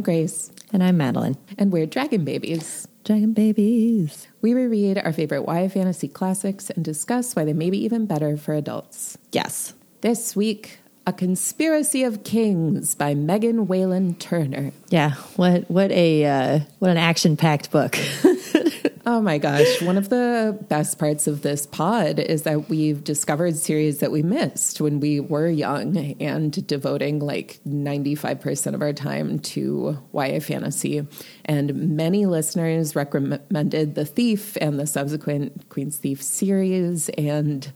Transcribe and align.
I'm 0.00 0.04
Grace, 0.04 0.50
And 0.72 0.82
I'm 0.82 0.96
Madeleine. 0.96 1.36
and 1.58 1.70
we're 1.70 1.84
Dragon 1.84 2.24
Babies. 2.24 2.88
Dragon 3.04 3.34
babies. 3.34 4.28
We 4.40 4.54
reread 4.54 4.96
our 4.96 5.12
favorite 5.12 5.44
YA 5.46 5.68
fantasy 5.68 6.08
classics 6.08 6.70
and 6.70 6.82
discuss 6.82 7.36
why 7.36 7.44
they 7.44 7.52
may 7.52 7.68
be 7.68 7.76
even 7.84 8.06
better 8.06 8.38
for 8.38 8.54
adults. 8.54 9.18
Yes. 9.30 9.74
This 10.00 10.34
week, 10.34 10.78
A 11.06 11.12
Conspiracy 11.12 12.02
of 12.02 12.24
Kings 12.24 12.94
by 12.94 13.12
Megan 13.14 13.66
Whalen 13.66 14.14
Turner. 14.14 14.72
Yeah. 14.88 15.16
What 15.36 15.70
what 15.70 15.90
a 15.92 16.24
uh, 16.24 16.60
what 16.78 16.90
an 16.90 16.96
action 16.96 17.36
packed 17.36 17.70
book. 17.70 17.98
Oh 19.06 19.22
my 19.22 19.38
gosh, 19.38 19.80
one 19.80 19.96
of 19.96 20.10
the 20.10 20.58
best 20.68 20.98
parts 20.98 21.26
of 21.26 21.40
this 21.40 21.64
pod 21.64 22.18
is 22.18 22.42
that 22.42 22.68
we've 22.68 23.02
discovered 23.02 23.56
series 23.56 24.00
that 24.00 24.12
we 24.12 24.22
missed 24.22 24.78
when 24.78 25.00
we 25.00 25.20
were 25.20 25.48
young 25.48 25.96
and 26.20 26.66
devoting 26.66 27.18
like 27.18 27.60
95% 27.66 28.74
of 28.74 28.82
our 28.82 28.92
time 28.92 29.38
to 29.38 29.98
YA 30.12 30.40
fantasy. 30.40 31.06
And 31.46 31.96
many 31.96 32.26
listeners 32.26 32.94
recommended 32.94 33.94
The 33.94 34.04
Thief 34.04 34.58
and 34.60 34.78
the 34.78 34.86
subsequent 34.86 35.70
Queen's 35.70 35.96
Thief 35.96 36.22
series. 36.22 37.08
And 37.10 37.72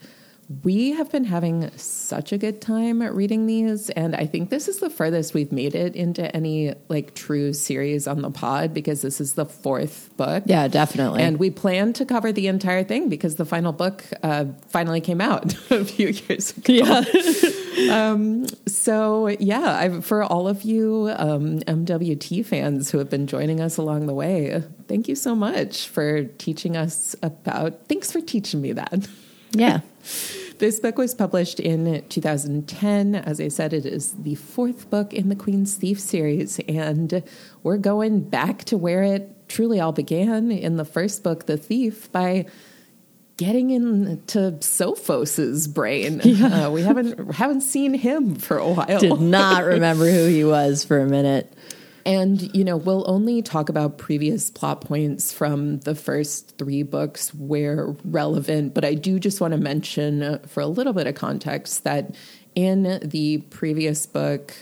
we 0.63 0.93
have 0.93 1.11
been 1.11 1.25
having 1.25 1.71
such 1.77 2.33
a 2.33 2.39
good 2.39 2.61
time 2.61 3.03
reading 3.03 3.47
these. 3.47 3.91
And 3.91 4.15
I 4.15 4.27
think 4.27 4.51
this 4.51 4.69
is 4.69 4.79
the 4.79 4.91
furthest 4.91 5.35
we've 5.35 5.53
made 5.53 5.75
it 5.75 5.97
into 5.97 6.35
any 6.35 6.75
like 6.89 7.15
true 7.15 7.53
series 7.53 8.07
on 8.07 8.23
the 8.23 8.31
pod 8.31 8.75
because 8.75 9.03
this 9.03 9.21
is 9.21 9.35
the 9.35 9.47
fourth 9.47 10.11
book. 10.17 10.45
yeah, 10.47 10.69
definitely. 10.69 11.23
And 11.23 11.39
we 11.39 11.51
plan 11.51 11.93
to 11.95 12.05
cover 12.05 12.33
the 12.33 12.47
entire 12.47 12.85
thing 12.85 13.09
because 13.09 13.37
the 13.37 13.45
final 13.45 13.73
book 13.73 14.05
uh, 14.23 14.47
finally 14.69 15.01
came 15.01 15.21
out 15.21 15.55
a 15.71 15.85
few 15.85 16.09
years 16.09 16.57
ago. 16.57 16.73
yeah. 16.73 18.45
So, 18.67 19.29
yeah, 19.41 19.79
I, 19.79 20.01
for 20.01 20.23
all 20.23 20.47
of 20.47 20.63
you 20.63 21.13
um, 21.17 21.61
MWT 21.61 22.45
fans 22.47 22.91
who 22.91 22.99
have 22.99 23.11
been 23.11 23.27
joining 23.27 23.61
us 23.61 23.77
along 23.77 24.07
the 24.07 24.15
way, 24.15 24.63
thank 24.89 25.09
you 25.09 25.15
so 25.15 25.35
much 25.35 25.89
for 25.89 26.25
teaching 26.25 26.77
us 26.77 27.17
about. 27.23 27.89
Thanks 27.89 28.13
for 28.13 28.21
teaching 28.21 28.61
me 28.61 28.73
that. 28.73 29.09
yeah. 29.53 29.81
This 30.59 30.81
book 30.81 30.99
was 30.99 31.15
published 31.15 31.61
in 31.61 32.05
2010. 32.09 33.15
As 33.15 33.41
I 33.41 33.49
said, 33.49 33.73
it 33.73 33.87
is 33.87 34.13
the 34.13 34.37
fourth 34.37 34.89
book 34.91 35.13
in 35.13 35.29
the 35.29 35.37
Queen's 35.37 35.75
Thief 35.75 35.99
series, 35.99 36.61
and 36.69 37.23
we're 37.63 37.77
going 37.77 38.21
back 38.21 38.65
to 38.65 38.77
where 38.77 39.03
it 39.03 39.49
truly 39.49 39.81
all 39.81 39.93
began 39.93 40.51
in 40.51 40.77
the 40.77 40.85
first 40.85 41.23
book, 41.23 41.47
The 41.47 41.57
Thief, 41.57 42.11
by 42.13 42.47
getting 43.37 43.71
into 43.71 44.57
Sophos's 44.61 45.67
brain. 45.69 46.21
Uh, 46.45 46.71
we 46.71 46.83
haven't 46.83 47.35
haven't 47.35 47.63
seen 47.63 47.95
him 47.95 48.35
for 48.35 48.59
a 48.59 48.69
while. 48.69 49.01
Did 49.01 49.21
not 49.21 49.65
remember 49.65 50.11
who 50.11 50.27
he 50.27 50.45
was 50.45 50.85
for 50.85 51.01
a 51.01 51.07
minute. 51.07 51.53
And, 52.07 52.55
you 52.55 52.65
know, 52.65 52.77
we'll 52.77 53.09
only 53.11 53.41
talk 53.41 53.69
about 53.71 53.97
previous 53.97 54.51
plot 54.51 54.83
points 54.83 55.33
from 55.33 55.81
the 55.81 55.95
first 55.95 56.59
three 56.59 56.83
books 56.83 57.33
where 57.35 57.97
relevant, 58.05 58.75
but 58.75 58.85
I 58.85 58.95
do 58.95 59.19
just 59.19 59.41
want 59.41 59.53
to 59.53 59.59
mention, 59.59 60.23
uh, 60.23 60.39
for 60.47 60.61
a 60.61 60.67
little 60.67 60.93
bit 60.93 61.07
of 61.07 61.15
context, 61.15 61.85
that 61.85 62.15
in 62.55 63.01
the 63.03 63.39
previous 63.49 64.05
book, 64.05 64.55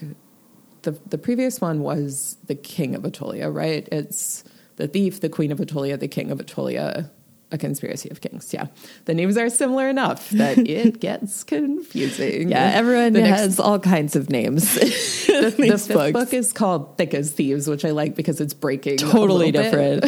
the, 0.83 0.93
the 1.09 1.19
previous 1.19 1.61
one 1.61 1.81
was 1.81 2.37
The 2.47 2.55
King 2.55 2.95
of 2.95 3.03
Attolia, 3.03 3.53
right? 3.53 3.89
It's 3.91 4.45
The 4.77 4.87
Thief, 4.87 5.21
The 5.21 5.29
Queen 5.29 5.51
of 5.51 5.59
Attolia, 5.59 5.99
The 5.99 6.09
King 6.09 6.31
of 6.31 6.39
Attolia, 6.39 7.11
A 7.53 7.59
Conspiracy 7.59 8.09
of 8.11 8.21
Kings. 8.21 8.53
Yeah. 8.53 8.67
The 9.05 9.15
names 9.15 9.37
are 9.37 9.49
similar 9.51 9.89
enough 9.89 10.31
that 10.31 10.59
it 10.67 11.01
gets 11.01 11.45
confusing. 11.45 12.49
Yeah, 12.49 12.73
everyone 12.75 13.13
The 13.13 13.21
next- 13.23 13.41
has 13.41 13.61
all 13.61 13.79
kinds 13.79 14.17
of 14.17 14.31
names. 14.31 14.75
the, 14.75 15.55
the 15.57 15.79
fifth 15.79 16.13
book 16.13 16.33
is 16.33 16.53
called 16.53 16.97
Thick 16.99 17.15
as 17.15 17.31
Thieves, 17.33 17.69
which 17.69 17.85
I 17.85 17.91
like 17.91 18.15
because 18.15 18.41
it's 18.41 18.55
breaking. 18.55 18.97
totally 18.99 19.53
different. 19.53 20.07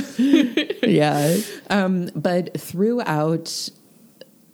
yeah. 0.83 1.37
Um, 1.71 2.11
but 2.15 2.59
throughout 2.61 3.69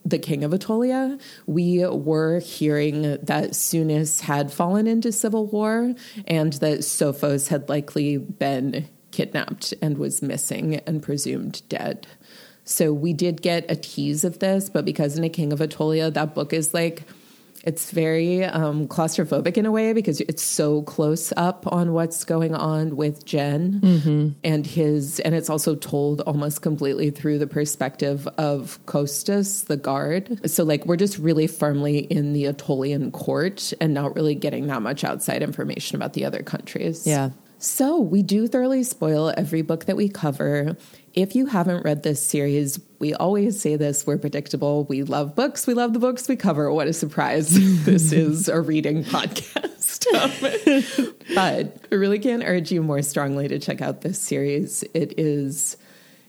the 0.05 0.19
King 0.19 0.45
of 0.45 0.53
Attolia, 0.53 1.21
we 1.47 1.84
were 1.87 2.41
hearing 2.41 3.03
that 3.03 3.51
Sunis 3.53 4.21
had 4.22 4.51
fallen 4.53 4.87
into 4.87 5.12
civil 5.12 5.47
war 5.47 5.95
and 6.27 6.55
that 6.55 6.81
Sophos 6.81 7.49
had 7.49 7.69
likely 7.69 8.17
been 8.17 8.89
kidnapped 9.11 9.75
and 9.83 9.99
was 9.99 10.22
missing 10.22 10.77
and 10.87 11.03
presumed 11.03 11.62
dead. 11.69 12.07
So 12.71 12.93
we 12.93 13.13
did 13.13 13.43
get 13.43 13.71
a 13.71 13.77
tease 13.77 14.25
of 14.25 14.39
this, 14.39 14.69
but 14.71 14.85
because 14.85 15.19
in 15.19 15.25
a 15.25 15.29
King 15.29 15.53
of 15.53 15.59
Attolia, 15.59 16.13
that 16.15 16.35
book 16.35 16.53
is 16.53 16.73
like 16.73 17.03
it's 17.65 17.91
very 17.91 18.45
um, 18.45 18.89
claustrophobic 18.89 19.57
in 19.57 19.67
a 19.67 19.71
way 19.71 19.93
because 19.93 20.21
it's 20.23 20.43
so 20.43 20.83
close 20.83 21.33
up 21.37 21.71
on 21.71 21.93
what's 21.93 22.25
going 22.25 22.55
on 22.55 22.97
with 22.97 23.25
Gen 23.25 24.37
and 24.43 24.67
his, 24.67 25.21
and 25.21 25.35
it's 25.35 25.51
also 25.51 25.75
told 25.75 26.23
almost 26.23 26.63
completely 26.63 27.11
through 27.11 27.39
the 27.39 27.47
perspective 27.47 28.27
of 28.39 28.79
Costis, 28.87 29.67
the 29.67 29.77
guard. 29.77 30.51
So, 30.51 30.65
like, 30.65 30.87
we're 30.87 30.97
just 30.97 31.19
really 31.19 31.47
firmly 31.47 31.99
in 31.99 32.33
the 32.33 32.47
Attolian 32.47 33.11
court 33.11 33.73
and 33.81 33.93
not 33.93 34.15
really 34.15 34.35
getting 34.35 34.69
that 34.69 34.81
much 34.81 35.05
outside 35.05 35.43
information 35.43 35.97
about 35.97 36.15
the 36.15 36.25
other 36.25 36.43
countries. 36.43 37.07
Yeah. 37.07 37.31
So, 37.59 37.99
we 37.99 38.23
do 38.23 38.47
thoroughly 38.47 38.85
spoil 38.85 39.35
every 39.37 39.61
book 39.61 39.85
that 39.85 39.97
we 39.97 40.09
cover. 40.09 40.77
If 41.15 41.34
you 41.34 41.47
haven't 41.47 41.84
read 41.84 42.04
this 42.04 42.25
series, 42.25 42.78
we 43.00 43.15
always 43.15 43.60
say 43.60 43.75
this 43.76 44.06
we're 44.06 44.19
predictable. 44.19 44.84
We 44.84 45.03
love 45.03 45.34
books. 45.34 45.66
We 45.66 45.75
love 45.75 45.93
the 45.93 45.98
books 45.98 46.28
we 46.28 46.37
cover. 46.37 46.72
What 46.72 46.87
a 46.87 46.93
surprise. 46.93 47.50
this 47.84 48.12
is 48.12 48.48
a 48.48 48.60
reading 48.60 49.04
podcast. 49.04 49.56
But 51.34 51.76
I 51.93 51.94
really 51.94 52.19
can't 52.19 52.43
urge 52.44 52.72
you 52.72 52.82
more 52.82 53.03
strongly 53.03 53.47
to 53.48 53.59
check 53.59 53.81
out 53.81 54.00
this 54.00 54.19
series. 54.19 54.82
It 54.94 55.19
is 55.19 55.76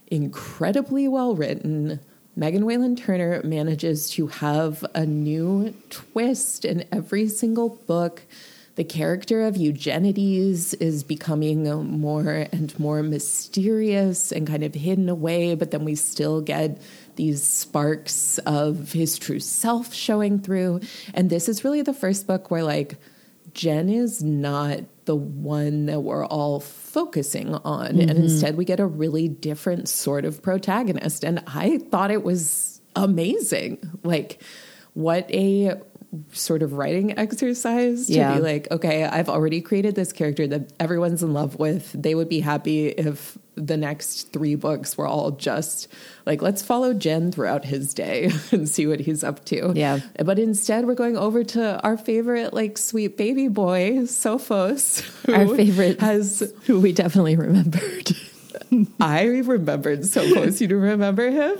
incredibly 0.08 1.08
well 1.08 1.34
written. 1.34 1.98
Megan 2.36 2.64
Whalen 2.64 2.94
Turner 2.96 3.42
manages 3.42 4.08
to 4.10 4.28
have 4.28 4.84
a 4.94 5.04
new 5.04 5.74
twist 5.90 6.64
in 6.64 6.84
every 6.92 7.28
single 7.28 7.70
book. 7.86 8.22
The 8.74 8.84
character 8.84 9.42
of 9.42 9.56
Eugenides 9.56 10.72
is 10.74 11.04
becoming 11.04 11.64
more 12.00 12.48
and 12.52 12.78
more 12.78 13.02
mysterious 13.02 14.32
and 14.32 14.46
kind 14.46 14.62
of 14.62 14.74
hidden 14.74 15.10
away, 15.10 15.54
but 15.54 15.70
then 15.72 15.84
we 15.84 15.94
still 15.94 16.40
get 16.40 16.80
these 17.16 17.42
sparks 17.42 18.38
of 18.38 18.92
his 18.92 19.18
true 19.18 19.40
self 19.40 19.92
showing 19.92 20.40
through. 20.40 20.80
And 21.12 21.28
this 21.28 21.50
is 21.50 21.64
really 21.64 21.82
the 21.82 21.92
first 21.92 22.26
book 22.26 22.50
where, 22.50 22.64
like, 22.64 22.96
Gen 23.52 23.90
is 23.90 24.22
not 24.22 24.80
the 25.04 25.16
one 25.16 25.86
that 25.86 26.00
we're 26.00 26.24
all 26.24 26.60
focusing 26.60 27.54
on. 27.54 27.86
And 27.86 28.08
mm-hmm. 28.08 28.22
instead, 28.22 28.56
we 28.56 28.64
get 28.64 28.80
a 28.80 28.86
really 28.86 29.28
different 29.28 29.90
sort 29.90 30.24
of 30.24 30.40
protagonist. 30.42 31.24
And 31.24 31.42
I 31.46 31.76
thought 31.76 32.10
it 32.10 32.22
was 32.22 32.80
amazing. 32.96 33.78
Like, 34.02 34.42
what 34.94 35.30
a 35.30 35.80
sort 36.32 36.62
of 36.62 36.74
writing 36.74 37.18
exercise 37.18 38.06
to 38.06 38.12
Yeah. 38.12 38.34
be 38.34 38.40
like, 38.42 38.68
okay, 38.70 39.04
I've 39.04 39.28
already 39.30 39.60
created 39.62 39.94
this 39.94 40.12
character 40.12 40.46
that 40.46 40.72
everyone's 40.78 41.22
in 41.22 41.32
love 41.32 41.58
with. 41.58 41.90
They 41.92 42.14
would 42.14 42.28
be 42.28 42.40
happy 42.40 42.88
if 42.88 43.38
the 43.54 43.76
next 43.76 44.32
three 44.32 44.54
books 44.54 44.96
were 44.98 45.06
all 45.06 45.30
just 45.32 45.88
like, 46.26 46.40
let's 46.42 46.62
follow 46.62 46.92
Gen 46.94 47.32
throughout 47.32 47.64
his 47.64 47.94
day 47.94 48.30
and 48.52 48.68
see 48.68 48.86
what 48.86 49.00
he's 49.00 49.24
up 49.24 49.44
to. 49.46 49.72
Yeah. 49.74 50.00
But 50.24 50.38
instead, 50.38 50.86
we're 50.86 50.94
going 50.94 51.16
over 51.16 51.44
to 51.44 51.80
our 51.82 51.96
favorite, 51.96 52.52
like, 52.54 52.76
sweet 52.78 53.16
baby 53.16 53.48
boy, 53.48 54.00
Sophos. 54.02 55.02
Our 55.34 55.54
favorite 55.56 56.00
has. 56.00 56.52
who 56.66 56.80
we 56.80 56.92
definitely 56.92 57.36
remembered. 57.36 58.10
I 59.00 59.24
remembered 59.24 60.04
so 60.04 60.30
close 60.32 60.60
You 60.60 60.68
do 60.68 60.76
remember 60.76 61.30
him? 61.30 61.56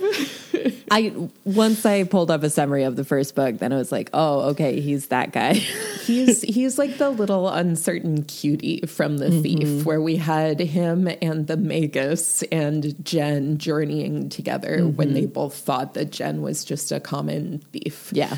I 0.91 1.13
once 1.43 1.85
I 1.85 2.03
pulled 2.03 2.31
up 2.31 2.43
a 2.43 2.49
summary 2.49 2.83
of 2.83 2.95
the 2.95 3.03
first 3.03 3.35
book, 3.35 3.57
then 3.57 3.73
I 3.73 3.77
was 3.77 3.91
like, 3.91 4.09
oh, 4.13 4.49
okay, 4.51 4.79
he's 4.79 5.07
that 5.07 5.31
guy. 5.31 5.53
he's 6.03 6.41
he's 6.41 6.77
like 6.77 6.97
the 6.97 7.09
little 7.09 7.49
uncertain 7.49 8.23
cutie 8.23 8.81
from 8.87 9.17
the 9.17 9.27
mm-hmm. 9.27 9.41
thief 9.41 9.85
where 9.85 10.01
we 10.01 10.17
had 10.17 10.59
him 10.59 11.09
and 11.21 11.47
the 11.47 11.57
magus 11.57 12.43
and 12.43 13.03
gen 13.03 13.57
journeying 13.57 14.29
together 14.29 14.79
mm-hmm. 14.79 14.95
when 14.95 15.13
they 15.13 15.25
both 15.25 15.55
thought 15.55 15.93
that 15.93 16.11
gen 16.11 16.41
was 16.41 16.63
just 16.63 16.91
a 16.91 16.99
common 16.99 17.59
thief 17.71 18.09
yeah. 18.13 18.37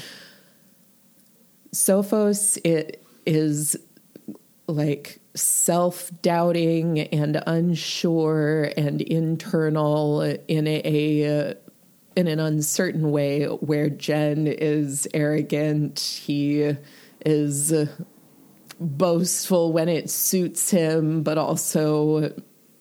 sophos 1.73 2.57
it 2.63 3.03
is 3.25 3.75
like 4.67 5.19
self-doubting 5.35 6.99
and 6.99 7.41
unsure 7.45 8.71
and 8.77 9.01
internal 9.01 10.21
in 10.21 10.67
a, 10.67 11.55
in 12.15 12.27
an 12.27 12.39
uncertain 12.39 13.11
way 13.11 13.45
where 13.45 13.89
gen 13.89 14.47
is 14.47 15.07
arrogant 15.13 15.99
he 15.99 16.75
is 17.25 17.73
boastful 18.79 19.71
when 19.73 19.89
it 19.89 20.09
suits 20.09 20.69
him 20.69 21.23
but 21.23 21.38
also 21.38 22.33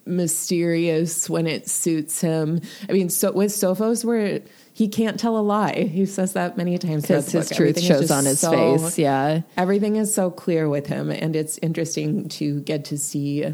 mysterious 0.07 1.31
when 1.31 1.47
it 1.47 1.69
suits 1.69 2.21
him. 2.21 2.61
I 2.89 2.93
mean 2.93 3.09
so 3.09 3.33
with 3.33 3.51
sophos 3.51 4.05
where 4.05 4.43
he 4.77 4.89
can't 4.89 5.19
tell 5.19 5.39
a 5.39 5.41
lie 5.41 5.85
he 5.85 6.05
says 6.05 6.33
that 6.35 6.57
many 6.59 6.77
times 6.79 7.03
Because 7.03 7.31
his 7.31 7.49
book. 7.49 7.57
truth 7.57 7.69
Everything 7.79 7.85
shows 7.85 8.11
on 8.11 8.25
his 8.27 8.41
so- 8.41 8.51
face. 8.79 8.99
Yeah. 8.99 9.43
Everything 9.57 9.97
is 9.97 10.13
so 10.13 10.31
clear 10.31 10.69
with 10.69 10.89
him, 10.89 11.11
and 11.11 11.35
it's 11.37 11.57
interesting 11.63 12.29
to 12.31 12.61
get 12.61 12.85
to 12.87 12.99
see 12.99 13.47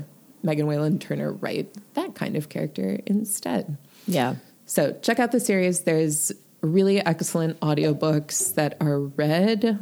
Megan 0.43 0.67
Whalen 0.67 0.99
Turner 0.99 1.33
write 1.35 1.69
that 1.95 2.15
kind 2.15 2.35
of 2.37 2.49
character 2.49 2.99
instead. 3.07 3.77
Yeah. 4.09 4.37
So 4.65 4.97
check 5.03 5.21
out 5.21 5.31
the 5.33 5.41
series. 5.41 5.81
There's 5.83 6.33
really 6.63 7.05
excellent 7.05 7.61
audiobooks 7.61 8.55
that 8.55 8.77
are 8.81 9.01
read 9.01 9.79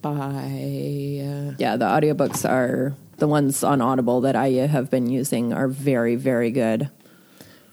by. 0.00 0.14
Uh, 1.22 1.54
Yeah, 1.58 1.76
the 1.76 1.84
audiobooks 1.84 2.48
are 2.48 2.94
the 3.18 3.28
ones 3.28 3.62
on 3.62 3.82
Audible 3.82 4.22
that 4.22 4.34
I 4.36 4.48
have 4.66 4.90
been 4.90 5.10
using 5.10 5.52
are 5.52 5.68
very, 5.68 6.16
very 6.16 6.50
good. 6.50 6.88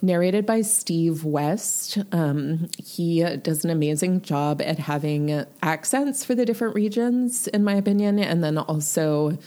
Narrated 0.01 0.45
by 0.45 0.61
Steve 0.61 1.23
West. 1.23 1.97
Um, 2.11 2.69
he 2.77 3.23
does 3.37 3.63
an 3.63 3.71
amazing 3.71 4.21
job 4.21 4.61
at 4.61 4.79
having 4.79 5.45
accents 5.61 6.23
for 6.23 6.35
the 6.35 6.45
different 6.45 6.75
regions, 6.75 7.47
in 7.47 7.63
my 7.63 7.73
opinion, 7.73 8.19
and 8.19 8.43
then 8.43 8.57
also 8.57 9.37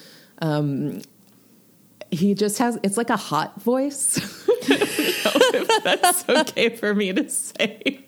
um, 0.40 1.00
he 2.10 2.34
just 2.34 2.58
has 2.58 2.78
it's 2.82 2.96
like 2.96 3.10
a 3.10 3.16
hot 3.16 3.60
voice. 3.60 4.18
I 4.70 5.38
don't 5.52 5.68
know 5.68 5.92
if 5.92 6.02
that's 6.02 6.28
okay 6.28 6.68
for 6.70 6.94
me 6.94 7.12
to 7.12 7.28
say. 7.28 8.04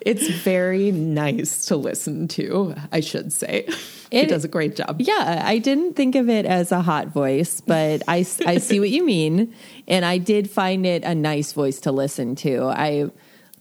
it's 0.00 0.28
very 0.28 0.90
nice 0.92 1.66
to 1.66 1.76
listen 1.76 2.28
to, 2.28 2.74
I 2.90 3.00
should 3.00 3.32
say. 3.32 3.68
he 4.10 4.26
does 4.26 4.44
a 4.44 4.48
great 4.48 4.76
job. 4.76 5.00
Yeah, 5.00 5.42
I 5.44 5.58
didn't 5.58 5.94
think 5.94 6.14
of 6.14 6.28
it 6.28 6.46
as 6.46 6.72
a 6.72 6.82
hot 6.82 7.08
voice, 7.08 7.60
but 7.60 8.02
I, 8.08 8.26
I 8.46 8.58
see 8.58 8.80
what 8.80 8.90
you 8.90 9.04
mean. 9.04 9.54
And 9.88 10.04
I 10.04 10.18
did 10.18 10.50
find 10.50 10.86
it 10.86 11.04
a 11.04 11.14
nice 11.14 11.52
voice 11.52 11.80
to 11.80 11.92
listen 11.92 12.34
to. 12.36 12.64
I 12.64 13.10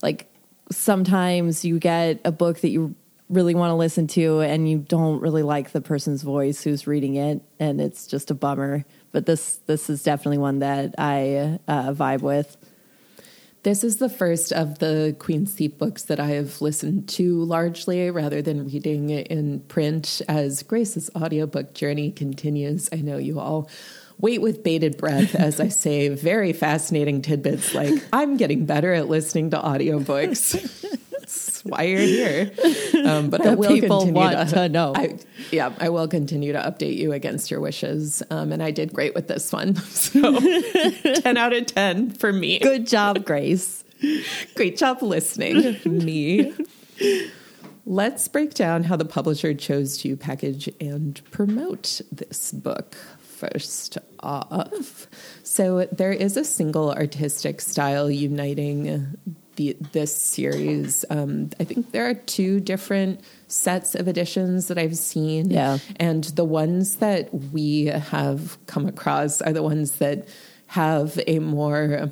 like 0.02 0.32
sometimes 0.72 1.66
you 1.66 1.80
get 1.80 2.22
a 2.26 2.32
book 2.32 2.62
that 2.62 2.70
you 2.70 2.96
really 3.30 3.56
want 3.56 3.72
to 3.72 3.76
listen 3.76 4.08
to 4.08 4.42
and 4.42 4.70
you 4.70 4.78
don't 4.78 5.22
really 5.22 5.44
like 5.44 5.72
the 5.72 5.82
person's 5.82 6.22
voice 6.22 6.64
who's 6.64 6.86
reading 6.86 7.16
it 7.16 7.42
and 7.60 7.80
it's 7.80 8.06
just 8.06 8.30
a 8.30 8.34
bummer. 8.34 8.86
But 9.12 9.26
this 9.26 9.60
this 9.66 9.90
is 9.90 10.04
definitely 10.04 10.40
one 10.40 10.60
that 10.60 10.96
I 10.98 11.60
uh, 11.68 11.94
vibe 11.94 12.22
with. 12.22 12.58
This 13.64 13.84
is 13.84 13.98
the 13.98 14.10
first 14.10 14.52
of 14.52 14.80
the 14.80 15.16
Queen's 15.20 15.54
Thief 15.54 15.78
books 15.78 16.04
that 16.04 16.20
I 16.20 16.30
have 16.30 16.62
listened 16.62 17.08
to 17.10 17.44
largely 17.44 18.10
rather 18.10 18.42
than 18.42 18.66
reading 18.66 19.12
it 19.12 19.28
in 19.28 19.60
print 19.62 20.20
as 20.28 20.64
Grace's 20.64 21.12
audiobook 21.16 21.76
journey 21.76 22.12
continues. 22.12 22.90
I 22.92 22.98
know 22.98 23.18
you 23.18 23.40
all 23.40 23.70
wait 24.22 24.42
with 24.42 24.64
bated 24.64 24.98
breath 24.98 25.36
as 25.36 25.60
I 25.60 25.68
say 25.70 26.10
very 26.10 26.54
fascinating 26.54 27.22
tidbits 27.22 27.74
like 27.74 27.94
I'm 28.14 28.38
getting 28.38 28.66
better 28.66 28.94
at 28.94 29.08
listening 29.10 29.50
to 29.52 29.58
audiobooks. 29.58 31.00
That's 31.12 31.64
why 31.64 31.84
you're 31.84 32.00
here. 32.00 32.52
Um, 33.06 33.30
but 33.30 33.42
I 33.42 33.52
The 33.52 33.58
will 33.58 33.70
people 33.70 34.00
continue 34.00 34.22
want 34.22 34.50
to 34.50 34.70
know. 34.70 34.94
I, 34.96 35.18
yeah, 35.52 35.74
I 35.80 35.90
will 35.90 36.08
continue 36.08 36.52
to 36.54 36.60
update 36.60 36.98
you 36.98 37.14
against 37.14 37.50
your 37.50 37.60
wishes. 37.60 38.22
Um, 38.30 38.52
and 38.52 38.62
I 38.62 38.72
did 38.72 38.94
great 38.94 39.16
with 39.16 39.28
this 39.28 39.52
one. 39.52 39.76
So 39.92 40.40
10 41.22 41.38
out 41.38 41.54
of 41.54 41.68
10 41.68 42.12
for 42.12 42.34
me. 42.34 42.60
Good 42.60 42.86
job, 42.88 43.24
Grace. 43.24 43.84
Great 44.56 44.78
job 44.78 45.02
listening, 45.02 45.80
me. 45.86 46.54
Let's 47.86 48.28
break 48.28 48.54
down 48.54 48.84
how 48.84 48.96
the 48.96 49.06
publisher 49.06 49.54
chose 49.54 49.98
to 50.00 50.16
package 50.18 50.70
and 50.80 51.22
promote 51.32 52.02
this 52.12 52.52
book. 52.52 52.96
First 53.42 53.98
off, 54.20 55.08
so 55.42 55.88
there 55.92 56.12
is 56.12 56.38
a 56.38 56.44
single 56.44 56.92
artistic 56.92 57.60
style 57.60 58.12
uniting 58.12 59.18
the, 59.56 59.76
this 59.94 60.16
series. 60.16 61.06
Um, 61.10 61.50
I 61.60 61.64
think 61.64 61.92
there 61.92 62.08
are 62.08 62.14
two 62.14 62.60
different 62.60 63.22
sets 63.48 63.96
of 63.96 64.08
editions 64.08 64.68
that 64.68 64.78
I've 64.78 64.96
seen. 64.96 65.50
Yeah. 65.50 65.80
And 65.96 66.24
the 66.26 66.46
ones 66.46 66.98
that 66.98 67.34
we 67.34 67.86
have 67.86 68.64
come 68.68 68.86
across 68.86 69.42
are 69.42 69.54
the 69.54 69.64
ones 69.64 69.94
that 69.94 70.28
have 70.68 71.20
a 71.26 71.40
more 71.40 72.12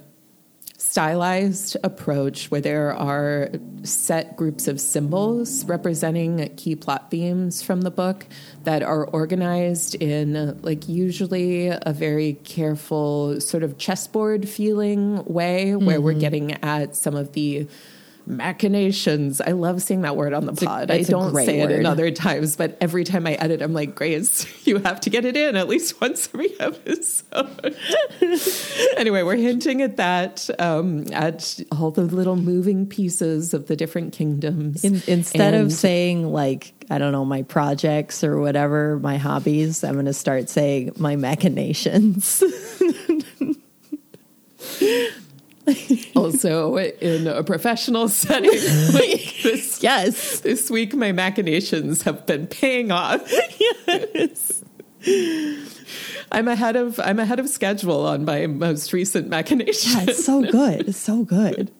stylized 0.80 1.76
approach 1.84 2.50
where 2.50 2.62
there 2.62 2.96
are 2.96 3.50
set 3.84 4.38
groups 4.38 4.66
of 4.66 4.80
symbols 4.80 5.66
representing 5.66 6.50
key 6.56 6.74
plot 6.74 7.12
themes 7.12 7.62
from 7.62 7.81
the 7.81 7.92
book 7.92 8.26
that 8.64 8.81
are 8.81 9.06
organized 9.08 9.96
in 9.96 10.58
like 10.62 10.88
usually 10.88 11.68
a 11.68 11.92
very 11.94 12.34
careful 12.46 13.42
sort 13.42 13.62
of 13.62 13.78
chessboard 13.78 14.48
feeling 14.48 15.22
way 15.26 15.76
where 15.76 16.00
we're 16.00 16.12
mm-hmm. 16.12 16.20
getting 16.22 16.64
at 16.64 16.96
some 16.96 17.16
of 17.16 17.34
the 17.34 17.68
machinations. 18.30 19.42
I 19.42 19.52
love 19.52 19.81
saying 19.81 20.02
that 20.02 20.16
word 20.16 20.34
on 20.34 20.46
the 20.46 20.54
a- 20.54 20.66
pod. 20.66 20.92
I 20.92 21.04
don't 21.04 21.36
say 21.36 21.62
it 21.62 21.72
in 21.72 21.86
other 21.86 22.12
times, 22.12 22.56
but 22.56 22.78
every 22.80 23.04
time 23.04 23.26
I 23.28 23.34
edit, 23.34 23.62
I'm 23.62 23.74
like, 23.74 23.96
Grace, 23.96 24.46
you 24.68 24.78
have 24.80 25.02
to 25.02 25.10
get 25.10 25.26
it 25.26 25.36
in 25.36 25.56
at 25.56 25.68
least 25.68 26.00
once 26.00 26.30
every 26.34 26.52
episode. 26.60 27.76
anyway, 28.98 29.24
we're 29.24 29.36
hinting 29.36 29.81
at 29.81 29.98
that, 29.98 30.50
um, 30.60 31.06
at 31.12 31.60
all 31.72 31.92
the 31.92 32.04
little 32.04 32.36
moving 32.36 32.86
pieces 32.86 33.54
of 33.54 33.68
the 33.68 33.76
different 33.76 34.14
kingdoms. 34.14 34.84
In, 34.84 35.02
instead 35.08 35.54
of 35.54 35.74
saying 35.74 36.31
like 36.31 36.74
I 36.90 36.98
don't 36.98 37.12
know 37.12 37.26
my 37.26 37.44
projects 37.44 38.24
or 38.24 38.40
whatever 38.40 39.00
my 39.00 39.18
hobbies, 39.18 39.84
I'm 39.84 39.94
going 39.94 40.06
to 40.06 40.14
start 40.14 40.50
saying 40.50 40.94
my 40.98 41.16
machinations. 41.16 42.44
also 46.16 46.77
in 46.77 47.27
a 47.27 47.44
professional 47.44 48.10
setting, 48.10 48.51
like 48.94 49.36
this, 49.44 49.81
yes, 49.81 50.39
this 50.42 50.69
week, 50.69 50.95
my 50.95 51.12
machinations 51.12 52.04
have 52.04 52.25
been 52.25 52.48
paying 52.48 52.92
off. 52.92 53.21
yes. 53.60 54.63
I'm 56.31 56.48
ahead 56.48 56.75
of 56.75 57.00
I'm 57.00 57.19
ahead 57.19 57.39
of 57.39 57.50
schedule 57.50 58.06
on 58.06 58.25
my 58.25 58.48
most 58.48 58.94
recent 58.94 59.30
machination. 59.30 59.92
Yeah, 59.94 60.06
it's 60.10 60.25
so 60.25 60.42
good. 60.42 60.89
It's 60.89 60.98
so 60.98 61.24
good. 61.24 61.71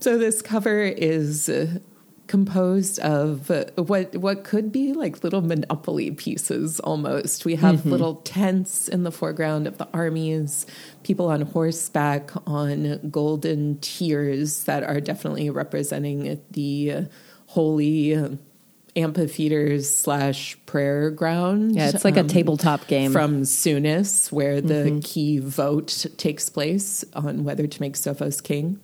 So 0.00 0.18
this 0.18 0.42
cover 0.42 0.80
is 0.82 1.48
uh, 1.48 1.78
composed 2.30 3.00
of 3.00 3.50
uh, 3.50 3.64
what 3.74 4.14
what 4.14 4.44
could 4.44 4.70
be 4.70 4.92
like 4.92 5.24
little 5.24 5.42
monopoly 5.42 6.12
pieces 6.12 6.78
almost. 6.78 7.44
We 7.44 7.56
have 7.56 7.84
little 7.84 8.14
tents 8.14 8.86
in 8.86 9.02
the 9.02 9.10
foreground 9.10 9.66
of 9.66 9.78
the 9.78 9.88
armies, 9.92 10.64
people 11.02 11.26
on 11.26 11.42
horseback 11.42 12.30
on 12.46 13.00
golden 13.10 13.80
tiers 13.80 14.62
that 14.64 14.84
are 14.84 15.00
definitely 15.00 15.50
representing 15.50 16.40
the 16.52 16.92
uh, 16.92 17.02
holy 17.46 18.14
uh, 18.14 18.28
amphitheaters 18.94 19.92
slash 19.92 20.56
prayer 20.66 21.10
ground. 21.10 21.74
Yeah, 21.74 21.88
it's 21.88 22.04
like 22.04 22.16
a 22.16 22.20
um, 22.20 22.28
tabletop 22.28 22.86
game. 22.86 23.10
from 23.10 23.42
Sunis, 23.42 24.30
where 24.30 24.60
the 24.60 25.00
key 25.02 25.40
vote 25.40 26.06
takes 26.16 26.48
place 26.48 27.04
on 27.12 27.42
whether 27.42 27.66
to 27.66 27.80
make 27.80 27.94
Sophos 27.94 28.40
king. 28.40 28.78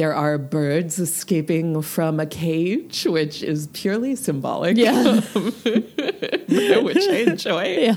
There 0.00 0.14
are 0.14 0.38
birds 0.38 0.98
escaping 0.98 1.82
from 1.82 2.20
a 2.20 2.24
cage, 2.24 3.04
which 3.04 3.42
is 3.42 3.66
purely 3.74 4.16
symbolic, 4.16 4.78
Yeah. 4.78 5.20
which 5.20 5.66
I 7.10 7.24
enjoy. 7.26 7.76
Yeah. 7.80 7.96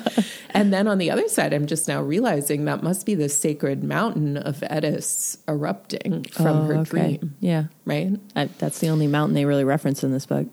And 0.49 0.73
then 0.73 0.89
on 0.89 0.97
the 0.97 1.09
other 1.09 1.29
side, 1.29 1.53
I'm 1.53 1.65
just 1.65 1.87
now 1.87 2.01
realizing 2.01 2.65
that 2.65 2.83
must 2.83 3.05
be 3.05 3.15
the 3.15 3.29
sacred 3.29 3.85
mountain 3.85 4.35
of 4.35 4.59
Eddis 4.69 5.37
erupting 5.47 6.25
from 6.25 6.57
Oh, 6.57 6.63
her 6.65 6.73
okay. 6.79 6.89
dream, 7.19 7.37
Yeah, 7.39 7.67
right? 7.85 8.19
I, 8.35 8.45
that's 8.57 8.79
the 8.79 8.89
only 8.89 9.07
mountain 9.07 9.33
they 9.33 9.45
really 9.45 9.63
reference 9.63 10.03
in 10.03 10.11
this 10.11 10.25
book. 10.25 10.47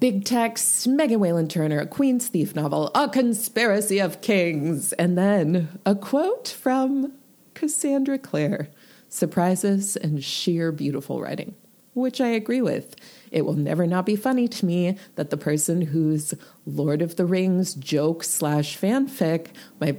Big 0.00 0.24
text, 0.24 0.88
Megan 0.88 1.20
Whalen 1.20 1.46
Turner, 1.46 1.78
a 1.78 1.86
Queen's 1.86 2.26
Thief 2.26 2.56
novel, 2.56 2.90
A 2.92 3.08
Conspiracy 3.08 4.00
of 4.00 4.20
Kings, 4.20 4.92
and 4.94 5.16
then 5.16 5.78
a 5.86 5.94
quote 5.94 6.48
from 6.48 7.12
Cassandra 7.54 8.18
Clare 8.18 8.68
surprises 9.08 9.96
and 9.96 10.22
sheer 10.22 10.72
beautiful 10.72 11.20
writing, 11.20 11.54
which 11.94 12.20
I 12.20 12.28
agree 12.28 12.62
with. 12.62 12.96
It 13.30 13.44
will 13.44 13.54
never 13.54 13.86
not 13.86 14.06
be 14.06 14.16
funny 14.16 14.48
to 14.48 14.66
me 14.66 14.96
that 15.16 15.30
the 15.30 15.36
person 15.36 15.82
whose 15.82 16.34
Lord 16.64 17.02
of 17.02 17.16
the 17.16 17.26
Rings 17.26 17.74
joke 17.74 18.24
slash 18.24 18.78
fanfic 18.78 19.48
my 19.80 19.96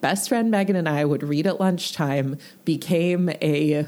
best 0.00 0.28
friend 0.28 0.50
Megan 0.50 0.76
and 0.76 0.88
I 0.88 1.04
would 1.04 1.22
read 1.22 1.46
at 1.46 1.60
lunchtime 1.60 2.36
became 2.64 3.30
a 3.40 3.86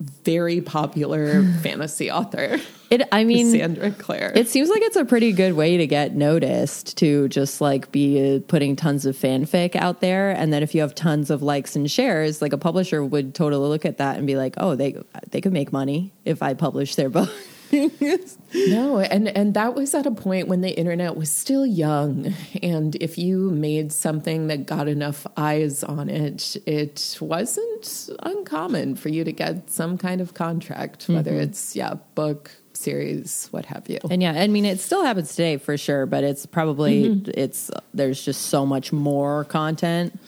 very 0.00 0.60
popular 0.60 1.44
fantasy 1.62 2.10
author. 2.10 2.58
It. 2.90 3.08
I 3.12 3.24
mean, 3.24 3.52
Cassandra 3.52 3.92
Clare. 3.92 4.32
It 4.34 4.48
seems 4.48 4.68
like 4.68 4.82
it's 4.82 4.96
a 4.96 5.04
pretty 5.04 5.32
good 5.32 5.54
way 5.54 5.76
to 5.76 5.86
get 5.86 6.14
noticed 6.14 6.98
to 6.98 7.28
just 7.28 7.60
like 7.60 7.90
be 7.92 8.36
uh, 8.36 8.40
putting 8.48 8.76
tons 8.76 9.06
of 9.06 9.16
fanfic 9.16 9.76
out 9.76 10.00
there, 10.00 10.30
and 10.30 10.52
then 10.52 10.62
if 10.62 10.74
you 10.74 10.80
have 10.80 10.94
tons 10.94 11.30
of 11.30 11.42
likes 11.42 11.76
and 11.76 11.90
shares, 11.90 12.42
like 12.42 12.52
a 12.52 12.58
publisher 12.58 13.04
would 13.04 13.34
totally 13.34 13.68
look 13.68 13.84
at 13.84 13.98
that 13.98 14.18
and 14.18 14.26
be 14.26 14.36
like, 14.36 14.54
"Oh, 14.56 14.74
they 14.74 14.96
they 15.30 15.40
could 15.40 15.52
make 15.52 15.72
money 15.72 16.12
if 16.24 16.42
I 16.42 16.54
publish 16.54 16.96
their 16.96 17.10
book." 17.10 17.30
No, 17.72 18.98
and 18.98 19.28
and 19.28 19.54
that 19.54 19.74
was 19.74 19.94
at 19.94 20.06
a 20.06 20.10
point 20.10 20.48
when 20.48 20.60
the 20.60 20.76
internet 20.76 21.16
was 21.16 21.30
still 21.30 21.64
young, 21.64 22.34
and 22.62 22.96
if 22.96 23.16
you 23.16 23.50
made 23.50 23.92
something 23.92 24.48
that 24.48 24.66
got 24.66 24.88
enough 24.88 25.26
eyes 25.36 25.84
on 25.84 26.08
it, 26.08 26.56
it 26.66 27.18
wasn't 27.20 28.10
uncommon 28.22 28.96
for 28.96 29.08
you 29.08 29.22
to 29.22 29.32
get 29.32 29.70
some 29.70 29.96
kind 29.98 30.20
of 30.20 30.34
contract, 30.34 31.08
whether 31.08 31.34
it's 31.34 31.76
yeah, 31.76 31.94
book, 32.16 32.50
series, 32.80 33.48
what 33.50 33.66
have 33.66 33.88
you. 33.88 33.98
And 34.10 34.22
yeah, 34.22 34.32
I 34.32 34.46
mean, 34.48 34.64
it 34.64 34.80
still 34.80 35.04
happens 35.04 35.30
today 35.30 35.56
for 35.58 35.76
sure, 35.76 36.06
but 36.06 36.24
it's 36.24 36.46
probably 36.46 37.04
Mm-hmm. 37.10 37.30
it's 37.34 37.70
there's 37.94 38.24
just 38.24 38.42
so 38.46 38.64
much 38.66 38.92
more 38.92 39.44
content. 39.44 40.18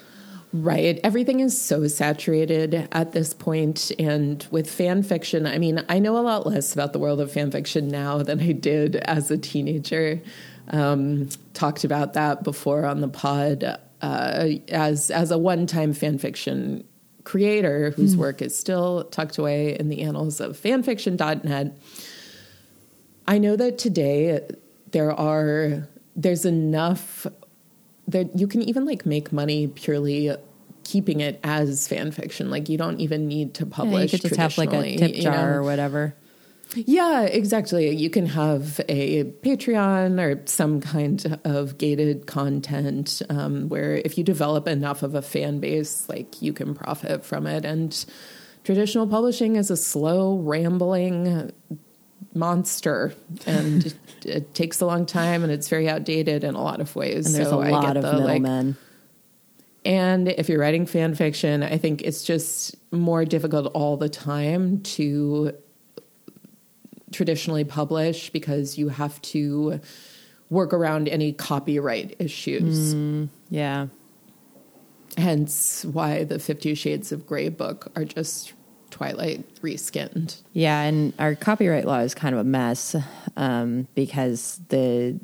Right. 0.54 1.00
Everything 1.02 1.40
is 1.40 1.58
so 1.58 1.86
saturated 1.88 2.86
at 2.92 3.12
this 3.12 3.32
point. 3.32 3.90
And 3.98 4.46
with 4.50 4.70
fan 4.70 5.02
fiction, 5.02 5.46
I 5.46 5.56
mean, 5.56 5.82
I 5.88 5.98
know 5.98 6.18
a 6.18 6.20
lot 6.20 6.46
less 6.46 6.74
about 6.74 6.92
the 6.92 6.98
world 6.98 7.20
of 7.22 7.32
fan 7.32 7.50
fiction 7.50 7.88
now 7.88 8.22
than 8.22 8.38
I 8.38 8.52
did 8.52 8.96
as 8.96 9.30
a 9.30 9.38
teenager. 9.38 10.20
Um, 10.68 11.30
talked 11.54 11.84
about 11.84 12.12
that 12.14 12.44
before 12.44 12.84
on 12.84 13.00
the 13.00 13.08
pod. 13.08 13.64
Uh, 14.02 14.48
as 14.68 15.10
as 15.10 15.30
a 15.30 15.38
one 15.38 15.66
time 15.66 15.92
fan 15.94 16.18
fiction 16.18 16.84
creator 17.24 17.90
whose 17.92 18.16
work 18.16 18.42
is 18.42 18.58
still 18.58 19.04
tucked 19.04 19.38
away 19.38 19.78
in 19.78 19.88
the 19.88 20.02
annals 20.02 20.40
of 20.40 20.56
fanfiction.net. 20.60 21.78
I 23.26 23.38
know 23.38 23.56
that 23.56 23.78
today 23.78 24.40
there 24.90 25.12
are 25.12 25.88
there's 26.16 26.44
enough 26.44 27.26
that 28.08 28.38
you 28.38 28.46
can 28.46 28.62
even 28.62 28.84
like 28.84 29.06
make 29.06 29.32
money 29.32 29.68
purely 29.68 30.34
keeping 30.84 31.20
it 31.20 31.40
as 31.42 31.86
fan 31.88 32.10
fiction. 32.10 32.50
Like 32.50 32.68
you 32.68 32.76
don't 32.76 33.00
even 33.00 33.28
need 33.28 33.54
to 33.54 33.64
Yeah, 33.64 33.66
you 33.66 33.72
publish. 33.72 34.10
could 34.10 34.20
just 34.22 34.36
have 34.36 34.58
like 34.58 34.72
a 34.72 34.96
tip 34.96 35.16
you 35.16 35.22
jar 35.22 35.52
know? 35.52 35.58
or 35.58 35.62
whatever. 35.62 36.14
Yeah, 36.74 37.22
exactly. 37.22 37.94
You 37.94 38.08
can 38.08 38.26
have 38.26 38.80
a 38.88 39.24
Patreon 39.24 40.18
or 40.18 40.40
some 40.46 40.80
kind 40.80 41.38
of 41.44 41.76
gated 41.76 42.26
content 42.26 43.20
um, 43.28 43.68
where 43.68 43.96
if 43.96 44.16
you 44.16 44.24
develop 44.24 44.66
enough 44.66 45.02
of 45.02 45.14
a 45.14 45.20
fan 45.20 45.60
base, 45.60 46.08
like 46.08 46.40
you 46.40 46.54
can 46.54 46.74
profit 46.74 47.26
from 47.26 47.46
it. 47.46 47.66
And 47.66 48.04
traditional 48.64 49.06
publishing 49.06 49.56
is 49.56 49.70
a 49.70 49.76
slow, 49.76 50.38
rambling 50.38 51.52
monster, 52.34 53.14
and 53.46 53.86
it, 53.86 53.94
it 54.24 54.54
takes 54.54 54.80
a 54.80 54.86
long 54.86 55.06
time, 55.06 55.42
and 55.42 55.52
it's 55.52 55.68
very 55.68 55.88
outdated 55.88 56.44
in 56.44 56.54
a 56.54 56.62
lot 56.62 56.80
of 56.80 56.94
ways. 56.96 57.26
And 57.26 57.34
there's 57.34 57.48
So 57.48 57.60
a 57.60 57.66
I 57.66 57.70
lot 57.70 57.86
get 57.86 57.96
of 57.96 58.02
the, 58.02 58.18
like, 58.18 58.42
middlemen. 58.42 58.76
and 59.84 60.28
if 60.28 60.48
you're 60.48 60.60
writing 60.60 60.86
fan 60.86 61.14
fiction, 61.14 61.62
I 61.62 61.78
think 61.78 62.02
it's 62.02 62.24
just 62.24 62.76
more 62.92 63.24
difficult 63.24 63.70
all 63.74 63.96
the 63.96 64.08
time 64.08 64.80
to 64.82 65.54
traditionally 67.12 67.64
publish 67.64 68.30
because 68.30 68.78
you 68.78 68.88
have 68.88 69.20
to 69.22 69.80
work 70.48 70.72
around 70.72 71.08
any 71.08 71.32
copyright 71.32 72.16
issues. 72.18 72.94
Mm, 72.94 73.28
yeah. 73.50 73.88
Hence 75.18 75.84
why 75.84 76.24
the 76.24 76.38
Fifty 76.38 76.74
Shades 76.74 77.12
of 77.12 77.26
Grey 77.26 77.50
book 77.50 77.90
are 77.96 78.04
just 78.04 78.54
Twilight 78.92 79.44
reskinned. 79.62 80.40
Yeah, 80.52 80.80
and 80.82 81.12
our 81.18 81.34
copyright 81.34 81.84
law 81.86 81.98
is 81.98 82.14
kind 82.14 82.34
of 82.34 82.40
a 82.40 82.44
mess 82.44 82.94
um, 83.36 83.88
because 83.96 84.60
the 84.68 85.18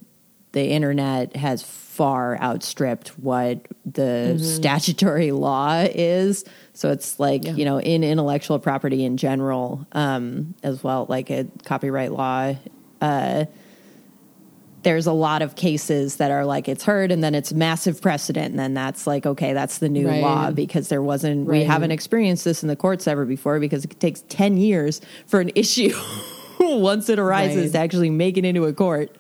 the 0.52 0.64
internet 0.70 1.36
has 1.36 1.62
far 1.62 2.40
outstripped 2.40 3.08
what 3.18 3.60
the 3.84 4.38
statutory 4.42 5.30
law 5.46 5.84
is. 5.88 6.44
So 6.72 6.90
it's 6.90 7.20
like 7.20 7.44
Yeah. 7.44 7.52
you 7.52 7.64
know 7.64 7.78
in 7.80 8.02
intellectual 8.02 8.58
property 8.58 9.04
in 9.04 9.16
general 9.18 9.86
um, 9.92 10.54
as 10.62 10.82
well, 10.82 11.06
like 11.08 11.30
a 11.30 11.46
copyright 11.64 12.10
law. 12.12 12.54
Uh, 13.00 13.44
there's 14.82 15.06
a 15.06 15.12
lot 15.12 15.42
of 15.42 15.56
cases 15.56 16.16
that 16.16 16.30
are 16.30 16.44
like 16.44 16.68
it's 16.68 16.84
heard 16.84 17.10
and 17.10 17.22
then 17.22 17.34
it's 17.34 17.52
massive 17.52 18.00
precedent 18.00 18.50
and 18.50 18.58
then 18.58 18.74
that's 18.74 19.06
like 19.06 19.26
okay 19.26 19.52
that's 19.52 19.78
the 19.78 19.88
new 19.88 20.06
Right. 20.08 20.22
law 20.22 20.50
because 20.50 20.88
there 20.88 21.02
wasn't 21.02 21.46
we 21.46 21.64
haven't 21.64 21.90
experienced 21.90 22.44
this 22.44 22.62
in 22.62 22.68
the 22.68 22.76
courts 22.76 23.06
ever 23.08 23.24
before 23.24 23.58
because 23.60 23.84
it 23.84 23.98
takes 24.00 24.22
10 24.28 24.56
years 24.56 25.00
for 25.26 25.40
an 25.40 25.50
issue 25.54 25.92
once 26.60 27.08
it 27.08 27.18
arises 27.18 27.56
Right. 27.64 27.72
to 27.72 27.78
actually 27.78 28.10
make 28.10 28.36
it 28.38 28.44
into 28.44 28.64
a 28.66 28.72
court 28.72 29.16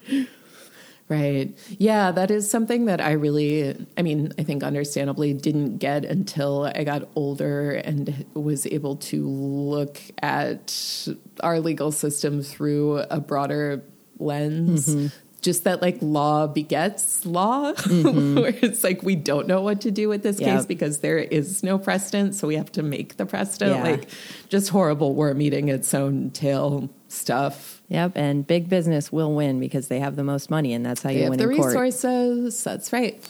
Right. 1.08 1.56
Yeah, 1.78 2.10
that 2.12 2.30
is 2.30 2.50
something 2.50 2.84
that 2.84 3.00
I 3.00 3.12
really, 3.12 3.74
I 3.96 4.02
mean, 4.02 4.30
I 4.38 4.42
think 4.42 4.62
understandably 4.62 5.32
didn't 5.32 5.78
get 5.78 6.04
until 6.04 6.70
I 6.74 6.84
got 6.84 7.08
older 7.16 7.70
and 7.70 8.26
was 8.34 8.66
able 8.66 8.96
to 8.96 9.26
look 9.26 9.98
at 10.20 11.08
our 11.40 11.60
legal 11.60 11.92
system 11.92 12.42
through 12.42 12.98
a 12.98 13.20
broader 13.20 13.82
lens. 14.18 14.86
Mm-hmm. 14.94 15.06
Just 15.40 15.64
that 15.64 15.80
like 15.80 15.98
law 16.00 16.46
begets 16.48 17.24
law, 17.24 17.72
mm-hmm. 17.72 18.34
where 18.40 18.54
it's 18.60 18.82
like 18.82 19.02
we 19.04 19.14
don't 19.14 19.46
know 19.46 19.62
what 19.62 19.80
to 19.82 19.90
do 19.90 20.08
with 20.08 20.22
this 20.24 20.40
Yeah. 20.40 20.56
case 20.56 20.66
because 20.66 20.98
there 20.98 21.18
is 21.18 21.62
no 21.62 21.78
precedent. 21.78 22.34
So 22.34 22.48
we 22.48 22.56
have 22.56 22.72
to 22.72 22.82
make 22.82 23.16
the 23.18 23.24
precedent. 23.26 23.76
Yeah. 23.76 23.82
Like 23.82 24.08
just 24.48 24.70
horrible 24.70 25.14
worm 25.14 25.40
eating 25.40 25.68
its 25.68 25.94
own 25.94 26.30
tail 26.30 26.90
stuff. 27.06 27.80
yep 27.88 28.12
and 28.16 28.46
big 28.46 28.68
business 28.68 29.10
will 29.12 29.32
win 29.34 29.60
because 29.60 29.88
they 29.88 29.98
have 30.00 30.16
the 30.16 30.24
most 30.24 30.50
money 30.50 30.74
and 30.74 30.84
that's 30.84 31.02
how 31.02 31.08
They 31.10 31.22
you 31.24 31.30
win 31.30 31.38
the 31.38 31.48
in 31.48 31.56
court 31.56 31.68
resources. 31.68 32.62
That's 32.64 32.92
right. 32.92 33.22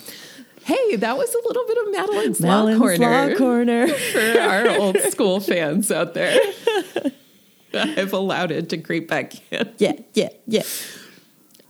Hey, 0.65 0.97
that 0.97 1.17
was 1.17 1.33
a 1.35 1.49
little 1.49 1.65
bit 1.67 1.79
of 1.79 1.85
Madeleine's, 1.95 2.41
Madeleine's 2.41 2.79
Law 2.79 2.79
Corner 2.79 3.31
Law 3.31 3.37
Corner. 3.39 3.89
for 4.13 4.41
our 4.41 4.69
old 4.79 4.99
school 5.11 5.41
fans 5.41 5.91
out 5.93 6.15
there. 6.15 6.39
I've 7.75 8.13
allowed 8.13 8.51
it 8.51 8.71
to 8.71 8.79
creep 8.79 9.09
back 9.09 9.35
in. 9.53 9.73
yeah 9.79 9.93
yeah 10.15 10.31
yeah 10.47 10.63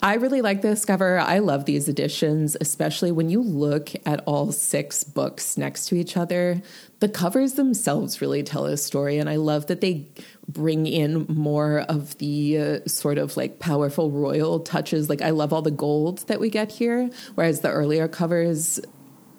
I 0.00 0.14
really 0.14 0.42
like 0.42 0.62
this 0.62 0.84
cover. 0.84 1.18
I 1.18 1.40
love 1.40 1.64
these 1.64 1.88
editions, 1.88 2.56
especially 2.60 3.10
when 3.10 3.30
you 3.30 3.42
look 3.42 3.90
at 4.06 4.22
all 4.26 4.52
six 4.52 5.02
books 5.02 5.58
next 5.58 5.86
to 5.86 5.96
each 5.96 6.16
other. 6.16 6.62
The 7.00 7.08
covers 7.08 7.54
themselves 7.54 8.20
really 8.20 8.44
tell 8.44 8.66
a 8.66 8.76
story, 8.76 9.18
and 9.18 9.28
I 9.28 9.36
love 9.36 9.66
that 9.66 9.80
they 9.80 10.06
bring 10.46 10.86
in 10.86 11.26
more 11.28 11.80
of 11.88 12.16
the 12.18 12.58
uh, 12.58 12.78
sort 12.86 13.18
of 13.18 13.36
like 13.36 13.58
powerful 13.58 14.12
royal 14.12 14.60
touches. 14.60 15.08
Like, 15.08 15.20
I 15.20 15.30
love 15.30 15.52
all 15.52 15.62
the 15.62 15.70
gold 15.72 16.18
that 16.28 16.38
we 16.38 16.48
get 16.48 16.70
here, 16.70 17.10
whereas 17.34 17.60
the 17.60 17.70
earlier 17.70 18.06
covers 18.06 18.78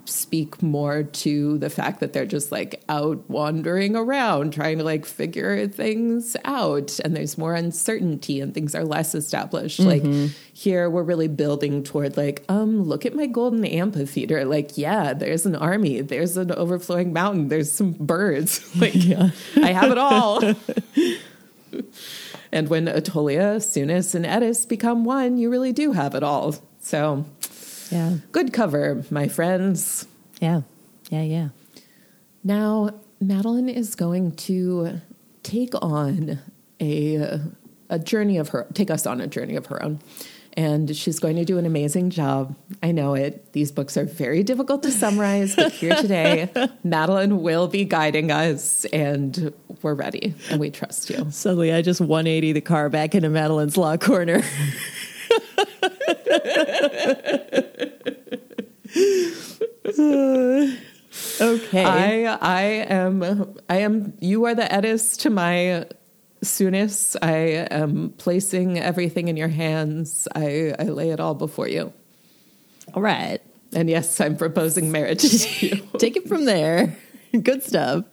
speak 0.10 0.62
more 0.62 1.04
to 1.04 1.58
the 1.58 1.70
fact 1.70 2.00
that 2.00 2.14
they're 2.14 2.26
just 2.26 2.52
like 2.52 2.84
out 2.90 3.30
wandering 3.30 3.96
around 3.96 4.52
trying 4.52 4.78
to 4.78 4.84
like 4.84 5.06
figure 5.06 5.68
things 5.68 6.36
out. 6.46 7.00
And 7.00 7.16
there's 7.16 7.38
more 7.38 7.54
uncertainty 7.56 8.42
and 8.42 8.54
things 8.54 8.76
are 8.76 8.84
less 8.84 9.16
established. 9.16 9.80
Like 9.80 10.04
here 10.54 10.90
we're 10.90 11.04
really 11.04 11.28
building 11.28 11.84
toward 11.84 12.18
like 12.18 12.44
um 12.50 12.84
look 12.84 13.06
at 13.06 13.16
my 13.16 13.26
golden 13.26 13.66
amphitheater. 13.66 14.46
Like 14.46 14.78
yeah 14.78 15.14
there's 15.14 15.46
an 15.46 15.56
army. 15.56 16.02
There's 16.02 16.38
an 16.38 16.52
overflowing 16.52 17.14
mountain. 17.14 17.48
There's 17.48 17.72
some 17.72 17.92
birds. 17.94 18.66
Like 18.80 18.96
i 19.58 19.74
have 19.74 19.92
it 19.92 19.98
all. 19.98 20.42
And 22.52 22.68
when 22.70 22.86
Attolia, 22.88 23.58
Sunis, 23.58 24.16
and 24.16 24.26
Eddis 24.26 24.68
become 24.68 25.06
one, 25.06 25.38
you 25.38 25.50
really 25.50 25.72
do 25.72 25.92
have 25.92 26.16
it 26.16 26.24
all. 26.24 26.56
So 26.80 27.26
yeah 27.92 28.18
Good 28.32 28.54
cover, 28.54 29.04
my 29.10 29.28
friends. 29.28 30.08
yeah 30.42 30.62
yeah 31.10 31.24
yeah 31.24 31.50
Now, 32.44 32.92
Madeleine 33.20 33.70
is 33.70 33.96
going 33.96 34.36
to 34.48 35.02
take 35.44 35.74
on 35.82 36.40
a 36.82 37.40
a 37.90 37.98
journey 38.00 38.38
of 38.38 38.50
her 38.50 38.68
take 38.74 38.92
us 38.92 39.06
on 39.08 39.20
a 39.22 39.28
journey 39.28 39.56
of 39.56 39.66
her 39.68 39.82
own. 39.84 40.00
And 40.58 40.96
she's 40.96 41.20
going 41.20 41.36
to 41.38 41.46
do 41.46 41.58
an 41.58 41.66
amazing 41.66 42.10
job. 42.10 42.56
I 42.84 42.92
know 42.92 43.14
it. 43.14 43.54
These 43.54 43.72
books 43.72 43.96
are 43.98 44.04
very 44.06 44.44
difficult 44.44 44.82
to 44.84 44.92
summarize, 44.92 45.56
but 45.56 45.72
here 45.72 45.96
today, 46.02 46.50
Madeleine 46.84 47.42
will 47.42 47.68
be 47.68 47.86
guiding 47.86 48.30
us, 48.32 48.84
and 48.86 49.54
we're 49.84 49.94
ready, 49.94 50.34
and 50.50 50.60
we 50.60 50.70
trust 50.72 51.10
you. 51.12 51.28
suddenly 51.30 51.72
i 51.72 51.82
just 51.82 52.02
180 52.02 52.52
the 52.54 52.62
car 52.62 52.90
back 52.90 53.16
into 53.16 53.30
madeleine's 53.30 53.78
law 53.78 53.96
corner 53.96 54.42
okay 61.42 61.86
I 61.86 62.38
I 62.42 62.62
am 62.90 63.56
I 63.70 63.78
am 63.78 64.14
you 64.20 64.46
are 64.46 64.56
the 64.56 64.64
Eddis 64.64 65.18
to 65.20 65.30
my 65.30 65.86
Sunis. 66.44 67.16
I 67.22 67.68
am 67.70 68.14
placing 68.18 68.80
everything 68.80 69.28
in 69.28 69.36
your 69.36 69.50
hands. 69.50 70.28
I, 70.36 70.74
I 70.80 70.84
lay 70.84 71.10
it 71.10 71.20
all 71.20 71.36
before 71.36 71.68
you. 71.68 71.92
all 72.94 73.02
right 73.02 73.40
And 73.74 73.90
yes, 73.90 74.20
I'm 74.22 74.38
proposing 74.38 74.92
marriage 74.92 75.22
to 75.22 75.68
you. 75.68 75.88
take 75.98 76.16
it 76.16 76.28
from 76.28 76.46
there. 76.46 76.96
Good 77.44 77.64
stuff. 77.64 78.06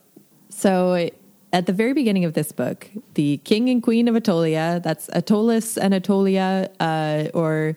So, 0.51 1.09
at 1.53 1.67
the 1.67 1.73
very 1.73 1.93
beginning 1.95 2.25
of 2.25 2.35
this 2.35 2.51
book, 2.53 2.89
the 3.15 3.39
king 3.45 3.71
and 3.71 3.83
queen 3.83 4.09
of 4.09 4.15
Attolia, 4.17 4.83
that's 4.83 5.09
Attolis 5.11 5.79
and 5.79 5.95
Attolia, 5.95 6.69
uh, 6.81 7.31
or 7.33 7.77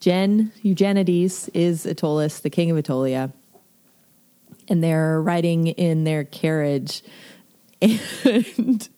Gen 0.00 0.52
Eugenides 0.62 1.48
is 1.54 1.86
Attolis, 1.86 2.40
the 2.40 2.50
king 2.50 2.70
of 2.70 2.76
Attolia. 2.76 3.32
And 4.68 4.82
they're 4.82 5.20
riding 5.20 5.68
in 5.68 6.04
their 6.04 6.24
carriage. 6.24 7.02
And 8.24 8.88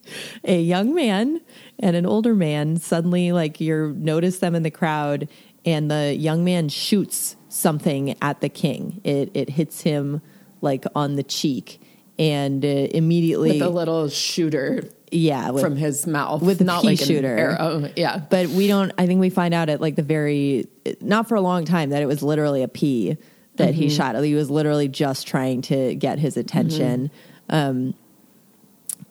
a 0.43 0.59
young 0.59 0.95
man 0.95 1.41
and 1.77 1.95
an 1.95 2.05
older 2.05 2.33
man 2.33 2.77
suddenly, 2.77 3.31
like, 3.31 3.59
you 3.59 3.93
notice 3.97 4.39
them 4.39 4.55
in 4.55 4.63
the 4.63 4.71
crowd, 4.71 5.27
and 5.65 5.91
the 5.91 6.15
young 6.15 6.43
man 6.43 6.69
shoots 6.69 7.35
something 7.49 8.15
at 8.21 8.41
the 8.41 8.49
king. 8.49 9.01
It, 9.03 9.31
it 9.33 9.49
hits 9.51 9.81
him, 9.81 10.21
like, 10.61 10.85
on 10.95 11.15
the 11.15 11.23
cheek. 11.23 11.81
And 12.17 12.65
uh, 12.65 12.67
immediately 12.67 13.51
With 13.51 13.61
a 13.61 13.69
little 13.69 14.09
shooter 14.09 14.89
yeah, 15.11 15.51
with, 15.51 15.63
from 15.63 15.75
his 15.75 16.05
mouth 16.07 16.41
with 16.41 16.61
a 16.61 16.63
not 16.63 16.81
pea 16.81 16.89
like 16.89 16.99
shooter. 16.99 17.33
an 17.33 17.39
arrow. 17.39 17.91
Yeah. 17.95 18.19
but 18.29 18.47
we 18.49 18.67
don't. 18.67 18.91
I 18.97 19.07
think 19.07 19.19
we 19.19 19.29
find 19.29 19.53
out 19.53 19.69
at 19.69 19.81
like 19.81 19.95
the 19.95 20.03
very 20.03 20.67
not 21.01 21.27
for 21.27 21.35
a 21.35 21.41
long 21.41 21.65
time 21.65 21.89
that 21.89 22.01
it 22.01 22.05
was 22.05 22.21
literally 22.23 22.63
a 22.63 22.67
pea 22.67 23.17
that 23.55 23.73
he 23.73 23.89
shot. 23.89 24.21
He 24.23 24.35
was 24.35 24.49
literally 24.49 24.87
just 24.87 25.27
trying 25.27 25.61
to 25.63 25.93
get 25.95 26.17
his 26.17 26.37
attention. 26.37 27.11
Um, 27.49 27.93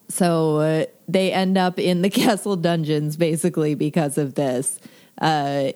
so 0.09 0.57
uh, 0.57 0.87
they 1.07 1.33
end 1.33 1.59
up 1.59 1.79
in 1.79 2.03
the 2.03 2.11
castle 2.11 2.57
dungeons 2.57 3.17
basically 3.17 3.75
because 3.75 4.19
of 4.19 4.35
this. 4.35 4.79
Uh, 5.21 5.73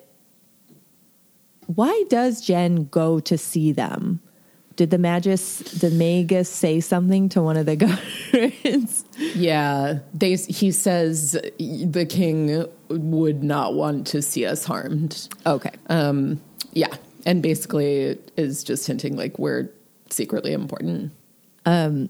why 1.67 2.05
does 2.09 2.41
Gen 2.41 2.87
go 2.87 3.21
to 3.21 3.39
see 3.39 3.73
them? 3.73 4.21
Did 4.77 4.91
the 4.91 4.99
magus, 4.99 5.59
the 5.59 5.91
magus, 5.91 6.49
say 6.49 6.81
something 6.81 7.29
to 7.31 7.43
one 7.43 7.57
of 7.57 7.67
the 7.67 7.77
guards? 8.73 9.05
Yeah, 9.35 9.99
they. 10.15 10.37
He 10.37 10.71
says 10.71 11.33
the 11.59 12.07
king 12.09 12.65
would 12.89 13.43
not 13.45 13.75
want 13.75 14.07
to 14.09 14.23
see 14.23 14.47
us 14.47 14.65
harmed. 14.65 15.29
okay, 15.47 15.71
Um, 15.89 16.41
yeah, 16.73 16.95
and 17.27 17.43
basically 17.43 18.19
is 18.37 18.65
just 18.65 18.87
hinting 18.87 19.17
like 19.17 19.39
we're 19.39 19.71
secretly 20.11 20.53
important. 20.55 21.13
and 21.67 22.09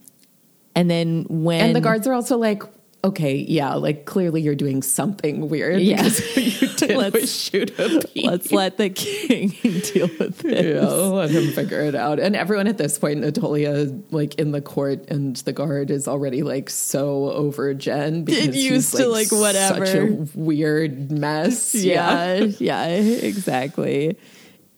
then 0.74 1.26
when 1.28 1.60
And 1.66 1.76
the 1.76 1.80
guards 1.80 2.06
are 2.06 2.12
also 2.12 2.36
like, 2.38 2.62
okay, 3.04 3.34
yeah, 3.36 3.74
like 3.74 4.04
clearly 4.04 4.40
you're 4.40 4.54
doing 4.54 4.82
something 4.82 5.48
weird. 5.48 5.80
Yeah. 5.80 6.02
because 6.02 6.36
you 6.62 6.68
did 6.76 6.96
Let's- 6.96 7.14
was 7.14 7.36
shoot 7.36 7.78
a 7.78 8.02
let's 8.24 8.52
let 8.52 8.76
the 8.78 8.90
king 8.90 9.48
deal 9.62 10.08
with 10.18 10.38
this. 10.38 10.64
Yeah, 10.64 10.86
let 10.86 11.30
him 11.30 11.52
figure 11.52 11.80
it 11.80 11.94
out. 11.94 12.20
And 12.20 12.36
everyone 12.36 12.66
at 12.68 12.78
this 12.78 12.98
point, 12.98 13.20
Natalia, 13.20 13.92
like 14.10 14.36
in 14.36 14.52
the 14.52 14.60
court, 14.60 15.10
and 15.10 15.36
the 15.36 15.52
guard 15.52 15.90
is 15.90 16.06
already 16.06 16.42
like 16.42 16.70
so 16.70 17.30
over 17.32 17.74
Gen 17.74 18.24
because 18.24 18.56
used 18.56 18.96
to, 18.96 19.06
like, 19.08 19.32
whatever. 19.32 19.84
Such 19.86 19.94
a 19.96 20.28
weird 20.34 21.10
mess. 21.10 21.74
Yeah, 21.74 22.34
yeah, 22.34 22.86
exactly. 22.86 24.16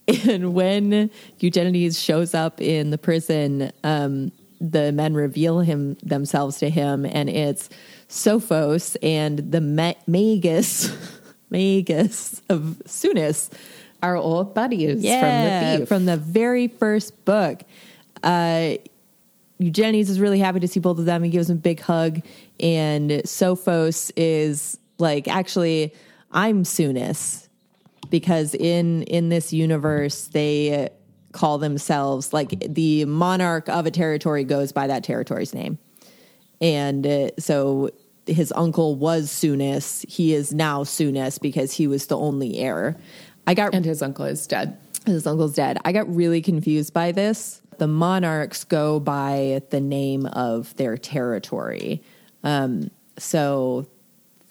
And 0.06 0.52
when 0.54 1.10
Eugenides 1.38 1.98
shows 1.98 2.34
up 2.34 2.60
in 2.60 2.90
the 2.90 2.98
prison, 2.98 3.72
um, 3.84 4.32
the 4.70 4.92
men 4.92 5.14
reveal 5.14 5.60
him 5.60 5.96
themselves 6.02 6.58
to 6.58 6.70
him, 6.70 7.04
and 7.04 7.28
it's 7.28 7.68
Sophos 8.08 8.96
and 9.02 9.38
the 9.52 9.60
Ma- 9.60 9.94
Magus, 10.06 10.90
Magus 11.50 12.40
of 12.48 12.80
Sunis. 12.86 13.50
our 14.02 14.16
old 14.16 14.54
buddies 14.54 15.02
Yeah, 15.02 15.20
from 15.20 15.44
the 15.44 15.78
thief. 15.78 15.88
from 15.88 16.04
the 16.06 16.16
very 16.16 16.68
first 16.68 17.24
book. 17.24 17.62
Uh, 18.22 18.76
Eugenides 19.58 20.10
is 20.10 20.18
really 20.20 20.40
happy 20.40 20.60
to 20.60 20.68
see 20.68 20.80
both 20.80 20.98
of 20.98 21.04
them. 21.04 21.22
He 21.22 21.30
gives 21.30 21.48
them 21.48 21.58
a 21.58 21.60
big 21.60 21.80
hug, 21.80 22.22
and 22.58 23.10
Sophos 23.10 24.10
is 24.16 24.78
like, 24.98 25.28
actually, 25.28 25.94
I'm 26.32 26.64
Sunis 26.64 27.48
because 28.10 28.54
in 28.54 29.02
in 29.04 29.28
this 29.28 29.52
universe 29.52 30.26
they 30.28 30.90
call 31.34 31.58
themselves 31.58 32.32
like 32.32 32.58
the 32.72 33.04
monarch 33.04 33.68
of 33.68 33.84
a 33.84 33.90
territory 33.90 34.44
goes 34.44 34.72
by 34.72 34.86
that 34.86 35.04
territory's 35.04 35.52
name, 35.52 35.78
and 36.60 37.06
uh, 37.06 37.28
so 37.38 37.90
his 38.26 38.52
uncle 38.56 38.94
was 38.94 39.28
Sunis. 39.28 40.08
He 40.08 40.32
is 40.32 40.54
now 40.54 40.84
Sunis 40.84 41.38
because 41.38 41.74
he 41.74 41.86
was 41.86 42.06
the 42.06 42.16
only 42.16 42.58
heir. 42.58 42.96
I 43.46 43.52
got 43.52 43.74
and 43.74 43.84
his 43.84 44.00
uncle 44.00 44.24
is 44.24 44.46
dead. 44.46 44.78
his 45.04 45.26
uncle's 45.26 45.54
dead. 45.54 45.78
I 45.84 45.92
got 45.92 46.08
really 46.08 46.40
confused 46.40 46.94
by 46.94 47.12
this. 47.12 47.60
The 47.78 47.88
monarchs 47.88 48.64
go 48.64 49.00
by 49.00 49.62
the 49.70 49.80
name 49.80 50.26
of 50.26 50.74
their 50.76 50.96
territory. 50.96 52.02
Um, 52.42 52.90
so 53.18 53.86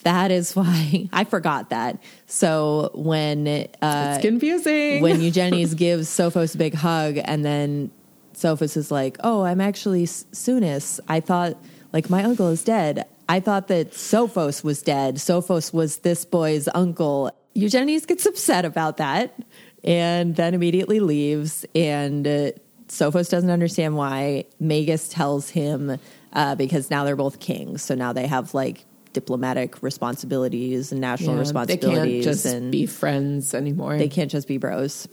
that 0.03 0.31
is 0.31 0.55
why 0.55 1.09
I 1.13 1.23
forgot 1.23 1.69
that. 1.71 2.01
So 2.27 2.91
when 2.93 3.47
uh, 3.47 4.15
It's 4.15 4.21
confusing. 4.25 5.01
when 5.01 5.21
Eugenides 5.27 5.73
gives 5.73 6.07
Sophos 6.09 6.55
a 6.55 6.57
big 6.57 6.73
hug, 6.73 7.17
and 7.23 7.43
then 7.43 7.91
Sophos 8.33 8.77
is 8.77 8.91
like, 8.91 9.17
"Oh, 9.23 9.43
I'm 9.43 9.61
actually 9.61 10.05
Sunis. 10.05 10.99
I 11.07 11.19
thought 11.19 11.57
like 11.91 12.09
my 12.09 12.23
uncle 12.23 12.47
is 12.49 12.63
dead. 12.63 13.05
I 13.29 13.39
thought 13.39 13.67
that 13.69 13.91
Sophos 13.91 14.63
was 14.63 14.81
dead. 14.81 15.15
Sophos 15.15 15.73
was 15.73 15.97
this 15.99 16.25
boy's 16.25 16.67
uncle." 16.73 17.31
Eugenides 17.55 18.05
gets 18.07 18.25
upset 18.25 18.65
about 18.65 18.97
that, 18.97 19.35
and 19.83 20.35
then 20.35 20.53
immediately 20.55 20.99
leaves. 20.99 21.65
And 21.75 22.25
uh, 22.27 22.51
Sophos 22.87 23.29
doesn't 23.29 23.51
understand 23.51 23.95
why. 23.95 24.45
Magus 24.59 25.07
tells 25.07 25.49
him 25.49 25.99
uh, 26.33 26.55
because 26.55 26.89
now 26.89 27.03
they're 27.05 27.15
both 27.15 27.39
kings, 27.39 27.83
so 27.83 27.93
now 27.93 28.11
they 28.11 28.25
have 28.25 28.55
like 28.55 28.85
diplomatic 29.13 29.81
responsibilities 29.83 30.91
and 30.91 30.99
national 30.99 31.31
Yeah, 31.31 31.35
they 31.35 31.39
responsibilities. 31.39 32.13
can't 32.13 32.23
just 32.23 32.45
and 32.45 32.71
be 32.71 32.85
friends 32.85 33.53
anymore. 33.53 33.97
they 33.97 34.09
can't 34.09 34.29
just 34.31 34.47
be 34.47 34.57
bros. 34.57 35.07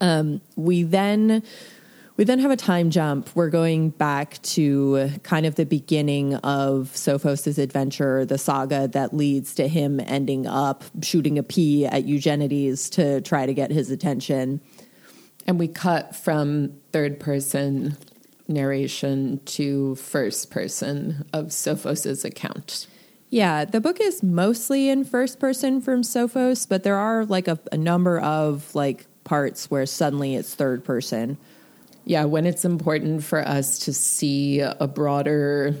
Um, 0.00 0.40
we 0.56 0.82
then 0.82 1.42
we 2.16 2.22
then 2.24 2.38
have 2.38 2.52
a 2.52 2.56
time 2.56 2.90
jump. 2.90 3.28
We're 3.34 3.50
going 3.50 3.90
back 3.90 4.40
to 4.42 5.10
kind 5.24 5.46
of 5.46 5.56
the 5.56 5.66
beginning 5.66 6.36
of 6.36 6.96
Sophos's 6.96 7.58
adventure, 7.58 8.24
the 8.24 8.38
saga 8.38 8.86
that 8.88 9.12
leads 9.14 9.54
to 9.56 9.66
him 9.66 9.98
ending 9.98 10.46
up 10.46 10.84
shooting 11.02 11.38
a 11.38 11.42
pea 11.42 11.86
at 11.86 12.04
Eugenides 12.04 12.88
to 12.90 13.20
try 13.22 13.46
to 13.46 13.52
get 13.54 13.72
his 13.72 13.90
attention. 13.90 14.60
And 15.46 15.58
we 15.58 15.66
cut 15.66 16.14
from 16.14 16.74
third 16.92 17.18
person 17.18 17.96
narration 18.48 19.40
to 19.44 19.94
first 19.96 20.50
person 20.50 21.26
of 21.32 21.46
Sophos's 21.46 22.24
account. 22.24 22.86
Yeah, 23.30 23.64
the 23.64 23.80
book 23.80 24.00
is 24.00 24.22
mostly 24.22 24.88
in 24.88 25.04
first 25.04 25.40
person 25.40 25.80
from 25.80 26.02
Sophos, 26.02 26.68
but 26.68 26.82
there 26.82 26.96
are 26.96 27.24
like 27.24 27.48
a, 27.48 27.58
a 27.72 27.76
number 27.76 28.20
of 28.20 28.72
like 28.74 29.06
parts 29.24 29.70
where 29.70 29.86
suddenly 29.86 30.36
it's 30.36 30.54
third 30.54 30.84
person. 30.84 31.36
Yeah, 32.04 32.24
when 32.26 32.46
it's 32.46 32.64
important 32.64 33.24
for 33.24 33.40
us 33.40 33.78
to 33.80 33.94
see 33.94 34.60
a 34.60 34.86
broader 34.86 35.74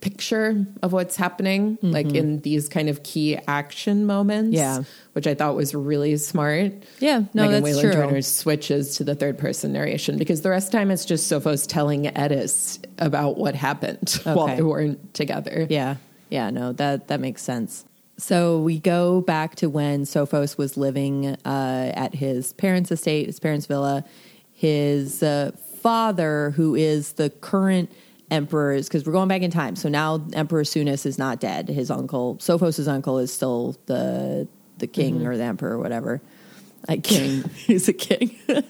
picture 0.00 0.66
of 0.82 0.92
what's 0.92 1.16
happening, 1.16 1.78
like 1.82 2.14
in 2.14 2.40
these 2.40 2.68
kind 2.68 2.88
of 2.88 3.02
key 3.02 3.38
action 3.46 4.06
moments. 4.06 4.56
Yeah. 4.56 4.82
Which 5.12 5.26
I 5.26 5.34
thought 5.34 5.56
was 5.56 5.74
really 5.74 6.16
smart. 6.16 6.72
Yeah, 7.00 7.24
no, 7.34 7.42
Megan 7.42 7.50
that's 7.50 7.64
Whalen 7.64 7.82
true. 7.82 7.92
Turner 7.92 8.22
switches 8.22 8.96
to 8.96 9.04
the 9.04 9.14
third 9.14 9.38
person 9.38 9.72
narration 9.72 10.18
because 10.18 10.42
the 10.42 10.50
rest 10.50 10.68
of 10.68 10.72
the 10.72 10.78
time 10.78 10.90
it's 10.90 11.04
just 11.04 11.30
Sophos 11.30 11.66
telling 11.66 12.04
Eddis 12.04 12.84
about 12.98 13.36
what 13.36 13.54
happened 13.54 14.20
while 14.24 14.48
they 14.48 14.62
weren't 14.62 15.12
together. 15.14 15.66
Yeah. 15.68 15.96
Yeah, 16.30 16.50
no, 16.50 16.72
that 16.74 17.08
that 17.08 17.20
makes 17.20 17.42
sense. 17.42 17.84
So 18.16 18.60
we 18.60 18.78
go 18.78 19.20
back 19.22 19.56
to 19.56 19.68
when 19.68 20.04
Sophos 20.04 20.58
was 20.58 20.76
living 20.76 21.26
uh, 21.44 21.92
at 21.94 22.14
his 22.14 22.52
parents' 22.52 22.92
estate, 22.92 23.26
his 23.26 23.40
parents' 23.40 23.66
villa. 23.66 24.04
His 24.52 25.22
uh, 25.22 25.52
father, 25.80 26.50
who 26.50 26.74
is 26.74 27.14
the 27.14 27.30
current 27.30 27.90
emperor, 28.30 28.80
because 28.80 29.04
we're 29.04 29.12
going 29.12 29.28
back 29.28 29.42
in 29.42 29.50
time. 29.50 29.76
So 29.76 29.88
now 29.88 30.24
Emperor 30.32 30.62
Sunis 30.62 31.06
is 31.06 31.18
not 31.18 31.40
dead. 31.40 31.68
His 31.68 31.90
uncle, 31.90 32.36
Sophos' 32.36 32.88
uncle, 32.88 33.18
is 33.18 33.32
still 33.32 33.76
the 33.86 34.48
the 34.78 34.86
king 34.86 35.16
mm-hmm. 35.16 35.26
or 35.26 35.36
the 35.36 35.44
emperor 35.44 35.72
or 35.72 35.78
whatever. 35.78 36.20
I 36.88 36.96
king. 36.96 37.44
He's 37.54 37.88
a 37.88 37.92
king. 37.92 38.36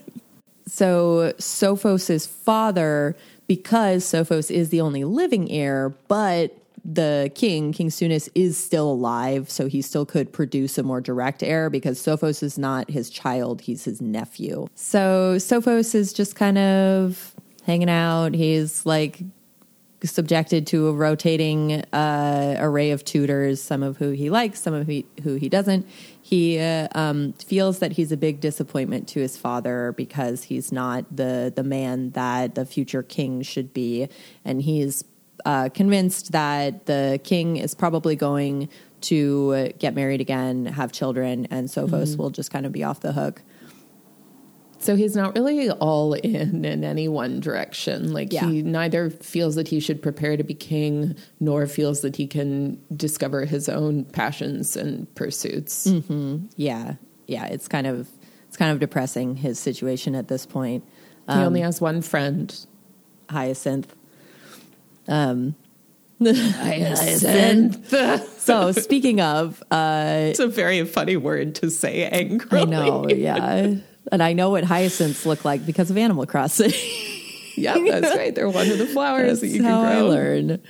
so 0.66 1.33
Sophos's 1.38 2.27
father, 2.27 3.16
because 3.46 4.05
Sophos 4.05 4.51
is 4.51 4.70
the 4.70 4.81
only 4.81 5.05
living 5.05 5.51
heir, 5.51 5.94
but 6.09 6.57
the 6.85 7.31
king, 7.35 7.73
King 7.73 7.88
Sunis, 7.88 8.29
is 8.35 8.57
still 8.57 8.90
alive, 8.90 9.51
so 9.51 9.68
he 9.68 9.83
still 9.83 10.07
could 10.07 10.33
produce 10.33 10.79
a 10.79 10.83
more 10.83 11.01
direct 11.01 11.42
heir 11.42 11.68
because 11.70 12.01
Sophos 12.01 12.42
is 12.42 12.59
not 12.59 12.90
his 12.90 13.11
child, 13.11 13.61
he's 13.61 13.85
his 13.85 14.01
nephew. 14.01 14.66
So 14.75 15.37
Sophos 15.37 15.94
is 15.94 16.12
just 16.12 16.37
kind 16.37 16.59
of 16.59 17.35
hanging 17.64 17.90
out. 17.90 18.35
He's 18.35 18.87
like 18.87 19.20
subjected 20.05 20.67
to 20.69 20.89
a 20.89 20.93
rotating 20.93 21.83
uh, 21.93 22.57
array 22.59 22.91
of 22.91 23.05
tutors, 23.05 23.61
some 23.61 23.83
of 23.83 23.99
who 23.99 24.11
he 24.11 24.31
likes, 24.31 24.61
some 24.61 24.75
of 24.75 24.87
who, 24.87 25.03
who 25.23 25.35
he 25.35 25.49
doesn't. 25.49 25.87
He 26.23 26.59
uh, 26.59 26.89
um, 26.95 27.33
feels 27.35 27.81
that 27.81 27.93
he's 27.93 28.13
a 28.13 28.17
big 28.17 28.41
disappointment 28.41 29.09
to 29.09 29.21
his 29.21 29.37
father 29.37 29.93
because 29.97 30.45
he's 30.45 30.73
not 30.73 31.05
the 31.15 31.53
the 31.55 31.65
man 31.65 32.11
that 32.11 32.55
the 32.55 32.65
future 32.65 33.03
king 33.03 33.43
should 33.43 33.75
be, 33.75 34.09
and 34.45 34.63
he's 34.63 35.05
uh, 35.45 35.69
convinced 35.71 36.33
that 36.33 36.87
the 36.87 37.21
king 37.25 37.57
is 37.57 37.75
probably 37.75 38.17
going 38.17 38.69
to 39.03 39.73
get 39.79 39.95
married 39.95 40.21
again, 40.21 40.67
have 40.67 40.93
children, 40.93 41.47
and 41.51 41.69
Sophos 41.69 42.17
will 42.17 42.31
just 42.31 42.51
kind 42.51 42.67
of 42.67 42.73
be 42.73 42.85
off 42.85 43.01
the 43.01 43.13
hook. 43.13 43.43
So 44.81 44.97
he's 44.97 45.14
not 45.14 45.37
really 45.37 45.71
all 45.71 46.14
in 46.14 46.64
in 46.64 46.85
any 46.85 47.07
one 47.07 47.38
direction. 47.40 48.12
Like 48.12 48.33
Yeah. 48.33 48.47
he 48.47 48.62
neither 48.62 49.11
feels 49.11 49.55
that 49.57 49.69
he 49.69 49.79
should 49.79 50.01
prepare 50.03 50.37
to 50.37 50.43
be 50.45 50.55
king, 50.55 51.14
nor 51.38 51.66
feels 51.66 52.01
that 52.01 52.16
he 52.16 52.27
can 52.27 52.79
discover 52.97 53.45
his 53.45 53.69
own 53.69 54.05
passions 54.07 54.77
and 54.77 55.07
pursuits. 55.14 55.87
Yeah, 56.57 56.95
yeah, 57.27 57.47
it's 57.47 57.69
kind 57.69 57.87
of 57.87 58.09
it's 58.49 58.57
kind 58.57 58.73
of 58.73 58.81
depressing 58.81 59.37
his 59.37 59.59
situation 59.59 60.14
at 60.14 60.29
this 60.29 60.47
point. 60.47 60.83
he 61.29 61.35
only 61.37 61.61
has 61.61 61.81
one 61.81 62.01
friend. 62.03 62.53
Hyacinth. 63.29 63.95
Um, 65.07 65.55
Hyacinth. 66.25 67.93
So 68.40 68.73
speaking 68.73 69.21
of, 69.21 69.62
uh, 69.71 70.31
It's 70.31 70.40
a 70.40 70.49
very 70.49 70.85
funny 70.85 71.16
word 71.16 71.55
to 71.57 71.71
say 71.71 72.05
angrily. 72.07 72.62
I 72.62 72.64
know, 72.64 73.09
yeah, 73.09 73.75
and 74.11 74.23
I 74.23 74.33
know 74.33 74.51
what 74.51 74.65
hyacinths 74.65 75.27
look 75.27 75.45
like 75.45 75.65
because 75.67 75.91
of 75.91 75.99
Animal 75.99 76.27
Crossing. 76.27 76.73
Yeah, 77.57 77.77
that's 77.77 78.17
right. 78.17 78.35
They're 78.35 78.49
one 78.49 78.71
of 78.71 78.79
the 78.79 78.87
flowers 78.87 79.41
that 79.41 79.49
you 79.49 79.57
can 79.57 79.65
how 79.65 79.83
I 79.83 79.97
grow. 79.97 80.09
learn. 80.09 80.63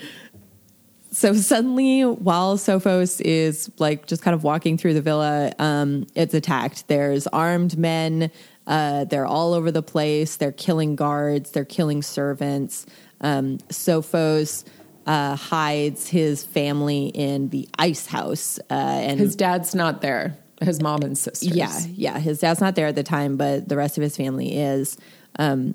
So 1.12 1.34
suddenly, 1.34 2.02
while 2.02 2.56
Sophos 2.56 3.20
is 3.20 3.70
like 3.78 4.06
just 4.06 4.22
kind 4.22 4.34
of 4.34 4.42
walking 4.42 4.76
through 4.76 4.94
the 4.94 5.02
villa, 5.02 5.52
um, 5.60 6.06
it's 6.16 6.34
attacked. 6.34 6.88
There's 6.88 7.28
armed 7.28 7.78
men. 7.78 8.32
Uh, 8.66 9.04
they're 9.04 9.26
all 9.26 9.54
over 9.54 9.70
the 9.70 9.82
place. 9.82 10.36
They're 10.36 10.52
killing 10.52 10.96
guards. 10.96 11.50
They're 11.50 11.64
killing 11.64 12.02
servants. 12.02 12.86
Um, 13.20 13.58
Sophos 13.68 14.64
uh, 15.06 15.36
hides 15.36 16.08
his 16.08 16.42
family 16.44 17.06
in 17.08 17.50
the 17.50 17.68
ice 17.78 18.06
house, 18.06 18.58
uh, 18.70 18.74
and 18.74 19.20
His 19.20 19.36
dad's 19.36 19.74
not 19.74 20.00
there. 20.00 20.36
His 20.60 20.80
mom 20.80 21.02
and 21.02 21.16
sisters. 21.16 21.54
yeah, 21.54 21.78
yeah. 21.94 22.18
His 22.18 22.40
dad's 22.40 22.60
not 22.60 22.74
there 22.74 22.86
at 22.86 22.94
the 22.94 23.02
time, 23.02 23.36
but 23.36 23.68
the 23.68 23.76
rest 23.76 23.96
of 23.96 24.02
his 24.02 24.16
family 24.16 24.58
is. 24.58 24.98
Um, 25.38 25.74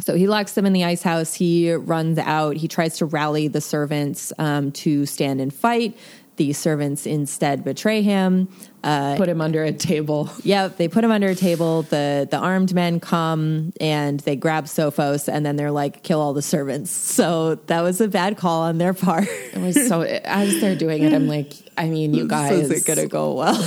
so 0.00 0.14
he 0.14 0.26
locks 0.26 0.52
them 0.52 0.66
in 0.66 0.72
the 0.72 0.84
ice 0.84 1.02
house. 1.02 1.34
He 1.34 1.72
runs 1.72 2.18
out. 2.18 2.56
He 2.56 2.68
tries 2.68 2.98
to 2.98 3.06
rally 3.06 3.48
the 3.48 3.60
servants 3.60 4.32
um, 4.38 4.72
to 4.72 5.06
stand 5.06 5.40
and 5.40 5.52
fight. 5.52 5.96
The 6.40 6.54
servants 6.54 7.04
instead 7.04 7.64
betray 7.64 8.00
him. 8.00 8.48
Uh, 8.82 9.14
put 9.18 9.28
him 9.28 9.42
under 9.42 9.62
a 9.62 9.72
table. 9.72 10.30
Yep, 10.42 10.78
they 10.78 10.88
put 10.88 11.04
him 11.04 11.10
under 11.10 11.28
a 11.28 11.34
table. 11.34 11.82
The 11.82 12.26
the 12.30 12.38
armed 12.38 12.72
men 12.72 12.98
come 12.98 13.74
and 13.78 14.20
they 14.20 14.36
grab 14.36 14.64
Sophos, 14.64 15.30
and 15.30 15.44
then 15.44 15.56
they're 15.56 15.70
like, 15.70 16.02
"Kill 16.02 16.18
all 16.18 16.32
the 16.32 16.40
servants." 16.40 16.92
So 16.92 17.56
that 17.66 17.82
was 17.82 18.00
a 18.00 18.08
bad 18.08 18.38
call 18.38 18.62
on 18.62 18.78
their 18.78 18.94
part. 18.94 19.28
It 19.28 19.58
was 19.58 19.86
so 19.86 20.00
as 20.00 20.62
they're 20.62 20.76
doing 20.76 21.02
it, 21.02 21.12
I'm 21.12 21.28
like, 21.28 21.52
I 21.76 21.90
mean, 21.90 22.14
you 22.14 22.26
guys, 22.26 22.68
this 22.68 22.70
isn't 22.70 22.96
gonna 22.96 23.06
go 23.06 23.34
well. 23.34 23.62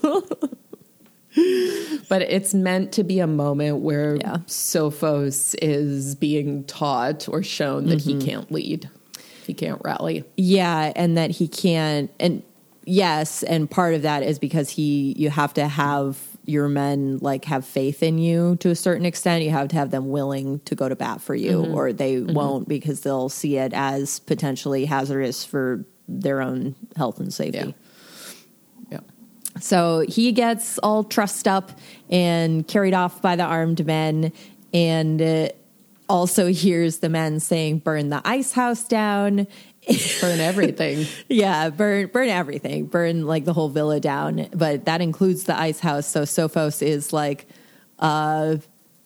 but 2.08 2.22
it's 2.22 2.54
meant 2.54 2.92
to 2.92 3.04
be 3.04 3.20
a 3.20 3.26
moment 3.26 3.80
where 3.80 4.16
Yeah. 4.16 4.38
Sophos 4.46 5.54
is 5.60 6.14
being 6.14 6.64
taught 6.64 7.28
or 7.28 7.42
shown 7.42 7.84
that 7.88 8.00
he 8.00 8.14
mm-hmm. 8.14 8.26
can't 8.26 8.50
lead, 8.50 8.88
he 9.48 9.54
can't 9.54 9.80
rally. 9.84 10.24
Yeah, 10.36 10.92
and 10.94 11.16
that 11.16 11.32
he 11.32 11.48
can't 11.48 12.10
and 12.20 12.44
yes, 12.84 13.42
and 13.42 13.68
part 13.68 13.94
of 13.94 14.02
that 14.02 14.22
is 14.22 14.38
because 14.38 14.70
he 14.70 15.14
you 15.18 15.30
have 15.30 15.54
to 15.54 15.66
have 15.66 16.18
your 16.44 16.68
men 16.68 17.18
like 17.18 17.44
have 17.46 17.64
faith 17.64 18.02
in 18.02 18.18
you 18.18 18.56
to 18.60 18.70
a 18.70 18.76
certain 18.76 19.04
extent. 19.04 19.42
You 19.42 19.50
have 19.50 19.68
to 19.68 19.76
have 19.76 19.90
them 19.90 20.10
willing 20.10 20.60
to 20.60 20.74
go 20.74 20.88
to 20.88 20.94
bat 20.94 21.20
for 21.20 21.34
you 21.34 21.64
or 21.64 21.92
they 21.92 22.20
won't 22.20 22.68
because 22.68 23.00
they'll 23.00 23.28
see 23.28 23.56
it 23.56 23.72
as 23.74 24.20
potentially 24.20 24.84
hazardous 24.86 25.44
for 25.44 25.84
their 26.06 26.40
own 26.40 26.74
health 26.96 27.20
and 27.20 27.34
safety. 27.34 27.58
Yeah. 27.58 27.74
So 29.60 30.04
he 30.08 30.32
gets 30.32 30.78
all 30.78 31.04
trussed 31.04 31.48
up 31.48 31.72
and 32.08 32.66
carried 32.66 32.94
off 32.94 33.20
by 33.20 33.36
the 33.36 33.42
armed 33.44 33.84
men, 33.84 34.32
and 34.72 35.20
uh, 35.20 35.48
also 36.08 36.46
hears 36.48 36.98
the 36.98 37.08
men 37.08 37.40
saying, 37.40 37.78
"Burn 37.80 38.08
the 38.08 38.20
ice 38.24 38.52
house 38.52 38.84
down." 38.84 39.46
Burn 40.20 40.38
everything. 40.40 41.06
yeah, 41.28 41.70
burn, 41.70 42.08
burn 42.08 42.28
everything, 42.28 42.86
burn 42.86 43.26
like 43.26 43.46
the 43.46 43.54
whole 43.54 43.70
villa 43.70 44.00
down. 44.00 44.48
But 44.52 44.84
that 44.84 45.00
includes 45.00 45.44
the 45.44 45.58
ice 45.58 45.80
house. 45.80 46.06
So 46.06 46.22
Sophos 46.24 46.82
is 46.82 47.10
like, 47.12 47.46
uh, 47.98 48.56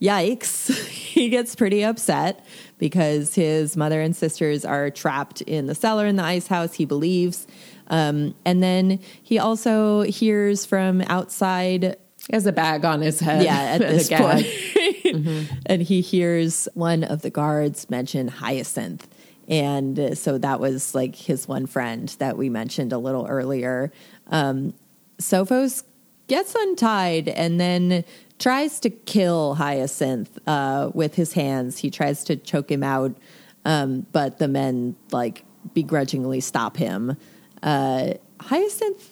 yikes. 0.00 0.74
he 0.88 1.28
gets 1.28 1.54
pretty 1.54 1.84
upset 1.84 2.44
because 2.78 3.36
his 3.36 3.76
mother 3.76 4.00
and 4.00 4.16
sisters 4.16 4.64
are 4.64 4.90
trapped 4.90 5.40
in 5.42 5.66
the 5.66 5.74
cellar 5.76 6.04
in 6.06 6.16
the 6.16 6.24
ice 6.24 6.48
house, 6.48 6.74
he 6.74 6.84
believes. 6.84 7.46
Um, 7.86 8.34
and 8.44 8.60
then 8.60 8.98
he 9.22 9.38
also 9.38 10.02
hears 10.02 10.66
from 10.66 11.00
outside 11.02 11.96
He 12.26 12.32
has 12.32 12.46
a 12.46 12.52
bag 12.52 12.84
on 12.84 13.02
his 13.02 13.20
head. 13.20 13.44
yeah, 13.44 13.60
at 13.60 13.78
this 13.82 14.08
gag. 14.08 14.44
Point. 15.02 15.48
and 15.66 15.82
he 15.82 16.00
hears 16.00 16.68
one 16.74 17.04
of 17.04 17.22
the 17.22 17.30
guards 17.30 17.88
mention 17.90 18.28
Hyacinth. 18.28 19.08
And 19.48 19.98
uh, 19.98 20.14
so 20.14 20.38
that 20.38 20.60
was 20.60 20.94
like 20.94 21.16
his 21.16 21.48
one 21.48 21.66
friend 21.66 22.08
that 22.18 22.36
we 22.36 22.48
mentioned 22.48 22.92
a 22.92 22.98
little 22.98 23.26
earlier. 23.26 23.92
Um, 24.28 24.74
Sophos 25.18 25.84
gets 26.28 26.54
untied 26.54 27.28
and 27.28 27.60
then 27.60 28.04
tries 28.38 28.80
to 28.80 28.90
kill 28.90 29.54
Hyacinth 29.54 30.38
uh, 30.46 30.90
with 30.94 31.14
his 31.14 31.32
hands. 31.32 31.78
He 31.78 31.90
tries 31.90 32.24
to 32.24 32.36
choke 32.36 32.70
him 32.70 32.82
out, 32.82 33.16
um, 33.64 34.06
but 34.12 34.38
the 34.38 34.48
men 34.48 34.96
like 35.10 35.44
begrudgingly 35.74 36.40
stop 36.40 36.76
him. 36.76 37.16
Uh, 37.62 38.14
Hyacinth 38.40 39.10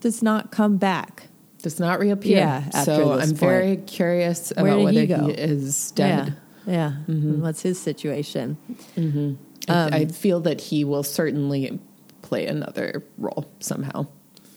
does 0.00 0.22
not 0.22 0.50
come 0.50 0.76
back. 0.76 1.28
Does 1.62 1.78
not 1.78 2.00
reappear. 2.00 2.38
Yeah, 2.38 2.70
so 2.70 3.12
I'm 3.12 3.34
very 3.34 3.76
curious 3.76 4.52
Where 4.56 4.66
about 4.66 4.76
did 4.78 4.84
whether 4.84 5.00
he 5.00 5.06
go? 5.06 5.26
he 5.26 5.32
is 5.32 5.92
dead. 5.92 6.36
Yeah. 6.66 6.92
Yeah. 7.06 7.14
What's 7.36 7.62
his 7.62 7.78
situation? 7.80 8.56
I, 9.68 9.88
I 9.92 10.06
feel 10.06 10.40
that 10.40 10.60
he 10.60 10.84
will 10.84 11.02
certainly 11.02 11.78
play 12.22 12.46
another 12.46 13.04
role 13.18 13.48
somehow. 13.60 14.06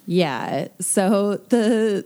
Yeah. 0.05 0.67
So 0.79 1.37
the 1.49 2.05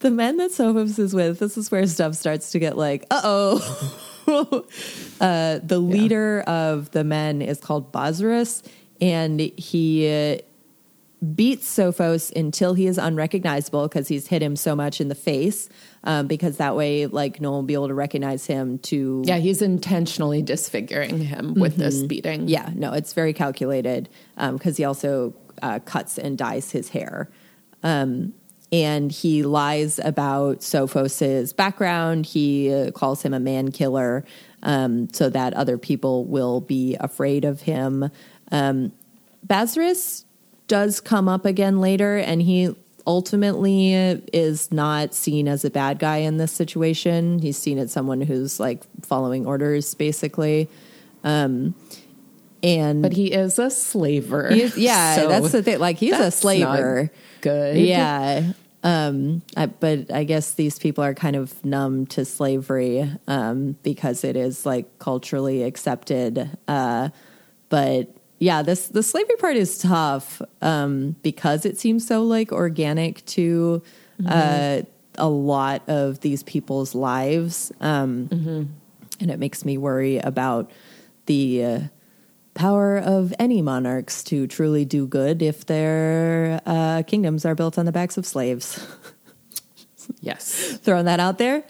the 0.00 0.10
men 0.10 0.36
that 0.38 0.50
Sophos 0.50 0.98
is 0.98 1.14
with, 1.14 1.38
this 1.38 1.56
is 1.56 1.70
where 1.70 1.86
stuff 1.86 2.14
starts 2.14 2.52
to 2.52 2.58
get 2.58 2.76
like, 2.76 3.04
uh 3.10 3.20
oh. 3.24 4.66
uh, 5.20 5.60
the 5.62 5.78
leader 5.78 6.40
of 6.46 6.90
the 6.90 7.04
men 7.04 7.40
is 7.40 7.60
called 7.60 7.92
Basrus, 7.92 8.62
and 9.00 9.40
he 9.40 10.42
beats 11.34 11.66
Sophos 11.66 12.34
until 12.34 12.74
he 12.74 12.86
is 12.86 12.98
unrecognizable 12.98 13.88
because 13.88 14.08
he's 14.08 14.26
hit 14.26 14.42
him 14.42 14.56
so 14.56 14.76
much 14.76 15.00
in 15.00 15.08
the 15.08 15.14
face. 15.14 15.68
Um, 16.04 16.26
because 16.28 16.58
that 16.58 16.76
way, 16.76 17.06
like, 17.06 17.40
no 17.40 17.50
one 17.50 17.58
will 17.58 17.66
be 17.66 17.74
able 17.74 17.88
to 17.88 17.94
recognize 17.94 18.46
him 18.46 18.78
to 18.80 19.22
Yeah, 19.24 19.38
he's 19.38 19.60
intentionally 19.60 20.40
disfiguring 20.40 21.18
him 21.18 21.54
with 21.54 21.76
this 21.76 22.02
beating. 22.02 22.42
Mm-hmm. 22.42 22.48
Yeah, 22.48 22.70
no, 22.74 22.92
it's 22.92 23.12
very 23.12 23.32
calculated 23.32 24.08
because 24.36 24.76
he 24.76 24.84
also 24.84 25.34
uh, 25.62 25.80
cuts 25.80 26.18
and 26.18 26.38
dyes 26.38 26.70
his 26.70 26.90
hair. 26.90 27.28
Um, 27.82 28.34
and 28.72 29.10
he 29.10 29.42
lies 29.42 29.98
about 30.00 30.58
Sophos's 30.58 31.52
background. 31.52 32.26
He 32.26 32.72
uh, 32.72 32.90
calls 32.90 33.22
him 33.22 33.32
a 33.32 33.40
man 33.40 33.70
killer 33.70 34.24
um, 34.62 35.08
so 35.12 35.30
that 35.30 35.54
other 35.54 35.78
people 35.78 36.24
will 36.24 36.60
be 36.60 36.96
afraid 36.98 37.44
of 37.44 37.62
him. 37.62 38.10
Um, 38.50 38.92
Basarus 39.46 40.24
does 40.68 41.00
come 41.00 41.28
up 41.28 41.44
again 41.44 41.80
later, 41.80 42.16
and 42.18 42.42
he 42.42 42.74
ultimately 43.06 43.92
is 44.32 44.72
not 44.72 45.14
seen 45.14 45.46
as 45.46 45.64
a 45.64 45.70
bad 45.70 45.98
guy 45.98 46.16
in 46.18 46.38
this 46.38 46.52
situation. 46.52 47.38
He's 47.38 47.56
seen 47.56 47.78
as 47.78 47.92
someone 47.92 48.20
who's 48.20 48.58
like 48.58 48.82
following 49.04 49.46
orders, 49.46 49.94
basically. 49.94 50.68
Um, 51.22 51.74
and 52.62 53.02
But 53.02 53.12
he 53.12 53.32
is 53.32 53.58
a 53.60 53.70
slaver. 53.70 54.48
is- 54.48 54.76
yeah, 54.76 55.14
So 55.16 55.28
that's 55.28 55.52
the 55.52 55.62
thing. 55.62 55.78
Like 55.78 55.98
he's 55.98 56.14
a 56.18 56.30
slaver. 56.30 57.10
Good. 57.42 57.76
Yeah. 57.76 58.52
Um, 58.82 59.42
I, 59.56 59.66
but 59.66 60.12
I 60.12 60.24
guess 60.24 60.54
these 60.54 60.78
people 60.78 61.02
are 61.04 61.14
kind 61.14 61.34
of 61.36 61.64
numb 61.64 62.06
to 62.06 62.24
slavery 62.24 63.10
um, 63.26 63.76
because 63.82 64.22
it 64.24 64.36
is 64.36 64.64
like 64.66 64.98
culturally 64.98 65.62
accepted. 65.64 66.56
Uh, 66.68 67.08
but 67.68 68.15
yeah, 68.38 68.62
this 68.62 68.88
the 68.88 69.02
slavery 69.02 69.36
part 69.36 69.56
is 69.56 69.78
tough 69.78 70.42
um, 70.62 71.16
because 71.22 71.64
it 71.64 71.78
seems 71.78 72.06
so 72.06 72.22
like 72.22 72.52
organic 72.52 73.24
to 73.26 73.82
uh, 74.26 74.82
a 75.16 75.28
lot 75.28 75.82
of 75.88 76.20
these 76.20 76.42
people's 76.42 76.94
lives, 76.94 77.72
um, 77.80 78.28
and 79.20 79.30
it 79.30 79.38
makes 79.38 79.64
me 79.64 79.78
worry 79.78 80.18
about 80.18 80.70
the. 81.26 81.64
Uh, 81.64 81.80
power 82.54 82.96
of 82.96 83.34
any 83.38 83.60
monarchs 83.60 84.24
to 84.24 84.46
truly 84.46 84.86
do 84.86 85.06
good 85.06 85.42
if 85.42 85.66
their 85.66 86.58
uh, 86.64 87.02
kingdoms 87.06 87.44
are 87.44 87.54
built 87.54 87.76
on 87.76 87.84
the 87.84 87.92
backs 87.92 88.16
of 88.16 88.24
slaves. 88.26 88.84
Yes. 90.20 90.78
Throwing 90.82 91.06
that 91.06 91.20
out 91.20 91.38
there. 91.38 91.64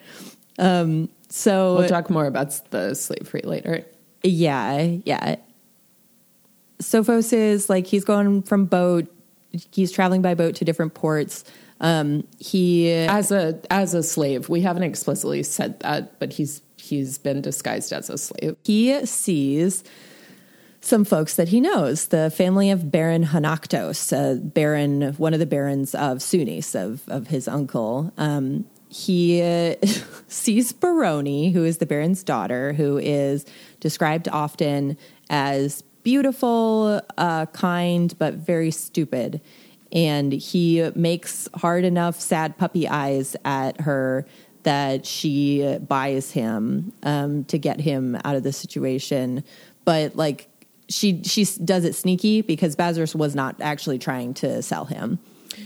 Um, 0.58 1.08
so 1.28 1.76
We'll 1.78 1.88
talk 1.88 2.10
more 2.10 2.26
about 2.26 2.60
the 2.70 2.94
slavery 2.94 3.42
later. 3.44 3.84
yeah, 4.22 4.80
yeah. 5.04 5.36
Sophos 6.80 7.32
is 7.32 7.68
like 7.68 7.86
he's 7.86 8.04
going 8.04 8.42
from 8.42 8.66
boat. 8.66 9.06
He's 9.72 9.90
traveling 9.90 10.22
by 10.22 10.34
boat 10.34 10.56
to 10.56 10.64
different 10.64 10.94
ports. 10.94 11.44
Um, 11.80 12.26
he 12.38 12.90
As 12.90 13.30
a 13.30 13.60
as 13.70 13.94
a 13.94 14.02
slave, 14.02 14.48
we 14.48 14.62
haven't 14.62 14.82
explicitly 14.82 15.42
said 15.42 15.80
that, 15.80 16.18
but 16.18 16.32
he's 16.32 16.62
he's 16.76 17.18
been 17.18 17.40
disguised 17.40 17.92
as 17.92 18.10
a 18.10 18.18
slave. 18.18 18.56
he 18.64 19.04
sees 19.06 19.84
some 20.86 21.04
folks 21.04 21.34
that 21.34 21.48
he 21.48 21.60
knows, 21.60 22.08
the 22.08 22.30
family 22.30 22.70
of 22.70 22.90
Baron 22.90 23.24
Hanaktos, 23.24 24.12
uh, 24.12 24.40
Baron, 24.40 25.14
one 25.14 25.34
of 25.34 25.40
the 25.40 25.46
barons 25.46 25.94
of 25.94 26.18
Sunis, 26.18 26.74
of, 26.74 27.02
of 27.08 27.26
his 27.26 27.48
uncle. 27.48 28.12
Um, 28.16 28.64
he 28.88 29.42
uh, 29.42 29.74
sees 30.28 30.72
Baroni, 30.72 31.50
who 31.50 31.64
is 31.64 31.78
the 31.78 31.86
Baron's 31.86 32.22
daughter, 32.22 32.72
who 32.72 32.98
is 32.98 33.44
described 33.80 34.28
often 34.28 34.96
as 35.28 35.82
beautiful, 36.06 37.00
uh, 37.18 37.46
kind, 37.46 38.16
but 38.16 38.34
very 38.34 38.70
stupid. 38.70 39.40
And 39.90 40.30
he 40.32 40.88
makes 40.94 41.48
hard 41.52 41.84
enough 41.84 42.20
sad 42.20 42.56
puppy 42.56 42.86
eyes 42.86 43.34
at 43.44 43.80
her 43.80 44.24
that 44.62 45.04
she 45.04 45.78
buys 45.78 46.30
him 46.30 46.92
um, 47.02 47.42
to 47.46 47.58
get 47.58 47.80
him 47.80 48.16
out 48.24 48.36
of 48.36 48.44
the 48.44 48.52
situation. 48.52 49.42
But 49.84 50.14
like 50.14 50.48
she 50.88 51.24
she 51.24 51.44
does 51.64 51.84
it 51.84 51.96
sneaky 51.96 52.40
because 52.40 52.76
Bazarus 52.76 53.16
was 53.16 53.34
not 53.34 53.56
actually 53.60 53.98
trying 53.98 54.32
to 54.34 54.62
sell 54.62 54.84
him. 54.84 55.18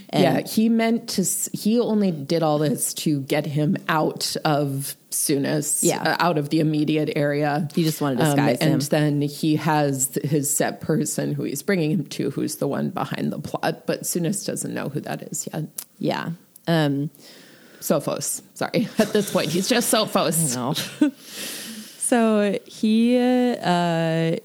And 0.08 0.22
yeah, 0.22 0.40
he 0.40 0.70
meant 0.70 1.10
to. 1.10 1.24
He 1.52 1.78
only 1.78 2.12
did 2.12 2.42
all 2.42 2.58
this 2.58 2.94
to 2.94 3.20
get 3.20 3.44
him 3.44 3.76
out 3.90 4.36
of 4.46 4.96
Sunis, 5.20 5.82
Yeah. 5.82 6.02
uh, 6.02 6.16
out 6.18 6.38
of 6.38 6.48
the 6.48 6.60
immediate 6.60 7.10
area. 7.16 7.68
He 7.74 7.84
just 7.84 8.00
wanted 8.00 8.18
to 8.18 8.24
disguise 8.24 8.58
and 8.60 8.74
him. 8.74 8.88
then 8.88 9.22
he 9.22 9.56
has 9.56 10.16
his 10.24 10.54
set 10.54 10.80
person 10.80 11.34
who 11.34 11.42
he's 11.44 11.62
bringing 11.62 11.90
him 11.90 12.06
to, 12.06 12.30
who's 12.30 12.56
the 12.56 12.66
one 12.66 12.90
behind 12.90 13.32
the 13.32 13.38
plot. 13.38 13.86
But 13.86 14.02
Sunis 14.02 14.46
doesn't 14.46 14.72
know 14.72 14.88
who 14.88 15.00
that 15.00 15.22
is 15.22 15.48
yet. 15.52 15.64
yeah. 15.98 16.30
Um, 16.66 17.10
Sophos, 17.80 18.42
sorry. 18.54 18.88
At 18.98 19.12
this 19.12 19.30
point, 19.32 19.48
he's 19.50 19.68
just 19.68 19.92
Sophos. 19.92 20.54
No. 20.54 21.10
so 21.98 22.58
he 22.66 23.16
uh, 23.62 24.36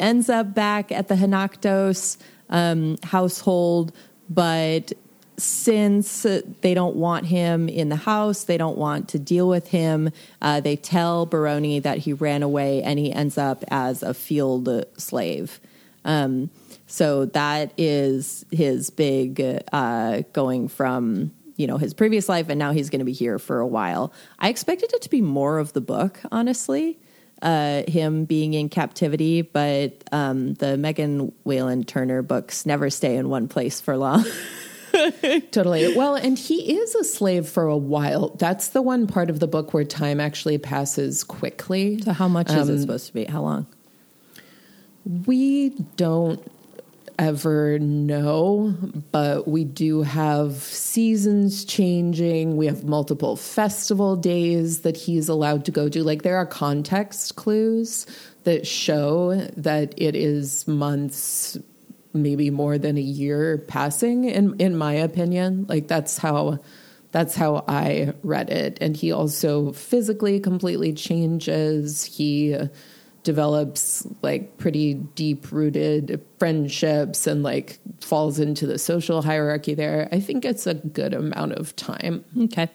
ends 0.00 0.28
up 0.28 0.54
back 0.54 0.90
at 0.92 1.08
the 1.08 1.14
Hanaktos 1.14 2.16
um, 2.50 2.96
household, 3.02 3.92
but 4.30 4.92
since 5.36 6.26
they 6.60 6.74
don't 6.74 6.96
want 6.96 7.26
him 7.26 7.68
in 7.68 7.88
the 7.88 7.96
house, 7.96 8.44
they 8.44 8.56
don't 8.56 8.78
want 8.78 9.08
to 9.10 9.18
deal 9.18 9.48
with 9.48 9.68
him. 9.68 10.10
Uh, 10.40 10.60
they 10.60 10.76
tell 10.76 11.26
Baroni 11.26 11.80
that 11.80 11.98
he 11.98 12.12
ran 12.12 12.42
away 12.42 12.82
and 12.82 12.98
he 12.98 13.12
ends 13.12 13.36
up 13.36 13.64
as 13.68 14.02
a 14.02 14.14
field 14.14 14.68
slave. 14.96 15.60
Um, 16.04 16.50
so 16.86 17.24
that 17.26 17.72
is 17.78 18.44
his 18.50 18.90
big 18.90 19.42
uh, 19.72 20.22
going 20.32 20.68
from 20.68 21.32
you 21.56 21.66
know 21.66 21.78
his 21.78 21.94
previous 21.94 22.28
life, 22.28 22.48
and 22.48 22.58
now 22.58 22.72
he's 22.72 22.90
going 22.90 22.98
to 22.98 23.04
be 23.04 23.12
here 23.12 23.38
for 23.38 23.60
a 23.60 23.66
while. 23.66 24.12
I 24.38 24.48
expected 24.48 24.92
it 24.92 25.02
to 25.02 25.10
be 25.10 25.20
more 25.20 25.58
of 25.58 25.72
the 25.72 25.80
book, 25.80 26.20
honestly, 26.32 26.98
uh, 27.42 27.82
him 27.86 28.24
being 28.24 28.54
in 28.54 28.68
captivity, 28.68 29.42
but 29.42 30.02
um, 30.12 30.54
the 30.54 30.76
Megan 30.76 31.32
Whalen 31.44 31.84
Turner 31.84 32.22
books 32.22 32.66
never 32.66 32.90
stay 32.90 33.16
in 33.16 33.28
one 33.28 33.48
place 33.48 33.80
for 33.80 33.96
long. 33.96 34.24
Totally. 35.50 35.96
Well, 35.96 36.14
and 36.14 36.38
he 36.38 36.76
is 36.76 36.94
a 36.94 37.04
slave 37.04 37.48
for 37.48 37.66
a 37.66 37.76
while. 37.76 38.30
That's 38.36 38.68
the 38.68 38.82
one 38.82 39.06
part 39.06 39.30
of 39.30 39.40
the 39.40 39.46
book 39.46 39.74
where 39.74 39.84
time 39.84 40.20
actually 40.20 40.58
passes 40.58 41.24
quickly. 41.24 42.00
so 42.00 42.12
how 42.12 42.28
much 42.28 42.50
is 42.50 42.68
it 42.68 42.74
um, 42.74 42.80
supposed 42.80 43.06
to 43.08 43.14
be? 43.14 43.24
How 43.24 43.42
long? 43.42 43.66
We 45.26 45.70
don't 45.96 46.42
ever 47.18 47.78
know, 47.78 48.74
but 49.12 49.46
we 49.46 49.64
do 49.64 50.02
have 50.02 50.54
seasons 50.54 51.64
changing. 51.64 52.56
We 52.56 52.66
have 52.66 52.84
multiple 52.84 53.36
festival 53.36 54.16
days 54.16 54.80
that 54.80 54.96
he's 54.96 55.28
allowed 55.28 55.64
to 55.66 55.70
go 55.70 55.88
to. 55.88 56.02
Like 56.02 56.22
there 56.22 56.36
are 56.36 56.46
context 56.46 57.36
clues 57.36 58.06
that 58.44 58.66
show 58.66 59.34
that 59.56 59.94
it 59.96 60.14
is 60.14 60.66
months, 60.66 61.58
maybe 62.14 62.48
more 62.48 62.78
than 62.78 62.96
a 62.96 63.02
year 63.02 63.58
passing 63.58 64.24
in 64.24 64.54
in 64.60 64.76
my 64.76 64.94
opinion. 64.94 65.66
Like 65.68 65.88
that's 65.88 66.16
how 66.16 66.60
that's 67.12 67.34
how 67.34 67.64
I 67.68 68.14
read 68.22 68.50
it. 68.50 68.78
And 68.80 68.96
he 68.96 69.12
also 69.12 69.72
physically 69.72 70.40
completely 70.40 70.92
changes. 70.92 72.04
He 72.04 72.56
develops 73.22 74.06
like 74.22 74.58
pretty 74.58 74.94
deep 74.94 75.50
rooted 75.50 76.24
friendships 76.38 77.26
and 77.26 77.42
like 77.42 77.78
falls 78.00 78.38
into 78.38 78.66
the 78.66 78.78
social 78.78 79.22
hierarchy 79.22 79.74
there. 79.74 80.08
I 80.12 80.20
think 80.20 80.44
it's 80.44 80.66
a 80.66 80.74
good 80.74 81.14
amount 81.14 81.52
of 81.52 81.74
time. 81.76 82.24
Okay. 82.38 82.68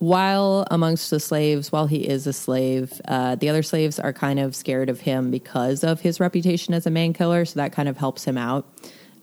While 0.00 0.66
amongst 0.70 1.10
the 1.10 1.20
slaves, 1.20 1.70
while 1.70 1.86
he 1.86 2.08
is 2.08 2.26
a 2.26 2.32
slave, 2.32 3.02
uh, 3.06 3.34
the 3.34 3.50
other 3.50 3.62
slaves 3.62 4.00
are 4.00 4.14
kind 4.14 4.40
of 4.40 4.56
scared 4.56 4.88
of 4.88 5.00
him 5.00 5.30
because 5.30 5.84
of 5.84 6.00
his 6.00 6.18
reputation 6.18 6.72
as 6.72 6.86
a 6.86 6.90
man 6.90 7.12
killer. 7.12 7.44
So 7.44 7.60
that 7.60 7.72
kind 7.72 7.86
of 7.86 7.98
helps 7.98 8.24
him 8.24 8.38
out. 8.38 8.66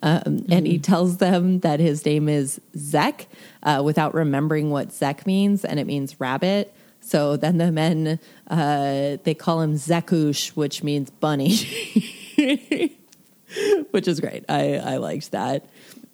Um, 0.04 0.46
And 0.52 0.68
he 0.68 0.78
tells 0.78 1.18
them 1.18 1.62
that 1.62 1.80
his 1.80 2.06
name 2.06 2.30
is 2.30 2.62
Zek 2.78 3.28
uh, 3.64 3.82
without 3.84 4.14
remembering 4.14 4.70
what 4.70 4.94
Zek 4.94 5.26
means, 5.26 5.66
and 5.66 5.80
it 5.80 5.88
means 5.88 6.20
rabbit. 6.20 6.72
So 7.02 7.38
then 7.38 7.58
the 7.58 7.72
men 7.72 8.20
uh, 8.48 9.18
they 9.24 9.34
call 9.34 9.62
him 9.62 9.74
Zekush, 9.74 10.50
which 10.50 10.84
means 10.84 11.10
bunny, 11.10 11.56
which 13.90 14.08
is 14.08 14.20
great. 14.20 14.46
I, 14.48 14.76
I 14.76 14.98
liked 14.98 15.32
that. 15.32 15.66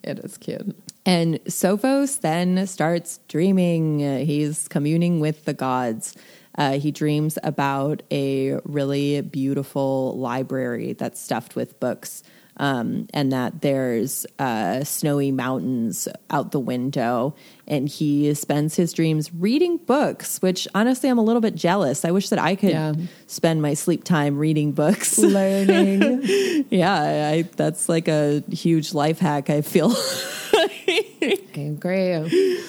It 0.03 0.19
is 0.19 0.37
cute. 0.37 0.73
And 1.05 1.43
Sophos 1.45 2.21
then 2.21 2.65
starts 2.67 3.19
dreaming. 3.27 4.03
Uh, 4.03 4.17
he's 4.19 4.67
communing 4.67 5.19
with 5.19 5.45
the 5.45 5.53
gods. 5.53 6.15
Uh, 6.57 6.73
he 6.73 6.91
dreams 6.91 7.37
about 7.43 8.03
a 8.11 8.59
really 8.63 9.21
beautiful 9.21 10.17
library 10.17 10.93
that's 10.93 11.19
stuffed 11.19 11.55
with 11.55 11.79
books, 11.79 12.23
um, 12.57 13.07
and 13.13 13.31
that 13.31 13.61
there's 13.61 14.25
uh, 14.37 14.83
snowy 14.83 15.31
mountains 15.31 16.07
out 16.29 16.51
the 16.51 16.59
window. 16.59 17.35
And 17.65 17.87
he 17.87 18.33
spends 18.33 18.75
his 18.75 18.91
dreams 18.91 19.33
reading 19.33 19.77
books, 19.77 20.41
which 20.41 20.67
honestly, 20.75 21.09
I'm 21.09 21.17
a 21.17 21.23
little 21.23 21.41
bit 21.41 21.55
jealous. 21.55 22.03
I 22.03 22.11
wish 22.11 22.27
that 22.29 22.39
I 22.39 22.55
could 22.55 22.71
Yeah. 22.71 22.93
spend 23.27 23.61
my 23.61 23.73
sleep 23.73 24.03
time 24.03 24.37
reading 24.37 24.73
books. 24.73 25.17
Learning. 25.19 26.65
yeah, 26.69 27.29
I, 27.31 27.43
that's 27.55 27.87
like 27.87 28.09
a 28.09 28.43
huge 28.51 28.93
life 28.93 29.19
hack, 29.19 29.49
I 29.49 29.61
feel. 29.61 29.93
I 30.53 31.43
agree. 31.55 32.59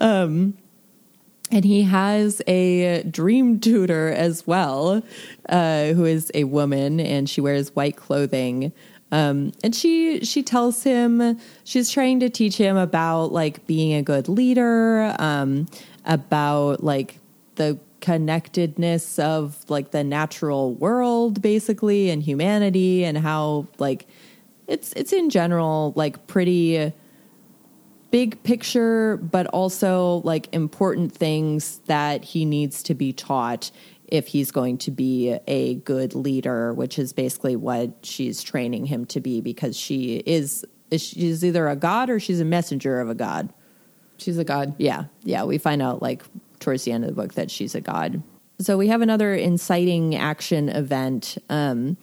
and 0.00 0.54
he 1.64 1.82
has 1.82 2.42
a 2.46 3.02
dream 3.04 3.60
tutor 3.60 4.08
as 4.12 4.46
well, 4.46 5.02
uh, 5.48 5.86
who 5.88 6.04
is 6.04 6.30
a 6.34 6.44
woman, 6.44 7.00
and 7.00 7.28
she 7.28 7.40
wears 7.40 7.74
white 7.74 7.96
clothing. 7.96 8.72
Um, 9.16 9.52
and 9.64 9.74
she 9.74 10.20
she 10.26 10.42
tells 10.42 10.82
him 10.82 11.40
she's 11.64 11.90
trying 11.90 12.20
to 12.20 12.28
teach 12.28 12.58
him 12.58 12.76
about 12.76 13.32
like 13.32 13.66
being 13.66 13.94
a 13.94 14.02
good 14.02 14.28
leader, 14.28 15.16
um, 15.18 15.68
about 16.04 16.84
like 16.84 17.18
the 17.54 17.78
connectedness 18.02 19.18
of 19.18 19.64
like 19.70 19.90
the 19.92 20.04
natural 20.04 20.74
world, 20.74 21.40
basically, 21.40 22.10
and 22.10 22.22
humanity, 22.22 23.06
and 23.06 23.16
how 23.16 23.66
like 23.78 24.06
it's 24.66 24.92
it's 24.92 25.14
in 25.14 25.30
general 25.30 25.94
like 25.96 26.26
pretty 26.26 26.92
big 28.10 28.42
picture, 28.42 29.16
but 29.16 29.46
also 29.46 30.20
like 30.24 30.46
important 30.52 31.10
things 31.10 31.80
that 31.86 32.22
he 32.22 32.44
needs 32.44 32.82
to 32.82 32.92
be 32.92 33.14
taught 33.14 33.70
if 34.08 34.28
he's 34.28 34.50
going 34.50 34.78
to 34.78 34.90
be 34.90 35.36
a 35.46 35.74
good 35.76 36.14
leader, 36.14 36.72
which 36.72 36.98
is 36.98 37.12
basically 37.12 37.56
what 37.56 37.90
she's 38.02 38.42
training 38.42 38.86
him 38.86 39.04
to 39.06 39.20
be 39.20 39.40
because 39.40 39.76
she 39.76 40.16
is 40.26 40.64
she's 40.92 41.44
either 41.44 41.68
a 41.68 41.76
god 41.76 42.10
or 42.10 42.20
she's 42.20 42.40
a 42.40 42.44
messenger 42.44 43.00
of 43.00 43.08
a 43.08 43.14
god. 43.14 43.52
She's 44.18 44.38
a 44.38 44.44
god. 44.44 44.74
Yeah, 44.78 45.04
yeah, 45.22 45.44
we 45.44 45.58
find 45.58 45.82
out 45.82 46.00
like 46.02 46.22
towards 46.60 46.84
the 46.84 46.92
end 46.92 47.04
of 47.04 47.10
the 47.10 47.20
book 47.20 47.34
that 47.34 47.50
she's 47.50 47.74
a 47.74 47.80
god. 47.80 48.22
So 48.58 48.78
we 48.78 48.88
have 48.88 49.02
another 49.02 49.34
inciting 49.34 50.14
action 50.14 50.70
event 50.70 51.36
um, 51.50 51.98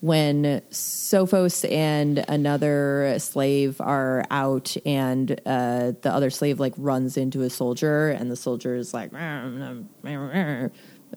when 0.00 0.62
Sophos 0.70 1.70
and 1.70 2.24
another 2.28 3.16
slave 3.18 3.80
are 3.80 4.24
out, 4.30 4.74
and 4.86 5.30
uh, 5.44 5.92
the 6.00 6.10
other 6.10 6.30
slave 6.30 6.58
like 6.58 6.72
runs 6.78 7.16
into 7.16 7.42
a 7.42 7.50
soldier, 7.50 8.08
and 8.08 8.30
the 8.30 8.36
soldier 8.36 8.74
is 8.74 8.94
like, 8.94 9.12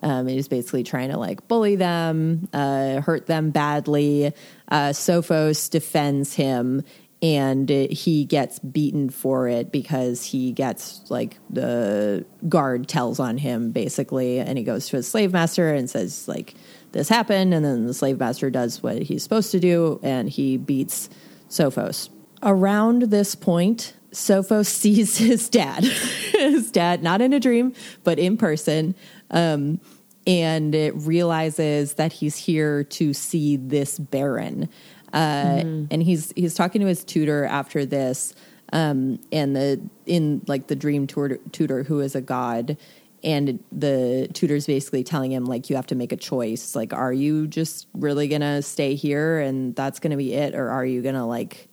um, 0.02 0.26
basically 0.26 0.82
trying 0.82 1.10
to 1.10 1.18
like 1.18 1.46
bully 1.48 1.76
them, 1.76 2.48
uh, 2.52 3.00
hurt 3.00 3.26
them 3.26 3.50
badly. 3.50 4.32
Uh, 4.68 4.90
Sophos 4.90 5.70
defends 5.70 6.34
him 6.34 6.82
and 7.22 7.68
he 7.68 8.24
gets 8.24 8.58
beaten 8.58 9.08
for 9.08 9.48
it 9.48 9.72
because 9.72 10.22
he 10.24 10.52
gets 10.52 11.10
like 11.10 11.38
the 11.48 12.24
guard 12.48 12.88
tells 12.88 13.18
on 13.18 13.38
him 13.38 13.70
basically 13.70 14.38
and 14.38 14.58
he 14.58 14.64
goes 14.64 14.88
to 14.88 14.96
his 14.96 15.08
slave 15.08 15.32
master 15.32 15.72
and 15.72 15.88
says 15.88 16.28
like 16.28 16.54
this 16.92 17.08
happened 17.08 17.54
and 17.54 17.64
then 17.64 17.86
the 17.86 17.94
slave 17.94 18.18
master 18.18 18.50
does 18.50 18.82
what 18.82 19.02
he's 19.02 19.22
supposed 19.22 19.50
to 19.50 19.58
do 19.58 19.98
and 20.02 20.28
he 20.28 20.58
beats 20.58 21.08
sophos 21.48 22.10
around 22.42 23.02
this 23.02 23.34
point 23.34 23.94
sophos 24.12 24.66
sees 24.66 25.16
his 25.16 25.48
dad 25.48 25.84
his 26.32 26.70
dad 26.70 27.02
not 27.02 27.22
in 27.22 27.32
a 27.32 27.40
dream 27.40 27.72
but 28.04 28.18
in 28.18 28.36
person 28.36 28.94
um, 29.30 29.80
and 30.26 30.74
it 30.74 30.94
realizes 30.96 31.94
that 31.94 32.12
he's 32.12 32.36
here 32.36 32.82
to 32.84 33.12
see 33.12 33.56
this 33.56 33.98
baron 33.98 34.68
uh, 35.16 35.62
and 35.90 36.02
he's 36.02 36.32
he's 36.36 36.54
talking 36.54 36.80
to 36.80 36.86
his 36.86 37.04
tutor 37.04 37.46
after 37.46 37.86
this, 37.86 38.34
um, 38.72 39.18
and 39.32 39.56
the 39.56 39.80
in 40.04 40.42
like 40.46 40.66
the 40.66 40.76
dream 40.76 41.06
tutor, 41.06 41.38
tutor 41.52 41.84
who 41.84 42.00
is 42.00 42.14
a 42.14 42.20
god, 42.20 42.76
and 43.22 43.62
the 43.72 44.28
tutor's 44.34 44.66
basically 44.66 45.04
telling 45.04 45.32
him 45.32 45.46
like 45.46 45.70
you 45.70 45.76
have 45.76 45.86
to 45.86 45.94
make 45.94 46.12
a 46.12 46.16
choice. 46.16 46.74
Like, 46.74 46.92
are 46.92 47.12
you 47.12 47.46
just 47.46 47.86
really 47.94 48.28
gonna 48.28 48.60
stay 48.60 48.94
here 48.94 49.38
and 49.38 49.74
that's 49.74 50.00
gonna 50.00 50.18
be 50.18 50.34
it, 50.34 50.54
or 50.54 50.68
are 50.68 50.84
you 50.84 51.00
gonna 51.00 51.26
like 51.26 51.68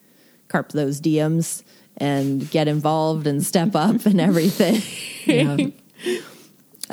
carp 0.48 0.72
those 0.72 1.02
DMs 1.02 1.64
and 1.98 2.50
get 2.50 2.68
involved 2.68 3.28
and 3.28 3.44
step 3.44 3.76
up 3.76 4.06
and 4.06 4.22
everything? 4.22 4.82
Yeah. 5.26 5.58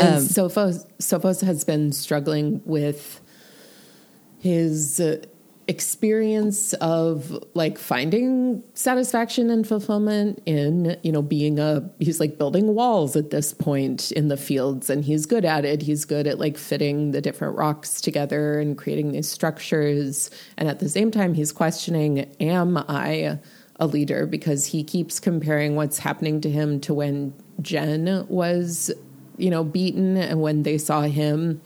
And 0.01 0.27
Sophos, 0.27 0.87
Sophos 0.99 1.43
has 1.43 1.65
been 1.65 1.93
struggling 1.93 2.61
with 2.65 3.21
his 4.39 5.01
uh, 5.01 5.23
experience 5.71 6.73
of 6.75 7.45
like 7.55 7.79
finding 7.79 8.61
satisfaction 8.75 9.51
and 9.51 9.65
fulfillment 9.65 10.43
in 10.45 10.97
you 11.05 11.13
know 11.13 11.23
being 11.23 11.61
a 11.61 11.89
he's 12.01 12.19
like 12.19 12.37
building 12.39 12.75
walls 12.75 13.15
at 13.15 13.31
this 13.31 13.53
point 13.53 14.11
in 14.13 14.27
the 14.27 14.37
fields 14.37 14.91
and 14.91 15.05
he's 15.05 15.27
good 15.27 15.45
at 15.45 15.65
it. 15.65 15.83
He's 15.83 16.05
good 16.05 16.27
at 16.27 16.41
like 16.41 16.59
fitting 16.59 17.13
the 17.13 17.21
different 17.21 17.57
rocks 17.57 18.01
together 18.01 18.59
and 18.59 18.77
creating 18.77 19.13
these 19.13 19.29
structures. 19.29 20.29
And 20.57 20.69
at 20.69 20.81
the 20.81 20.89
same 20.89 21.13
time 21.13 21.35
he's 21.35 21.53
questioning 21.53 22.29
am 22.41 22.77
i 22.89 23.39
a 23.77 23.87
leader? 23.87 24.27
Because 24.27 24.67
he 24.67 24.83
keeps 24.83 25.21
comparing 25.21 25.77
what's 25.77 25.99
happening 25.99 26.41
to 26.41 26.51
him 26.51 26.81
to 26.81 26.93
when 26.93 27.33
gen 27.63 28.27
was 28.29 28.91
you 29.41 29.51
know 29.51 29.65
beaten 29.65 30.17
and 30.17 30.41
when 30.41 30.63
they 30.63 30.79
saw 30.79 31.03
him 31.03 31.61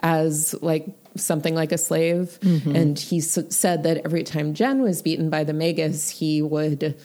as 0.00 0.54
like 0.62 0.86
something 1.16 1.54
like 1.54 1.72
a 1.72 1.78
slave. 1.78 2.38
Mm-hmm. 2.40 2.76
And 2.76 2.98
he 2.98 3.18
s- 3.18 3.38
said 3.50 3.82
that 3.84 3.98
every 4.04 4.24
time 4.24 4.54
Gen 4.54 4.82
was 4.82 5.02
beaten 5.02 5.30
by 5.30 5.44
the 5.44 5.52
Magus, 5.52 6.10
he 6.10 6.42
would, 6.42 6.96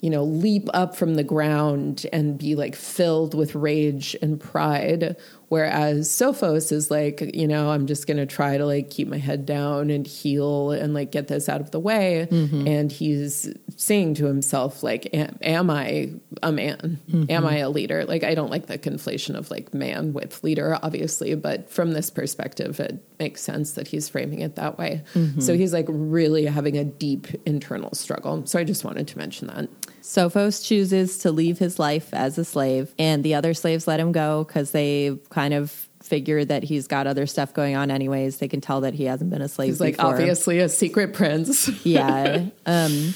you 0.00 0.10
know, 0.10 0.24
leap 0.24 0.68
up 0.74 0.94
from 0.96 1.14
the 1.14 1.24
ground 1.24 2.06
and 2.12 2.38
be 2.38 2.54
like 2.54 2.76
filled 2.76 3.34
with 3.34 3.54
rage 3.54 4.16
and 4.22 4.40
pride. 4.40 5.16
Whereas 5.52 6.08
Sophos 6.08 6.72
is 6.72 6.90
like, 6.90 7.20
you 7.34 7.46
know, 7.46 7.72
I'm 7.72 7.86
just 7.86 8.06
going 8.06 8.16
to 8.16 8.24
try 8.24 8.56
to 8.56 8.64
like 8.64 8.88
keep 8.88 9.06
my 9.06 9.18
head 9.18 9.44
down 9.44 9.90
and 9.90 10.06
heal 10.06 10.70
and 10.70 10.94
like 10.94 11.12
get 11.12 11.28
this 11.28 11.46
out 11.46 11.60
of 11.60 11.72
the 11.72 11.78
way. 11.78 12.26
Mm-hmm. 12.30 12.66
And 12.66 12.90
he's 12.90 13.52
saying 13.76 14.14
to 14.14 14.24
himself, 14.24 14.82
like, 14.82 15.10
am, 15.12 15.38
am 15.42 15.68
I 15.68 16.14
a 16.42 16.50
man? 16.52 17.02
Mm-hmm. 17.06 17.30
Am 17.30 17.44
I 17.44 17.58
a 17.58 17.68
leader? 17.68 18.06
Like, 18.06 18.24
I 18.24 18.34
don't 18.34 18.50
like 18.50 18.64
the 18.64 18.78
conflation 18.78 19.36
of 19.36 19.50
like 19.50 19.74
man 19.74 20.14
with 20.14 20.42
leader, 20.42 20.78
obviously, 20.82 21.34
but 21.34 21.68
from 21.68 21.92
this 21.92 22.08
perspective, 22.08 22.80
it 22.80 23.04
makes 23.18 23.42
sense 23.42 23.72
that 23.72 23.88
he's 23.88 24.08
framing 24.08 24.38
it 24.38 24.56
that 24.56 24.78
way. 24.78 25.04
Mm-hmm. 25.12 25.40
So 25.40 25.54
he's 25.54 25.74
like 25.74 25.84
really 25.86 26.46
having 26.46 26.78
a 26.78 26.84
deep 26.84 27.26
internal 27.44 27.92
struggle. 27.92 28.46
So 28.46 28.58
I 28.58 28.64
just 28.64 28.84
wanted 28.84 29.06
to 29.08 29.18
mention 29.18 29.48
that. 29.48 29.68
Sophos 30.02 30.64
chooses 30.64 31.18
to 31.18 31.30
leave 31.30 31.58
his 31.58 31.78
life 31.78 32.12
as 32.12 32.36
a 32.36 32.44
slave, 32.44 32.92
and 32.98 33.22
the 33.24 33.34
other 33.34 33.54
slaves 33.54 33.86
let 33.86 34.00
him 34.00 34.12
go 34.12 34.44
because 34.44 34.72
they 34.72 35.16
kind 35.30 35.54
of 35.54 35.70
figure 36.02 36.44
that 36.44 36.64
he's 36.64 36.88
got 36.88 37.06
other 37.06 37.26
stuff 37.26 37.54
going 37.54 37.76
on 37.76 37.90
anyways. 37.90 38.38
They 38.38 38.48
can 38.48 38.60
tell 38.60 38.82
that 38.82 38.94
he 38.94 39.04
hasn't 39.04 39.30
been 39.30 39.42
a 39.42 39.48
slave 39.48 39.68
He's 39.68 39.80
like 39.80 39.96
before. 39.96 40.12
obviously 40.14 40.58
a 40.58 40.68
secret 40.68 41.14
prince. 41.14 41.68
yeah. 41.86 42.46
Um, 42.66 43.14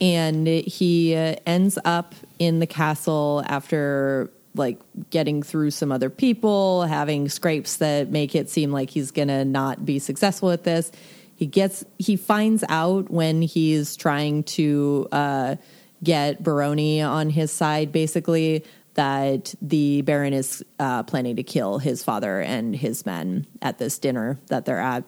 and 0.00 0.46
he 0.46 1.16
uh, 1.16 1.36
ends 1.46 1.78
up 1.84 2.14
in 2.38 2.58
the 2.58 2.66
castle 2.66 3.42
after 3.46 4.30
like 4.54 4.78
getting 5.10 5.42
through 5.42 5.70
some 5.70 5.90
other 5.90 6.10
people, 6.10 6.82
having 6.82 7.28
scrapes 7.28 7.78
that 7.78 8.10
make 8.10 8.34
it 8.34 8.48
seem 8.50 8.72
like 8.72 8.90
he's 8.90 9.10
gonna 9.10 9.44
not 9.44 9.84
be 9.84 9.98
successful 9.98 10.50
at 10.50 10.64
this. 10.64 10.92
He 11.34 11.46
gets 11.46 11.84
he 11.98 12.16
finds 12.16 12.64
out 12.68 13.10
when 13.10 13.42
he's 13.42 13.96
trying 13.96 14.44
to 14.44 15.08
uh, 15.12 15.56
get 16.02 16.42
Baroni 16.42 17.00
on 17.00 17.30
his 17.30 17.50
side, 17.50 17.92
basically 17.92 18.64
that 18.94 19.54
the 19.60 20.02
Baron 20.02 20.32
is 20.32 20.64
uh, 20.78 21.02
planning 21.02 21.36
to 21.36 21.42
kill 21.42 21.78
his 21.78 22.02
father 22.02 22.40
and 22.40 22.74
his 22.74 23.04
men 23.04 23.46
at 23.60 23.78
this 23.78 23.98
dinner 23.98 24.38
that 24.48 24.64
they're 24.64 24.80
at. 24.80 25.04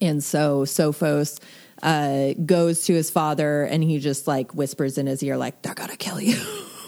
And 0.00 0.22
so 0.22 0.64
Sophos 0.64 1.40
uh, 1.82 2.34
goes 2.44 2.84
to 2.86 2.94
his 2.94 3.10
father 3.10 3.64
and 3.64 3.82
he 3.82 3.98
just 3.98 4.26
like 4.26 4.54
whispers 4.54 4.96
in 4.96 5.06
his 5.06 5.22
ear, 5.22 5.36
like, 5.36 5.62
they're 5.62 5.74
gonna 5.74 5.96
kill 5.96 6.20
you. 6.20 6.40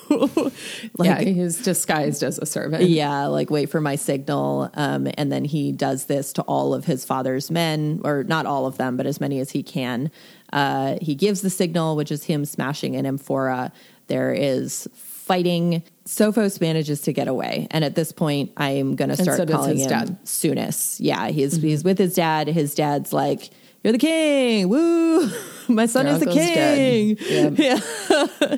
yeah, 1.00 1.20
he's 1.20 1.62
disguised 1.62 2.22
as 2.22 2.38
a 2.38 2.46
servant. 2.46 2.84
Yeah, 2.84 3.26
like 3.26 3.50
wait 3.50 3.70
for 3.70 3.80
my 3.80 3.96
signal. 3.96 4.70
Um, 4.74 5.08
and 5.16 5.32
then 5.32 5.44
he 5.44 5.72
does 5.72 6.04
this 6.04 6.32
to 6.34 6.42
all 6.42 6.74
of 6.74 6.84
his 6.84 7.04
father's 7.04 7.50
men, 7.50 8.00
or 8.04 8.22
not 8.24 8.46
all 8.46 8.66
of 8.66 8.76
them, 8.76 8.96
but 8.96 9.06
as 9.06 9.20
many 9.20 9.40
as 9.40 9.50
he 9.50 9.62
can. 9.62 10.10
Uh, 10.52 10.96
he 11.00 11.14
gives 11.14 11.40
the 11.42 11.50
signal, 11.50 11.96
which 11.96 12.11
is 12.11 12.24
him 12.24 12.44
smashing 12.44 12.96
an 12.96 13.06
amphora. 13.06 13.72
There 14.06 14.32
is 14.32 14.88
fighting. 14.94 15.82
Sophos 16.06 16.61
manages 16.61 17.00
to 17.02 17.12
get 17.12 17.26
away, 17.26 17.66
and 17.70 17.85
at 17.85 17.94
this 17.96 18.12
point, 18.12 18.52
I 18.56 18.70
am 18.70 18.94
going 18.94 19.09
to 19.09 19.16
start 19.16 19.38
so 19.38 19.46
calling 19.46 19.76
his 19.76 19.85
him 19.85 19.90
dad. 19.90 20.09
Mm-hmm. 20.09 20.24
Sounis. 20.24 20.96
Yeah, 21.00 21.28
he's 21.28 21.56
he's 21.56 21.82
with 21.82 21.98
his 21.98 22.14
dad. 22.14 22.46
His 22.46 22.74
dad's 22.74 23.12
like, 23.12 23.50
"You're 23.82 23.92
the 23.92 23.98
king! 23.98 24.68
Woo! 24.68 25.30
My 25.68 25.87
son 25.87 26.06
Your 26.06 26.14
is 26.14 26.20
the 26.20 26.26
king!" 26.26 27.14
dead. 27.16 27.59
Yeah. 27.59 28.56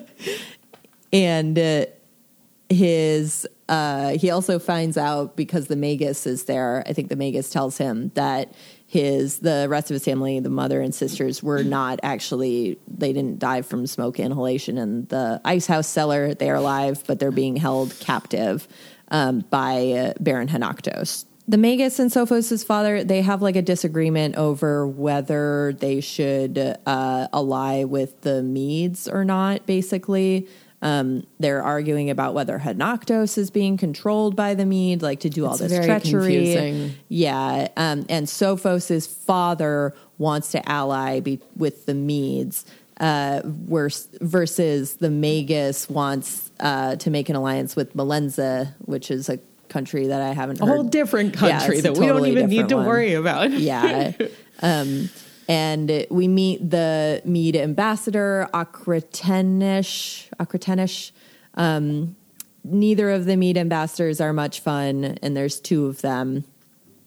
and 1.12 1.58
uh, 1.58 1.86
his 2.68 3.46
uh, 3.68 4.16
he 4.18 4.30
also 4.30 4.58
finds 4.58 4.96
out 4.96 5.36
because 5.36 5.68
the 5.68 5.76
magus 5.76 6.26
is 6.26 6.44
there. 6.44 6.82
I 6.86 6.92
think 6.92 7.08
the 7.08 7.16
magus 7.16 7.50
tells 7.50 7.78
him 7.78 8.10
that 8.14 8.52
his 8.88 9.40
the 9.40 9.66
rest 9.68 9.90
of 9.90 9.94
his 9.94 10.04
family, 10.04 10.40
the 10.40 10.48
mother 10.48 10.80
and 10.80 10.94
sisters, 10.94 11.42
were 11.42 11.62
not 11.62 12.00
actually 12.02 12.78
they 12.88 13.12
didn't 13.12 13.38
die 13.38 13.60
from 13.60 13.86
smoke 13.86 14.18
inhalation 14.18 14.78
in 14.78 15.04
the 15.06 15.42
ice 15.44 15.66
house 15.66 15.86
cellar. 15.86 16.32
They 16.32 16.48
are 16.48 16.56
alive, 16.56 17.04
but 17.06 17.20
they're 17.20 17.30
being 17.30 17.56
held 17.56 17.94
captive 18.00 18.66
um, 19.10 19.40
by 19.50 19.92
uh, 19.92 20.12
Baron 20.18 20.48
Hanaktos. 20.48 21.26
The 21.46 21.58
Magus 21.58 21.98
and 21.98 22.10
Sophos' 22.10 22.64
father, 22.64 23.04
they 23.04 23.20
have 23.20 23.42
like 23.42 23.56
a 23.56 23.62
disagreement 23.62 24.36
over 24.36 24.86
whether 24.86 25.74
they 25.78 26.00
should 26.00 26.58
uh, 26.58 27.28
ally 27.32 27.84
with 27.84 28.22
the 28.22 28.42
Medes 28.42 29.06
or 29.06 29.22
not, 29.22 29.66
basically. 29.66 30.48
Um, 30.80 31.26
they're 31.40 31.62
arguing 31.62 32.08
about 32.08 32.34
whether 32.34 32.58
Hanaktos 32.60 33.36
is 33.36 33.50
being 33.50 33.76
controlled 33.76 34.36
by 34.36 34.54
the 34.54 34.64
Mede, 34.64 35.02
like 35.02 35.20
to 35.20 35.28
do 35.30 35.44
all 35.44 35.52
It's 35.52 35.60
this 35.60 35.84
treachery. 35.84 36.34
confusing. 36.54 36.94
Yeah, 37.08 37.68
um, 37.76 38.06
and 38.08 38.26
Sophos' 38.28 39.08
father 39.08 39.92
wants 40.18 40.52
to 40.52 40.68
ally 40.68 41.18
be, 41.20 41.40
with 41.56 41.86
the 41.86 41.94
Medes, 41.94 42.64
uh, 43.00 43.40
vers- 43.44 44.08
versus 44.20 44.94
the 44.96 45.10
Magus 45.10 45.88
wants 45.90 46.50
uh, 46.60 46.94
to 46.96 47.10
make 47.10 47.28
an 47.28 47.34
alliance 47.36 47.74
with 47.74 47.94
Melenze, 47.96 48.72
which 48.84 49.10
is 49.10 49.28
a 49.28 49.38
country 49.68 50.06
that 50.06 50.20
I 50.22 50.32
haven't 50.32 50.60
A 50.60 50.66
heard. 50.66 50.74
whole 50.74 50.84
different 50.84 51.34
country 51.34 51.78
a 51.78 51.82
that 51.82 51.96
we 51.98 52.06
don't 52.06 52.24
even 52.26 52.48
need 52.48 52.68
to 52.70 52.76
one. 52.76 52.86
worry 52.86 53.14
about. 53.14 53.50
Yeah. 53.50 54.12
um, 54.62 55.10
and 55.48 56.06
we 56.10 56.28
meet 56.28 56.70
the 56.70 57.22
Mede 57.24 57.56
ambassador, 57.56 58.48
Akretenesh. 58.52 60.28
Akretenesh. 60.38 61.10
Um, 61.54 62.16
neither 62.62 63.10
of 63.10 63.24
the 63.24 63.36
Mede 63.36 63.56
ambassadors 63.56 64.20
are 64.20 64.34
much 64.34 64.60
fun, 64.60 65.18
and 65.22 65.34
there's 65.34 65.58
two 65.58 65.86
of 65.86 66.02
them. 66.02 66.44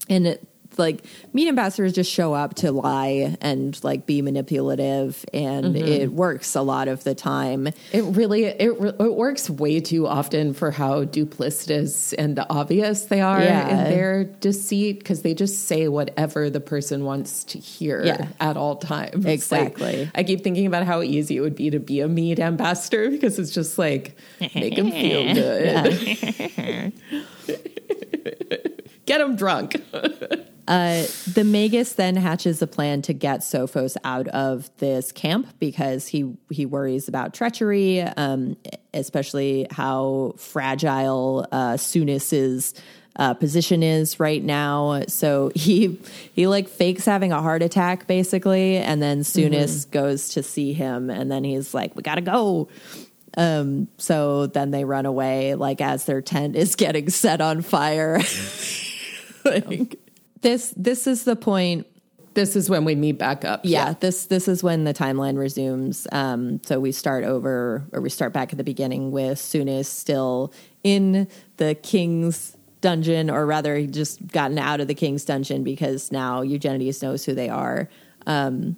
And 0.09 0.39
like 0.81 1.05
Mede 1.31 1.47
ambassadors 1.47 1.93
just 1.93 2.11
show 2.11 2.33
up 2.33 2.55
to 2.55 2.73
lie 2.73 3.37
and 3.39 3.81
like 3.83 4.05
be 4.05 4.21
manipulative, 4.21 5.23
and 5.33 5.75
mm-hmm. 5.75 5.87
it 5.87 6.11
works 6.11 6.55
a 6.55 6.61
lot 6.61 6.89
of 6.89 7.05
the 7.05 7.15
time. 7.15 7.67
It 7.93 8.01
really 8.01 8.43
it, 8.43 8.71
it 8.71 9.13
works 9.15 9.49
way 9.49 9.79
too 9.79 10.07
often 10.07 10.53
for 10.53 10.71
how 10.71 11.05
duplicitous 11.05 12.13
and 12.17 12.43
obvious 12.49 13.05
they 13.05 13.21
are 13.21 13.41
Yeah. 13.41 13.69
in 13.69 13.77
their 13.85 14.23
deceit 14.25 14.99
because 14.99 15.21
they 15.21 15.33
just 15.33 15.67
say 15.67 15.87
whatever 15.87 16.49
the 16.49 16.59
person 16.59 17.05
wants 17.05 17.43
to 17.45 17.57
hear 17.59 18.03
Yeah. 18.03 18.27
at 18.39 18.57
all 18.57 18.75
times. 18.75 19.25
It's 19.25 19.51
like- 19.51 19.61
Exactly. 19.61 20.09
I 20.15 20.23
keep 20.23 20.43
thinking 20.43 20.65
about 20.65 20.85
how 20.85 21.01
easy 21.01 21.37
it 21.37 21.41
would 21.41 21.55
be 21.55 21.69
to 21.69 21.79
be 21.79 22.01
a 22.01 22.07
meat 22.07 22.39
ambassador 22.39 23.09
because 23.09 23.37
it's 23.39 23.51
just 23.51 23.77
like 23.77 24.17
make 24.55 24.75
them 24.75 24.91
feel 24.91 25.33
good. 25.33 26.93
Get 29.05 29.17
them 29.19 29.35
drunk. 29.35 29.81
Uh, 30.67 31.03
the 31.33 31.43
Magus 31.43 31.93
then 31.93 32.15
hatches 32.15 32.61
a 32.61 32.67
plan 32.67 33.01
to 33.03 33.13
get 33.13 33.39
Sophos 33.41 33.97
out 34.03 34.27
of 34.29 34.69
this 34.77 35.11
camp 35.11 35.47
because 35.59 36.07
he 36.07 36.33
he 36.49 36.65
worries 36.65 37.07
about 37.07 37.33
treachery, 37.33 38.01
um, 38.01 38.57
especially 38.93 39.67
how 39.71 40.33
fragile 40.37 41.47
uh, 41.51 41.73
Sounis's 41.73 42.73
uh, 43.15 43.33
position 43.33 43.83
is 43.83 44.19
right 44.19 44.43
now. 44.43 45.03
So 45.07 45.51
he 45.55 45.99
he 46.33 46.47
like 46.47 46.69
fakes 46.69 47.05
having 47.05 47.31
a 47.31 47.41
heart 47.41 47.61
attack 47.61 48.07
basically, 48.07 48.77
and 48.77 49.01
then 49.01 49.21
Sounis 49.21 49.89
goes 49.89 50.29
to 50.29 50.43
see 50.43 50.73
him, 50.73 51.09
and 51.09 51.31
then 51.31 51.43
he's 51.43 51.73
like, 51.73 51.95
"We 51.95 52.03
gotta 52.03 52.21
go." 52.21 52.69
Um, 53.37 53.87
so 53.97 54.47
then 54.47 54.71
they 54.71 54.83
run 54.83 55.05
away, 55.05 55.55
like 55.55 55.81
as 55.81 56.05
their 56.05 56.21
tent 56.21 56.55
is 56.55 56.75
getting 56.77 57.09
set 57.09 57.41
on 57.41 57.61
fire. 57.61 58.19
Like, 59.43 59.97
this 60.41 60.73
this 60.77 61.07
is 61.07 61.23
the 61.23 61.35
point 61.35 61.87
This 62.33 62.55
is 62.55 62.69
when 62.69 62.85
we 62.85 62.95
meet 62.95 63.17
back 63.17 63.43
up. 63.45 63.61
yeah, 63.63 63.93
this 63.99 64.25
this 64.25 64.47
is 64.47 64.63
when 64.63 64.83
the 64.85 64.93
timeline 64.93 65.37
resumes. 65.37 66.07
Um, 66.11 66.61
so 66.63 66.79
we 66.79 66.91
start 66.91 67.23
over, 67.23 67.85
or 67.91 68.01
we 68.01 68.09
start 68.09 68.33
back 68.33 68.51
at 68.53 68.57
the 68.57 68.63
beginning 68.63 69.11
with 69.11 69.37
Sounis 69.37 69.85
still 69.87 70.53
in 70.83 71.27
the 71.57 71.75
king's 71.75 72.55
dungeon, 72.79 73.29
or 73.29 73.45
rather, 73.45 73.75
he 73.75 73.85
just 73.85 74.25
gotten 74.27 74.57
out 74.57 74.79
of 74.79 74.87
the 74.87 74.95
king's 74.95 75.23
dungeon 75.25 75.63
because 75.63 76.11
now 76.11 76.41
Eugenides 76.41 77.01
knows 77.03 77.23
who 77.25 77.35
they 77.35 77.49
are. 77.49 77.89
Um, 78.25 78.77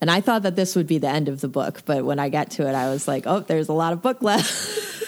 and 0.00 0.10
I 0.10 0.20
thought 0.20 0.42
that 0.42 0.56
this 0.56 0.74
would 0.74 0.88
be 0.88 0.98
the 0.98 1.08
end 1.08 1.28
of 1.28 1.40
the 1.40 1.48
book, 1.48 1.82
but 1.86 2.04
when 2.04 2.18
I 2.18 2.28
got 2.28 2.50
to 2.52 2.68
it, 2.68 2.74
I 2.74 2.90
was 2.90 3.06
like, 3.06 3.24
"Oh, 3.26 3.40
there's 3.40 3.68
a 3.68 3.72
lot 3.72 3.92
of 3.92 4.02
book 4.02 4.20
left." 4.20 4.50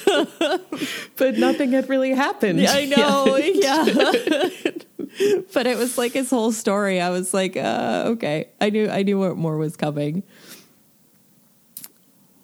But 1.16 1.36
nothing 1.38 1.72
had 1.72 1.88
really 1.88 2.10
happened. 2.10 2.60
I 2.66 2.84
know, 2.86 3.36
yeah. 3.36 4.48
but 5.52 5.66
it 5.66 5.76
was 5.76 5.98
like 5.98 6.12
his 6.12 6.30
whole 6.30 6.52
story. 6.52 7.00
I 7.00 7.10
was 7.10 7.34
like, 7.34 7.56
uh, 7.56 8.04
okay, 8.06 8.48
I 8.60 8.70
knew 8.70 8.88
I 8.88 9.02
knew 9.02 9.18
what 9.18 9.36
more 9.36 9.56
was 9.56 9.76
coming. 9.76 10.22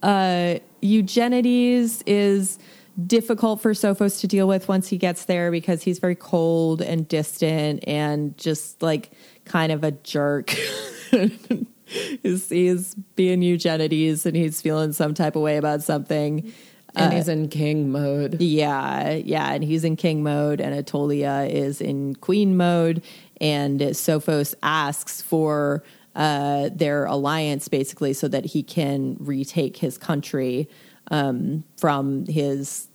Uh, 0.03 0.59
Eugenides 0.81 2.03
is 2.07 2.59
difficult 3.07 3.61
for 3.61 3.73
Sophos 3.73 4.21
to 4.21 4.27
deal 4.27 4.49
with 4.49 4.69
once 4.69 4.89
he 4.89 4.99
gets 4.99 5.25
there 5.25 5.51
because 5.51 5.83
he's 5.83 5.99
very 5.99 6.15
cold 6.15 6.81
and 6.81 7.07
distant 7.09 7.87
and 7.87 8.37
just 8.37 8.83
like 8.83 9.11
kind 9.45 9.73
of 9.73 9.85
a 9.85 9.93
jerk. 9.93 10.51
he's, 12.23 12.49
he's 12.49 12.95
being 13.17 13.43
Eugenides 13.43 14.27
and 14.27 14.37
he's 14.37 14.61
feeling 14.61 14.93
some 14.93 15.15
type 15.15 15.37
of 15.37 15.43
way 15.43 15.57
about 15.57 15.83
something. 15.83 16.53
And 16.97 17.13
he's 17.13 17.29
in 17.29 17.49
king 17.49 17.91
mode. 17.91 18.41
Yeah, 18.41 19.13
yeah, 19.13 19.53
and 19.53 19.63
he's 19.63 19.85
in 19.85 19.97
king 19.97 20.23
mode, 20.23 20.61
and 20.61 20.75
Attolia 20.75 21.49
is 21.49 21.81
in 21.81 22.15
queen 22.17 22.57
mode, 22.57 23.03
and 23.41 23.81
Sophos 23.81 24.55
asks 24.63 25.23
for 25.23 25.83
uh, 26.15 26.71
their 26.73 27.05
alliance 27.05 27.69
basically 27.69 28.13
so 28.13 28.29
that 28.29 28.45
he 28.45 28.63
can 28.63 29.17
retake 29.21 29.77
his 29.77 29.97
country 29.97 30.69
um, 31.11 31.65
from 31.77 32.27
his 32.27 32.89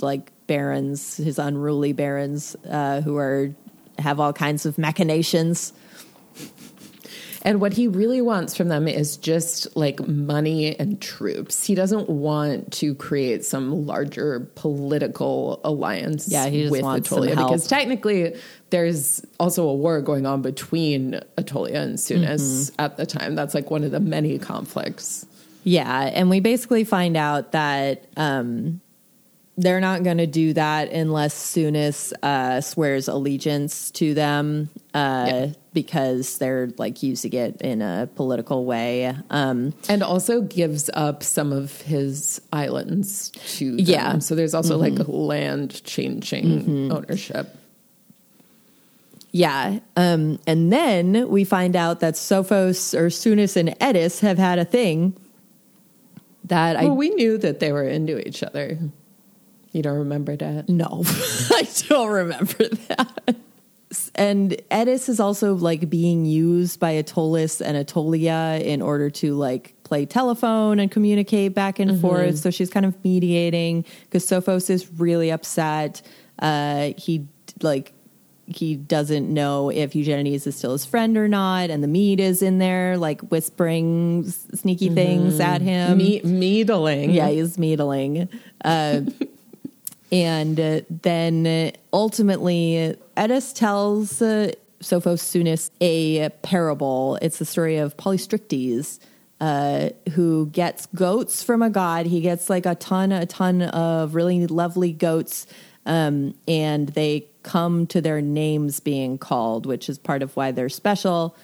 like 0.00 0.32
barons, 0.46 1.16
his 1.16 1.38
unruly 1.38 1.92
barons 1.92 2.56
uh, 2.68 3.00
who 3.00 3.16
are 3.16 3.54
have 3.98 4.20
all 4.20 4.32
kinds 4.32 4.66
of 4.66 4.78
machinations. 4.78 5.72
And 7.46 7.60
what 7.60 7.72
he 7.72 7.86
really 7.86 8.20
wants 8.20 8.56
from 8.56 8.68
them 8.68 8.88
is 8.88 9.16
just 9.16 9.74
like 9.76 10.06
money 10.06 10.76
and 10.78 11.00
troops. 11.00 11.64
He 11.64 11.74
doesn't 11.76 12.10
want 12.10 12.72
to 12.74 12.94
create 12.96 13.44
some 13.44 13.86
larger 13.86 14.40
political 14.56 15.60
alliance 15.62 16.26
Yeah, 16.28 16.46
he 16.48 16.62
just 16.62 16.72
with 16.72 16.82
wants 16.82 17.08
Attolia 17.08 17.34
help. 17.34 17.48
because 17.50 17.68
technically 17.68 18.34
there's 18.70 19.24
also 19.38 19.66
a 19.68 19.74
war 19.74 20.02
going 20.02 20.26
on 20.26 20.42
between 20.42 21.20
Attolia 21.38 21.76
and 21.76 21.98
Sounis 21.98 22.70
Mm-hmm. 22.72 22.80
at 22.80 22.96
the 22.96 23.06
time. 23.06 23.36
That's 23.36 23.54
like 23.54 23.70
one 23.70 23.84
of 23.84 23.92
the 23.92 24.00
many 24.00 24.38
conflicts. 24.38 25.24
Yeah, 25.62 26.10
and 26.14 26.28
we 26.30 26.40
basically 26.40 26.82
find 26.84 27.16
out 27.16 27.52
that 27.52 28.06
um, 28.16 28.80
they're 29.58 29.80
not 29.80 30.02
going 30.02 30.18
to 30.18 30.26
do 30.26 30.52
that 30.52 30.90
unless 30.92 31.34
Sounis 31.34 32.12
uh, 32.22 32.60
swears 32.60 33.08
allegiance 33.08 33.90
to 33.92 34.12
them 34.12 34.68
uh, 34.92 35.24
Yeah. 35.28 35.46
because 35.72 36.36
they're 36.38 36.70
like 36.76 37.02
using 37.02 37.32
it 37.32 37.62
in 37.62 37.80
a 37.80 38.06
political 38.16 38.66
way. 38.66 39.14
Um, 39.30 39.72
And 39.88 40.02
also 40.02 40.42
gives 40.42 40.90
up 40.92 41.22
some 41.22 41.52
of 41.52 41.80
his 41.82 42.40
islands 42.52 43.30
to 43.56 43.76
them. 43.76 43.78
Yeah. 43.86 44.10
Mm-hmm. 44.10 44.20
So 44.20 44.34
there's 44.34 44.52
also 44.54 44.76
like 44.76 44.94
land 45.08 45.82
changing 45.84 46.92
ownership. 46.92 47.48
yeah, 49.32 49.80
um, 49.96 50.38
and 50.46 50.72
then 50.72 51.28
we 51.28 51.44
find 51.44 51.76
out 51.76 52.00
that 52.00 52.14
Sophos 52.14 52.94
or 52.98 53.08
Sounis 53.08 53.56
and 53.56 53.70
Eddis 53.80 54.20
have 54.20 54.38
had 54.38 54.58
a 54.58 54.64
thing 54.64 55.14
that 56.44 56.76
I 56.76 56.84
well, 56.84 56.96
we 56.96 57.10
knew 57.10 57.36
that 57.38 57.60
they 57.60 57.72
were 57.72 57.84
into 57.84 58.18
each 58.26 58.42
other. 58.42 58.78
You 59.76 59.82
don't 59.82 59.98
remember 59.98 60.34
that? 60.36 60.70
No, 60.70 61.02
I 61.52 61.68
don't 61.88 62.08
remember 62.10 62.68
that. 62.88 63.36
And 64.14 64.52
Eddis 64.70 65.10
is 65.10 65.20
also 65.20 65.54
like 65.54 65.90
being 65.90 66.24
used 66.24 66.80
by 66.80 66.92
Attolis 66.92 67.60
and 67.60 67.76
Attolia 67.76 68.58
in 68.62 68.80
order 68.80 69.10
to 69.10 69.34
like 69.34 69.74
play 69.84 70.06
telephone 70.06 70.78
and 70.80 70.90
communicate 70.90 71.54
back 71.54 71.78
and 71.78 72.00
forth. 72.00 72.38
So 72.38 72.50
she's 72.50 72.70
kind 72.70 72.86
of 72.86 73.04
mediating 73.04 73.84
because 74.04 74.26
Sophos 74.26 74.70
is 74.70 74.90
really 74.92 75.30
upset. 75.30 76.00
Uh, 76.38 76.94
he 76.96 77.26
like 77.60 77.92
he 78.46 78.76
doesn't 78.76 79.32
know 79.32 79.70
if 79.70 79.94
Eugenides 79.94 80.46
is 80.46 80.56
still 80.56 80.72
his 80.72 80.86
friend 80.86 81.18
or 81.18 81.28
not, 81.28 81.68
and 81.68 81.82
the 81.82 81.88
Mede 81.88 82.20
is 82.20 82.42
in 82.42 82.58
there 82.58 82.96
like 82.96 83.20
whispering 83.22 84.24
sneaky 84.24 84.88
things 84.88 85.38
at 85.38 85.60
him. 85.60 85.98
Me- 85.98 86.22
meadling. 86.22 87.10
Yeah, 87.10 87.28
he's 87.28 87.58
meadling. 87.58 88.28
Uh, 88.64 89.02
and 90.12 90.58
uh, 90.58 90.80
then 90.88 91.46
uh, 91.46 91.70
ultimately, 91.92 92.96
Eddis 93.16 93.54
tells 93.54 94.22
uh, 94.22 94.52
Sophos 94.80 95.20
Sounis 95.20 95.70
a 95.80 96.28
parable. 96.42 97.18
It's 97.22 97.38
the 97.38 97.44
story 97.44 97.78
of 97.78 97.96
Polystrictes, 97.96 98.98
uh, 99.40 99.90
who 100.12 100.46
gets 100.46 100.86
goats 100.86 101.42
from 101.42 101.62
a 101.62 101.70
god. 101.70 102.06
He 102.06 102.20
gets 102.20 102.48
like 102.48 102.66
a 102.66 102.74
ton, 102.74 103.12
a 103.12 103.26
ton 103.26 103.62
of 103.62 104.14
really 104.14 104.46
lovely 104.46 104.92
goats, 104.92 105.46
um, 105.86 106.34
and 106.46 106.88
they 106.90 107.26
come 107.42 107.86
to 107.88 108.00
their 108.00 108.20
names 108.20 108.80
being 108.80 109.18
called, 109.18 109.66
which 109.66 109.88
is 109.88 109.98
part 109.98 110.22
of 110.22 110.36
why 110.36 110.52
they're 110.52 110.68
special. 110.68 111.36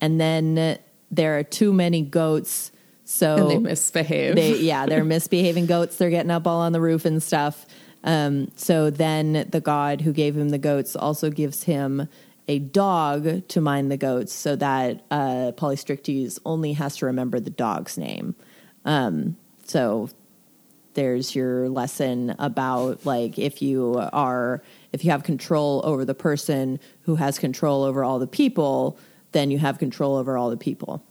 And 0.00 0.20
then 0.20 0.58
uh, 0.58 0.76
there 1.10 1.38
are 1.38 1.42
too 1.44 1.72
many 1.72 2.02
goats. 2.02 2.72
So 3.04 3.36
And 3.36 3.50
they 3.50 3.58
misbehave. 3.58 4.36
they 4.36 4.56
yeah 4.58 4.86
they're 4.86 5.04
misbehaving 5.04 5.66
goats 5.66 5.96
they're 5.96 6.08
getting 6.08 6.30
up 6.30 6.46
all 6.46 6.60
on 6.60 6.72
the 6.72 6.80
roof 6.80 7.04
and 7.04 7.22
stuff 7.22 7.66
um, 8.04 8.50
so 8.56 8.90
then 8.90 9.46
the 9.50 9.60
god 9.60 10.00
who 10.00 10.12
gave 10.12 10.36
him 10.36 10.50
the 10.50 10.58
goats 10.58 10.96
also 10.96 11.30
gives 11.30 11.64
him 11.64 12.08
a 12.48 12.58
dog 12.58 13.46
to 13.48 13.60
mind 13.60 13.90
the 13.90 13.96
goats 13.96 14.32
so 14.32 14.56
that 14.56 15.04
uh, 15.10 15.52
polystrictes 15.56 16.38
only 16.44 16.72
has 16.72 16.96
to 16.96 17.06
remember 17.06 17.38
the 17.40 17.50
dog's 17.50 17.96
name. 17.96 18.34
Um, 18.84 19.36
so 19.64 20.10
there's 20.94 21.34
your 21.34 21.68
lesson 21.68 22.34
about 22.38 23.06
like 23.06 23.38
if 23.38 23.62
you 23.62 23.96
are 24.12 24.62
if 24.92 25.04
you 25.04 25.10
have 25.10 25.22
control 25.22 25.80
over 25.84 26.04
the 26.04 26.14
person 26.14 26.78
who 27.02 27.14
has 27.14 27.38
control 27.38 27.82
over 27.84 28.04
all 28.04 28.18
the 28.18 28.26
people 28.26 28.98
then 29.30 29.50
you 29.50 29.58
have 29.58 29.78
control 29.78 30.16
over 30.16 30.36
all 30.36 30.50
the 30.50 30.56
people 30.58 31.02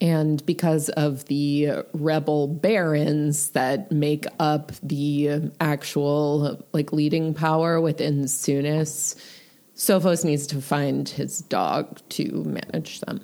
And 0.00 0.44
because 0.44 0.88
of 0.90 1.24
the 1.26 1.84
rebel 1.92 2.48
barons 2.48 3.50
that 3.50 3.90
make 3.90 4.26
up 4.38 4.72
the 4.82 5.50
actual 5.60 6.66
like 6.72 6.92
leading 6.92 7.32
power 7.32 7.80
within 7.80 8.24
Sounis, 8.24 9.16
Sophos 9.74 10.24
needs 10.24 10.46
to 10.48 10.60
find 10.60 11.08
his 11.08 11.40
dog 11.40 12.00
to 12.10 12.44
manage 12.44 13.00
them. 13.00 13.20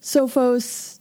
Sophos 0.00 0.97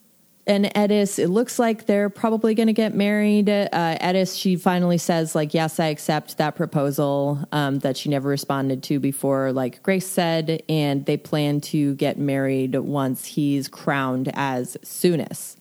and 0.47 0.65
Eddis, 0.73 1.19
it 1.19 1.27
looks 1.27 1.59
like 1.59 1.85
they're 1.85 2.09
probably 2.09 2.55
going 2.55 2.67
to 2.67 2.73
get 2.73 2.95
married. 2.95 3.49
Uh, 3.49 3.67
Eddis, 3.99 4.39
she 4.39 4.55
finally 4.55 4.97
says, 4.97 5.35
like, 5.35 5.53
yes, 5.53 5.77
I 5.77 5.87
accept 5.87 6.37
that 6.37 6.55
proposal 6.55 7.45
um, 7.51 7.79
that 7.79 7.97
she 7.97 8.09
never 8.09 8.29
responded 8.29 8.81
to 8.83 8.99
before, 8.99 9.51
like 9.51 9.83
Grace 9.83 10.07
said, 10.07 10.63
and 10.69 11.05
they 11.05 11.17
plan 11.17 11.59
to 11.61 11.95
get 11.95 12.17
married 12.17 12.75
once 12.75 13.25
he's 13.25 13.67
crowned 13.67 14.31
as 14.35 14.77
Sounis. 14.83 15.57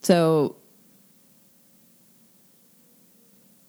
So 0.00 0.56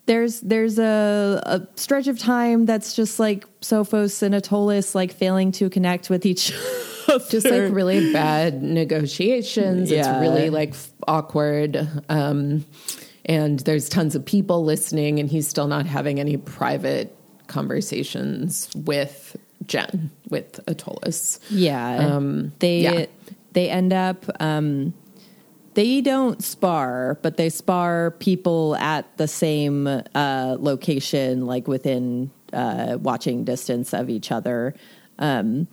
there's 0.08 0.42
there's 0.42 0.80
a, 0.80 1.42
a 1.46 1.68
stretch 1.76 2.08
of 2.08 2.18
time 2.18 2.66
that's 2.66 2.96
just 2.96 3.20
like 3.20 3.46
Sophos 3.62 4.22
and 4.24 4.34
Attolis 4.34 4.96
like 4.96 5.14
failing 5.14 5.52
to 5.54 5.70
connect 5.70 6.10
with 6.10 6.26
each 6.26 6.52
other. 7.16 7.26
Just 7.30 7.50
like 7.50 7.72
really 7.72 8.12
bad 8.12 8.62
negotiations. 8.62 9.90
Yeah. 9.90 10.00
It's 10.00 10.22
really 10.22 10.50
like 10.50 10.72
f- 10.72 10.92
awkward. 11.08 11.88
Um, 12.10 12.66
and 13.26 13.60
there's 13.60 13.90
tons 13.90 14.16
of 14.16 14.26
people 14.26 14.66
listening, 14.66 15.20
and 15.20 15.30
he's 15.30 15.48
still 15.48 15.68
not 15.68 15.86
having 15.86 16.20
any 16.20 16.38
private 16.38 17.16
conversations 17.48 18.70
with 18.76 19.38
Gen, 19.66 20.12
with 20.30 20.60
Attolis. 20.68 21.40
Yeah. 21.50 21.98
Um, 21.98 22.52
they 22.60 22.82
yeah. 22.82 23.06
they 23.54 23.70
end 23.70 23.94
up 23.94 24.26
um 24.42 24.94
they 25.74 26.02
don't 26.02 26.44
spar, 26.44 27.18
but 27.22 27.38
they 27.38 27.50
spar 27.50 28.12
people 28.12 28.76
at 28.76 29.18
the 29.18 29.28
same 29.28 29.88
uh, 29.88 30.58
location, 30.60 31.48
like 31.48 31.68
within 31.68 32.30
uh, 32.52 32.98
watching 33.02 33.44
distance 33.44 33.94
of 33.94 34.10
each 34.10 34.32
other. 34.32 34.76
Um, 35.18 35.68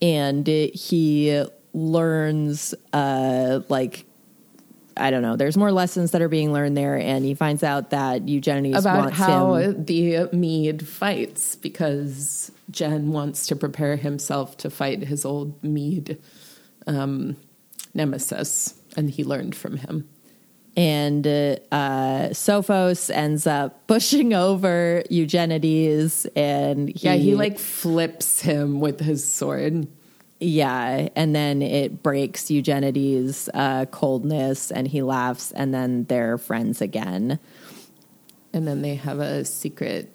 and 0.00 0.46
he 0.46 1.44
learns 1.72 2.74
uh, 2.92 3.60
like 3.68 4.04
I 4.96 5.10
don't 5.10 5.22
know. 5.22 5.36
There's 5.36 5.56
more 5.56 5.72
lessons 5.72 6.12
that 6.12 6.22
are 6.22 6.28
being 6.28 6.52
learned 6.52 6.76
there, 6.76 6.96
and 6.96 7.24
he 7.24 7.34
finds 7.34 7.62
out 7.62 7.90
that 7.90 8.28
Eugenides 8.28 8.78
about 8.78 8.98
wants 8.98 9.18
how 9.18 9.54
him. 9.56 9.84
the 9.84 10.28
Mede 10.32 10.86
fights 10.86 11.56
because 11.56 12.52
Gen 12.70 13.10
wants 13.10 13.48
to 13.48 13.56
prepare 13.56 13.96
himself 13.96 14.56
to 14.58 14.70
fight 14.70 15.02
his 15.02 15.24
old 15.24 15.62
Mede 15.64 16.18
um, 16.86 17.36
nemesis, 17.92 18.74
and 18.96 19.10
he 19.10 19.24
learned 19.24 19.56
from 19.56 19.78
him. 19.78 20.08
And 20.76 21.26
uh, 21.26 22.28
Sophos 22.32 23.10
ends 23.14 23.46
up 23.46 23.86
pushing 23.86 24.34
over 24.34 25.02
Eugenides, 25.10 26.26
and 26.36 26.88
he, 26.88 26.94
Yeah, 27.06 27.14
he 27.14 27.34
like 27.34 27.58
flips 27.58 28.40
him 28.40 28.80
with 28.80 29.00
his 29.00 29.22
sword. 29.30 29.86
yeah, 30.40 31.08
and 31.14 31.34
then 31.34 31.62
it 31.62 32.02
breaks 32.02 32.50
Eugenides' 32.50 33.48
uh, 33.54 33.86
coldness, 33.86 34.70
and 34.70 34.88
he 34.88 35.02
laughs, 35.02 35.52
and 35.52 35.72
then 35.72 36.04
they're 36.04 36.38
friends 36.38 36.80
again. 36.80 37.38
And 38.52 38.66
then 38.68 38.82
they 38.82 38.94
have 38.96 39.18
a 39.20 39.44
secret 39.44 40.14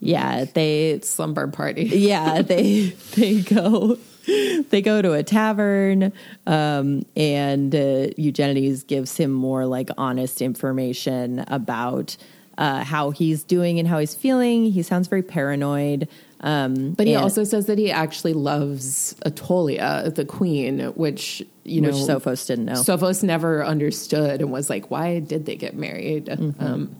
Yeah, 0.00 0.44
they 0.54 1.00
slumber 1.02 1.46
party. 1.48 1.84
yeah 1.84 2.42
they 2.42 2.86
they 3.16 3.40
go 3.42 3.98
they 4.70 4.82
go 4.82 5.00
to 5.02 5.12
a 5.12 5.22
tavern 5.22 6.12
um, 6.46 7.04
and 7.16 7.74
uh, 7.74 8.08
eugenides 8.16 8.84
gives 8.84 9.16
him 9.16 9.32
more 9.32 9.66
like 9.66 9.90
honest 9.96 10.42
information 10.42 11.44
about 11.48 12.16
uh, 12.56 12.82
how 12.84 13.10
he's 13.10 13.44
doing 13.44 13.78
and 13.78 13.86
how 13.88 13.98
he's 13.98 14.14
feeling 14.14 14.70
he 14.70 14.82
sounds 14.82 15.08
very 15.08 15.22
paranoid 15.22 16.08
um, 16.40 16.92
But 16.92 17.06
he 17.06 17.14
and- 17.14 17.22
also 17.22 17.44
says 17.44 17.66
that 17.66 17.78
he 17.78 17.90
actually 17.90 18.32
loves 18.32 19.14
Attolia, 19.26 20.14
the 20.14 20.24
queen, 20.24 20.80
which, 20.94 21.44
you 21.64 21.80
know, 21.80 21.88
which 21.88 21.96
sophos 21.96 22.46
didn't 22.46 22.66
know 22.66 22.74
Sophos 22.74 23.22
never 23.22 23.64
understood 23.64 24.40
and 24.40 24.52
was 24.52 24.70
like, 24.70 24.90
why 24.90 25.18
did 25.18 25.46
they 25.46 25.56
get 25.56 25.74
married? 25.74 26.26
Mm-hmm. 26.26 26.64
Um, 26.64 26.96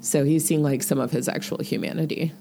so 0.00 0.24
he's 0.24 0.44
seeing 0.44 0.62
like 0.62 0.82
some 0.82 0.98
of 0.98 1.12
his 1.12 1.28
actual 1.28 1.58
humanity. 1.58 2.32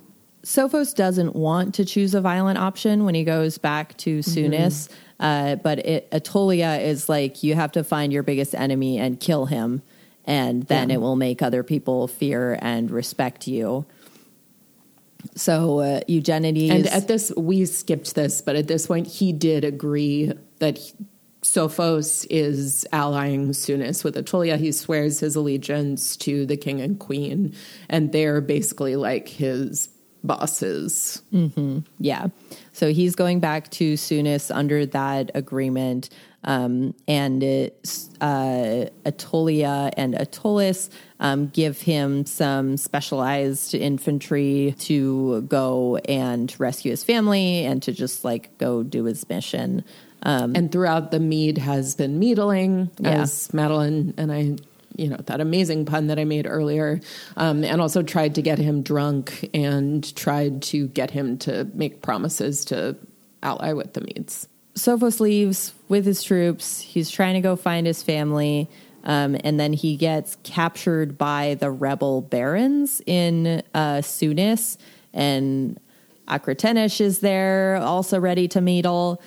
Sophos 0.44 0.96
doesn't 0.96 1.36
want 1.36 1.76
to 1.76 1.86
choose 1.86 2.16
a 2.16 2.22
violent 2.22 2.58
option 2.58 3.06
when 3.06 3.14
he 3.16 3.24
goes 3.24 3.58
back 3.58 3.96
to 3.98 4.20
Sounis, 4.20 4.89
uh, 5.20 5.56
but 5.58 5.80
it, 5.86 6.10
Attolia 6.12 6.82
is 6.82 7.08
like 7.08 7.44
you 7.44 7.54
have 7.56 7.72
to 7.74 7.84
find 7.84 8.12
your 8.12 8.24
biggest 8.24 8.56
enemy 8.56 8.98
and 8.98 9.20
kill 9.20 9.46
him, 9.46 9.84
and 10.26 10.64
then 10.64 10.89
Yeah. 10.89 10.96
it 10.96 11.02
will 11.02 11.16
make 11.16 11.42
other 11.44 11.62
people 11.64 12.08
fear 12.08 12.58
and 12.62 12.89
respect 12.89 13.48
you. 13.48 13.86
So 15.36 15.80
uh, 15.80 16.00
Eugenides, 16.08 16.72
And 16.72 16.88
at 16.88 17.08
this, 17.08 17.32
we 17.38 17.66
skipped 17.66 18.16
this, 18.16 18.42
but 18.42 18.56
at 18.56 18.68
this 18.68 18.88
point, 18.88 19.06
he 19.08 19.32
did 19.34 19.64
agree 19.64 20.32
that 20.60 20.80
he- 20.80 20.94
Sophos 21.44 22.26
is 22.30 22.86
allying 22.92 23.50
Sounis 23.50 24.04
with 24.04 24.16
Attolia. 24.16 24.58
He 24.58 24.72
swears 24.72 25.20
his 25.20 25.36
allegiance 25.36 26.16
to 26.18 26.46
the 26.46 26.56
king 26.58 26.80
and 26.82 27.00
queen, 27.00 27.54
and 27.89 28.12
they're 28.12 28.42
basically 28.42 28.96
like 28.96 29.28
his 29.28 29.89
bosses. 30.24 31.22
Yeah. 31.99 32.28
So 32.74 32.91
he's 32.93 33.15
going 33.15 33.39
back 33.39 33.69
to 33.72 33.93
Sounis 33.95 34.53
under 34.53 34.86
that 34.88 35.32
agreement. 35.36 36.09
Um, 36.43 36.95
and 37.07 37.43
it, 37.43 37.88
uh, 38.19 38.86
Attolia 39.05 39.91
and 39.95 40.15
Attolis 40.15 40.89
um, 41.19 41.49
give 41.49 41.80
him 41.82 42.26
some 42.26 42.78
specialized 42.78 43.76
infantry 43.76 44.74
to 44.80 45.43
go 45.43 45.97
and 45.97 46.53
rescue 46.59 46.89
his 46.91 47.03
family 47.03 47.63
and 47.65 47.84
to 47.84 47.91
just 47.91 48.24
like 48.26 48.57
go 48.57 48.82
do 48.82 49.03
his 49.03 49.28
mission. 49.30 49.84
and 50.24 50.72
throughout 50.72 51.11
the 51.11 51.19
Mede 51.19 51.57
has 51.59 51.93
been 51.95 52.17
meadling 52.19 52.89
Yeah. 52.99 53.22
as 53.22 53.53
Madeleine 53.53 54.13
and 54.17 54.32
I, 54.32 54.55
you 55.02 55.10
know, 55.10 55.18
that 55.26 55.41
amazing 55.41 55.86
pun 55.86 56.08
that 56.08 56.20
I 56.20 56.26
made 56.26 56.45
earlier, 56.45 57.02
um, 57.36 57.64
and 57.64 57.82
also 57.82 58.04
tried 58.04 58.36
to 58.36 58.41
get 58.41 58.60
him 58.60 58.84
drunk 58.84 59.49
and 59.54 60.16
tried 60.16 60.62
to 60.64 60.88
get 60.89 61.10
him 61.10 61.39
to 61.39 61.68
make 61.74 62.04
promises 62.04 62.64
to 62.66 62.95
ally 63.41 63.74
with 63.74 63.93
the 63.93 64.02
Medes. 64.02 64.47
Sophos 64.76 65.20
leaves 65.20 65.74
with 65.89 66.06
his 66.06 66.24
troops. 66.24 66.82
He's 66.82 67.10
trying 67.10 67.34
to 67.34 67.41
go 67.41 67.56
find 67.56 67.88
his 67.88 68.04
family. 68.04 68.70
Um, 69.04 69.36
and 69.43 69.60
then 69.60 69.74
he 69.74 69.97
gets 69.97 70.38
captured 70.43 71.18
by 71.18 71.58
the 71.60 71.72
rebel 71.72 72.22
barons 72.22 73.02
in 73.08 73.64
uh, 73.74 73.97
Sounis. 74.02 74.78
And 75.14 75.80
Akretenesh 76.28 77.02
is 77.02 77.20
there, 77.20 77.78
also 77.78 78.20
ready 78.20 78.47
to 78.49 78.62
meddle. 78.62 79.22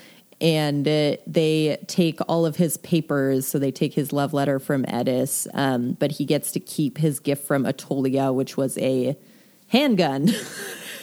And 0.44 0.86
uh, 0.86 1.16
they 1.26 1.78
take 1.86 2.20
all 2.28 2.44
of 2.44 2.56
his 2.56 2.76
papers. 2.76 3.48
So 3.48 3.58
they 3.58 3.70
take 3.70 3.94
his 3.94 4.12
love 4.12 4.34
letter 4.34 4.58
from 4.58 4.84
Eddis, 4.84 5.46
um, 5.54 5.92
but 5.98 6.12
he 6.12 6.26
gets 6.26 6.52
to 6.52 6.60
keep 6.60 6.98
his 6.98 7.18
gift 7.18 7.46
from 7.46 7.64
Attolia, 7.64 8.32
which 8.34 8.56
was 8.56 8.76
a 8.76 9.16
handgun. 9.68 10.28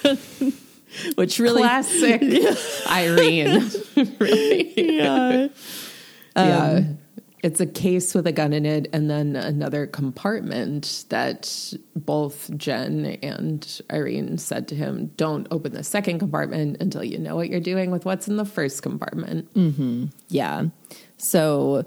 which 1.15 1.39
really 1.39 1.63
Classic 1.63 2.21
Irene. 2.87 3.71
really. 4.19 4.95
yeah. 4.95 5.47
yeah. 6.35 6.83
It's 7.43 7.59
a 7.59 7.65
case 7.65 8.13
with 8.13 8.27
a 8.27 8.31
gun 8.31 8.53
in 8.53 8.65
it, 8.65 8.87
and 8.93 9.09
then 9.09 9.35
another 9.35 9.87
compartment 9.87 11.05
that 11.09 11.73
both 11.95 12.55
Gen 12.55 13.17
and 13.23 13.81
Irene 13.91 14.37
said 14.37 14.67
to 14.67 14.75
him, 14.75 15.07
Don't 15.17 15.47
open 15.49 15.73
the 15.73 15.83
second 15.83 16.19
compartment 16.19 16.77
until 16.79 17.03
you 17.03 17.17
know 17.17 17.35
what 17.35 17.49
you're 17.49 17.59
doing 17.59 17.89
with 17.89 18.05
what's 18.05 18.27
in 18.27 18.37
the 18.37 18.45
first 18.45 18.83
compartment. 18.83 19.51
Mm-hmm. 19.55 20.05
Yeah. 20.29 20.65
So 21.17 21.85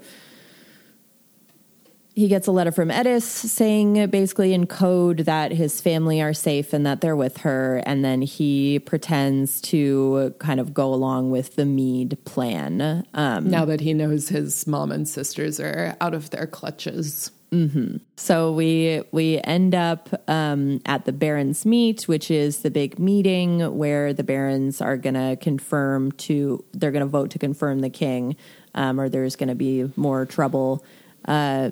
he 2.15 2.29
gets 2.29 2.47
a 2.47 2.51
letter 2.51 2.71
from 2.71 2.89
Eddis 2.89 3.23
saying 3.23 4.07
basically 4.09 4.53
in 4.53 4.67
code 4.67 5.19
that 5.19 5.51
his 5.51 5.81
family 5.81 6.21
are 6.21 6.33
safe 6.33 6.71
and 6.71 6.85
that 6.85 7.01
they're 7.01 7.15
with 7.15 7.39
her. 7.39 7.83
And 7.85 8.05
then 8.05 8.21
he 8.21 8.79
pretends 8.79 9.59
to 9.61 10.33
kind 10.39 10.61
of 10.61 10.73
go 10.73 10.93
along 10.93 11.31
with 11.31 11.57
the 11.57 11.65
Mede 11.65 12.17
plan. 12.23 13.05
Um, 13.13 13.49
Now 13.49 13.65
that 13.65 13.81
he 13.81 13.93
knows 13.93 14.29
his 14.29 14.65
mom 14.65 14.93
and 14.93 15.05
sisters 15.05 15.59
are 15.59 15.97
out 15.99 16.13
of 16.13 16.29
their 16.29 16.47
clutches. 16.47 17.31
so 18.17 18.51
we 18.51 19.03
we 19.11 19.39
end 19.43 19.75
up 19.75 20.09
um, 20.27 20.81
at 20.85 21.05
the 21.05 21.13
Barons 21.13 21.65
meet, 21.65 22.07
which 22.07 22.31
is 22.31 22.59
the 22.59 22.71
big 22.71 22.97
meeting 22.97 23.77
where 23.77 24.13
the 24.13 24.23
Barons 24.23 24.81
are 24.81 24.97
going 24.97 25.13
to 25.13 25.37
confirm 25.39 26.11
to 26.13 26.65
they're 26.73 26.91
going 26.91 27.05
to 27.05 27.09
vote 27.09 27.29
to 27.31 27.39
confirm 27.39 27.79
the 27.79 27.89
king, 27.89 28.35
um, 28.73 28.99
or 28.99 29.09
there's 29.09 29.35
going 29.35 29.49
to 29.49 29.55
be 29.55 29.89
more 29.95 30.25
trouble. 30.25 30.83
Uh, 31.25 31.71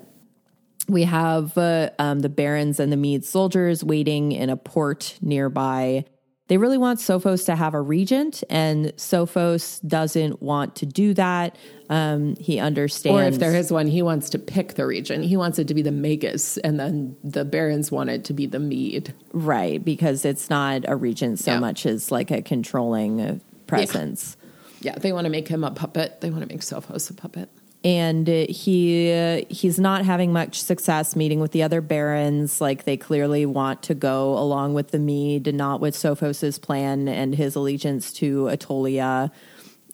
we 0.88 1.04
have 1.04 1.56
uh, 1.56 1.90
um, 1.98 2.20
the 2.20 2.28
barons 2.28 2.78
and 2.80 2.92
the 2.92 2.96
Mede 2.96 3.24
soldiers 3.24 3.82
waiting 3.82 4.32
in 4.32 4.50
a 4.50 4.56
port 4.56 5.18
nearby. 5.22 6.04
They 6.48 6.58
really 6.58 6.76
want 6.76 6.98
Sophos 7.00 7.46
to 7.46 7.56
have 7.56 7.72
a 7.72 7.80
regent, 7.80 8.44
and 8.50 8.86
Sophos 8.96 9.80
doesn't 9.88 10.42
want 10.42 10.76
to 10.76 10.84
do 10.86 11.14
that. 11.14 11.56
Um, 11.88 12.36
he 12.36 12.58
understands. 12.58 13.18
Or 13.18 13.22
if 13.26 13.38
there 13.38 13.54
is 13.54 13.72
one, 13.72 13.86
he 13.86 14.02
wants 14.02 14.28
to 14.30 14.38
pick 14.38 14.74
the 14.74 14.84
region. 14.84 15.22
He 15.22 15.38
wants 15.38 15.58
it 15.58 15.68
to 15.68 15.74
be 15.74 15.80
the 15.80 15.90
Magus, 15.90 16.58
and 16.58 16.78
then 16.78 17.16
the 17.24 17.46
barons 17.46 17.90
want 17.90 18.10
it 18.10 18.24
to 18.26 18.34
be 18.34 18.44
the 18.44 18.58
Mede. 18.58 19.14
right, 19.32 19.82
because 19.82 20.26
it's 20.26 20.50
not 20.50 20.82
a 20.86 20.96
regent 20.96 21.38
so 21.38 21.52
Yeah. 21.52 21.60
much 21.60 21.86
as 21.86 22.10
like 22.10 22.30
a 22.30 22.42
controlling 22.42 23.22
uh, 23.22 23.38
presence. 23.66 24.36
Yeah, 24.82 24.98
they 24.98 25.14
want 25.14 25.24
to 25.24 25.30
make 25.30 25.48
him 25.48 25.64
a 25.64 25.70
puppet. 25.70 26.20
They 26.20 26.28
want 26.28 26.42
to 26.42 26.48
make 26.48 26.60
Sophos 26.60 27.08
a 27.08 27.14
puppet. 27.14 27.48
And 27.84 28.26
uh, 28.28 28.46
he 28.48 29.12
uh, 29.12 29.42
he's 29.50 29.78
not 29.78 30.06
having 30.06 30.32
much 30.32 30.62
success 30.62 31.14
meeting 31.14 31.38
with 31.38 31.52
the 31.52 31.62
other 31.62 31.82
barons. 31.82 32.60
Like 32.60 32.84
they 32.84 32.96
clearly 32.96 33.44
want 33.44 33.82
to 33.84 33.94
go 33.94 34.38
along 34.38 34.72
with 34.72 34.90
the 34.90 34.98
Mede, 34.98 35.54
not 35.54 35.80
with 35.80 35.94
Sophos's 35.94 36.58
plan 36.58 37.08
and 37.08 37.34
his 37.34 37.54
allegiance 37.54 38.10
to 38.14 38.44
Attolia. 38.44 39.30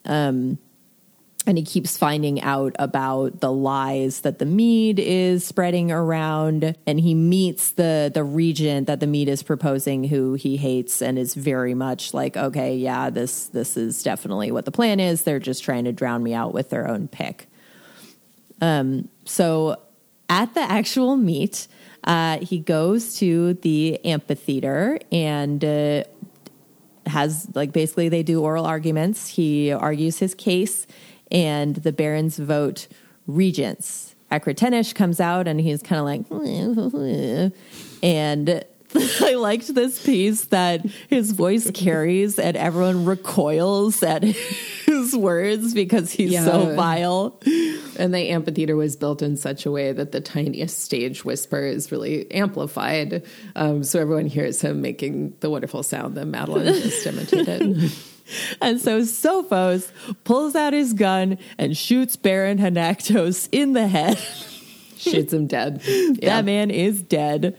Um, 0.04 0.58
and 1.46 1.56
he 1.58 1.64
keeps 1.64 1.96
finding 1.96 2.40
out 2.42 2.76
about 2.78 3.40
the 3.40 3.50
lies 3.50 4.20
that 4.20 4.38
the 4.38 4.44
Mede 4.46 5.00
is 5.00 5.44
spreading 5.44 5.90
around. 5.90 6.76
And 6.86 7.00
he 7.00 7.14
meets 7.14 7.72
the 7.72 8.08
the 8.12 8.22
regent 8.22 8.86
that 8.86 9.00
the 9.00 9.08
Mede 9.08 9.30
is 9.30 9.42
proposing, 9.42 10.04
who 10.04 10.34
he 10.34 10.58
hates, 10.58 11.02
and 11.02 11.18
is 11.18 11.34
very 11.34 11.74
much 11.74 12.14
like, 12.14 12.36
okay, 12.36 12.76
yeah, 12.76 13.10
this 13.10 13.46
this 13.46 13.76
is 13.76 14.02
definitely 14.04 14.52
what 14.52 14.64
the 14.64 14.70
plan 14.70 15.00
is. 15.00 15.24
They're 15.24 15.40
just 15.40 15.64
trying 15.64 15.86
to 15.86 15.92
drown 15.92 16.22
me 16.22 16.34
out 16.34 16.54
with 16.54 16.70
their 16.70 16.86
own 16.86 17.08
pick. 17.08 17.49
So 18.60 19.76
at 20.28 20.54
the 20.54 20.60
actual 20.60 21.16
meet, 21.16 21.68
uh, 22.04 22.38
he 22.38 22.58
goes 22.58 23.16
to 23.16 23.54
the 23.54 24.02
amphitheater 24.04 24.98
and 25.12 25.64
uh, 25.64 26.04
has 27.06 27.48
like 27.54 27.72
basically 27.72 28.08
they 28.08 28.22
do 28.22 28.40
oral 28.40 28.64
arguments. 28.64 29.28
He 29.28 29.72
argues 29.72 30.18
his 30.18 30.34
case, 30.34 30.86
and 31.30 31.76
the 31.76 31.92
barons 31.92 32.38
vote 32.38 32.88
regents. 33.26 34.14
Akretenesh 34.30 34.94
comes 34.94 35.20
out 35.20 35.48
and 35.48 35.60
he's 35.60 35.82
kind 35.82 35.98
of 35.98 36.06
like, 36.06 37.52
and 38.02 38.64
I 39.20 39.34
liked 39.34 39.72
this 39.74 40.04
piece 40.04 40.46
that 40.46 40.84
his 41.08 41.30
voice 41.30 41.70
carries, 41.70 42.38
and 42.38 42.56
everyone 42.56 43.04
recoils 43.04 44.02
at 44.02 44.22
his 44.90 45.16
words 45.16 45.74
because 45.74 46.10
he's 46.10 46.36
so 46.36 46.74
vile. 46.74 47.40
And 47.96 48.12
the 48.12 48.30
amphitheater 48.30 48.76
was 48.76 48.96
built 48.96 49.22
in 49.22 49.36
such 49.36 49.66
a 49.66 49.70
way 49.70 49.92
that 49.92 50.12
the 50.12 50.20
tiniest 50.20 50.80
stage 50.80 51.24
whisper 51.24 51.60
is 51.60 51.92
really 51.92 52.30
amplified. 52.32 53.24
Um, 53.54 53.84
so 53.84 54.00
everyone 54.00 54.26
hears 54.26 54.60
him 54.60 54.80
making 54.80 55.36
the 55.40 55.50
wonderful 55.50 55.82
sound 55.82 56.16
that 56.16 56.26
Madeleine 56.26 56.64
just 56.82 57.06
imitated. 57.06 57.92
And 58.60 58.80
so 58.80 59.00
Sophos 59.00 59.90
pulls 60.24 60.54
out 60.54 60.72
his 60.72 60.94
gun 60.94 61.38
and 61.58 61.76
shoots 61.76 62.16
Baron 62.16 62.58
Hanaktos 62.58 63.48
in 63.52 63.72
the 63.72 63.86
head. 63.86 64.18
Shoots 64.96 65.32
him 65.32 65.46
dead. 65.46 65.80
Yeah. 65.84 66.36
That 66.36 66.44
man 66.44 66.70
is 66.70 67.02
dead. 67.02 67.56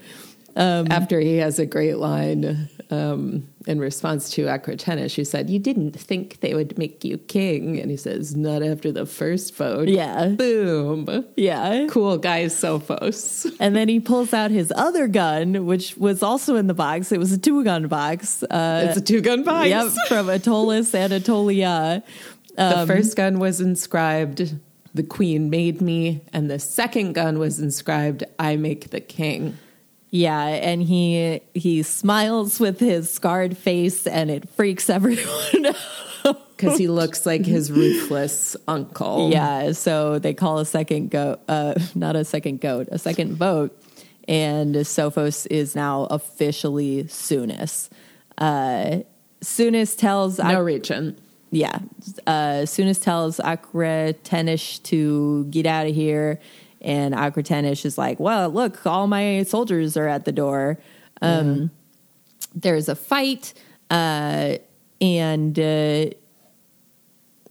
After 0.55 1.19
he 1.19 1.37
has 1.37 1.59
a 1.59 1.65
great 1.65 1.97
line 1.97 2.69
um, 2.89 3.47
in 3.67 3.79
response 3.79 4.29
to 4.31 4.43
Akretenesh, 4.45 5.15
who 5.15 5.23
said, 5.23 5.49
You 5.49 5.59
didn't 5.59 5.93
think 5.93 6.39
they 6.41 6.53
would 6.53 6.77
make 6.77 7.03
you 7.03 7.17
king. 7.17 7.79
And 7.79 7.89
he 7.89 7.97
says, 7.97 8.35
Not 8.35 8.61
after 8.63 8.91
the 8.91 9.05
first 9.05 9.55
vote. 9.55 9.87
Yeah. 9.87 10.27
Boom. 10.27 11.25
Yeah. 11.37 11.87
Cool 11.89 12.17
guy, 12.17 12.45
Sophos. 12.45 13.51
And 13.59 13.75
then 13.75 13.87
he 13.87 13.99
pulls 13.99 14.33
out 14.33 14.51
his 14.51 14.71
other 14.75 15.07
gun, 15.07 15.65
which 15.65 15.95
was 15.97 16.21
also 16.23 16.55
in 16.55 16.67
the 16.67 16.73
box. 16.73 17.11
It 17.11 17.19
was 17.19 17.31
a 17.31 17.37
two 17.37 17.63
gun 17.63 17.87
box. 17.87 18.43
Uh, 18.43 18.87
It's 18.89 18.97
a 18.97 19.01
two 19.01 19.21
gun 19.21 19.43
box. 19.43 19.69
yep, 19.69 19.87
from 20.07 20.29
Attolis 20.29 20.93
Anatolia. 20.95 22.03
The 22.55 22.83
first 22.85 23.15
gun 23.15 23.39
was 23.39 23.61
inscribed, 23.61 24.55
The 24.93 25.03
Queen 25.03 25.49
made 25.49 25.81
me. 25.81 26.21
And 26.33 26.49
the 26.51 26.59
second 26.59 27.13
gun 27.13 27.39
was 27.39 27.59
inscribed, 27.59 28.23
I 28.37 28.57
make 28.57 28.89
the 28.89 28.99
king. 28.99 29.57
Yeah, 30.13 30.45
and 30.45 30.83
he 30.83 31.39
he 31.53 31.83
smiles 31.83 32.59
with 32.59 32.79
his 32.79 33.09
scarred 33.11 33.57
face, 33.57 34.05
and 34.05 34.29
it 34.29 34.47
freaks 34.49 34.89
everyone 34.97 35.65
out. 35.67 36.37
Because 36.57 36.77
he 36.77 36.87
looks 36.87 37.25
like 37.25 37.43
his 37.45 37.71
ruthless 37.71 38.55
uncle. 38.67 39.31
Yeah, 39.31 39.71
so 39.71 40.19
they 40.19 40.35
call 40.35 40.59
a 40.59 40.65
second 40.65 41.09
goat, 41.09 41.39
uh, 41.47 41.73
not 41.95 42.15
a 42.15 42.23
second 42.23 42.61
goat, 42.61 42.87
a 42.91 42.99
second 42.99 43.35
vote, 43.35 43.75
and 44.27 44.75
Sophos 44.75 45.47
is 45.49 45.75
now 45.75 46.03
officially 46.11 47.05
Sounis. 47.05 47.89
Uh, 48.37 48.99
Sounis 49.41 49.97
tells 49.97 50.37
No 50.37 50.61
regent. 50.61 51.17
yeah, 51.49 51.79
uh, 52.27 52.65
Sounis 52.67 53.01
tells 53.01 53.37
Akretenesh 53.37 54.83
to 54.83 55.45
get 55.45 55.65
out 55.65 55.87
of 55.87 55.95
here, 55.95 56.39
and 56.81 57.13
Akretenesh 57.13 57.85
is 57.85 57.97
like, 57.97 58.19
"Well, 58.19 58.49
look, 58.49 58.85
all 58.85 59.07
my 59.07 59.43
soldiers 59.43 59.95
are 59.97 60.07
at 60.07 60.25
the 60.25 60.31
door." 60.31 60.77
Um, 61.21 61.71
There's 62.55 62.89
a 62.89 62.95
fight, 62.95 63.53
uh, 63.89 64.55
and 64.99 65.57
uh, 65.57 66.09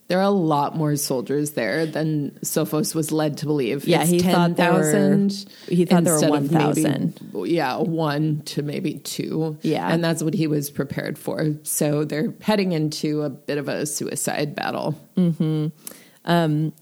There 0.08 0.18
are 0.18 0.22
a 0.22 0.30
lot 0.30 0.76
more 0.76 0.96
soldiers 0.96 1.52
there 1.52 1.86
than 1.86 2.32
Sophos 2.42 2.96
was 2.96 3.12
led 3.12 3.36
to 3.38 3.46
believe. 3.46 3.86
Yeah, 3.86 4.02
It's 4.02 4.10
he 4.10 4.18
thought 4.18 4.56
there 4.56 4.72
were- 4.72 4.90
10,000 4.90 5.46
he 5.68 5.84
thought 5.84 6.02
there 6.02 6.14
were 6.14 6.40
maybe- 6.40 6.48
1,000. 6.52 7.14
Yeah, 7.46 7.76
one 7.76 8.42
to 8.46 8.62
maybe 8.64 8.94
two. 8.94 9.56
Yeah. 9.62 9.88
And 9.88 10.02
that's 10.02 10.20
what 10.24 10.34
he 10.34 10.48
was 10.48 10.68
prepared 10.68 11.16
for. 11.16 11.54
So 11.62 12.04
they're 12.04 12.34
heading 12.40 12.72
into 12.72 13.22
a 13.22 13.30
bit 13.30 13.56
of 13.56 13.68
a 13.68 13.86
suicide 13.86 14.56
battle. 14.56 14.96
Hmm. 15.14 15.68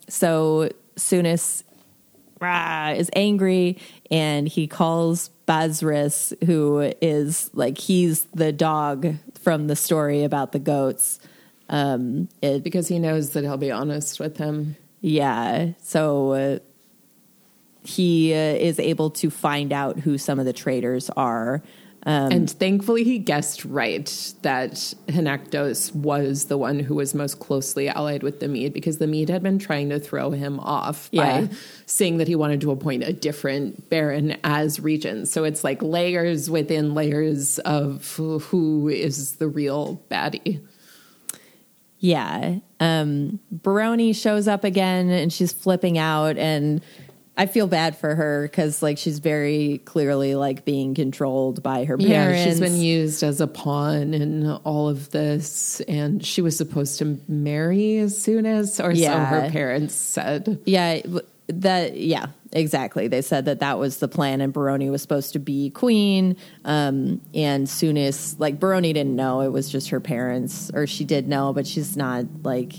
So 0.08 0.70
Sounis 0.96 1.62
rah, 2.40 2.90
is 2.90 3.10
angry 3.14 3.78
and 4.10 4.48
he 4.48 4.66
calls 4.66 5.30
Basrus, 5.46 6.32
who 6.44 6.92
is 7.00 7.50
like 7.54 7.78
he's 7.78 8.26
the 8.34 8.52
dog 8.52 9.14
from 9.40 9.66
the 9.66 9.76
story 9.76 10.24
about 10.24 10.52
the 10.52 10.58
goats. 10.58 11.20
Um, 11.68 12.28
it, 12.42 12.62
Because 12.62 12.88
he 12.88 12.98
knows 12.98 13.30
that 13.30 13.44
he'll 13.44 13.56
be 13.56 13.70
honest 13.70 14.20
with 14.20 14.36
him. 14.36 14.76
yeah, 15.00 15.72
so 15.82 16.32
uh, 16.32 16.58
he 17.82 18.34
uh, 18.34 18.36
is 18.36 18.78
able 18.78 19.10
to 19.10 19.30
find 19.30 19.72
out 19.72 20.00
who 20.00 20.18
some 20.18 20.38
of 20.38 20.44
the 20.44 20.52
traitors 20.52 21.08
are. 21.10 21.62
Um, 22.06 22.30
and 22.32 22.50
thankfully, 22.50 23.02
he 23.04 23.18
guessed 23.18 23.64
right 23.64 24.06
that 24.42 24.72
Hanaktos 25.08 25.94
was 25.94 26.44
the 26.44 26.56
one 26.56 26.78
who 26.78 26.94
was 26.94 27.12
most 27.14 27.40
closely 27.40 27.88
allied 27.88 28.22
with 28.22 28.40
the 28.40 28.48
Mede 28.48 28.72
because 28.72 28.98
the 28.98 29.06
Mede 29.06 29.28
had 29.28 29.42
been 29.42 29.58
trying 29.58 29.88
to 29.90 29.98
throw 29.98 30.30
him 30.30 30.60
off 30.60 31.08
Yeah. 31.10 31.42
by 31.42 31.48
saying 31.86 32.18
that 32.18 32.28
he 32.28 32.36
wanted 32.36 32.60
to 32.62 32.70
appoint 32.70 33.02
a 33.02 33.12
different 33.12 33.90
baron 33.90 34.36
as 34.44 34.78
regent. 34.80 35.28
So 35.28 35.44
it's 35.44 35.64
like 35.64 35.82
layers 35.82 36.48
within 36.48 36.94
layers 36.94 37.58
of 37.60 38.14
who 38.16 38.88
is 38.88 39.32
the 39.36 39.48
real 39.48 40.00
baddie. 40.10 40.60
Yeah. 41.98 42.58
Um 42.78 43.40
Baroni 43.50 44.12
shows 44.12 44.46
up 44.46 44.62
again 44.62 45.10
and 45.10 45.32
she's 45.32 45.52
flipping 45.52 45.98
out 45.98 46.38
and 46.38 46.80
I 47.38 47.46
feel 47.46 47.68
bad 47.68 47.96
for 47.96 48.16
her 48.16 48.42
because 48.42 48.82
like 48.82 48.98
she's 48.98 49.20
very 49.20 49.78
clearly 49.84 50.34
like 50.34 50.64
being 50.64 50.96
controlled 50.96 51.62
by 51.62 51.84
her 51.84 51.96
parents. 51.96 52.40
Yeah, 52.40 52.44
she's 52.44 52.58
been 52.58 52.80
used 52.80 53.22
as 53.22 53.40
a 53.40 53.46
pawn 53.46 54.12
in 54.12 54.50
all 54.64 54.88
of 54.88 55.10
this, 55.10 55.80
and 55.82 56.24
she 56.26 56.42
was 56.42 56.56
supposed 56.56 56.98
to 56.98 57.20
marry 57.28 57.98
as 57.98 58.20
soon 58.20 58.44
as, 58.44 58.80
or 58.80 58.92
so 58.92 59.18
her 59.18 59.50
parents 59.52 59.94
said. 59.94 60.60
Yeah, 60.66 61.00
that 61.46 61.96
yeah, 61.96 62.26
exactly. 62.52 63.06
They 63.06 63.22
said 63.22 63.44
that 63.44 63.60
that 63.60 63.78
was 63.78 63.98
the 63.98 64.08
plan, 64.08 64.40
and 64.40 64.52
Baroni 64.52 64.90
was 64.90 65.00
supposed 65.00 65.34
to 65.34 65.38
be 65.38 65.70
queen. 65.70 66.36
Um, 66.64 67.20
and 67.34 67.68
Sounis, 67.68 68.34
like 68.40 68.58
Baroni, 68.58 68.92
didn't 68.92 69.14
know 69.14 69.42
it 69.42 69.52
was 69.52 69.70
just 69.70 69.90
her 69.90 70.00
parents, 70.00 70.72
or 70.74 70.88
she 70.88 71.04
did 71.04 71.28
know, 71.28 71.52
but 71.52 71.68
she's 71.68 71.96
not 71.96 72.24
like 72.42 72.72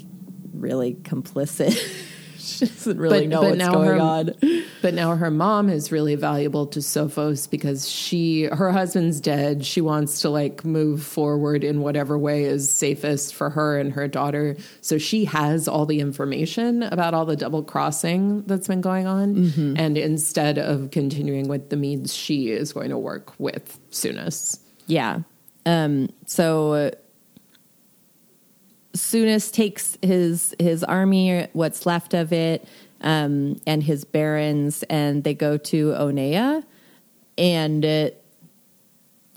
really 0.54 0.96
complicit. 0.96 1.80
she 2.58 2.66
doesn't 2.66 3.00
really 3.00 3.28
know 3.28 3.42
what's 3.42 3.68
going 3.68 3.90
her, 3.90 4.00
on. 4.00 4.34
But 4.82 4.94
now 4.94 5.14
her 5.18 5.30
mom 5.30 5.70
is 5.70 5.92
really 5.92 6.16
valuable 6.16 6.66
to 6.68 6.80
Sophos 6.80 7.50
because 7.50 7.90
she 7.90 8.44
her 8.44 8.72
husband's 8.72 9.20
dead. 9.20 9.66
She 9.66 9.82
wants 9.82 10.22
to 10.22 10.30
like 10.30 10.64
move 10.64 11.04
forward 11.04 11.66
in 11.66 11.82
whatever 11.82 12.18
way 12.18 12.46
is 12.46 12.72
safest 12.72 13.36
for 13.36 13.50
her 13.50 13.78
and 13.78 13.92
her 13.92 14.08
daughter. 14.08 14.56
So 14.80 14.98
she 14.98 15.26
has 15.26 15.68
all 15.68 15.86
the 15.86 16.00
information 16.00 16.84
about 16.84 17.14
all 17.14 17.26
the 17.26 17.36
double 17.36 17.62
crossing 17.62 18.44
that's 18.44 18.70
been 18.70 18.80
going 18.80 19.06
on. 19.06 19.36
Mm-hmm. 19.36 19.74
And 19.78 19.98
instead 19.98 20.58
of 20.58 20.92
continuing 20.92 21.50
with 21.50 21.70
the 21.70 21.76
Medes, 21.76 22.14
she 22.14 22.50
is 22.50 22.72
going 22.72 22.90
to 22.92 22.98
work 22.98 23.38
with 23.38 23.78
Sounis. 23.92 24.60
Yeah. 24.88 25.20
Um, 25.66 26.10
so 26.26 26.92
Sounis 29.00 29.52
takes 29.52 29.98
his 30.02 30.56
his 30.60 30.84
army, 30.84 31.48
what's 31.54 31.86
left 31.86 32.14
of 32.14 32.32
it, 32.34 32.68
um, 33.02 33.60
and 33.66 33.82
his 33.82 34.04
barons, 34.06 34.84
and 34.84 35.24
they 35.24 35.34
go 35.34 35.58
to 35.58 35.90
Onea. 35.92 36.64
And 37.38 37.86
uh, 37.86 38.10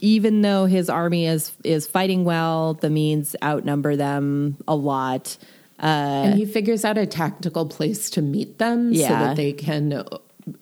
even 0.01 0.43
though 0.43 0.67
his 0.67 0.91
army 0.91 1.27
is 1.27 1.53
is 1.65 1.87
fighting 1.87 2.25
well, 2.25 2.75
the 2.75 2.91
means 2.91 3.37
outnumber 3.43 3.97
them 3.97 4.57
a 4.67 4.75
lot. 4.75 5.37
Uh, 5.81 6.27
and 6.27 6.39
he 6.39 6.45
figures 6.45 6.85
out 6.85 6.97
a 6.99 7.07
tactical 7.07 7.67
place 7.67 8.11
to 8.11 8.23
meet 8.23 8.59
them 8.59 8.95
so 8.95 9.01
that 9.09 9.37
they 9.37 9.53
can 9.53 10.05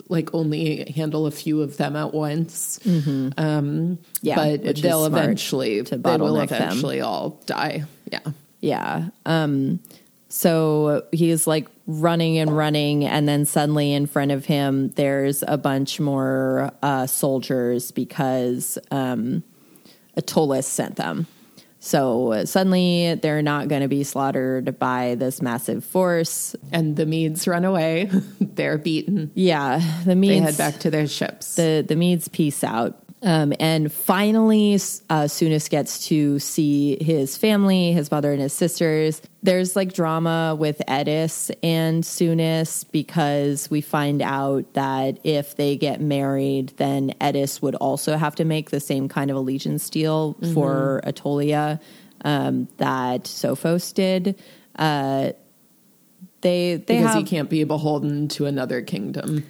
like 0.09 0.35
only 0.35 0.91
handle 0.95 1.27
a 1.27 1.31
few 1.31 1.63
of 1.63 1.77
them 1.79 1.97
at 1.97 2.13
once. 2.13 2.79
Um, 2.87 3.33
Mm-hmm. 3.37 3.95
Yeah, 4.23 4.37
but 4.37 4.77
they'll 4.77 5.07
eventually 5.07 5.81
they 5.81 5.97
will 5.97 6.03
bottleneck 6.03 6.49
them. 6.49 6.63
eventually 6.63 7.01
all 7.01 7.41
die. 7.47 7.85
Yeah. 8.11 8.21
Yeah. 8.61 9.09
Um, 9.27 9.81
so 10.29 11.05
he's 11.13 11.47
like 11.47 11.69
running 11.87 12.39
and 12.39 12.57
running, 12.57 13.05
and 13.05 13.29
then 13.29 13.45
suddenly 13.45 13.93
in 13.93 14.07
front 14.07 14.31
of 14.31 14.45
him, 14.45 14.91
there's 14.91 15.43
a 15.47 15.59
bunch 15.59 15.99
more 15.99 16.73
uh, 16.83 17.07
soldiers 17.07 17.91
because 17.91 18.79
um, 18.93 19.43
Attolis 20.17 20.67
sent 20.69 20.97
them. 20.97 21.27
So 21.83 22.45
suddenly 22.45 23.15
they're 23.15 23.41
not 23.43 23.69
going 23.69 23.81
to 23.81 23.89
be 23.89 24.05
slaughtered 24.05 24.79
by 24.79 25.15
this 25.15 25.41
massive 25.41 25.83
force. 25.83 26.55
And 26.71 26.95
the 26.95 27.07
Medes 27.07 27.49
run 27.49 27.65
away. 27.65 28.11
They're 28.41 28.77
beaten. 28.77 29.31
Yeah, 29.35 29.79
the 30.01 30.09
They 30.09 30.15
Medes 30.15 30.45
head 30.45 30.59
back 30.59 30.81
to 30.81 30.91
their 30.91 31.07
ships. 31.07 31.57
the 31.57 31.83
the 31.87 31.97
Medes 31.97 32.29
peace 32.29 32.63
out. 32.63 33.03
Um, 33.23 33.53
and 33.61 33.93
finally, 33.93 34.75
uh, 35.11 35.29
gets 35.69 36.07
to 36.09 36.39
see 36.39 37.03
his 37.03 37.37
family, 37.37 37.93
his 37.93 38.11
mother 38.11 38.33
and 38.33 38.41
his 38.41 38.55
sisters. 38.55 39.21
There's 39.43 39.77
like 39.77 39.93
drama 39.93 40.57
with 40.59 40.81
Eddis 40.89 41.51
and 41.63 42.03
Sounis 42.03 42.91
because 42.91 43.71
we 43.71 43.83
find 43.83 44.23
out 44.23 44.73
that 44.73 45.19
if 45.23 45.57
they 45.57 45.77
get 45.77 46.01
married, 46.01 46.73
then 46.77 47.13
Eddis 47.21 47.61
would 47.61 47.75
also 47.75 48.17
have 48.17 48.37
to 48.37 48.45
make 48.45 48.71
the 48.71 48.81
same 48.81 49.09
kind 49.09 49.31
of 49.31 49.37
allegiance 49.37 49.91
deal 49.91 50.37
for 50.55 51.03
Attolia 51.05 51.79
um, 52.25 52.69
that 52.79 53.25
Sophos 53.25 53.93
did. 53.93 54.41
Uh, 54.77 55.33
they 56.41 56.77
they 56.77 56.97
because 56.97 57.15
have 57.15 57.17
he 57.17 57.25
can't 57.25 57.51
be 57.51 57.65
beholden 57.65 58.29
to 58.29 58.47
another 58.47 58.81
kingdom. 58.81 59.45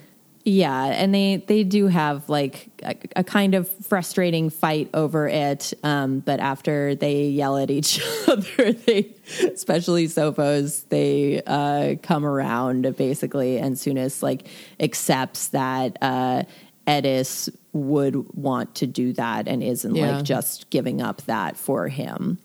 Yeah, 0.44 0.84
and 0.86 1.14
they 1.14 1.36
they 1.46 1.64
do 1.64 1.86
have 1.88 2.28
like 2.30 2.68
a, 2.82 2.96
a 3.16 3.24
kind 3.24 3.54
of 3.54 3.68
frustrating 3.86 4.48
fight 4.48 4.88
over 4.94 5.28
it. 5.28 5.74
Um, 5.84 6.20
but 6.20 6.40
after 6.40 6.94
they 6.94 7.26
yell 7.26 7.58
at 7.58 7.70
each 7.70 8.00
other, 8.28 8.72
they 8.72 9.14
especially 9.52 10.06
Sophos, 10.06 10.88
they 10.88 11.42
uh, 11.46 11.96
come 12.02 12.24
around 12.24 12.96
basically, 12.96 13.58
and 13.58 13.76
Sounis 13.76 14.22
like 14.22 14.46
accepts 14.80 15.48
that 15.48 15.98
uh, 16.00 16.44
Eddis 16.86 17.50
would 17.72 18.16
want 18.34 18.74
to 18.76 18.86
do 18.86 19.12
that 19.12 19.46
and 19.46 19.62
isn't 19.62 19.94
Yeah. 19.94 20.16
like 20.16 20.24
just 20.24 20.70
giving 20.70 21.02
up 21.02 21.20
that 21.22 21.56
for 21.56 21.86
him. 21.88 22.38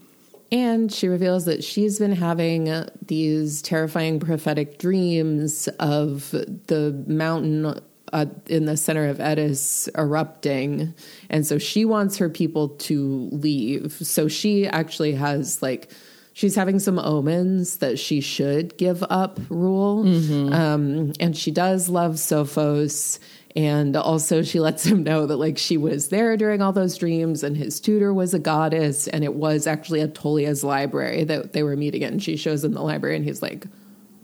And 0.51 0.91
she 0.91 1.07
reveals 1.07 1.45
that 1.45 1.63
she's 1.63 1.99
been 1.99 2.11
having 2.13 2.87
these 3.05 3.61
terrifying 3.61 4.19
prophetic 4.19 4.77
dreams 4.77 5.67
of 5.79 6.31
the 6.31 7.03
mountain 7.07 7.79
uh, 8.13 8.25
in 8.47 8.65
the 8.65 8.77
center 8.77 9.07
of 9.07 9.17
Eddis 9.17 9.89
erupting. 9.97 10.93
And 11.29 11.45
so 11.45 11.57
she 11.57 11.83
wants 11.83 12.17
her 12.17 12.29
people 12.29 12.69
to 12.69 13.27
leave. 13.31 13.91
So 13.93 14.27
she 14.27 14.67
actually 14.67 15.13
has 15.13 15.61
like, 15.61 15.91
she's 16.33 16.55
having 16.55 16.79
some 16.79 16.99
omens 16.99 17.77
that 17.77 17.97
she 17.97 18.21
should 18.21 18.77
give 18.77 19.03
up 19.09 19.39
rule. 19.49 20.05
Um, 20.53 21.13
and 21.19 21.35
she 21.35 21.51
does 21.51 21.89
love 21.89 22.13
Sophos. 22.13 23.19
And 23.55 23.95
also, 23.95 24.41
she 24.43 24.59
lets 24.59 24.85
him 24.85 25.03
know 25.03 25.25
that, 25.25 25.37
like, 25.37 25.57
she 25.57 25.77
was 25.77 26.09
there 26.09 26.35
during 26.35 26.61
all 26.61 26.73
those 26.73 26.97
dreams, 26.97 27.41
and 27.41 27.55
his 27.55 27.79
tutor 27.79 28.13
was 28.13 28.33
a 28.33 28.39
goddess, 28.39 29.07
and 29.07 29.23
it 29.23 29.33
was 29.33 29.65
actually 29.65 30.01
Attolia's 30.01 30.61
library 30.61 31.23
that 31.23 31.53
they 31.53 31.63
were 31.63 31.77
meeting. 31.77 32.03
And 32.03 32.21
she 32.21 32.35
shows 32.35 32.65
him 32.65 32.73
the 32.73 32.81
library, 32.81 33.15
and 33.15 33.23
he's 33.23 33.41
like, 33.41 33.65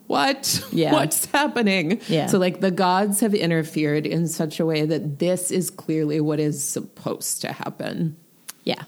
What? 0.08 0.62
Yeah. 0.74 0.92
What's 0.92 1.26
happening? 1.26 2.02
Yeah. 2.10 2.26
So, 2.26 2.40
like, 2.40 2.60
the 2.60 2.72
gods 2.72 3.22
have 3.22 3.34
interfered 3.34 4.06
in 4.06 4.28
such 4.28 4.60
a 4.60 4.66
way 4.66 4.86
that 4.86 5.20
this 5.20 5.50
is 5.50 5.70
clearly 5.70 6.20
what 6.20 6.42
is 6.42 6.62
supposed 6.62 7.42
to 7.42 7.54
happen. 7.54 8.18
Yeah. 8.66 8.84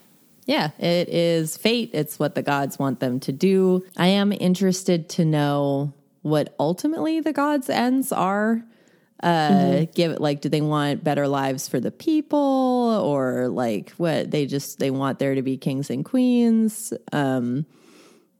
Yeah, 0.45 0.71
it 0.77 1.07
is 1.07 1.55
fate. 1.55 1.91
It's 1.93 2.19
what 2.19 2.35
the 2.35 2.41
gods 2.41 2.77
want 2.77 2.99
them 2.99 3.21
to 3.21 3.31
do. 3.31 3.85
I 3.95 4.07
am 4.07 4.33
interested 4.33 5.07
to 5.11 5.23
know 5.23 5.93
what 6.21 6.53
ultimately 6.59 7.21
the 7.21 7.31
gods' 7.31 7.69
ends 7.69 8.11
are. 8.11 8.63
Uh, 9.23 9.85
give 9.95 10.11
it 10.11 10.19
like, 10.19 10.41
do 10.41 10.49
they 10.49 10.61
want 10.61 11.03
better 11.03 11.27
lives 11.27 11.67
for 11.67 11.79
the 11.79 11.91
people, 11.91 12.39
or 12.39 13.47
like 13.47 13.91
what 13.91 14.29
they 14.29 14.45
just 14.45 14.79
they 14.79 14.91
want 14.91 15.19
there 15.19 15.35
to 15.35 15.41
be 15.41 15.57
kings 15.57 15.89
and 15.89 16.03
queens? 16.03 16.93
Um, 17.11 17.65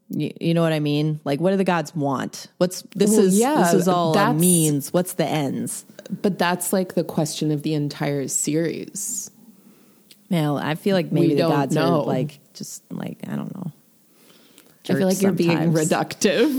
you, 0.09 0.31
you 0.39 0.53
know 0.53 0.61
what 0.61 0.73
I 0.73 0.79
mean? 0.79 1.19
Like, 1.23 1.39
what 1.39 1.51
do 1.51 1.57
the 1.57 1.63
gods 1.63 1.95
want? 1.95 2.47
What's 2.57 2.84
this 2.95 3.11
Well, 3.11 3.21
is 3.21 3.39
yeah, 3.39 3.63
this 3.63 3.73
is 3.73 3.88
all 3.88 4.17
a 4.17 4.34
means. 4.34 4.91
What's 4.91 5.13
the 5.13 5.25
ends? 5.25 5.86
But 6.21 6.38
that's 6.38 6.73
like 6.73 6.95
the 6.95 7.03
question 7.03 7.51
of 7.51 7.63
the 7.63 7.73
entire 7.73 8.27
series. 8.27 9.31
Well, 10.29 10.57
I 10.57 10.75
feel 10.75 10.95
like 10.95 11.11
maybe 11.11 11.36
the 11.36 11.43
gods 11.43 11.75
know. 11.75 12.01
are 12.01 12.05
like 12.05 12.39
just 12.53 12.84
like 12.91 13.19
I 13.27 13.36
don't 13.36 13.55
know. 13.55 13.71
I 14.89 14.95
feel 14.95 15.07
like 15.07 15.21
you're 15.21 15.31
being 15.31 15.71
reductive. 15.71 16.49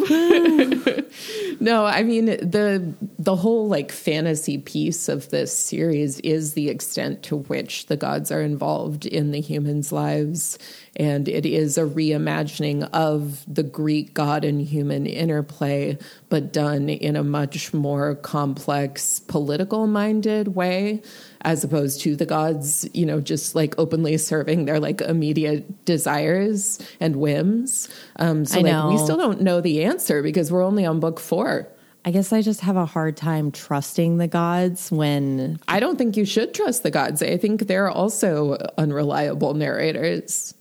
no, 1.61 1.85
I 1.85 2.03
mean 2.03 2.25
the 2.25 2.95
the 3.19 3.37
whole 3.37 3.69
like 3.69 3.93
fantasy 3.93 4.57
piece 4.57 5.11
of 5.11 5.29
this 5.29 5.57
series 5.57 6.21
is 6.21 6.55
the 6.55 6.71
extent 6.71 7.23
to 7.25 7.37
which 7.37 7.87
the 7.87 7.99
gods 7.99 8.33
are 8.33 8.41
involved 8.41 9.05
in 9.05 9.31
the 9.31 9.41
humans' 9.41 9.93
lives. 9.93 10.59
And 10.97 11.29
it 11.29 11.45
is 11.45 11.77
a 11.77 11.83
reimagining 11.83 12.89
of 12.93 13.45
the 13.53 13.63
Greek 13.63 14.15
god 14.15 14.45
and 14.45 14.63
human 14.63 15.07
interplay 15.07 15.99
but 16.31 16.53
done 16.53 16.89
in 16.89 17.17
a 17.17 17.25
much 17.25 17.75
more 17.75 18.15
complex 18.15 19.21
political 19.21 19.87
minded 19.87 20.55
way 20.55 21.03
as 21.45 21.63
opposed 21.63 22.01
to 22.01 22.17
the 22.17 22.27
gods, 22.27 22.89
you 22.95 23.05
know, 23.05 23.21
just 23.21 23.55
like 23.55 23.75
openly 23.79 24.17
serving 24.17 24.65
their 24.65 24.81
like 24.81 25.01
immediate 25.03 25.85
desires 25.85 26.81
and 27.01 27.17
whims. 27.17 27.89
Um, 28.17 28.45
so 28.45 28.59
I 28.59 28.63
like 28.63 28.91
we 28.91 28.99
still 28.99 29.19
don't 29.19 29.43
know 29.43 29.61
the 29.61 29.85
answer 29.85 30.23
because 30.23 30.51
we're 30.51 30.65
only 30.65 30.87
on 30.87 31.01
book 31.01 31.21
four. 31.21 31.69
I 32.07 32.11
guess 32.11 32.33
I 32.33 32.43
just 32.43 32.61
have 32.61 32.77
a 32.77 32.85
hard 32.85 33.17
time 33.17 33.51
trusting 33.51 34.19
the 34.19 34.27
gods 34.29 34.91
when 34.91 35.59
I 35.69 35.81
don't 35.81 35.97
think 35.97 36.17
you 36.17 36.25
should 36.25 36.53
trust 36.53 36.83
the 36.83 36.91
gods. 36.91 37.23
I 37.23 37.37
think 37.39 37.67
they're 37.67 37.91
also 37.91 38.57
unreliable 38.77 39.55
narrators. 39.55 40.55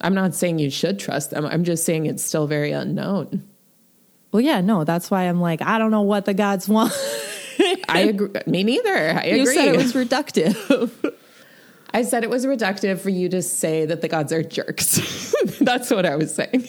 I'm 0.00 0.14
not 0.14 0.34
saying 0.34 0.58
you 0.58 0.70
should 0.70 0.98
trust 0.98 1.30
them. 1.30 1.46
I'm 1.46 1.64
just 1.64 1.84
saying 1.84 2.06
it's 2.06 2.22
still 2.22 2.46
very 2.46 2.72
unknown. 2.72 3.48
well 4.32 4.40
yeah, 4.40 4.60
no, 4.60 4.84
that's 4.84 5.10
why 5.10 5.24
I'm 5.24 5.40
like 5.40 5.62
I 5.62 5.78
don't 5.78 5.90
know 5.90 6.02
what 6.02 6.24
the 6.24 6.34
gods 6.34 6.68
want. 6.68 6.92
I 7.88 8.00
agree. 8.08 8.28
Me 8.46 8.62
neither. 8.62 8.94
I 8.96 9.22
agree. 9.24 9.40
you 9.40 9.46
said 9.46 9.68
it 9.68 9.76
was 9.76 9.92
reductive. 9.92 11.14
I 11.94 12.02
said 12.02 12.24
it 12.24 12.30
was 12.30 12.46
reductive 12.46 13.00
for 13.00 13.10
you 13.10 13.28
to 13.30 13.42
say 13.42 13.84
that 13.84 14.00
the 14.00 14.08
gods 14.08 14.32
are 14.32 14.42
jerks. 14.42 15.34
That's 15.60 15.90
what 15.90 16.06
I 16.06 16.16
was 16.16 16.34
saying. 16.34 16.66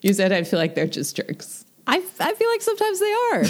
You 0.00 0.12
said 0.14 0.32
I 0.32 0.44
feel 0.44 0.58
like 0.58 0.74
they're 0.74 0.86
just 0.86 1.14
jerks. 1.16 1.64
I 1.86 2.02
I 2.18 2.32
feel 2.34 2.48
like 2.50 2.62
sometimes 2.62 2.98
they 2.98 3.12
are. 3.12 3.44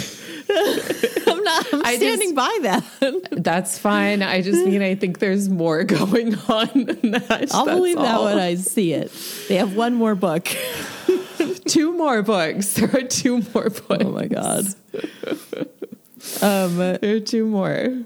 I'm 1.33 1.43
not 1.43 1.73
I'm 1.73 1.85
I 1.85 1.95
standing 1.95 2.35
just- 2.35 2.35
by 2.35 2.59
that. 2.63 3.43
That's 3.43 3.79
fine. 3.79 4.21
I 4.21 4.41
just 4.41 4.63
mean 4.65 4.81
I 4.81 4.95
think 4.95 5.19
there's 5.19 5.47
more 5.49 5.83
going 5.85 6.35
on 6.35 6.67
than 6.73 7.11
that. 7.11 7.47
I'll 7.53 7.65
That's 7.65 7.77
believe 7.77 7.97
that 7.97 8.21
when 8.21 8.37
I 8.37 8.55
see 8.55 8.93
it. 8.93 9.11
They 9.47 9.55
have 9.55 9.75
one 9.75 9.93
more 9.95 10.13
book. 10.13 10.47
two 11.65 11.93
more 11.93 12.21
books. 12.21 12.73
There 12.73 12.93
are 12.95 13.01
two 13.07 13.41
more 13.53 13.69
books. 13.69 14.03
Oh 14.03 14.11
my 14.11 14.27
god. 14.27 14.65
Um 16.41 16.77
There 16.77 17.15
are 17.15 17.19
two 17.19 17.45
more. 17.45 18.03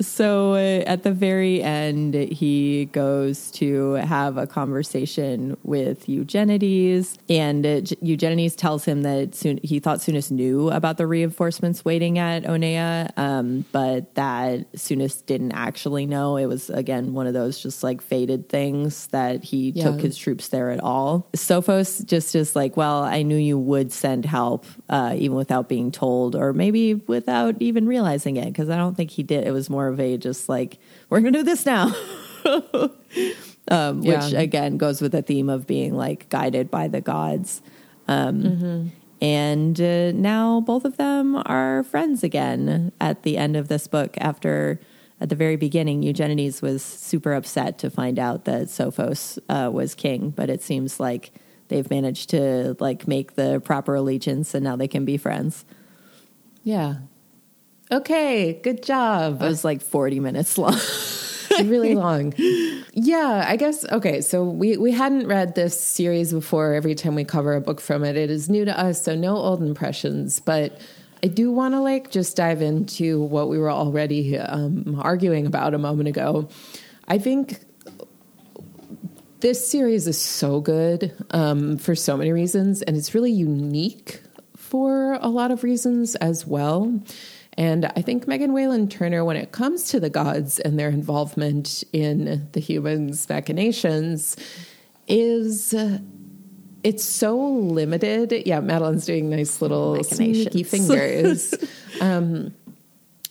So 0.00 0.52
uh, 0.54 0.84
at 0.86 1.02
the 1.02 1.12
very 1.12 1.62
end, 1.62 2.14
he 2.14 2.86
goes 2.86 3.50
to 3.52 3.94
have 3.94 4.36
a 4.36 4.46
conversation 4.46 5.56
with 5.64 6.08
Eugenides, 6.08 7.18
and 7.28 7.66
uh, 7.66 7.80
Eugenides 8.00 8.54
tells 8.54 8.84
him 8.84 9.02
that 9.02 9.34
soon, 9.34 9.58
he 9.62 9.80
thought 9.80 9.98
Sounis 9.98 10.30
knew 10.30 10.70
about 10.70 10.98
the 10.98 11.06
reinforcements 11.06 11.84
waiting 11.84 12.18
at 12.18 12.44
Onea, 12.44 13.10
um, 13.18 13.64
but 13.72 14.14
that 14.14 14.70
Sounis 14.74 15.24
didn't 15.26 15.52
actually 15.52 16.06
know. 16.06 16.36
It 16.36 16.46
was 16.46 16.70
again 16.70 17.12
one 17.12 17.26
of 17.26 17.34
those 17.34 17.60
just 17.60 17.82
like 17.82 18.00
faded 18.00 18.48
things 18.48 19.08
that 19.08 19.42
he 19.42 19.72
Yeah. 19.74 19.84
took 19.90 20.00
his 20.00 20.16
troops 20.16 20.48
there 20.48 20.70
at 20.70 20.80
all. 20.80 21.26
Sophos 21.34 22.04
just 22.06 22.36
is 22.36 22.54
like, 22.54 22.76
well, 22.76 23.02
I 23.02 23.22
knew 23.22 23.36
you 23.36 23.58
would 23.58 23.92
send 23.92 24.24
help, 24.24 24.64
uh, 24.88 25.14
even 25.16 25.36
without 25.36 25.68
being 25.68 25.90
told, 25.90 26.36
or 26.36 26.52
maybe 26.52 26.94
without 26.94 27.56
even 27.60 27.86
realizing 27.86 28.36
it, 28.36 28.46
because 28.46 28.70
I 28.70 28.76
don't 28.76 28.96
think 28.96 29.10
he 29.10 29.22
did. 29.22 29.46
It 29.46 29.52
was 29.52 29.68
more 29.68 29.87
of 29.88 29.98
a 30.00 30.16
just 30.16 30.48
like, 30.48 30.78
we're 31.10 31.20
going 31.20 31.32
to 31.32 31.40
do 31.40 31.44
this 31.44 31.66
now. 31.66 31.86
um, 33.70 34.02
Yeah. 34.02 34.24
Which 34.24 34.32
again 34.34 34.76
goes 34.76 35.00
with 35.00 35.12
the 35.12 35.22
theme 35.22 35.48
of 35.48 35.66
being 35.66 35.94
like 35.94 36.28
guided 36.28 36.70
by 36.70 36.88
the 36.88 37.00
gods. 37.00 37.62
Um, 38.06 38.92
And 39.20 39.80
uh, 39.80 40.12
now 40.12 40.60
both 40.60 40.84
of 40.84 40.96
them 40.96 41.42
are 41.44 41.82
friends 41.82 42.22
again 42.22 42.92
at 43.00 43.24
the 43.24 43.36
end 43.36 43.56
of 43.56 43.66
this 43.66 43.88
book 43.88 44.16
after 44.20 44.78
at 45.20 45.28
the 45.28 45.34
very 45.34 45.56
beginning, 45.56 46.02
Eugenides 46.02 46.62
was 46.62 46.82
super 46.82 47.32
upset 47.34 47.78
to 47.78 47.90
find 47.90 48.18
out 48.18 48.44
that 48.44 48.68
Sophos 48.68 49.38
uh, 49.48 49.70
was 49.70 49.94
king, 49.94 50.30
but 50.30 50.48
it 50.48 50.62
seems 50.62 51.00
like 51.00 51.32
they've 51.68 51.90
managed 51.90 52.30
to 52.30 52.76
like 52.78 53.08
make 53.08 53.34
the 53.34 53.60
proper 53.64 53.96
allegiance, 53.96 54.54
and 54.54 54.62
now 54.62 54.76
they 54.76 54.86
can 54.86 55.04
be 55.04 55.16
friends. 55.16 55.64
Yeah. 56.62 56.98
Okay. 57.90 58.54
Good 58.54 58.82
job. 58.82 59.42
It 59.42 59.46
was 59.46 59.64
like 59.64 59.82
forty 59.82 60.20
minutes 60.20 60.58
long. 60.58 60.78
really 61.64 61.94
long. 61.94 62.34
Yeah, 62.92 63.44
I 63.46 63.56
guess 63.56 63.84
okay, 63.90 64.20
so 64.20 64.44
we 64.44 64.76
we 64.76 64.92
hadn't 64.92 65.26
read 65.26 65.54
this 65.54 65.78
series 65.78 66.32
before 66.32 66.74
every 66.74 66.94
time 66.94 67.14
we 67.14 67.24
cover 67.24 67.54
a 67.54 67.60
book 67.60 67.80
from 67.80 68.04
it. 68.04 68.16
It 68.16 68.30
is 68.30 68.48
new 68.48 68.64
to 68.64 68.78
us, 68.78 69.02
so 69.02 69.14
no 69.14 69.36
old 69.36 69.62
impressions, 69.62 70.40
but 70.40 70.80
I 71.22 71.28
do 71.28 71.50
want 71.50 71.74
to 71.74 71.80
like 71.80 72.10
just 72.10 72.36
dive 72.36 72.62
into 72.62 73.22
what 73.22 73.48
we 73.48 73.58
were 73.58 73.70
already 73.70 74.38
um, 74.38 75.00
arguing 75.02 75.46
about 75.46 75.74
a 75.74 75.78
moment 75.78 76.08
ago. 76.08 76.48
I 77.08 77.18
think 77.18 77.60
this 79.40 79.68
series 79.68 80.06
is 80.06 80.20
so 80.20 80.60
good 80.60 81.14
um, 81.30 81.78
for 81.78 81.94
so 81.94 82.16
many 82.16 82.32
reasons, 82.32 82.82
and 82.82 82.96
it's 82.96 83.14
really 83.14 83.32
unique 83.32 84.20
for 84.56 85.14
a 85.14 85.28
lot 85.28 85.50
of 85.50 85.64
reasons 85.64 86.14
as 86.16 86.46
well. 86.46 87.00
And 87.58 87.86
I 87.96 88.02
think 88.02 88.28
Megan 88.28 88.52
Whalen 88.52 88.88
Turner, 88.88 89.24
when 89.24 89.36
it 89.36 89.50
comes 89.50 89.88
to 89.90 89.98
the 89.98 90.08
gods 90.08 90.60
and 90.60 90.78
their 90.78 90.90
involvement 90.90 91.82
in 91.92 92.48
the 92.52 92.60
humans' 92.60 93.28
machinations, 93.28 94.36
is. 95.08 95.74
Uh, 95.74 95.98
it's 96.84 97.02
so 97.02 97.36
limited. 97.36 98.46
Yeah, 98.46 98.60
Madeleine's 98.60 99.04
doing 99.04 99.28
nice 99.28 99.60
little 99.60 100.02
sneaky 100.04 100.62
fingers. 100.62 101.52
um, 102.00 102.54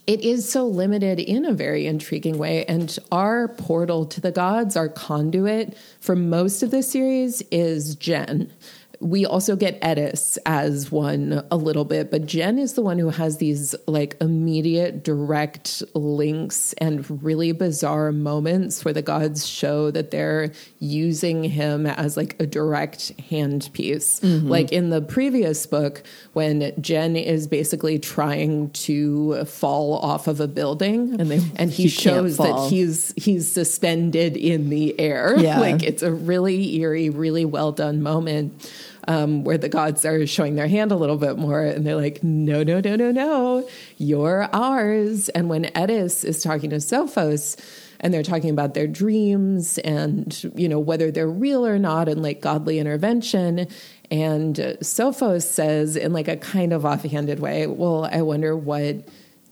it 0.05 0.21
is 0.21 0.49
so 0.49 0.65
limited 0.67 1.19
in 1.21 1.45
a 1.45 1.53
very 1.53 1.87
intriguing 1.87 2.37
way. 2.37 2.65
And 2.65 2.97
our 3.09 3.47
portal 3.47 4.05
to 4.07 4.19
the 4.19 4.31
gods, 4.31 4.75
our 4.75 4.89
conduit 4.89 5.77
for 6.01 6.15
most 6.15 6.61
of 6.61 6.71
the 6.71 6.83
series 6.83 7.41
is 7.51 7.95
Jen. 7.95 8.51
We 8.99 9.25
also 9.25 9.55
get 9.55 9.79
Eddis 9.81 10.37
as 10.45 10.91
one 10.91 11.43
a 11.51 11.57
little 11.57 11.85
bit, 11.85 12.09
but 12.09 12.25
Gen 12.25 12.57
is 12.57 12.73
the 12.73 12.81
one 12.81 12.97
who 12.97 13.09
has 13.09 13.37
these 13.37 13.75
like 13.85 14.17
immediate 14.21 15.03
direct 15.03 15.83
links 15.93 16.73
and 16.73 17.23
really 17.23 17.51
bizarre 17.51 18.11
moments 18.11 18.83
where 18.83 18.93
the 18.93 19.01
gods 19.01 19.47
show 19.47 19.91
that 19.91 20.11
they're 20.11 20.51
using 20.79 21.43
him 21.43 21.85
as 21.85 22.17
like 22.17 22.35
a 22.39 22.47
direct 22.47 23.15
handpiece. 23.29 24.19
Mm-hmm. 24.21 24.47
Like 24.47 24.71
in 24.71 24.89
the 24.89 25.01
previous 25.01 25.65
book, 25.65 26.03
when 26.33 26.73
Gen 26.81 27.15
is 27.15 27.47
basically 27.47 27.99
trying 27.99 28.69
to 28.71 29.45
fall 29.45 29.97
off 29.97 30.27
of 30.27 30.39
a 30.39 30.47
building 30.47 31.19
and, 31.19 31.29
they, 31.29 31.41
and 31.55 31.71
he, 31.71 31.87
shows 31.87 32.37
that 32.37 32.67
he's 32.69 33.13
he's 33.15 33.51
suspended 33.51 34.37
in 34.37 34.69
the 34.69 34.99
air. 34.99 35.35
Yeah. 35.37 35.59
like 35.67 35.83
it's 35.83 36.03
a 36.03 36.11
really 36.11 36.75
eerie, 36.75 37.09
really 37.09 37.45
well 37.45 37.71
done 37.71 38.01
moment 38.01 38.71
um, 39.07 39.43
where 39.43 39.57
the 39.57 39.69
gods 39.69 40.05
are 40.05 40.27
showing 40.27 40.55
their 40.55 40.67
hand 40.67 40.91
a 40.91 40.95
little 40.95 41.17
bit 41.17 41.37
more 41.37 41.61
and 41.61 41.85
they're 41.85 41.95
like, 41.95 42.23
no, 42.23 42.63
no, 42.63 42.79
no, 42.79 42.95
no, 42.95 43.11
no, 43.11 43.69
you're 43.97 44.49
ours. 44.53 45.29
And 45.29 45.49
when 45.49 45.65
Eddis 45.65 46.25
is 46.25 46.43
talking 46.43 46.69
to 46.71 46.77
Sophos, 46.77 47.59
and 47.99 48.13
they're 48.13 48.23
talking 48.23 48.49
about 48.49 48.73
their 48.73 48.85
dreams 48.85 49.77
and 49.79 50.51
you 50.55 50.69
know 50.69 50.79
whether 50.79 51.09
they're 51.09 51.27
real 51.27 51.65
or 51.65 51.79
not 51.79 52.07
and 52.07 52.21
like 52.21 52.41
godly 52.41 52.77
intervention 52.77 53.67
and 54.11 54.55
sophos 54.81 55.41
says 55.41 55.95
in 55.95 56.13
like 56.13 56.27
a 56.27 56.37
kind 56.37 56.73
of 56.73 56.85
offhanded 56.85 57.39
way 57.39 57.65
well 57.65 58.05
i 58.05 58.21
wonder 58.21 58.55
what 58.55 58.97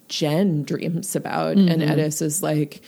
gen 0.09 0.61
dreams 0.61 1.15
about 1.15 1.57
mm-hmm. 1.57 1.69
and 1.69 1.81
eddis 1.81 2.21
is 2.21 2.43
like 2.43 2.81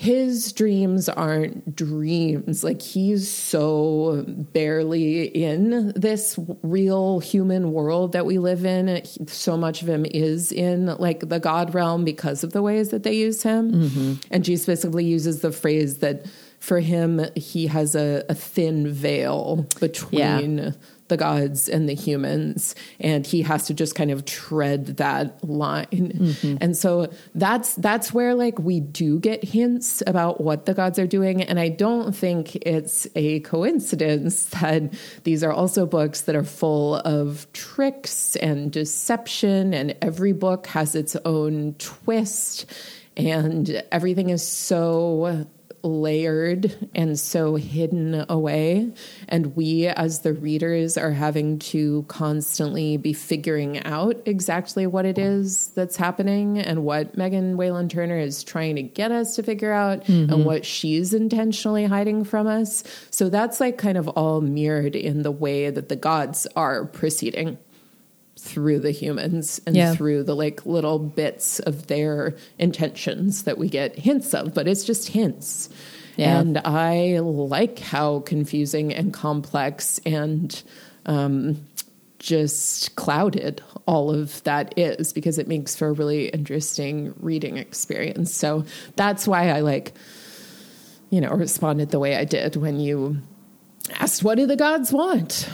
his 0.00 0.54
dreams 0.54 1.10
aren't 1.10 1.76
dreams. 1.76 2.64
Like 2.64 2.80
he's 2.80 3.30
so 3.30 4.24
barely 4.26 5.24
in 5.24 5.92
this 5.94 6.38
real 6.62 7.20
human 7.20 7.72
world 7.72 8.12
that 8.12 8.24
we 8.24 8.38
live 8.38 8.64
in. 8.64 9.04
So 9.26 9.58
much 9.58 9.82
of 9.82 9.90
him 9.90 10.06
is 10.06 10.52
in 10.52 10.86
like 10.86 11.28
the 11.28 11.38
God 11.38 11.74
realm 11.74 12.06
because 12.06 12.42
of 12.42 12.52
the 12.52 12.62
ways 12.62 12.88
that 12.88 13.02
they 13.02 13.12
use 13.12 13.42
him. 13.42 13.72
Mm-hmm. 13.72 14.14
And 14.30 14.46
she 14.46 14.56
specifically 14.56 15.04
uses 15.04 15.42
the 15.42 15.52
phrase 15.52 15.98
that 15.98 16.24
for 16.60 16.80
him, 16.80 17.20
he 17.36 17.66
has 17.66 17.94
a, 17.94 18.24
a 18.30 18.34
thin 18.34 18.90
veil 18.90 19.66
between 19.80 20.58
yeah 20.58 20.72
the 21.10 21.16
gods 21.16 21.68
and 21.68 21.88
the 21.88 21.94
humans 21.94 22.74
and 22.98 23.26
he 23.26 23.42
has 23.42 23.66
to 23.66 23.74
just 23.74 23.94
kind 23.94 24.10
of 24.10 24.24
tread 24.24 24.86
that 24.96 25.44
line 25.46 25.86
mm-hmm. 25.90 26.56
and 26.60 26.76
so 26.76 27.12
that's 27.34 27.74
that's 27.74 28.14
where 28.14 28.34
like 28.34 28.58
we 28.58 28.80
do 28.80 29.18
get 29.18 29.44
hints 29.44 30.02
about 30.06 30.40
what 30.40 30.64
the 30.64 30.72
gods 30.72 30.98
are 30.98 31.06
doing 31.06 31.42
and 31.42 31.60
i 31.60 31.68
don't 31.68 32.12
think 32.12 32.56
it's 32.56 33.06
a 33.16 33.40
coincidence 33.40 34.44
that 34.44 34.82
these 35.24 35.44
are 35.44 35.52
also 35.52 35.84
books 35.84 36.22
that 36.22 36.34
are 36.34 36.44
full 36.44 36.94
of 36.96 37.46
tricks 37.52 38.36
and 38.36 38.72
deception 38.72 39.74
and 39.74 39.94
every 40.00 40.32
book 40.32 40.66
has 40.68 40.94
its 40.94 41.16
own 41.26 41.74
twist 41.78 42.64
and 43.16 43.82
everything 43.92 44.30
is 44.30 44.46
so 44.46 45.46
layered 45.82 46.88
and 46.94 47.18
so 47.18 47.56
hidden 47.56 48.24
away. 48.28 48.92
And 49.28 49.56
we, 49.56 49.86
as 49.86 50.20
the 50.20 50.32
readers, 50.32 50.96
are 50.96 51.12
having 51.12 51.58
to 51.60 52.04
constantly 52.08 52.96
be 52.96 53.12
figuring 53.12 53.82
out 53.84 54.20
exactly 54.26 54.86
what 54.86 55.04
it 55.04 55.18
is 55.18 55.68
that's 55.68 55.96
happening 55.96 56.58
and 56.58 56.84
what 56.84 57.16
Megan 57.16 57.56
Whalen 57.56 57.88
Turner 57.88 58.18
is 58.18 58.44
trying 58.44 58.76
to 58.76 58.82
get 58.82 59.10
us 59.10 59.36
to 59.36 59.42
figure 59.42 59.72
out 59.72 60.04
mm-hmm. 60.04 60.32
and 60.32 60.44
what 60.44 60.64
she's 60.64 61.14
intentionally 61.14 61.84
hiding 61.84 62.24
from 62.24 62.46
us. 62.46 62.84
So 63.10 63.28
that's 63.28 63.60
like 63.60 63.78
kind 63.78 63.98
of 63.98 64.08
all 64.08 64.40
mirrored 64.40 64.96
in 64.96 65.22
the 65.22 65.32
way 65.32 65.70
that 65.70 65.88
the 65.88 65.96
gods 65.96 66.46
are 66.56 66.84
proceeding 66.84 67.58
through 68.40 68.80
the 68.80 68.90
humans 68.90 69.60
and 69.66 69.76
yeah. 69.76 69.94
through 69.94 70.24
the 70.24 70.34
like 70.34 70.64
little 70.66 70.98
bits 70.98 71.60
of 71.60 71.86
their 71.86 72.34
intentions 72.58 73.44
that 73.44 73.58
we 73.58 73.68
get 73.68 73.96
hints 73.96 74.34
of, 74.34 74.54
but 74.54 74.66
it's 74.66 74.84
just 74.84 75.08
hints. 75.08 75.68
Yeah. 76.16 76.38
And 76.38 76.58
I 76.58 77.20
like 77.20 77.78
how 77.78 78.20
confusing 78.20 78.92
and 78.92 79.12
complex 79.12 80.00
and 80.04 80.62
um, 81.06 81.66
just 82.18 82.94
clouded 82.96 83.62
all 83.86 84.10
of 84.10 84.42
that 84.44 84.78
is 84.78 85.12
because 85.12 85.38
it 85.38 85.48
makes 85.48 85.74
for 85.74 85.88
a 85.88 85.92
really 85.92 86.28
interesting 86.28 87.14
reading 87.20 87.56
experience. 87.56 88.34
So 88.34 88.64
that's 88.96 89.26
why 89.26 89.50
I 89.50 89.60
like, 89.60 89.92
you 91.08 91.20
know, 91.20 91.30
responded 91.30 91.90
the 91.90 91.98
way 91.98 92.16
I 92.16 92.24
did 92.24 92.56
when 92.56 92.80
you 92.80 93.18
asked, 93.98 94.22
What 94.22 94.36
do 94.36 94.46
the 94.46 94.56
gods 94.56 94.92
want? 94.92 95.48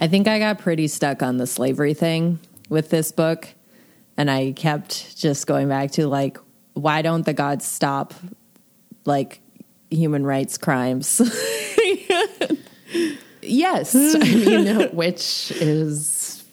I 0.00 0.06
think 0.08 0.28
I 0.28 0.38
got 0.38 0.58
pretty 0.58 0.88
stuck 0.88 1.22
on 1.22 1.38
the 1.38 1.46
slavery 1.46 1.94
thing 1.94 2.38
with 2.68 2.90
this 2.90 3.12
book. 3.12 3.48
And 4.16 4.30
I 4.30 4.52
kept 4.52 5.16
just 5.16 5.46
going 5.46 5.68
back 5.68 5.92
to 5.92 6.06
like, 6.06 6.38
why 6.74 7.02
don't 7.02 7.24
the 7.24 7.34
gods 7.34 7.64
stop 7.64 8.14
like 9.04 9.40
human 9.90 10.24
rights 10.24 10.58
crimes? 10.58 11.20
yes. 13.42 13.94
I 13.94 14.18
mean, 14.18 14.88
which 14.90 15.50
is 15.52 16.44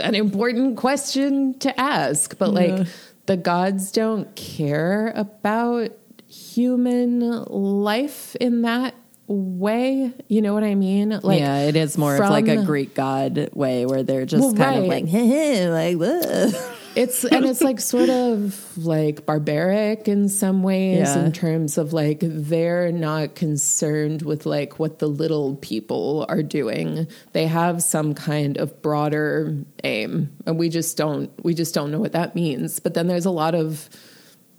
an 0.00 0.14
important 0.14 0.76
question 0.76 1.58
to 1.60 1.78
ask. 1.80 2.36
But 2.38 2.52
like, 2.54 2.70
yeah. 2.70 2.84
the 3.26 3.36
gods 3.36 3.92
don't 3.92 4.34
care 4.36 5.12
about 5.14 5.90
human 6.28 7.20
life 7.44 8.36
in 8.36 8.62
that 8.62 8.94
way. 9.26 10.12
You 10.28 10.42
know 10.42 10.54
what 10.54 10.64
I 10.64 10.74
mean? 10.74 11.10
Like, 11.22 11.40
yeah, 11.40 11.60
it 11.60 11.76
is 11.76 11.98
more 11.98 12.16
from, 12.16 12.26
of 12.26 12.30
like 12.30 12.48
a 12.48 12.64
Greek 12.64 12.94
god 12.94 13.50
way 13.52 13.86
where 13.86 14.02
they're 14.02 14.26
just 14.26 14.42
well, 14.42 14.54
kind 14.54 14.76
right. 14.76 14.82
of 14.82 14.86
like, 14.86 15.06
hey, 15.06 15.68
like, 15.96 15.96
Ugh. 15.96 16.54
it's 16.94 17.24
and 17.24 17.44
it's 17.44 17.60
like 17.60 17.80
sort 17.80 18.08
of 18.08 18.76
like 18.76 19.26
barbaric 19.26 20.08
in 20.08 20.28
some 20.28 20.62
ways 20.62 20.98
yeah. 20.98 21.24
in 21.24 21.32
terms 21.32 21.76
of 21.78 21.92
like 21.92 22.18
they're 22.22 22.92
not 22.92 23.34
concerned 23.34 24.22
with 24.22 24.46
like 24.46 24.78
what 24.78 24.98
the 24.98 25.08
little 25.08 25.56
people 25.56 26.24
are 26.28 26.42
doing. 26.42 27.06
They 27.32 27.46
have 27.46 27.82
some 27.82 28.14
kind 28.14 28.56
of 28.56 28.80
broader 28.82 29.56
aim, 29.84 30.36
and 30.46 30.58
we 30.58 30.68
just 30.68 30.96
don't 30.96 31.30
we 31.44 31.54
just 31.54 31.74
don't 31.74 31.90
know 31.90 32.00
what 32.00 32.12
that 32.12 32.34
means. 32.34 32.80
But 32.80 32.94
then 32.94 33.06
there's 33.06 33.26
a 33.26 33.30
lot 33.30 33.54
of 33.54 33.88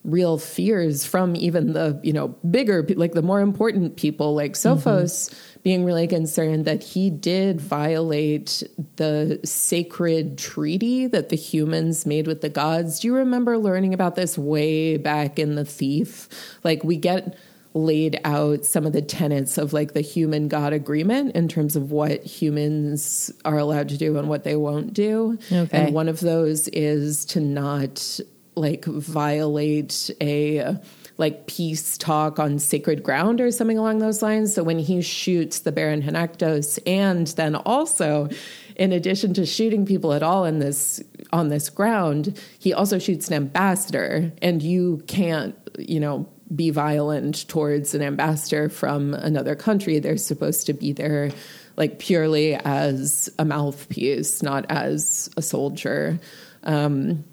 real 0.07 0.37
fears 0.37 1.05
from 1.05 1.35
even 1.35 1.73
the 1.73 1.99
you 2.01 2.13
know 2.13 2.29
bigger 2.49 2.83
like 2.95 3.11
the 3.11 3.21
more 3.21 3.41
important 3.41 3.97
people 3.97 4.33
like 4.33 4.53
sophos 4.53 5.29
mm-hmm. 5.29 5.59
being 5.63 5.83
really 5.83 6.07
concerned 6.07 6.63
that 6.63 6.81
he 6.81 7.09
did 7.09 7.59
violate 7.59 8.63
the 8.95 9.37
sacred 9.43 10.37
treaty 10.37 11.07
that 11.07 11.27
the 11.27 11.35
humans 11.35 12.05
made 12.05 12.25
with 12.25 12.39
the 12.39 12.49
gods 12.49 13.01
do 13.01 13.07
you 13.09 13.15
remember 13.15 13.57
learning 13.57 13.93
about 13.93 14.15
this 14.15 14.37
way 14.37 14.95
back 14.95 15.37
in 15.37 15.55
the 15.55 15.65
thief 15.65 16.29
like 16.63 16.81
we 16.85 16.95
get 16.95 17.37
laid 17.73 18.17
out 18.23 18.65
some 18.65 18.85
of 18.85 18.93
the 18.93 19.01
tenets 19.01 19.57
of 19.57 19.73
like 19.73 19.93
the 19.93 19.99
human 19.99 20.47
god 20.47 20.71
agreement 20.71 21.35
in 21.35 21.49
terms 21.49 21.75
of 21.75 21.91
what 21.91 22.23
humans 22.23 23.29
are 23.43 23.57
allowed 23.57 23.89
to 23.89 23.97
do 23.97 24.17
and 24.17 24.29
what 24.29 24.45
they 24.45 24.55
won't 24.55 24.93
do 24.93 25.37
okay. 25.51 25.67
and 25.73 25.93
one 25.93 26.07
of 26.07 26.21
those 26.21 26.69
is 26.69 27.25
to 27.25 27.41
not 27.41 28.21
like 28.57 28.85
violate 28.85 30.09
a 30.21 30.77
like 31.17 31.47
peace 31.47 31.97
talk 31.97 32.39
on 32.39 32.59
sacred 32.59 33.01
ground 33.01 33.41
or 33.41 33.51
something 33.51 33.77
along 33.77 33.99
those 33.99 34.21
lines. 34.21 34.53
So 34.53 34.63
when 34.63 34.79
he 34.79 35.01
shoots 35.01 35.59
the 35.59 35.71
Baron 35.71 36.03
Hanaktos, 36.03 36.79
and 36.85 37.27
then 37.27 37.55
also, 37.55 38.29
in 38.75 38.91
addition 38.91 39.33
to 39.35 39.45
shooting 39.45 39.85
people 39.85 40.13
at 40.13 40.21
all 40.21 40.45
in 40.45 40.59
this 40.59 41.01
on 41.33 41.49
this 41.49 41.69
ground, 41.69 42.39
he 42.59 42.73
also 42.73 42.99
shoots 42.99 43.27
an 43.27 43.33
ambassador, 43.33 44.31
and 44.41 44.61
you 44.61 45.03
can't, 45.07 45.55
you 45.77 45.99
know, 45.99 46.29
be 46.55 46.69
violent 46.69 47.47
towards 47.47 47.93
an 47.93 48.01
ambassador 48.01 48.69
from 48.69 49.13
another 49.13 49.55
country. 49.55 49.99
They're 49.99 50.17
supposed 50.17 50.65
to 50.67 50.73
be 50.73 50.93
there 50.93 51.31
like 51.75 51.99
purely 51.99 52.55
as 52.55 53.29
a 53.37 53.45
mouthpiece, 53.45 54.41
not 54.41 54.65
as 54.69 55.29
a 55.37 55.41
soldier. 55.41 56.19
Um, 56.63 57.23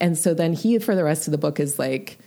and 0.00 0.16
so 0.16 0.34
then 0.34 0.52
he, 0.52 0.78
for 0.78 0.94
the 0.94 1.04
rest 1.04 1.28
of 1.28 1.32
the 1.32 1.38
book, 1.38 1.60
is 1.60 1.78
like, 1.78 2.18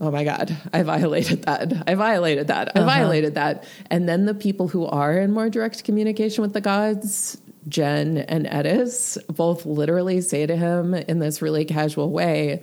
oh 0.00 0.10
my 0.10 0.24
God, 0.24 0.56
I 0.72 0.82
violated 0.82 1.42
that. 1.42 1.84
I 1.86 1.94
violated 1.94 2.48
that. 2.48 2.72
I 2.74 2.80
uh-huh. 2.80 2.86
violated 2.86 3.36
that. 3.36 3.64
And 3.88 4.08
then 4.08 4.26
the 4.26 4.34
people 4.34 4.68
who 4.68 4.84
are 4.86 5.16
in 5.16 5.32
more 5.32 5.48
direct 5.48 5.84
communication 5.84 6.42
with 6.42 6.52
the 6.52 6.60
gods, 6.60 7.40
Gen 7.68 8.18
and 8.18 8.46
Eddis, 8.46 9.16
both 9.28 9.64
literally 9.64 10.20
say 10.20 10.44
to 10.44 10.56
him 10.56 10.94
in 10.94 11.20
this 11.20 11.40
really 11.40 11.64
casual 11.64 12.10
way, 12.10 12.62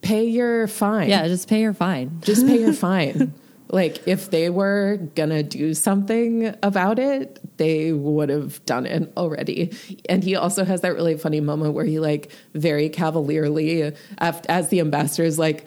pay 0.00 0.24
your 0.24 0.68
fine. 0.68 1.08
Yeah, 1.08 1.26
just 1.26 1.48
pay 1.48 1.60
your 1.60 1.74
fine. 1.74 2.20
Just 2.22 2.46
pay 2.46 2.60
your 2.60 2.72
fine. 2.88 3.34
Like 3.72 4.06
if 4.06 4.30
they 4.30 4.50
were 4.50 4.98
gonna 5.14 5.42
do 5.42 5.74
something 5.74 6.54
about 6.62 6.98
it, 6.98 7.38
they 7.56 7.92
would 7.92 8.28
have 8.28 8.64
done 8.66 8.84
it 8.86 9.12
already. 9.16 9.72
And 10.08 10.24
he 10.24 10.34
also 10.36 10.64
has 10.64 10.80
that 10.80 10.94
really 10.94 11.16
funny 11.16 11.40
moment 11.40 11.74
where 11.74 11.84
he 11.84 12.00
like 12.00 12.30
very 12.54 12.88
cavalierly, 12.88 13.92
as 14.18 14.68
the 14.68 14.80
ambassador 14.80 15.24
is 15.24 15.38
like, 15.38 15.66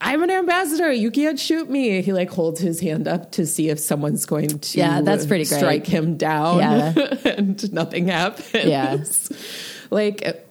I'm 0.00 0.22
an 0.22 0.30
ambassador. 0.30 0.90
You 0.90 1.10
can't 1.10 1.38
shoot 1.38 1.70
me. 1.70 2.00
He 2.02 2.12
like 2.12 2.30
holds 2.30 2.60
his 2.60 2.80
hand 2.80 3.06
up 3.06 3.30
to 3.32 3.46
see 3.46 3.68
if 3.68 3.78
someone's 3.78 4.26
going 4.26 4.58
to 4.58 4.78
Yeah, 4.78 5.00
that's 5.00 5.26
pretty 5.26 5.44
great. 5.44 5.58
strike 5.58 5.86
him 5.86 6.16
down. 6.16 6.58
Yeah. 6.58 6.92
and 7.24 7.72
nothing 7.72 8.08
happens. 8.08 8.64
Yeah. 8.64 9.04
like 9.90 10.41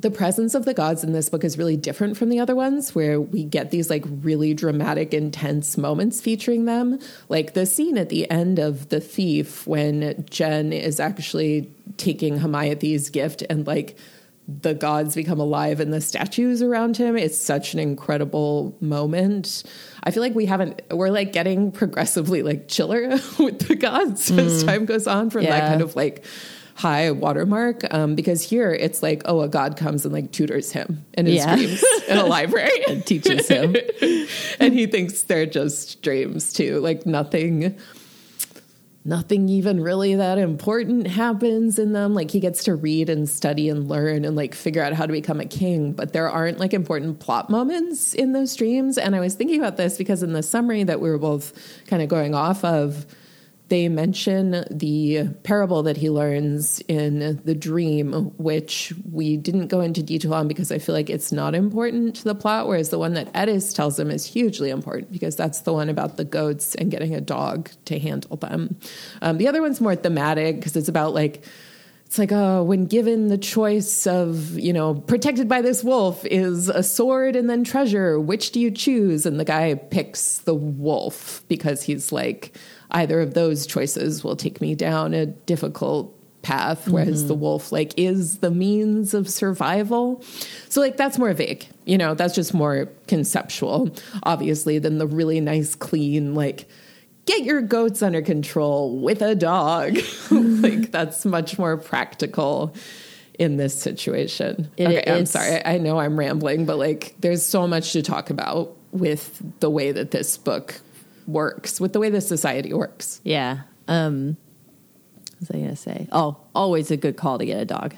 the 0.00 0.10
presence 0.10 0.54
of 0.54 0.64
the 0.64 0.74
gods 0.74 1.02
in 1.02 1.12
this 1.12 1.28
book 1.28 1.42
is 1.42 1.58
really 1.58 1.76
different 1.76 2.16
from 2.16 2.28
the 2.28 2.38
other 2.38 2.54
ones 2.54 2.94
where 2.94 3.20
we 3.20 3.44
get 3.44 3.70
these 3.70 3.90
like 3.90 4.04
really 4.06 4.54
dramatic 4.54 5.12
intense 5.12 5.76
moments 5.76 6.20
featuring 6.20 6.66
them. 6.66 7.00
Like 7.28 7.54
the 7.54 7.66
scene 7.66 7.98
at 7.98 8.08
the 8.08 8.30
end 8.30 8.60
of 8.60 8.90
the 8.90 9.00
thief 9.00 9.66
when 9.66 10.24
gen 10.30 10.72
is 10.72 11.00
actually 11.00 11.70
taking 11.96 12.38
Hamiathes's 12.38 13.10
gift 13.10 13.42
and 13.50 13.66
like 13.66 13.96
the 14.46 14.72
gods 14.72 15.14
become 15.14 15.40
alive 15.40 15.78
and 15.78 15.92
the 15.92 16.00
statues 16.00 16.62
around 16.62 16.96
him. 16.96 17.16
It's 17.16 17.36
such 17.36 17.74
an 17.74 17.80
incredible 17.80 18.74
moment. 18.80 19.62
I 20.04 20.10
feel 20.10 20.22
like 20.22 20.34
we 20.34 20.46
haven't 20.46 20.80
we're 20.90 21.10
like 21.10 21.32
getting 21.32 21.70
progressively 21.70 22.42
like 22.42 22.68
chiller 22.68 23.08
with 23.38 23.66
the 23.68 23.76
gods 23.76 24.30
as 24.30 24.62
mm. 24.62 24.66
time 24.66 24.84
goes 24.86 25.06
on 25.06 25.28
from 25.28 25.44
that 25.44 25.68
kind 25.68 25.82
of 25.82 25.96
like 25.96 26.24
high 26.78 27.10
watermark 27.10 27.82
um, 27.92 28.14
because 28.14 28.40
here 28.40 28.72
it's 28.72 29.02
like 29.02 29.20
oh 29.24 29.40
a 29.40 29.48
god 29.48 29.76
comes 29.76 30.04
and 30.04 30.14
like 30.14 30.30
tutors 30.30 30.70
him 30.70 31.04
in 31.14 31.26
his 31.26 31.34
Yeah. 31.34 31.56
dreams 31.56 31.82
in 32.08 32.16
a 32.16 32.24
library. 32.24 32.70
And 32.88 33.04
teaches 33.04 33.48
him. 33.48 33.74
and 34.60 34.72
he 34.72 34.86
thinks 34.86 35.22
they're 35.24 35.44
just 35.44 36.00
dreams 36.02 36.52
too. 36.52 36.78
Like 36.78 37.04
nothing 37.04 37.76
nothing 39.04 39.48
even 39.48 39.80
really 39.80 40.14
that 40.16 40.38
important 40.38 41.06
happens 41.06 41.78
in 41.78 41.92
them. 41.92 42.14
Like 42.14 42.30
he 42.30 42.40
gets 42.40 42.64
to 42.64 42.74
read 42.74 43.08
and 43.08 43.28
study 43.28 43.68
and 43.68 43.88
learn 43.88 44.24
and 44.24 44.36
like 44.36 44.54
figure 44.54 44.82
out 44.82 44.92
how 44.92 45.06
to 45.06 45.12
become 45.12 45.40
a 45.40 45.46
king. 45.46 45.92
But 45.92 46.12
there 46.12 46.30
aren't 46.30 46.58
like 46.58 46.74
important 46.74 47.18
plot 47.18 47.48
moments 47.50 48.14
in 48.14 48.32
those 48.32 48.54
dreams. 48.54 48.98
And 48.98 49.16
i 49.16 49.20
was 49.20 49.34
thinking 49.34 49.58
about 49.58 49.76
this 49.76 49.96
because 49.98 50.22
in 50.22 50.32
the 50.32 50.42
summary 50.42 50.84
that 50.84 51.00
we 51.00 51.10
were 51.10 51.18
both 51.18 51.52
kind 51.86 52.02
of 52.02 52.08
going 52.08 52.34
off 52.34 52.62
of 52.64 53.06
they 53.68 53.88
mention 53.88 54.64
the 54.70 55.28
parable 55.42 55.82
that 55.82 55.96
he 55.96 56.08
learns 56.08 56.80
in 56.88 57.40
the 57.44 57.54
dream, 57.54 58.12
which 58.38 58.94
we 59.10 59.36
didn't 59.36 59.68
go 59.68 59.80
into 59.80 60.02
detail 60.02 60.34
on 60.34 60.48
because 60.48 60.72
I 60.72 60.78
feel 60.78 60.94
like 60.94 61.10
it's 61.10 61.32
not 61.32 61.54
important 61.54 62.16
to 62.16 62.24
the 62.24 62.34
plot, 62.34 62.66
whereas 62.66 62.88
the 62.88 62.98
one 62.98 63.14
that 63.14 63.32
Eddis 63.34 63.74
tells 63.74 63.98
him 63.98 64.10
is 64.10 64.24
hugely 64.24 64.70
important 64.70 65.12
because 65.12 65.36
that's 65.36 65.60
the 65.60 65.72
one 65.72 65.88
about 65.88 66.16
the 66.16 66.24
goats 66.24 66.74
and 66.74 66.90
getting 66.90 67.14
a 67.14 67.20
dog 67.20 67.70
to 67.84 67.98
handle 67.98 68.36
them. 68.36 68.76
Um, 69.20 69.36
the 69.36 69.48
other 69.48 69.60
one's 69.60 69.80
more 69.80 69.96
thematic 69.96 70.56
because 70.56 70.74
it's 70.74 70.88
about 70.88 71.12
like, 71.12 71.44
it's 72.06 72.18
like, 72.18 72.32
oh, 72.32 72.62
when 72.62 72.86
given 72.86 73.28
the 73.28 73.36
choice 73.36 74.06
of, 74.06 74.58
you 74.58 74.72
know, 74.72 74.94
protected 74.94 75.46
by 75.46 75.60
this 75.60 75.84
wolf 75.84 76.24
is 76.24 76.70
a 76.70 76.82
sword 76.82 77.36
and 77.36 77.50
then 77.50 77.64
treasure, 77.64 78.18
which 78.18 78.52
do 78.52 78.60
you 78.60 78.70
choose? 78.70 79.26
And 79.26 79.38
the 79.38 79.44
guy 79.44 79.74
picks 79.74 80.38
the 80.38 80.54
wolf 80.54 81.42
because 81.48 81.82
he's 81.82 82.10
like, 82.10 82.56
either 82.90 83.20
of 83.20 83.34
those 83.34 83.66
choices 83.66 84.24
will 84.24 84.36
take 84.36 84.60
me 84.60 84.74
down 84.74 85.14
a 85.14 85.26
difficult 85.26 86.14
path, 86.42 86.88
whereas 86.88 87.26
the 87.26 87.34
mm-hmm. 87.34 87.42
wolf, 87.42 87.72
like, 87.72 87.92
is 87.96 88.38
the 88.38 88.50
means 88.50 89.12
of 89.12 89.28
survival. 89.28 90.22
So, 90.68 90.80
like, 90.80 90.96
that's 90.96 91.18
more 91.18 91.32
vague, 91.34 91.66
you 91.84 91.98
know, 91.98 92.14
that's 92.14 92.34
just 92.34 92.54
more 92.54 92.88
conceptual, 93.06 93.94
obviously, 94.22 94.78
than 94.78 94.98
the 94.98 95.06
really 95.06 95.40
nice, 95.40 95.74
clean, 95.74 96.34
like, 96.34 96.68
get 97.28 97.44
your 97.44 97.60
goats 97.60 98.02
under 98.02 98.22
control 98.22 98.98
with 98.98 99.20
a 99.20 99.34
dog. 99.34 99.94
like 99.96 100.02
mm-hmm. 100.02 100.82
that's 100.90 101.26
much 101.26 101.58
more 101.58 101.76
practical 101.76 102.74
in 103.38 103.58
this 103.58 103.78
situation. 103.78 104.70
It 104.78 104.88
okay, 104.88 105.12
I'm 105.12 105.26
sorry. 105.26 105.64
I 105.64 105.76
know 105.76 105.98
I'm 106.00 106.18
rambling, 106.18 106.64
but 106.64 106.78
like 106.78 107.14
there's 107.20 107.44
so 107.44 107.66
much 107.66 107.92
to 107.92 108.02
talk 108.02 108.30
about 108.30 108.74
with 108.92 109.42
the 109.60 109.68
way 109.68 109.92
that 109.92 110.10
this 110.10 110.38
book 110.38 110.80
works, 111.28 111.80
with 111.80 111.92
the 111.92 112.00
way 112.00 112.10
the 112.10 112.20
society 112.20 112.72
works. 112.72 113.20
Yeah. 113.22 113.60
Um, 113.86 114.36
what 115.38 115.40
was 115.40 115.50
I 115.50 115.54
going 115.54 115.70
to 115.70 115.76
say? 115.76 116.08
Oh, 116.10 116.38
always 116.54 116.90
a 116.90 116.96
good 116.96 117.16
call 117.16 117.38
to 117.38 117.46
get 117.46 117.60
a 117.60 117.64
dog. 117.64 117.94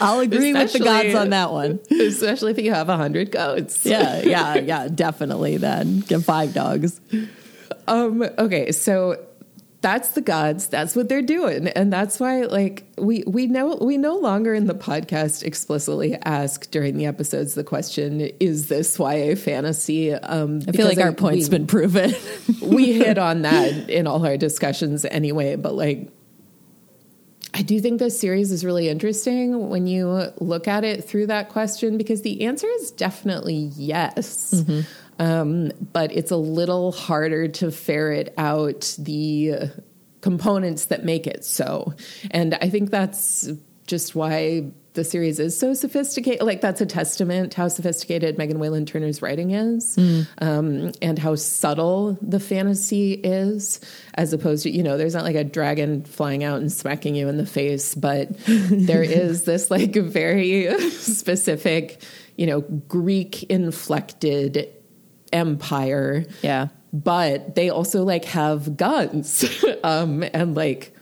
I'll 0.00 0.20
agree 0.20 0.54
with 0.54 0.72
the 0.72 0.78
gods 0.78 1.14
on 1.14 1.30
that 1.30 1.52
one. 1.52 1.80
Especially 1.90 2.52
if 2.52 2.58
you 2.58 2.72
have 2.72 2.88
a 2.88 2.96
hundred 2.96 3.30
goats. 3.30 3.84
Yeah, 3.84 4.22
yeah, 4.22 4.56
yeah, 4.56 4.88
definitely. 4.88 5.56
Then 5.58 6.00
get 6.00 6.22
five 6.22 6.54
dogs. 6.54 7.00
Um, 7.86 8.22
okay, 8.38 8.72
so 8.72 9.25
that's 9.86 10.08
the 10.10 10.20
gods. 10.20 10.66
That's 10.66 10.96
what 10.96 11.08
they're 11.08 11.22
doing, 11.22 11.68
and 11.68 11.92
that's 11.92 12.18
why, 12.18 12.42
like, 12.42 12.84
we 12.98 13.22
we 13.24 13.46
know 13.46 13.78
we 13.80 13.96
no 13.96 14.16
longer 14.16 14.52
in 14.52 14.66
the 14.66 14.74
podcast 14.74 15.44
explicitly 15.44 16.16
ask 16.24 16.68
during 16.72 16.96
the 16.96 17.06
episodes 17.06 17.54
the 17.54 17.62
question: 17.62 18.20
Is 18.40 18.66
this 18.66 18.98
YA 18.98 19.36
fantasy? 19.36 20.12
Um, 20.12 20.60
I 20.66 20.72
feel 20.72 20.88
like 20.88 20.98
our 20.98 21.10
we, 21.10 21.16
point's 21.16 21.48
been 21.48 21.68
proven. 21.68 22.12
we 22.62 22.94
hit 22.94 23.16
on 23.16 23.42
that 23.42 23.88
in 23.88 24.08
all 24.08 24.26
our 24.26 24.36
discussions 24.36 25.04
anyway, 25.04 25.54
but 25.54 25.74
like. 25.74 26.10
I 27.54 27.62
do 27.62 27.80
think 27.80 28.00
this 28.00 28.20
series 28.20 28.52
is 28.52 28.66
really 28.66 28.90
interesting 28.90 29.70
when 29.70 29.86
you 29.86 30.30
look 30.40 30.68
at 30.68 30.84
it 30.84 31.04
through 31.04 31.28
that 31.28 31.48
question 31.48 31.96
because 31.96 32.20
the 32.20 32.42
answer 32.42 32.66
is 32.66 32.90
definitely 32.90 33.70
yes. 33.76 34.62
Um, 35.18 35.72
but 35.92 36.12
it's 36.12 36.30
a 36.30 36.36
little 36.36 36.92
harder 36.92 37.48
to 37.48 37.70
ferret 37.70 38.34
out 38.36 38.94
the 38.98 39.70
components 40.20 40.86
that 40.86 41.04
make 41.04 41.26
it 41.26 41.44
so. 41.44 41.94
And 42.30 42.54
I 42.60 42.68
think 42.68 42.90
that's 42.90 43.48
just 43.86 44.14
why 44.14 44.72
the 44.94 45.04
series 45.04 45.38
is 45.38 45.56
so 45.56 45.72
sophisticated. 45.74 46.42
Like, 46.42 46.60
that's 46.60 46.80
a 46.80 46.86
testament 46.86 47.52
to 47.52 47.58
how 47.58 47.68
sophisticated 47.68 48.36
Megan 48.36 48.58
Whalen 48.58 48.86
Turner's 48.86 49.22
writing 49.22 49.52
is 49.52 49.96
um, 50.38 50.90
and 51.00 51.18
how 51.18 51.36
subtle 51.36 52.18
the 52.20 52.40
fantasy 52.40 53.12
is, 53.12 53.80
as 54.14 54.32
opposed 54.32 54.64
to, 54.64 54.70
you 54.70 54.82
know, 54.82 54.96
there's 54.96 55.14
not 55.14 55.22
like 55.22 55.36
a 55.36 55.44
dragon 55.44 56.02
flying 56.02 56.42
out 56.42 56.60
and 56.60 56.72
smacking 56.72 57.14
you 57.14 57.28
in 57.28 57.36
the 57.36 57.46
face, 57.46 57.94
but 57.94 58.28
there 58.46 59.02
is 59.02 59.44
this 59.44 59.70
like 59.70 59.94
very 59.94 60.76
specific, 60.90 62.02
you 62.36 62.46
know, 62.46 62.62
Greek 62.62 63.44
inflected 63.44 64.72
empire 65.32 66.24
yeah. 66.42 66.68
but 66.92 67.54
they 67.54 67.68
also 67.68 68.02
like 68.04 68.24
have 68.24 68.76
guns 68.76 69.44
um, 69.84 70.24
and 70.32 70.54
like 70.54 70.94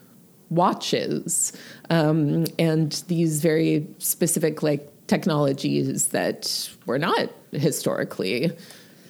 watches 0.51 1.53
um, 1.91 2.45
and 2.59 3.05
these 3.09 3.41
very 3.41 3.87
specific 3.99 4.62
like 4.62 4.91
technologies 5.07 6.09
that 6.09 6.70
were 6.87 6.99
not 6.99 7.31
historically 7.53 8.51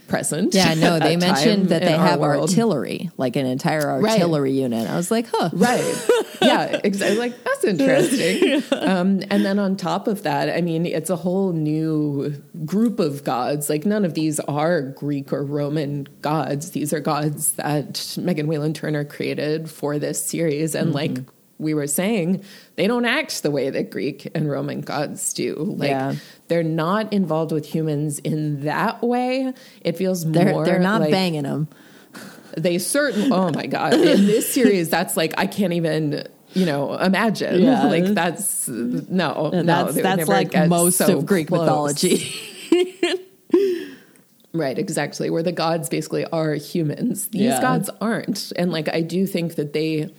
present. 0.09 0.55
Yeah, 0.55 0.75
no, 0.75 0.99
they 1.01 1.17
mentioned 1.17 1.69
that 1.71 1.83
they 1.83 1.93
have 1.93 2.21
world. 2.21 2.49
artillery, 2.51 3.11
like 3.17 3.37
an 3.37 3.47
entire 3.47 4.01
Right. 4.01 4.13
artillery 4.13 4.53
unit. 4.53 4.89
I 4.89 4.97
was 4.97 5.11
like, 5.11 5.27
huh. 5.31 5.51
Right. 5.53 6.09
Yeah, 6.43 6.79
exactly. 6.85 7.17
Like 7.19 7.43
that's 7.43 7.65
interesting. 7.65 8.63
Um, 8.85 9.23
and 9.31 9.47
then 9.47 9.59
on 9.59 9.77
top 9.77 10.07
of 10.07 10.25
that, 10.25 10.55
I 10.55 10.61
mean, 10.61 10.85
it's 10.85 11.09
a 11.09 11.17
whole 11.17 11.53
new 11.53 12.35
group 12.67 13.01
of 13.01 13.25
gods. 13.25 13.71
Like 13.71 13.87
none 13.87 14.05
of 14.05 14.13
these 14.13 14.41
are 14.41 14.83
Greek 14.83 15.33
or 15.33 15.43
Roman 15.43 16.07
gods. 16.21 16.73
These 16.73 16.93
are 16.93 17.01
gods 17.01 17.53
that 17.53 18.15
Megan 18.21 18.47
Whalen 18.47 18.75
Turner 18.75 19.05
created 19.05 19.71
for 19.71 19.99
this 19.99 20.23
series. 20.25 20.75
And 20.75 20.93
like 20.93 21.19
we 21.59 21.73
were 21.75 21.87
saying, 21.87 22.43
they 22.77 22.87
don't 22.87 23.05
act 23.05 23.43
the 23.43 23.51
way 23.51 23.71
that 23.71 23.91
Greek 23.91 24.29
and 24.35 24.51
Roman 24.51 24.81
gods 24.81 25.33
do. 25.33 25.55
Like 25.57 25.91
Yeah. 25.91 26.15
they're 26.49 26.63
not 26.63 27.13
involved 27.13 27.53
with 27.53 27.65
humans 27.67 28.19
in 28.19 28.63
that 28.65 29.03
way. 29.03 29.53
It 29.83 29.97
feels 29.97 30.25
They're, 30.31 30.51
more 30.51 30.65
they're 30.65 30.79
not 30.81 31.01
like, 31.03 31.11
banging 31.13 31.45
them. 31.45 31.69
they 32.57 32.79
certain 32.79 33.33
oh 33.33 33.51
my 33.51 33.67
god 33.67 33.95
in 33.95 34.27
this 34.27 34.53
series 34.55 34.89
that's 34.89 35.17
like 35.17 35.35
i 35.39 35.45
can't 35.45 35.73
even 35.73 36.25
you 36.53 36.65
know 36.65 36.95
imagine 36.95 37.61
Yeah. 37.63 37.85
like 37.89 38.05
that's 38.05 38.69
no 38.69 39.51
no 39.53 39.63
that's 39.65 39.95
they 39.97 40.03
that's 40.03 40.29
like 40.29 40.55
most 40.69 40.99
so 40.99 41.19
of 41.19 41.27
Greek 41.27 41.49
close. 41.49 41.63
mythology. 41.63 42.33
right 44.53 44.79
exactly 44.79 45.31
where 45.31 45.43
the 45.43 45.51
gods 45.53 45.89
basically 45.89 46.25
are 46.27 46.55
humans 46.55 47.27
these 47.29 47.43
Yeah. 47.43 47.61
gods 47.61 47.91
aren't 48.01 48.53
and 48.55 48.71
like 48.71 48.89
i 48.89 49.01
do 49.01 49.27
think 49.27 49.57
that 49.57 49.73
they 49.73 50.15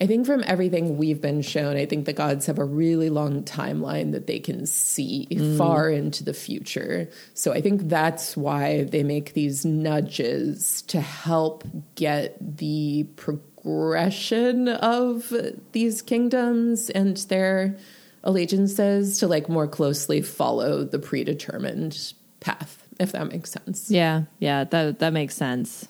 I 0.00 0.06
think 0.06 0.26
from 0.26 0.44
everything 0.46 0.98
we've 0.98 1.20
been 1.20 1.42
shown, 1.42 1.76
I 1.76 1.86
think 1.86 2.04
the 2.04 2.12
gods 2.12 2.46
have 2.46 2.58
a 2.58 2.64
really 2.64 3.10
long 3.10 3.44
timeline 3.44 4.12
that 4.12 4.26
they 4.26 4.38
can 4.38 4.66
see 4.66 5.26
mm. 5.30 5.56
far 5.56 5.88
into 5.90 6.24
the 6.24 6.34
future. 6.34 7.08
So 7.34 7.52
I 7.52 7.60
think 7.60 7.88
that's 7.88 8.36
why 8.36 8.84
they 8.84 9.02
make 9.02 9.32
these 9.32 9.64
nudges 9.64 10.82
to 10.88 11.00
help 11.00 11.64
get 11.94 12.36
the 12.58 13.04
progression 13.16 14.68
of 14.68 15.32
these 15.72 16.02
kingdoms 16.02 16.90
and 16.90 17.16
their 17.16 17.76
allegiances 18.22 19.18
to 19.18 19.28
like 19.28 19.48
more 19.48 19.68
closely 19.68 20.20
follow 20.20 20.84
the 20.84 20.98
predetermined 20.98 22.12
path, 22.40 22.86
if 22.98 23.12
that 23.12 23.28
makes 23.28 23.50
sense. 23.50 23.90
Yeah, 23.90 24.24
yeah, 24.40 24.64
that 24.64 24.98
that 24.98 25.12
makes 25.12 25.36
sense. 25.36 25.88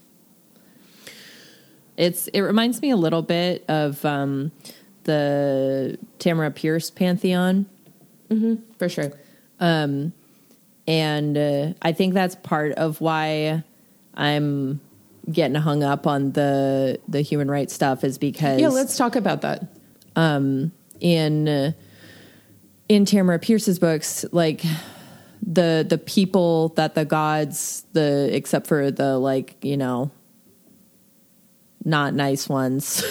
It's 1.97 2.28
it 2.28 2.40
reminds 2.40 2.82
me 2.82 2.90
a 2.90 2.97
little 2.97 3.22
bit 3.22 3.64
of 3.68 4.05
um, 4.05 4.53
the 5.05 5.99
Tamora 6.18 6.55
Pierce 6.55 6.90
pantheon. 6.90 7.66
For 8.78 8.88
sure. 8.88 9.12
and 10.88 11.38
uh, 11.38 11.72
I 11.82 11.92
think 11.92 12.14
that's 12.14 12.34
part 12.36 12.72
of 12.72 13.01
why 13.01 13.62
I'm 14.14 14.80
getting 15.30 15.57
hung 15.57 15.82
up 15.82 16.07
on 16.07 16.32
the 16.32 17.01
the 17.09 17.20
human 17.20 17.51
rights 17.51 17.74
stuff 17.74 18.05
is 18.05 18.18
because 18.18 18.61
Yeah, 18.61 18.68
let's 18.68 18.97
talk 18.97 19.16
about 19.16 19.42
that. 19.42 19.64
in 21.01 21.49
uh, 21.49 21.72
in 22.88 23.05
Tamora 23.05 23.40
Pierce's 23.40 23.78
books, 23.78 24.24
like 24.32 24.62
the 25.42 25.84
the 25.88 25.99
people 25.99 26.70
that 26.70 26.94
the 26.94 27.05
gods, 27.05 27.84
the 27.92 28.28
except 28.32 28.66
for 28.66 28.90
the 28.90 29.18
like 29.18 29.57
you 29.62 29.76
know 29.76 30.11
not 31.87 32.12
nice 32.12 32.49
ones, 32.49 33.03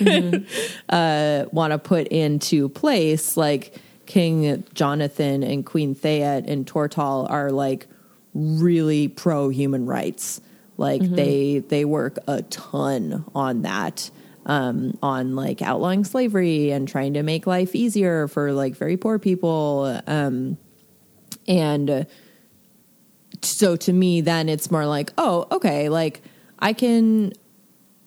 uh, 0.88 1.44
want 1.52 1.72
to 1.72 1.78
put 1.78 2.08
into 2.08 2.68
place, 2.70 3.36
like 3.36 3.76
King 4.06 4.64
Jonathan 4.72 5.42
and 5.42 5.66
Queen 5.66 5.94
Thayet 5.94 6.48
and 6.48 6.66
Tortall 6.66 7.28
are 7.28 7.50
like 7.50 7.86
really 8.32 9.08
pro 9.08 9.50
human 9.50 9.84
rights. 9.84 10.40
Like 10.78 11.02
they 11.02 11.58
they 11.58 11.84
work 11.84 12.18
a 12.26 12.40
ton 12.42 13.26
on 13.34 13.62
that 13.62 14.10
um, 14.46 14.96
on 15.02 15.36
like 15.36 15.62
outlawing 15.62 16.04
slavery 16.04 16.70
and 16.70 16.88
trying 16.88 17.14
to 17.14 17.22
make 17.22 17.46
life 17.46 17.74
easier 17.74 18.28
for 18.28 18.52
like 18.52 18.76
very 18.76 18.96
poor 18.96 19.18
people. 19.18 20.00
Um, 20.06 20.56
and 21.46 21.90
uh, 21.90 22.04
so 23.42 23.76
to 23.76 23.92
me, 23.92 24.20
then 24.20 24.48
it's 24.48 24.70
more 24.70 24.86
like, 24.86 25.12
oh, 25.18 25.46
okay, 25.52 25.88
like 25.88 26.22
I 26.58 26.72
can, 26.72 27.32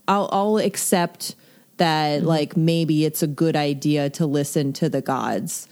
I'll, 0.07 0.29
I'll 0.31 0.57
accept 0.57 1.35
that 1.77 2.19
mm-hmm. 2.19 2.27
like 2.27 2.57
maybe 2.57 3.05
it's 3.05 3.23
a 3.23 3.27
good 3.27 3.55
idea 3.55 4.09
to 4.11 4.25
listen 4.25 4.73
to 4.73 4.89
the 4.89 5.01
gods. 5.01 5.67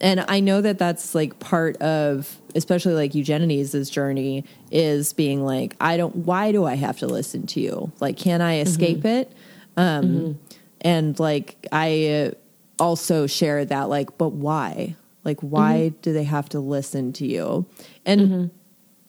And 0.00 0.24
I 0.28 0.40
know 0.40 0.60
that 0.60 0.78
that's 0.78 1.14
like 1.14 1.40
part 1.40 1.76
of, 1.78 2.36
especially 2.54 2.94
like 2.94 3.14
Eugenides' 3.14 3.90
journey 3.90 4.44
is 4.70 5.12
being 5.12 5.44
like, 5.44 5.74
I 5.80 5.96
don't, 5.96 6.14
why 6.14 6.52
do 6.52 6.64
I 6.64 6.76
have 6.76 6.98
to 6.98 7.06
listen 7.06 7.46
to 7.48 7.60
you? 7.60 7.90
Like, 7.98 8.16
can 8.16 8.40
I 8.40 8.56
mm-hmm. 8.56 8.68
escape 8.68 9.04
it? 9.04 9.32
Um, 9.76 10.04
mm-hmm. 10.04 10.32
And 10.82 11.18
like, 11.18 11.66
I 11.72 12.32
also 12.78 13.26
share 13.26 13.64
that, 13.64 13.88
like, 13.88 14.16
but 14.18 14.28
why? 14.28 14.94
Like, 15.24 15.40
why 15.40 15.92
do 16.00 16.12
they 16.12 16.24
have 16.24 16.48
to 16.50 16.60
listen 16.60 17.12
to 17.14 17.26
you? 17.26 17.66
And 18.06 18.50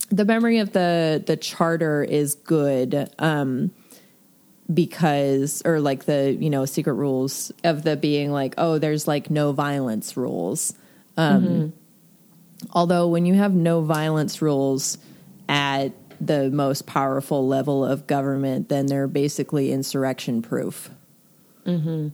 the 0.10 0.26
memory 0.26 0.58
of 0.58 0.72
the 0.74 1.24
the 1.26 1.38
charter 1.38 2.04
is 2.04 2.36
good 2.36 3.10
um 3.20 3.72
because 4.72 5.62
or 5.66 5.80
like 5.80 6.06
the 6.06 6.38
you 6.40 6.50
know 6.50 6.66
secret 6.66 6.94
rules 6.94 7.52
of 7.64 7.84
the 7.84 7.96
being 7.98 8.32
like 8.32 8.54
oh 8.58 8.78
there's 8.78 9.08
like 9.08 9.30
no 9.30 9.52
violence 9.52 10.16
rules. 10.16 10.74
Um 11.18 11.74
although 12.72 13.08
when 13.08 13.26
you 13.26 13.34
have 13.36 13.54
no 13.54 13.82
violence 13.82 14.42
rules 14.42 14.98
at 15.48 15.90
the 16.22 16.52
most 16.52 16.86
powerful 16.86 17.48
level 17.48 17.86
of 17.86 18.06
government 18.06 18.70
then 18.70 18.86
they're 18.86 19.08
basically 19.08 19.72
insurrection 19.72 20.42
proof. 20.42 20.90
Mhm 21.66 22.12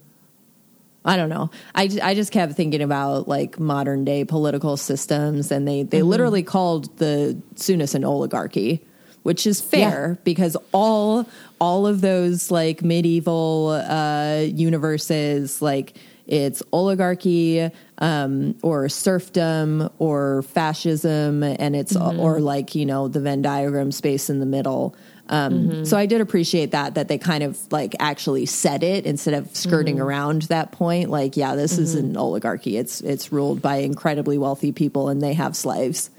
I 1.06 1.18
don't 1.18 1.30
know. 1.30 1.52
I, 1.76 1.88
I 2.02 2.16
just 2.16 2.32
kept 2.32 2.54
thinking 2.54 2.82
about 2.82 3.28
like 3.28 3.60
modern 3.60 4.06
day 4.06 4.26
political 4.26 4.76
systems, 4.76 5.52
and 5.52 5.68
they, 5.68 5.84
they 5.84 6.02
literally 6.02 6.42
called 6.42 6.98
the 6.98 7.40
Sounis 7.54 7.94
an 7.94 8.04
oligarchy, 8.04 8.84
which 9.26 9.48
is 9.48 9.60
fair 9.60 10.20
because 10.24 10.56
all 10.72 11.26
all 11.60 11.88
of 11.88 12.02
those 12.02 12.52
like 12.52 12.84
medieval 12.84 13.70
uh, 13.70 14.46
universes, 14.46 15.64
like 15.64 15.98
it's 16.28 16.62
oligarchy 16.72 17.72
um, 17.98 18.56
or 18.62 18.88
serfdom 18.88 19.90
or 19.98 20.44
fascism, 20.44 21.42
and 21.42 21.76
it's 21.76 21.96
or 21.96 22.40
like 22.40 22.76
you 22.76 22.86
know 22.86 23.08
the 23.08 23.20
Venn 23.20 23.42
diagram 23.42 23.92
space 23.92 24.30
in 24.30 24.40
the 24.40 24.46
middle. 24.46 24.96
Um, 25.28 25.86
So 25.86 25.98
I 25.98 26.06
did 26.06 26.22
appreciate 26.22 26.70
that 26.72 26.94
that 26.94 27.08
they 27.08 27.18
kind 27.18 27.44
of 27.44 27.58
like 27.72 27.96
actually 28.00 28.46
said 28.46 28.84
it 28.84 29.08
instead 29.08 29.34
of 29.34 29.56
skirting 29.56 30.00
around 30.00 30.44
that 30.44 30.72
point. 30.72 31.10
Like, 31.10 31.36
yeah, 31.36 31.56
this 31.56 31.80
is 31.80 31.96
an 31.96 32.16
oligarchy. 32.16 32.78
It's 32.78 33.02
it's 33.02 33.32
ruled 33.32 33.60
by 33.60 33.78
incredibly 33.78 34.38
wealthy 34.38 34.72
people, 34.72 35.10
and 35.10 35.20
they 35.20 35.34
have 35.34 35.56
slaves. 35.56 36.12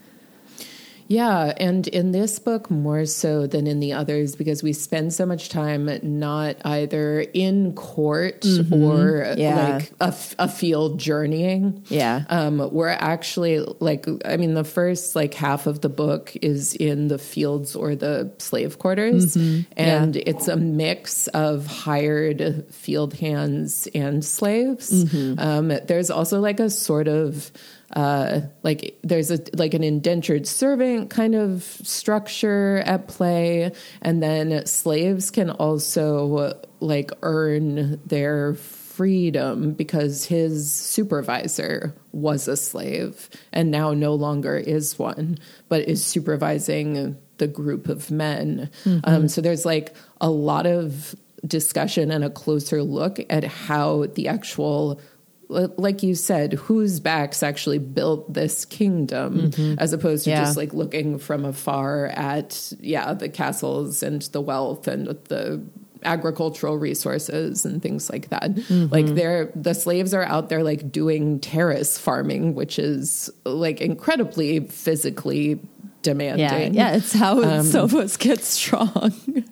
Yeah, 1.08 1.52
and 1.58 1.86
in 1.88 2.12
this 2.12 2.38
book 2.38 2.70
more 2.70 3.06
so 3.06 3.46
than 3.46 3.66
in 3.66 3.80
the 3.80 3.92
others 3.92 4.34
because 4.34 4.62
we 4.62 4.72
spend 4.72 5.12
so 5.14 5.24
much 5.26 5.48
time 5.48 5.88
not 6.02 6.56
either 6.64 7.20
in 7.20 7.74
court 7.74 8.44
or 8.72 9.34
Yeah. 9.36 9.76
like 9.76 9.92
a 10.00 10.48
field 10.48 10.98
journeying. 10.98 11.84
Yeah. 11.88 12.24
Um, 12.28 12.70
we're 12.72 12.88
actually 12.88 13.60
like, 13.80 14.06
I 14.24 14.36
mean, 14.36 14.54
the 14.54 14.64
first 14.64 15.14
like 15.14 15.34
half 15.34 15.66
of 15.66 15.80
the 15.80 15.88
book 15.88 16.32
is 16.42 16.74
in 16.74 17.08
the 17.08 17.18
fields 17.18 17.76
or 17.76 17.94
the 17.94 18.32
slave 18.38 18.78
quarters, 18.78 19.36
and 19.76 20.16
it's 20.16 20.48
a 20.48 20.56
mix 20.56 21.28
of 21.28 21.66
hired 21.66 22.64
field 22.70 23.14
hands 23.14 23.86
and 23.94 24.24
slaves. 24.24 25.04
Um, 25.38 25.68
there's 25.86 26.10
also 26.10 26.40
like 26.40 26.60
a 26.60 26.70
sort 26.70 27.08
of 27.08 27.50
uh, 27.96 28.42
like 28.62 28.98
there's 29.02 29.30
a 29.30 29.40
like 29.54 29.72
an 29.72 29.82
indentured 29.82 30.46
servant 30.46 31.08
kind 31.08 31.34
of 31.34 31.62
structure 31.62 32.82
at 32.84 33.08
play, 33.08 33.72
and 34.02 34.22
then 34.22 34.66
slaves 34.66 35.30
can 35.30 35.50
also 35.50 36.60
like 36.80 37.10
earn 37.22 37.98
their 38.04 38.54
freedom 38.54 39.72
because 39.72 40.26
his 40.26 40.72
supervisor 40.72 41.94
was 42.12 42.48
a 42.48 42.56
slave 42.56 43.30
and 43.52 43.70
now 43.70 43.92
no 43.92 44.14
longer 44.14 44.56
is 44.56 44.98
one, 44.98 45.38
but 45.68 45.88
is 45.88 46.04
supervising 46.04 47.16
the 47.38 47.46
group 47.46 47.88
of 47.88 48.10
men. 48.10 48.70
Um, 49.04 49.28
so 49.28 49.40
there's 49.40 49.64
like 49.66 49.94
a 50.20 50.30
lot 50.30 50.66
of 50.66 51.14
discussion 51.46 52.10
and 52.10 52.24
a 52.24 52.30
closer 52.30 52.82
look 52.82 53.18
at 53.30 53.44
how 53.44 54.06
the 54.14 54.28
actual 54.28 55.00
like 55.48 56.02
you 56.02 56.14
said, 56.14 56.54
whose 56.54 57.00
backs 57.00 57.42
actually 57.42 57.78
built 57.78 58.32
this 58.32 58.64
kingdom, 58.64 59.50
mm-hmm. 59.50 59.78
as 59.78 59.92
opposed 59.92 60.24
to 60.24 60.30
Yeah. 60.30 60.44
just 60.44 60.56
like 60.56 60.74
looking 60.74 61.18
from 61.18 61.44
afar 61.44 62.06
at 62.06 62.72
yeah 62.80 63.12
the 63.14 63.28
castles 63.28 64.02
and 64.02 64.22
the 64.22 64.40
wealth 64.40 64.88
and 64.88 65.06
the 65.06 65.62
agricultural 66.02 66.78
resources 66.78 67.64
and 67.64 67.82
things 67.82 68.10
like 68.10 68.28
that. 68.28 68.54
Mm-hmm. 68.54 68.92
Like 68.92 69.06
they're 69.06 69.52
the 69.54 69.74
slaves 69.74 70.14
are 70.14 70.24
out 70.24 70.48
there 70.48 70.62
like 70.62 70.90
doing 70.90 71.40
terrace 71.40 71.98
farming, 71.98 72.54
which 72.54 72.78
is 72.78 73.30
like 73.44 73.80
incredibly 73.80 74.60
physically 74.60 75.60
demanding. 76.02 76.74
Yeah, 76.74 76.90
yeah, 76.90 76.96
it's 76.96 77.12
how 77.12 77.42
um, 77.42 77.64
Sophos 77.66 78.18
gets 78.18 78.46
strong. 78.48 79.12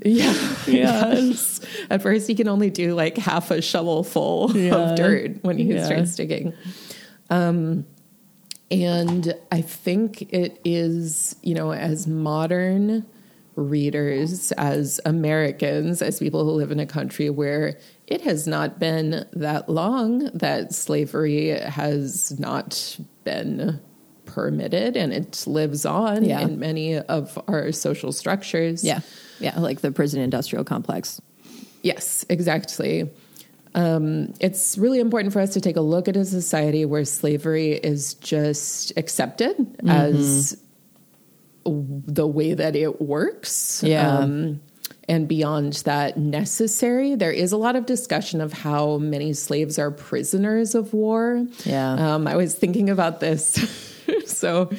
Yeah. 0.04 0.34
Yes. 0.66 1.60
At 1.90 2.02
first, 2.02 2.26
he 2.28 2.34
can 2.34 2.48
only 2.48 2.70
do 2.70 2.94
like 2.94 3.16
half 3.16 3.50
a 3.50 3.60
shovel 3.62 4.04
full 4.04 4.56
Yeah. 4.56 4.74
of 4.76 4.96
dirt 4.96 5.42
when 5.42 5.58
he 5.58 5.64
Yeah. 5.74 5.84
starts 5.84 6.14
digging. 6.16 6.52
Um, 7.30 7.86
and 8.70 9.34
I 9.50 9.60
think 9.60 10.22
it 10.32 10.60
is, 10.64 11.36
you 11.42 11.54
know, 11.54 11.72
as 11.72 12.06
modern 12.06 13.04
readers, 13.54 14.50
as 14.52 14.98
Americans, 15.04 16.00
as 16.00 16.18
people 16.18 16.44
who 16.44 16.52
live 16.52 16.70
in 16.70 16.80
a 16.80 16.86
country 16.86 17.28
where 17.28 17.76
it 18.06 18.22
has 18.22 18.46
not 18.46 18.78
been 18.78 19.26
that 19.34 19.68
long 19.68 20.30
that 20.32 20.72
slavery 20.72 21.48
has 21.50 22.38
not 22.38 22.98
been 23.24 23.78
permitted 24.24 24.96
and 24.96 25.12
it 25.12 25.44
lives 25.46 25.84
on 25.84 26.24
Yeah. 26.24 26.40
in 26.40 26.58
many 26.58 26.96
of 26.96 27.38
our 27.46 27.72
social 27.72 28.10
structures. 28.12 28.82
yeah, 28.82 29.00
yeah, 29.42 29.58
like 29.58 29.80
the 29.80 29.90
prison 29.92 30.20
industrial 30.22 30.64
complex. 30.64 31.20
Yes, 31.82 32.24
exactly. 32.28 33.10
Um, 33.74 34.34
it's 34.38 34.76
really 34.78 35.00
important 35.00 35.32
for 35.32 35.40
us 35.40 35.54
to 35.54 35.60
take 35.60 35.76
a 35.76 35.80
look 35.80 36.06
at 36.06 36.16
a 36.16 36.24
society 36.24 36.84
where 36.84 37.04
slavery 37.04 37.72
is 37.72 38.14
just 38.14 38.92
accepted 38.96 39.56
Mm-hmm. 39.58 39.88
as 39.88 40.56
the 41.64 42.26
way 42.26 42.54
that 42.54 42.74
it 42.76 43.00
works. 43.00 43.82
Yeah. 43.84 44.18
Um, 44.18 44.60
and 45.08 45.28
beyond 45.28 45.74
that, 45.84 46.16
necessary. 46.16 47.14
There 47.16 47.30
is 47.32 47.52
a 47.52 47.56
lot 47.56 47.76
of 47.76 47.86
discussion 47.86 48.40
of 48.40 48.52
how 48.52 48.98
many 48.98 49.32
slaves 49.32 49.78
are 49.78 49.90
prisoners 49.90 50.74
of 50.74 50.92
war. 50.92 51.46
Yeah. 51.64 52.14
Um, 52.14 52.26
I 52.26 52.36
was 52.36 52.54
thinking 52.54 52.90
about 52.90 53.20
this. 53.20 53.54
so, 54.26 54.70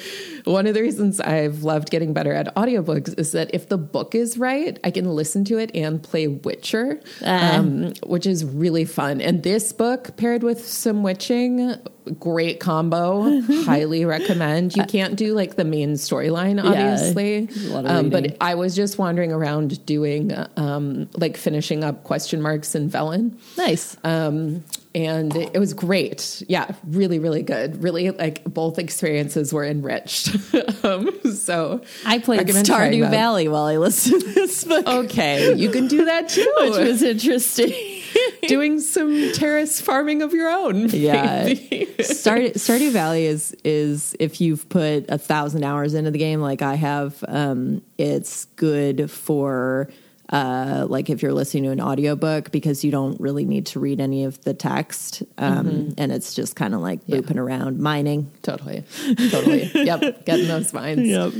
one 0.46 0.68
of 0.68 0.74
the 0.74 0.82
reasons 0.82 1.20
I've 1.20 1.64
loved 1.64 1.90
getting 1.90 2.14
better 2.14 2.34
at 2.34 2.54
audiobooks 2.56 3.18
is 3.18 3.32
that 3.32 3.50
if 3.54 3.70
the 3.70 3.78
book 3.78 4.14
is 4.16 4.38
right, 4.38 4.78
I 4.84 4.92
can 4.92 5.06
listen 5.10 5.46
to 5.46 5.58
it 5.58 5.72
and 5.76 6.02
play 6.04 6.28
Witcher, 6.28 7.00
Ah. 7.26 7.58
um, 7.60 7.94
which 8.06 8.26
is 8.28 8.44
really 8.46 8.86
fun. 8.86 9.22
And 9.22 9.44
this 9.44 9.72
book, 9.72 10.16
paired 10.18 10.44
with 10.44 10.68
some 10.68 11.04
witching, 11.04 11.76
great 12.20 12.60
combo. 12.60 13.42
highly 13.64 14.04
recommend. 14.06 14.76
You 14.76 14.84
can't 14.86 15.16
do 15.16 15.34
like 15.34 15.56
the 15.56 15.64
main 15.64 15.94
storyline, 15.94 16.62
obviously. 16.64 17.48
of 17.74 17.86
Um, 17.86 18.10
but. 18.10 18.36
I 18.42 18.56
was 18.56 18.76
just 18.76 18.98
wandering 18.98 19.32
around 19.32 19.86
doing 19.86 20.34
um, 20.58 21.10
like 21.16 21.38
finishing 21.38 21.84
up 21.84 22.04
question 22.04 22.42
marks 22.42 22.76
and 22.76 22.92
Velen 22.92 23.38
Nice. 23.58 23.96
um, 24.04 24.64
and 24.96 25.36
it 25.36 25.60
was 25.60 25.74
great. 25.74 26.44
Yeah, 26.48 26.72
really, 26.86 27.20
really 27.20 27.42
good. 27.42 27.82
Really, 27.82 28.12
like 28.12 28.44
both 28.44 28.78
experiences 28.78 29.52
were 29.52 29.66
enriched. 29.66 30.36
um, 30.84 31.10
so 31.34 31.82
I 32.06 32.20
played 32.20 32.48
Stardew. 32.48 33.10
Valley 33.10 33.48
while 33.48 33.66
I 33.66 33.78
listened 33.78 34.22
to 34.22 34.34
this 34.34 34.64
book, 34.64 34.86
Okay, 34.88 35.56
you 35.56 35.70
can 35.70 35.88
do 35.88 36.06
that 36.06 36.30
too. 36.30 36.52
which 36.60 36.78
was 36.78 37.02
interesting. 37.02 37.74
doing 38.48 38.80
some 38.80 39.32
terrace 39.34 39.82
farming 39.82 40.22
of 40.22 40.34
your 40.34 40.50
own. 40.50 40.90
Yeah. 40.90 41.54
Start, 42.02 42.54
Stardew 42.56 42.92
Valley 42.92 43.26
is 43.26 43.56
is 43.64 44.16
if 44.20 44.42
you've 44.42 44.68
put 44.70 45.06
a 45.10 45.18
thousand 45.18 45.64
hours 45.64 45.94
into 45.94 46.12
the 46.12 46.18
game, 46.18 46.40
like 46.42 46.62
I 46.62 46.76
have, 46.76 47.24
um, 47.28 47.82
it's 47.98 48.46
good 48.56 49.10
for 49.10 49.90
uh, 50.34 50.88
like 50.90 51.12
if 51.12 51.22
you're 51.22 51.32
listening 51.32 51.64
to 51.64 51.70
an 51.70 51.80
audiobook 51.80 52.52
because 52.52 52.84
you 52.84 52.90
don't 52.90 53.20
really 53.22 53.46
need 53.46 53.68
to 53.68 53.80
read 53.80 54.02
any 54.02 54.24
of 54.24 54.44
the 54.44 54.54
text, 54.56 55.22
um, 55.38 55.94
and 55.98 56.12
it's 56.12 56.34
just 56.34 56.56
kind 56.56 56.74
of 56.74 56.82
like 56.82 57.06
booping 57.06 57.38
around 57.38 57.80
mining. 57.80 58.32
totally, 58.42 58.84
totally. 59.30 59.70
yep, 59.76 60.26
getting 60.26 60.48
those 60.48 60.72
vines. 60.72 61.08
Yep. 61.08 61.34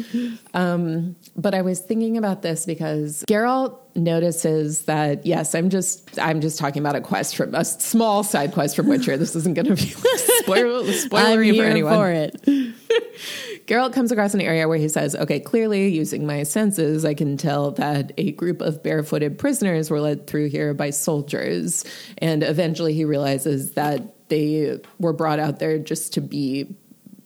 But 1.36 1.56
I 1.56 1.64
was 1.64 1.80
thinking 1.80 2.18
about 2.18 2.44
this 2.44 2.68
because 2.68 3.24
Geralt 3.28 3.80
notices 3.96 4.84
that 4.84 5.26
yes, 5.26 5.56
I'm 5.56 5.70
just 5.70 6.20
I'm 6.20 6.42
just 6.42 6.60
talking 6.60 6.82
about 6.82 6.96
a 6.96 7.02
quest 7.02 7.36
from 7.36 7.56
a 7.56 7.66
small 7.66 8.24
side 8.24 8.54
quest 8.54 8.76
from 8.76 8.88
Witcher. 8.88 9.18
This 9.18 9.36
isn't 9.36 9.56
going 9.56 9.66
to 9.66 9.76
be 9.76 9.82
spoiler 10.44 10.80
I'm 10.80 10.86
spoilery 10.86 11.58
for 11.58 11.64
anyone. 11.64 11.94
for 11.94 12.12
it. 12.12 12.40
Geralt 13.68 13.94
comes 13.94 14.12
across 14.12 14.34
an 14.34 14.42
area 14.42 14.68
where 14.68 14.78
he 14.78 14.90
says, 14.90 15.16
"Okay, 15.16 15.40
clearly 15.40 15.88
using 15.90 16.26
my 16.28 16.44
senses, 16.44 17.06
I 17.06 17.14
can 17.14 17.38
tell 17.38 17.72
that 17.72 18.12
a 18.18 18.32
group 18.34 18.62
of 18.62 18.84
barefooted 18.84 19.38
prisoners 19.38 19.90
were 19.90 20.02
led 20.02 20.28
through 20.28 20.50
here 20.50 20.74
by 20.74 20.90
soldiers." 20.90 21.86
And 22.18 22.44
eventually, 22.44 22.94
he 22.94 23.06
realizes 23.06 23.72
that 23.72 24.02
they 24.30 24.80
were 25.00 25.14
brought 25.14 25.40
out 25.40 25.60
there 25.60 25.78
just 25.80 26.14
to 26.16 26.22
be 26.22 26.76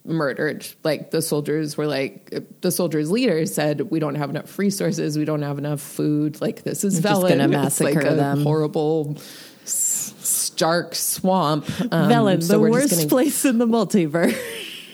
murdered. 0.06 0.66
Like 0.84 1.12
the 1.12 1.22
soldiers 1.22 1.76
were 1.76 1.88
like, 1.88 2.34
the 2.62 2.72
soldiers' 2.72 3.10
leader 3.12 3.46
said, 3.46 3.90
"We 3.92 4.00
don't 4.00 4.16
have 4.16 4.30
enough 4.30 4.58
resources. 4.60 5.18
We 5.18 5.26
don't 5.26 5.42
have 5.42 5.58
enough 5.58 5.82
food. 5.82 6.40
Like 6.40 6.64
this 6.64 6.84
is 6.84 6.96
We're 6.96 7.02
just 7.10 7.22
Velen. 7.24 7.30
gonna 7.30 7.66
It's 7.66 7.80
like 7.82 7.96
massacre 7.96 8.14
a 8.14 8.16
them." 8.16 8.44
horrible." 8.44 9.18
Stark 9.66 10.96
swamp. 10.96 11.66
Um, 11.92 12.10
Velen, 12.10 12.42
so 12.44 12.60
the 12.60 12.68
just 12.68 12.72
worst 12.72 12.96
gonna- 12.96 13.08
place 13.08 13.44
in 13.46 13.58
the 13.58 13.68
multiverse. 13.68 14.36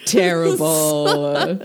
terrible. 0.06 1.60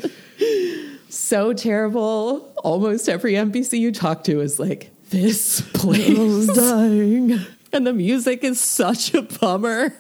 so 1.09 1.53
terrible. 1.53 2.53
Almost 2.65 3.09
every 3.09 3.33
NPC 3.33 3.79
you 3.79 3.93
talk 3.93 4.25
to 4.25 4.41
is 4.41 4.59
like, 4.59 4.91
this 5.11 5.61
place. 5.73 6.09
is 6.19 6.47
dying. 6.49 7.39
And 7.73 7.87
the 7.87 7.93
music 7.93 8.45
is 8.45 8.61
such 8.61 9.15
a 9.15 9.23
bummer. 9.23 9.95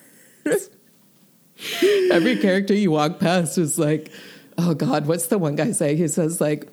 every 2.10 2.36
character 2.36 2.74
you 2.74 2.90
walk 2.90 3.19
past 3.19 3.59
is 3.59 3.78
like, 3.78 4.10
oh 4.56 4.74
God, 4.74 5.06
what's 5.06 5.27
the 5.27 5.39
one 5.39 5.56
guy 5.56 5.73
say? 5.73 5.97
He 5.97 6.09
says, 6.09 6.40
like, 6.40 6.69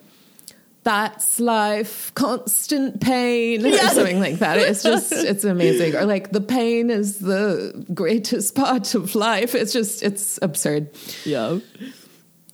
that's 0.86 1.40
life, 1.40 2.14
constant 2.14 3.00
pain, 3.00 3.66
or 3.66 3.76
something 3.76 4.20
like 4.20 4.38
that. 4.38 4.58
It's 4.58 4.84
just, 4.84 5.10
it's 5.12 5.42
amazing. 5.42 5.96
Or 5.96 6.04
like, 6.04 6.30
the 6.30 6.40
pain 6.40 6.90
is 6.90 7.18
the 7.18 7.84
greatest 7.92 8.54
part 8.54 8.94
of 8.94 9.16
life. 9.16 9.56
It's 9.56 9.72
just, 9.72 10.04
it's 10.04 10.38
absurd. 10.42 10.90
Yeah. 11.24 11.58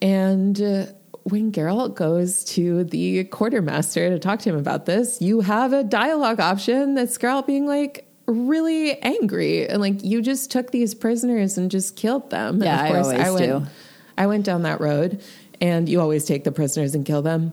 And 0.00 0.58
uh, 0.62 0.86
when 1.24 1.52
Geralt 1.52 1.94
goes 1.94 2.42
to 2.56 2.84
the 2.84 3.24
quartermaster 3.24 4.08
to 4.08 4.18
talk 4.18 4.38
to 4.40 4.48
him 4.48 4.56
about 4.56 4.86
this, 4.86 5.20
you 5.20 5.42
have 5.42 5.74
a 5.74 5.84
dialogue 5.84 6.40
option 6.40 6.94
that's 6.94 7.18
Geralt 7.18 7.46
being 7.46 7.66
like 7.66 8.08
really 8.24 8.98
angry 9.02 9.68
and 9.68 9.82
like 9.82 10.02
you 10.02 10.22
just 10.22 10.50
took 10.50 10.70
these 10.70 10.94
prisoners 10.94 11.58
and 11.58 11.70
just 11.70 11.96
killed 11.96 12.30
them. 12.30 12.54
And 12.54 12.64
Yeah, 12.64 12.82
I 12.82 12.98
always 12.98 13.32
went, 13.34 13.64
do. 13.66 13.70
I 14.16 14.26
went 14.26 14.46
down 14.46 14.62
that 14.62 14.80
road, 14.80 15.22
and 15.60 15.86
you 15.86 16.00
always 16.00 16.24
take 16.24 16.44
the 16.44 16.52
prisoners 16.52 16.94
and 16.94 17.04
kill 17.04 17.20
them. 17.20 17.52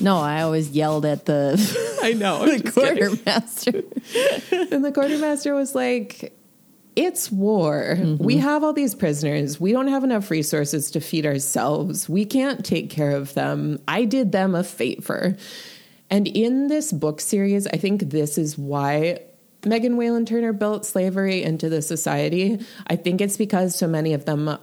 No, 0.00 0.18
I 0.18 0.42
always 0.42 0.70
yelled 0.70 1.04
at 1.04 1.26
the, 1.26 1.98
I 2.02 2.12
know. 2.12 2.46
the 2.58 2.70
quartermaster. 2.70 3.70
and 4.72 4.84
the 4.84 4.92
quartermaster 4.92 5.54
was 5.54 5.74
like, 5.74 6.36
It's 6.96 7.30
war. 7.30 7.96
Mm-hmm. 7.96 8.22
We 8.22 8.36
have 8.38 8.62
all 8.62 8.72
these 8.72 8.94
prisoners. 8.94 9.60
We 9.60 9.72
don't 9.72 9.88
have 9.88 10.04
enough 10.04 10.30
resources 10.30 10.90
to 10.92 11.00
feed 11.00 11.26
ourselves. 11.26 12.08
We 12.08 12.24
can't 12.24 12.64
take 12.64 12.90
care 12.90 13.12
of 13.12 13.34
them. 13.34 13.80
I 13.88 14.04
did 14.04 14.32
them 14.32 14.54
a 14.54 14.64
favor. 14.64 15.36
And 16.10 16.26
in 16.26 16.66
this 16.66 16.92
book 16.92 17.20
series, 17.20 17.66
I 17.66 17.76
think 17.76 18.10
this 18.10 18.36
is 18.36 18.58
why 18.58 19.20
Megan 19.64 19.96
Whalen 19.96 20.24
Turner 20.24 20.52
built 20.52 20.86
slavery 20.86 21.42
into 21.42 21.68
the 21.68 21.82
society. 21.82 22.58
I 22.86 22.96
think 22.96 23.20
it's 23.20 23.36
because 23.36 23.78
so 23.78 23.86
many 23.86 24.14
of 24.14 24.24
them 24.24 24.58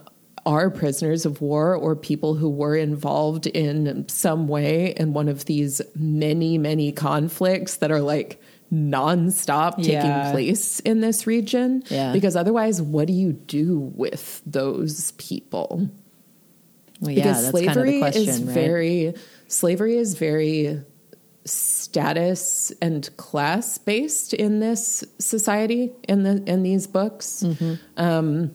are 0.48 0.70
prisoners 0.70 1.26
of 1.26 1.40
war 1.42 1.74
or 1.74 1.94
people 1.94 2.34
who 2.34 2.48
were 2.48 2.74
involved 2.76 3.46
in 3.46 4.04
some 4.08 4.48
way 4.48 4.94
in 4.96 5.12
one 5.12 5.28
of 5.28 5.44
these 5.44 5.82
many, 5.94 6.56
many 6.56 6.90
conflicts 6.90 7.76
that 7.76 7.90
are 7.90 8.00
like 8.00 8.40
nonstop 8.72 9.76
taking 9.76 9.92
Yeah. 9.92 10.30
place 10.32 10.80
in 10.80 11.00
this 11.00 11.26
region. 11.26 11.82
Yeah. 11.90 12.12
Because 12.12 12.34
otherwise, 12.36 12.80
what 12.80 13.06
do 13.08 13.12
you 13.12 13.32
do 13.34 13.92
with 13.94 14.40
those 14.46 15.12
people? 15.18 15.88
Well, 17.00 17.10
yeah, 17.10 17.24
because 17.24 17.40
that's 17.42 17.50
slavery 17.50 17.74
kind 17.74 17.78
of 17.78 17.86
the 17.86 17.98
question, 18.00 18.28
is 18.28 18.42
right? 18.42 18.54
very 18.54 19.14
slavery 19.48 19.96
is 19.96 20.14
very 20.14 20.80
status 21.44 22.72
and 22.82 23.08
class 23.16 23.78
based 23.78 24.34
in 24.34 24.60
this 24.60 25.04
society 25.18 25.92
in 26.08 26.22
the 26.22 26.42
in 26.46 26.62
these 26.62 26.86
books 26.86 27.42
Mm-hmm. 27.46 27.74
um 27.96 28.50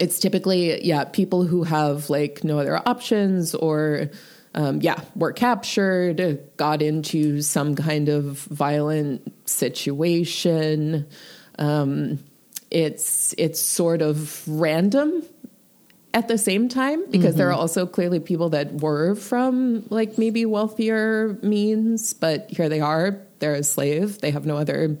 it's 0.00 0.18
typically 0.18 0.84
yeah 0.84 1.04
people 1.04 1.44
who 1.44 1.62
have 1.62 2.10
like 2.10 2.42
no 2.42 2.58
other 2.58 2.76
options 2.88 3.54
or 3.54 4.10
um, 4.54 4.80
yeah 4.80 5.00
were 5.14 5.32
captured 5.32 6.40
got 6.56 6.82
into 6.82 7.42
some 7.42 7.76
kind 7.76 8.08
of 8.08 8.38
violent 8.38 9.32
situation. 9.48 11.06
Um, 11.58 12.18
it's 12.70 13.34
it's 13.36 13.60
sort 13.60 14.00
of 14.00 14.42
random 14.48 15.22
at 16.14 16.28
the 16.28 16.38
same 16.38 16.68
time 16.68 17.08
because 17.10 17.36
there 17.36 17.48
are 17.48 17.52
also 17.52 17.86
clearly 17.86 18.18
people 18.18 18.50
that 18.50 18.72
were 18.74 19.14
from 19.14 19.84
like 19.90 20.18
maybe 20.18 20.44
wealthier 20.44 21.38
means 21.42 22.14
but 22.14 22.50
here 22.50 22.68
they 22.68 22.80
are 22.80 23.20
they're 23.38 23.54
a 23.54 23.62
slave 23.62 24.20
they 24.20 24.32
have 24.32 24.44
no 24.44 24.56
other 24.56 24.98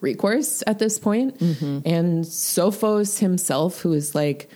recourse 0.00 0.62
at 0.66 0.78
this 0.78 0.98
point. 0.98 1.40
and 1.40 2.24
sophos 2.24 3.18
himself 3.18 3.80
who 3.80 3.92
is 3.92 4.14
like 4.14 4.48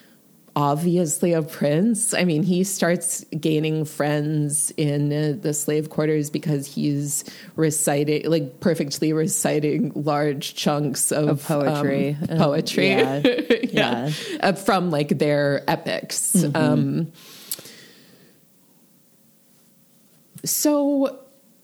obviously 0.57 1.33
a 1.33 1.43
prince 1.43 2.15
i 2.15 2.23
mean 2.25 2.45
he 2.45 2.63
starts 2.63 3.25
gaining 3.41 3.85
friends 3.85 4.71
in 4.77 5.13
uh, 5.13 5.35
the 5.43 5.53
slave 5.53 5.91
quarters 5.91 6.31
because 6.31 6.65
he's 6.73 7.25
reciting 7.57 8.23
like 8.31 8.61
perfectly 8.61 9.13
reciting 9.13 9.91
large 9.97 10.55
chunks 10.55 11.11
of, 11.11 11.29
Of 11.29 11.45
poetry. 11.45 12.17
um, 12.31 12.41
Uh, 12.41 12.45
poetry 12.45 12.89
yeah. 12.89 13.19
yeah, 13.25 13.57
Yeah. 13.73 14.11
Uh, 14.41 14.53
from 14.53 14.93
like 14.93 15.19
their 15.19 15.65
epics. 15.69 16.45
Um, 16.55 17.11
so, 20.45 21.19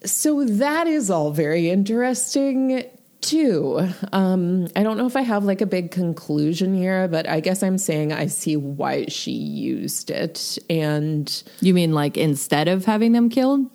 so 0.05 0.44
that 0.44 0.86
is 0.86 1.11
all 1.11 1.31
very 1.31 1.70
interesting 1.70 2.85
too. 3.23 3.87
Um, 4.13 4.69
I 4.77 4.83
don't 4.83 4.97
know 4.97 5.07
if 5.07 5.17
I 5.17 5.23
have 5.23 5.45
like 5.45 5.61
a 5.61 5.67
big 5.67 5.91
conclusion 5.91 6.75
here, 6.75 7.09
but 7.09 7.29
I 7.29 7.41
guess 7.41 7.63
I'm 7.63 7.79
saying 7.79 8.13
I 8.13 8.27
see 8.27 8.57
why 8.57 9.07
she 9.07 9.33
used 9.33 10.11
it, 10.11 10.59
and 10.69 11.43
You 11.61 11.75
mean 11.75 11.93
like 11.93 12.17
instead 12.17 12.69
of 12.69 12.85
having 12.85 13.13
them 13.13 13.29
killed? 13.29 13.71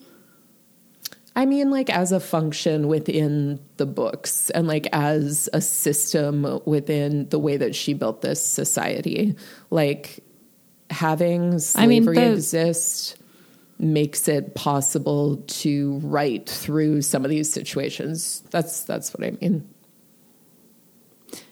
I 1.38 1.46
mean, 1.46 1.70
like 1.70 1.90
as 1.90 2.12
a 2.14 2.20
function 2.22 2.88
within 2.88 3.60
the 3.76 3.86
books 3.86 4.50
and 4.52 4.68
like 4.68 4.88
as 4.94 5.50
a 5.52 5.60
system 5.60 6.62
within 6.66 7.28
the 7.28 7.40
way 7.40 7.58
that 7.58 7.76
she 7.76 7.94
built 7.94 8.22
this 8.22 8.46
society. 8.46 9.36
Like 9.70 10.24
having 10.90 11.42
I 11.76 11.88
mean, 11.88 12.04
slavery 12.04 12.16
the- 12.16 12.32
exist 12.34 13.18
makes 13.78 14.28
it 14.28 14.56
possible 14.56 15.38
to 15.48 16.00
write 16.04 16.48
through 16.50 17.02
some 17.02 17.24
of 17.26 17.30
these 17.30 17.52
situations. 17.52 18.44
That's 18.52 18.84
that's 18.84 19.14
what 19.14 19.26
I 19.28 19.32
mean. 19.42 19.68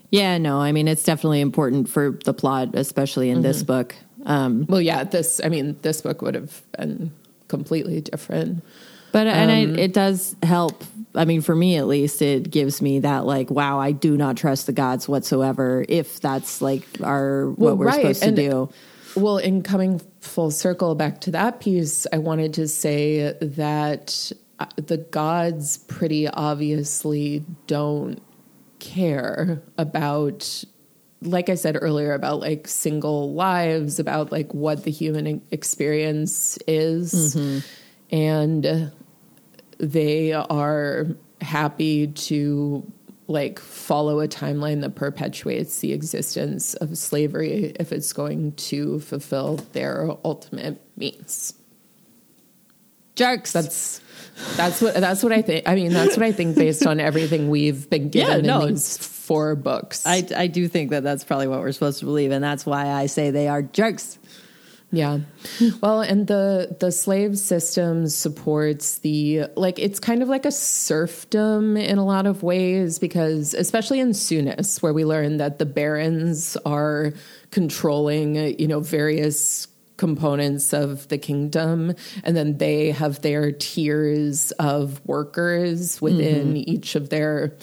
Yeah, 0.09 0.37
no, 0.37 0.59
I 0.59 0.71
mean 0.71 0.87
it's 0.87 1.03
definitely 1.03 1.41
important 1.41 1.89
for 1.89 2.19
the 2.23 2.33
plot, 2.33 2.75
especially 2.75 3.29
in 3.29 3.41
this 3.41 3.63
book. 3.63 3.95
Um, 4.25 4.65
Well, 4.69 4.79
yeah, 4.81 5.03
this 5.03 5.41
I 5.43 5.49
mean, 5.49 5.77
this 5.81 6.01
book 6.01 6.21
would 6.21 6.35
have 6.35 6.61
been 6.77 7.11
completely 7.47 7.99
different. 8.01 8.63
but 9.11 9.27
and 9.27 9.51
I, 9.51 9.81
it 9.81 9.93
does 9.93 10.35
help. 10.43 10.83
I 11.15 11.25
mean, 11.25 11.41
for 11.41 11.55
me 11.55 11.77
at 11.77 11.87
least, 11.87 12.21
it 12.21 12.49
gives 12.49 12.81
me 12.81 12.99
that 12.99 13.25
like, 13.25 13.49
wow, 13.51 13.79
I 13.79 13.91
do 13.91 14.15
not 14.17 14.37
trust 14.37 14.65
the 14.67 14.71
gods 14.73 15.07
whatsoever. 15.07 15.83
If 15.89 16.19
that's 16.19 16.61
like 16.61 16.83
our 17.03 17.49
what 17.49 17.57
Well, 17.59 17.75
we're 17.77 17.85
right, 17.87 17.95
supposed 18.15 18.21
to 18.21 18.27
and- 18.29 18.37
do. 18.37 18.69
Well, 19.15 19.38
in 19.38 19.61
coming 19.61 20.02
full 20.22 20.52
circle 20.52 20.95
back 20.95 21.22
to 21.22 21.31
that 21.31 21.60
piece, 21.60 22.07
I 22.11 22.18
wanted 22.18 22.53
to 22.56 22.68
say 22.68 23.34
that 23.41 24.31
uh, 24.60 24.65
the 24.76 24.98
gods 24.98 25.77
pretty 25.77 26.27
obviously 26.27 27.45
don't 27.68 28.22
care 28.80 29.61
about 29.77 30.64
like 31.26 31.49
I 31.49 31.56
said 31.56 31.77
earlier, 31.80 32.14
about 32.14 32.41
like 32.41 32.68
single 32.68 33.34
lives, 33.34 33.99
about 33.99 34.31
like 34.31 34.53
what 34.53 34.84
the 34.84 34.91
human 34.91 35.41
experience 35.52 36.57
is. 36.68 37.35
And 38.11 38.91
they 39.77 40.34
are 40.34 41.07
happy 41.41 42.07
to 42.07 42.91
like 43.27 43.59
follow 43.59 44.19
a 44.19 44.27
timeline 44.27 44.81
that 44.81 44.95
perpetuates 44.95 45.79
the 45.79 45.93
existence 45.93 46.73
of 46.75 46.97
slavery 46.97 47.73
if 47.79 47.91
it's 47.91 48.13
going 48.13 48.53
to 48.53 48.99
fulfill 48.99 49.57
their 49.73 50.09
ultimate 50.25 50.81
means. 50.97 51.53
Jerks. 53.15 53.51
That's 53.51 54.01
that's 54.55 54.81
what 54.81 54.95
that's 54.95 55.23
what 55.23 55.31
I 55.31 55.41
think. 55.41 55.67
I 55.67 55.75
mean, 55.75 55.93
that's 55.93 56.17
what 56.17 56.25
I 56.25 56.31
think 56.31 56.55
based 56.55 56.85
on 56.87 56.99
everything 56.99 57.49
we've 57.49 57.89
been 57.89 58.09
given 58.09 58.45
Yeah, 58.45 58.57
no, 58.57 58.61
in 58.61 58.73
these 58.73 58.97
four 58.97 59.55
books. 59.55 60.05
I, 60.05 60.27
I 60.35 60.47
do 60.47 60.67
think 60.67 60.89
that 60.89 61.03
that's 61.03 61.23
probably 61.23 61.47
what 61.47 61.59
we're 61.59 61.71
supposed 61.71 61.99
to 61.99 62.05
believe, 62.05 62.31
and 62.31 62.43
that's 62.43 62.65
why 62.65 62.87
I 62.87 63.05
say 63.05 63.29
they 63.31 63.47
are 63.47 63.61
jerks. 63.61 64.17
Yeah. 64.94 65.22
Well, 65.82 66.02
and 66.02 66.28
the 66.28 66.78
the 66.80 66.91
slave 66.91 67.40
system 67.40 68.07
supports 68.07 68.99
the 68.99 69.45
like 69.56 69.80
it's 69.80 69.99
kind 69.99 70.22
of 70.22 70.30
like 70.30 70.45
a 70.45 70.52
serfdom 70.52 71.76
in 71.78 71.98
a 71.98 72.06
lot 72.06 72.28
of 72.28 72.44
ways 72.44 72.99
because 72.99 73.56
especially 73.56 73.99
in 73.99 74.11
Sounis 74.11 74.84
where 74.84 74.94
we 74.94 75.03
learn 75.03 75.38
that 75.38 75.57
the 75.57 75.65
barons 75.65 76.57
are 76.64 77.11
controlling, 77.49 78.36
you 78.60 78.68
know, 78.68 78.82
various 78.82 79.68
components 79.98 80.74
of 80.74 81.07
the 81.07 81.18
kingdom 81.18 81.95
and 82.24 82.38
then 82.38 82.60
they 82.60 82.91
have 82.91 83.22
their 83.22 83.52
tiers 83.52 84.52
of 84.53 85.03
workers 85.07 85.99
within 86.02 86.49
mm-hmm. 86.49 86.70
each 86.70 86.94
of 86.94 87.10
their 87.10 87.56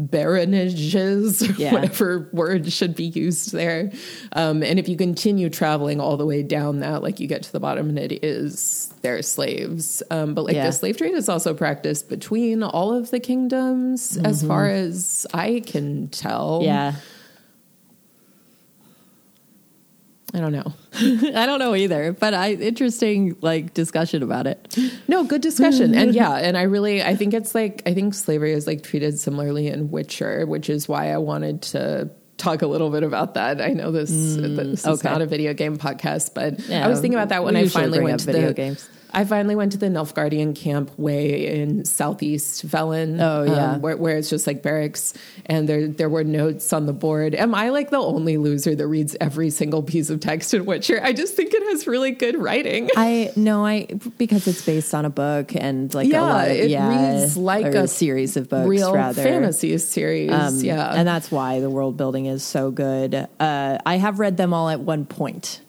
baronages 0.00 1.48
or 1.48 1.52
Yeah. 1.60 1.72
whatever 1.72 2.28
word 2.32 2.72
should 2.72 2.94
be 2.94 3.04
used 3.04 3.52
there 3.52 3.90
um, 4.32 4.62
and 4.62 4.78
if 4.78 4.88
you 4.88 4.96
continue 4.96 5.50
traveling 5.50 6.00
all 6.00 6.16
the 6.16 6.26
way 6.26 6.42
down 6.42 6.80
that 6.80 7.02
like 7.02 7.20
you 7.20 7.26
get 7.26 7.42
to 7.44 7.52
the 7.52 7.60
bottom 7.60 7.88
and 7.90 7.98
it 7.98 8.24
is 8.24 8.92
their 9.02 9.22
slaves 9.22 10.02
um, 10.10 10.34
but 10.34 10.44
like 10.44 10.54
Yeah. 10.54 10.66
the 10.66 10.72
slave 10.72 10.96
trade 10.96 11.14
is 11.14 11.28
also 11.28 11.54
practiced 11.54 12.08
between 12.08 12.62
all 12.62 12.92
of 12.94 13.10
the 13.10 13.20
kingdoms 13.20 14.16
as 14.18 14.42
far 14.42 14.66
as 14.68 15.26
i 15.34 15.62
can 15.66 16.08
tell 16.08 16.60
Yeah. 16.62 16.94
I 20.34 20.40
don't 20.40 20.52
know 20.52 20.72
I 21.00 21.46
don't 21.46 21.60
know 21.60 21.74
either, 21.74 22.12
but 22.12 22.34
I 22.34 22.52
interesting 22.52 23.36
like 23.40 23.72
discussion 23.74 24.22
about 24.22 24.46
it. 24.46 24.76
No, 25.06 25.22
good 25.24 25.40
discussion. 25.40 25.94
and 25.94 26.14
yeah, 26.14 26.34
and 26.34 26.58
I 26.58 26.62
really 26.62 27.02
I 27.02 27.14
think 27.14 27.32
it's 27.32 27.54
like 27.54 27.82
I 27.86 27.94
think 27.94 28.12
slavery 28.12 28.52
is 28.52 28.66
like 28.66 28.82
treated 28.82 29.18
similarly 29.18 29.68
in 29.68 29.90
Witcher, 29.90 30.46
which 30.46 30.68
is 30.68 30.88
why 30.88 31.12
I 31.12 31.18
wanted 31.18 31.62
to 31.62 32.10
talk 32.36 32.62
a 32.62 32.66
little 32.66 32.90
bit 32.90 33.04
about 33.04 33.34
that. 33.34 33.60
I 33.60 33.68
know 33.68 33.92
this 33.92 34.10
mm, 34.10 34.56
this 34.56 34.80
is 34.80 34.86
okay. 34.86 35.08
not 35.08 35.22
a 35.22 35.26
video 35.26 35.54
game 35.54 35.78
podcast, 35.78 36.34
but 36.34 36.58
Yeah, 36.68 36.84
I 36.84 36.88
was 36.88 37.00
thinking 37.00 37.18
about 37.18 37.28
that 37.28 37.44
when 37.44 37.56
I 37.56 37.68
finally 37.68 38.00
went 38.00 38.20
to 38.20 38.26
video 38.26 38.48
the 38.48 38.54
games. 38.54 38.88
I 39.12 39.24
finally 39.24 39.56
went 39.56 39.72
to 39.72 39.78
the 39.78 39.86
Nilfgaardian 39.86 40.54
camp 40.56 40.90
way 40.98 41.60
in 41.60 41.84
southeast 41.84 42.66
Velen. 42.66 43.20
Oh, 43.20 43.44
yeah. 43.44 43.78
where, 43.78 43.96
where 43.96 44.16
it's 44.16 44.30
just 44.30 44.46
like 44.46 44.62
barracks, 44.62 45.14
and 45.46 45.68
there 45.68 45.88
there 45.88 46.08
were 46.08 46.24
notes 46.24 46.72
on 46.72 46.86
the 46.86 46.92
board. 46.92 47.34
Am 47.34 47.54
I 47.54 47.70
like 47.70 47.90
the 47.90 47.98
only 47.98 48.36
loser 48.36 48.74
that 48.74 48.86
reads 48.86 49.16
every 49.20 49.50
single 49.50 49.82
piece 49.82 50.10
of 50.10 50.20
text 50.20 50.54
in 50.54 50.64
Witcher? 50.64 51.00
I 51.02 51.12
just 51.12 51.34
think 51.34 51.52
it 51.52 51.62
has 51.64 51.86
really 51.86 52.12
good 52.12 52.36
writing. 52.38 52.88
I 52.96 53.32
no, 53.36 53.64
I 53.64 53.86
because 54.18 54.46
it's 54.46 54.64
based 54.64 54.94
on 54.94 55.04
a 55.04 55.10
book 55.10 55.54
and 55.54 55.92
like 55.94 56.08
Yeah, 56.08 56.20
a 56.20 56.22
lot 56.22 56.48
of, 56.48 56.56
it 56.56 56.70
yeah, 56.70 57.20
reads 57.20 57.36
like 57.36 57.66
a 57.66 57.88
series 57.88 58.36
of 58.36 58.48
books, 58.48 58.68
real 58.68 58.94
rather 58.94 59.22
fantasy 59.22 59.76
series. 59.78 60.32
Um, 60.32 60.58
yeah, 60.60 60.92
and 60.94 61.06
that's 61.06 61.30
why 61.30 61.60
the 61.60 61.70
world 61.70 61.96
building 61.96 62.26
is 62.26 62.42
so 62.42 62.70
good. 62.70 63.14
Uh, 63.14 63.78
I 63.84 63.96
have 63.96 64.18
read 64.18 64.36
them 64.36 64.52
all 64.52 64.68
at 64.68 64.80
one 64.80 65.04
point. 65.04 65.60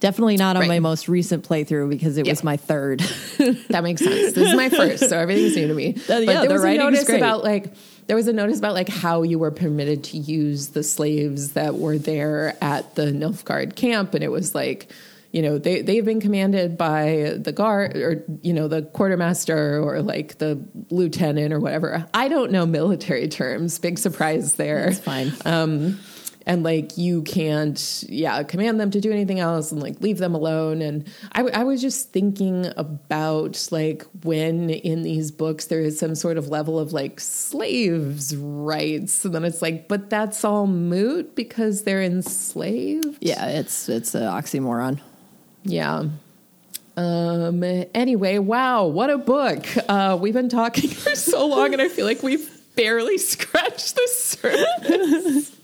Definitely 0.00 0.38
not 0.38 0.56
on 0.56 0.62
Right. 0.62 0.68
my 0.68 0.80
most 0.80 1.08
recent 1.08 1.46
playthrough 1.46 1.88
because 1.90 2.16
it 2.16 2.26
was 2.26 2.42
my 2.42 2.56
third. 2.56 3.00
that 3.68 3.82
makes 3.82 4.02
sense. 4.02 4.32
This 4.32 4.48
is 4.48 4.56
my 4.56 4.68
first, 4.70 5.08
so 5.08 5.18
everything's 5.18 5.54
new 5.56 5.68
to 5.68 5.74
me. 5.74 5.92
But 6.08 6.24
yeah, 6.24 6.40
there 6.40 6.48
the 6.48 6.54
was 6.54 6.64
a 6.64 6.74
notice 6.76 7.08
about 7.08 7.44
like 7.44 7.72
there 8.06 8.16
was 8.16 8.26
a 8.26 8.32
notice 8.32 8.58
about 8.58 8.74
like 8.74 8.88
how 8.88 9.22
you 9.22 9.38
were 9.38 9.50
permitted 9.50 10.04
to 10.04 10.16
use 10.16 10.68
the 10.68 10.82
slaves 10.82 11.52
that 11.52 11.74
were 11.76 11.98
there 11.98 12.56
at 12.62 12.94
the 12.94 13.12
Nilfgaard 13.12 13.76
camp, 13.76 14.14
and 14.14 14.24
it 14.24 14.30
was 14.30 14.54
like. 14.54 14.90
You 15.32 15.42
know, 15.42 15.58
they, 15.58 15.80
they've 15.82 16.04
been 16.04 16.20
commanded 16.20 16.76
by 16.76 17.34
the 17.38 17.52
guard 17.52 17.96
or, 17.96 18.24
you 18.42 18.52
know, 18.52 18.66
the 18.66 18.82
quartermaster 18.82 19.80
or 19.80 20.02
like 20.02 20.38
the 20.38 20.60
lieutenant 20.90 21.52
or 21.52 21.60
whatever. 21.60 22.04
I 22.12 22.26
don't 22.26 22.50
know 22.50 22.66
military 22.66 23.28
terms. 23.28 23.78
Big 23.78 24.00
surprise 24.00 24.54
there. 24.54 24.88
It's 24.88 24.98
fine. 24.98 25.32
um, 25.44 26.00
and 26.46 26.62
like 26.62 26.96
you 26.96 27.22
can't 27.22 28.04
yeah 28.08 28.42
command 28.42 28.80
them 28.80 28.90
to 28.90 29.00
do 29.00 29.12
anything 29.12 29.40
else 29.40 29.72
and 29.72 29.82
like 29.82 30.00
leave 30.00 30.18
them 30.18 30.34
alone. 30.34 30.80
And 30.82 31.06
I, 31.32 31.38
w- 31.38 31.54
I 31.54 31.64
was 31.64 31.80
just 31.82 32.12
thinking 32.12 32.66
about 32.76 33.68
like 33.70 34.04
when 34.24 34.70
in 34.70 35.02
these 35.02 35.30
books 35.30 35.66
there 35.66 35.80
is 35.80 35.98
some 35.98 36.14
sort 36.14 36.38
of 36.38 36.48
level 36.48 36.78
of 36.78 36.92
like 36.92 37.20
slaves 37.20 38.34
rights 38.36 39.24
and 39.24 39.34
then 39.34 39.44
it's 39.44 39.60
like 39.60 39.86
but 39.88 40.08
that's 40.10 40.44
all 40.44 40.66
moot 40.66 41.34
because 41.36 41.82
they're 41.84 42.02
enslaved? 42.02 43.18
Yeah, 43.20 43.46
it's 43.46 43.88
it's 43.88 44.14
an 44.14 44.22
oxymoron. 44.22 45.00
yeah. 45.64 46.04
Um 46.96 47.62
anyway 47.94 48.38
wow 48.38 48.86
what 48.86 49.10
a 49.10 49.18
book. 49.18 49.64
Uh 49.88 50.18
we've 50.20 50.34
been 50.34 50.48
talking 50.48 50.88
for 51.04 51.14
so 51.14 51.46
long 51.46 51.72
and 51.72 51.80
i 51.80 51.88
feel 51.88 52.04
like 52.04 52.22
we've 52.22 52.50
barely 52.76 53.16
scratched 53.32 53.94
the 53.94 54.08
surface 54.10 55.56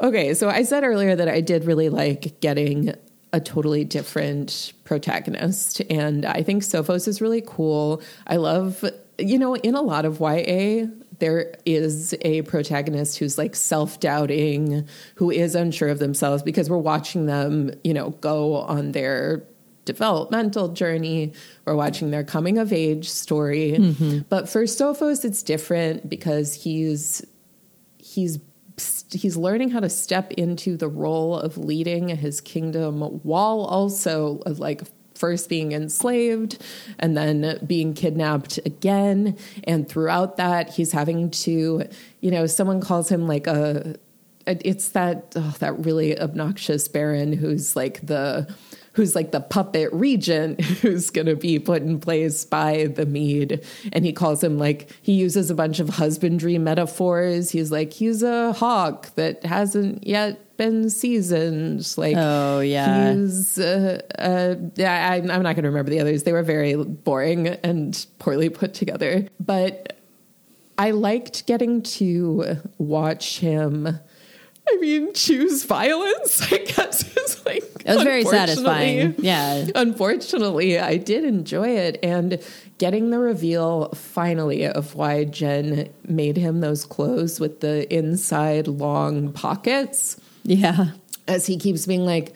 okay 0.00 0.34
so 0.34 0.48
i 0.48 0.62
said 0.62 0.84
earlier 0.84 1.16
that 1.16 1.28
i 1.28 1.40
did 1.40 1.64
really 1.64 1.88
like 1.88 2.40
getting 2.40 2.94
a 3.32 3.40
totally 3.40 3.84
different 3.84 4.72
protagonist 4.84 5.80
and 5.90 6.24
i 6.24 6.42
think 6.42 6.62
sophos 6.62 7.06
is 7.06 7.20
really 7.20 7.42
cool. 7.46 8.02
I 8.26 8.36
love 8.36 8.84
you 9.18 9.38
know 9.38 9.54
in 9.56 9.74
a 9.74 9.82
lot 9.82 10.04
of 10.04 10.20
ya 10.20 10.86
there 11.18 11.52
is 11.66 12.14
a 12.22 12.42
protagonist 12.42 13.18
who's 13.18 13.36
like 13.36 13.56
self-doubting 13.56 14.86
who 15.16 15.30
is 15.30 15.54
unsure 15.54 15.88
of 15.88 15.98
themselves 15.98 16.42
because 16.42 16.70
we're 16.70 16.78
watching 16.78 17.26
them 17.26 17.72
you 17.84 17.92
know 17.92 18.10
go 18.10 18.54
on 18.54 18.92
their 18.92 19.44
developmental 19.88 20.68
journey. 20.68 21.32
We're 21.64 21.74
watching 21.74 22.10
their 22.10 22.22
coming 22.22 22.58
of 22.58 22.74
age 22.74 23.08
story. 23.08 23.72
Mm-hmm. 23.72 24.18
But 24.28 24.48
for 24.48 24.64
sophos 24.64 25.24
it's 25.24 25.42
different 25.42 26.08
because 26.08 26.52
he's 26.54 27.24
he's 27.96 28.38
he's 29.10 29.36
learning 29.36 29.70
how 29.70 29.80
to 29.80 29.88
step 29.88 30.32
into 30.32 30.76
the 30.76 30.88
role 30.88 31.38
of 31.38 31.56
leading 31.56 32.08
his 32.08 32.40
kingdom 32.40 33.00
while 33.00 33.60
also 33.60 34.42
like 34.46 34.82
first 35.14 35.48
being 35.48 35.72
enslaved 35.72 36.62
and 36.98 37.16
then 37.16 37.58
being 37.66 37.92
kidnapped 37.92 38.58
again. 38.58 39.36
And 39.64 39.88
throughout 39.88 40.36
that 40.36 40.70
he's 40.70 40.92
having 40.92 41.30
to 41.30 41.88
you 42.20 42.30
know 42.30 42.46
someone 42.46 42.80
calls 42.80 43.08
him 43.08 43.26
like 43.26 43.46
a 43.46 43.96
it's 44.46 44.90
that 44.90 45.34
oh, 45.36 45.54
that 45.58 45.84
really 45.84 46.18
obnoxious 46.18 46.88
baron 46.88 47.32
who's 47.34 47.76
like 47.76 48.06
the 48.06 48.48
who's 48.98 49.14
like 49.14 49.30
the 49.30 49.40
puppet 49.40 49.88
regent 49.92 50.60
who's 50.82 51.08
going 51.10 51.28
to 51.28 51.36
be 51.36 51.56
put 51.60 51.82
in 51.82 52.00
place 52.00 52.44
by 52.44 52.86
the 52.88 53.06
Mede. 53.06 53.64
And 53.92 54.04
he 54.04 54.12
calls 54.12 54.42
him 54.42 54.58
like, 54.58 54.90
he 55.02 55.12
uses 55.12 55.50
a 55.50 55.54
bunch 55.54 55.78
of 55.78 55.88
husbandry 55.88 56.58
metaphors. 56.58 57.50
He's 57.50 57.70
like, 57.70 57.92
he's 57.92 58.24
a 58.24 58.52
hawk 58.54 59.14
that 59.14 59.44
hasn't 59.44 60.04
yet 60.04 60.56
been 60.56 60.90
seasoned. 60.90 61.94
Like, 61.96 62.16
Oh, 62.18 62.58
yeah. 62.58 63.12
He's, 63.14 63.56
uh, 63.56 64.00
uh, 64.18 64.56
yeah, 64.74 65.12
I, 65.12 65.14
I'm 65.18 65.26
not 65.44 65.54
going 65.54 65.62
to 65.62 65.68
remember 65.68 65.92
the 65.92 66.00
others. 66.00 66.24
They 66.24 66.32
were 66.32 66.42
very 66.42 66.74
boring 66.74 67.46
and 67.46 68.04
poorly 68.18 68.48
put 68.48 68.74
together. 68.74 69.28
But 69.38 69.96
I 70.76 70.90
liked 70.90 71.46
getting 71.46 71.82
to 71.82 72.56
watch 72.78 73.38
him. 73.38 74.00
I 74.70 74.76
mean, 74.80 75.12
choose 75.14 75.64
violence. 75.64 76.42
I 76.52 76.58
guess 76.58 77.16
is 77.16 77.44
like 77.46 77.62
It 77.84 77.94
was 77.94 78.02
very 78.02 78.20
unfortunately- 78.20 78.54
satisfying. 78.56 79.14
Yeah. 79.18 79.66
Unfortunately, 79.74 80.78
I 80.78 80.96
did 80.96 81.24
enjoy 81.24 81.68
it, 81.70 81.98
and 82.02 82.40
getting 82.78 83.10
the 83.10 83.18
reveal 83.18 83.88
finally 83.90 84.66
of 84.66 84.94
why 84.94 85.24
Gen 85.24 85.88
made 86.06 86.36
him 86.36 86.60
those 86.60 86.84
clothes 86.84 87.40
with 87.40 87.60
the 87.60 87.92
inside 87.92 88.68
long 88.68 89.32
pockets 89.32 90.16
Yeah. 90.44 90.90
as 91.26 91.46
he 91.46 91.56
keeps 91.56 91.86
being 91.86 92.04
like, 92.06 92.34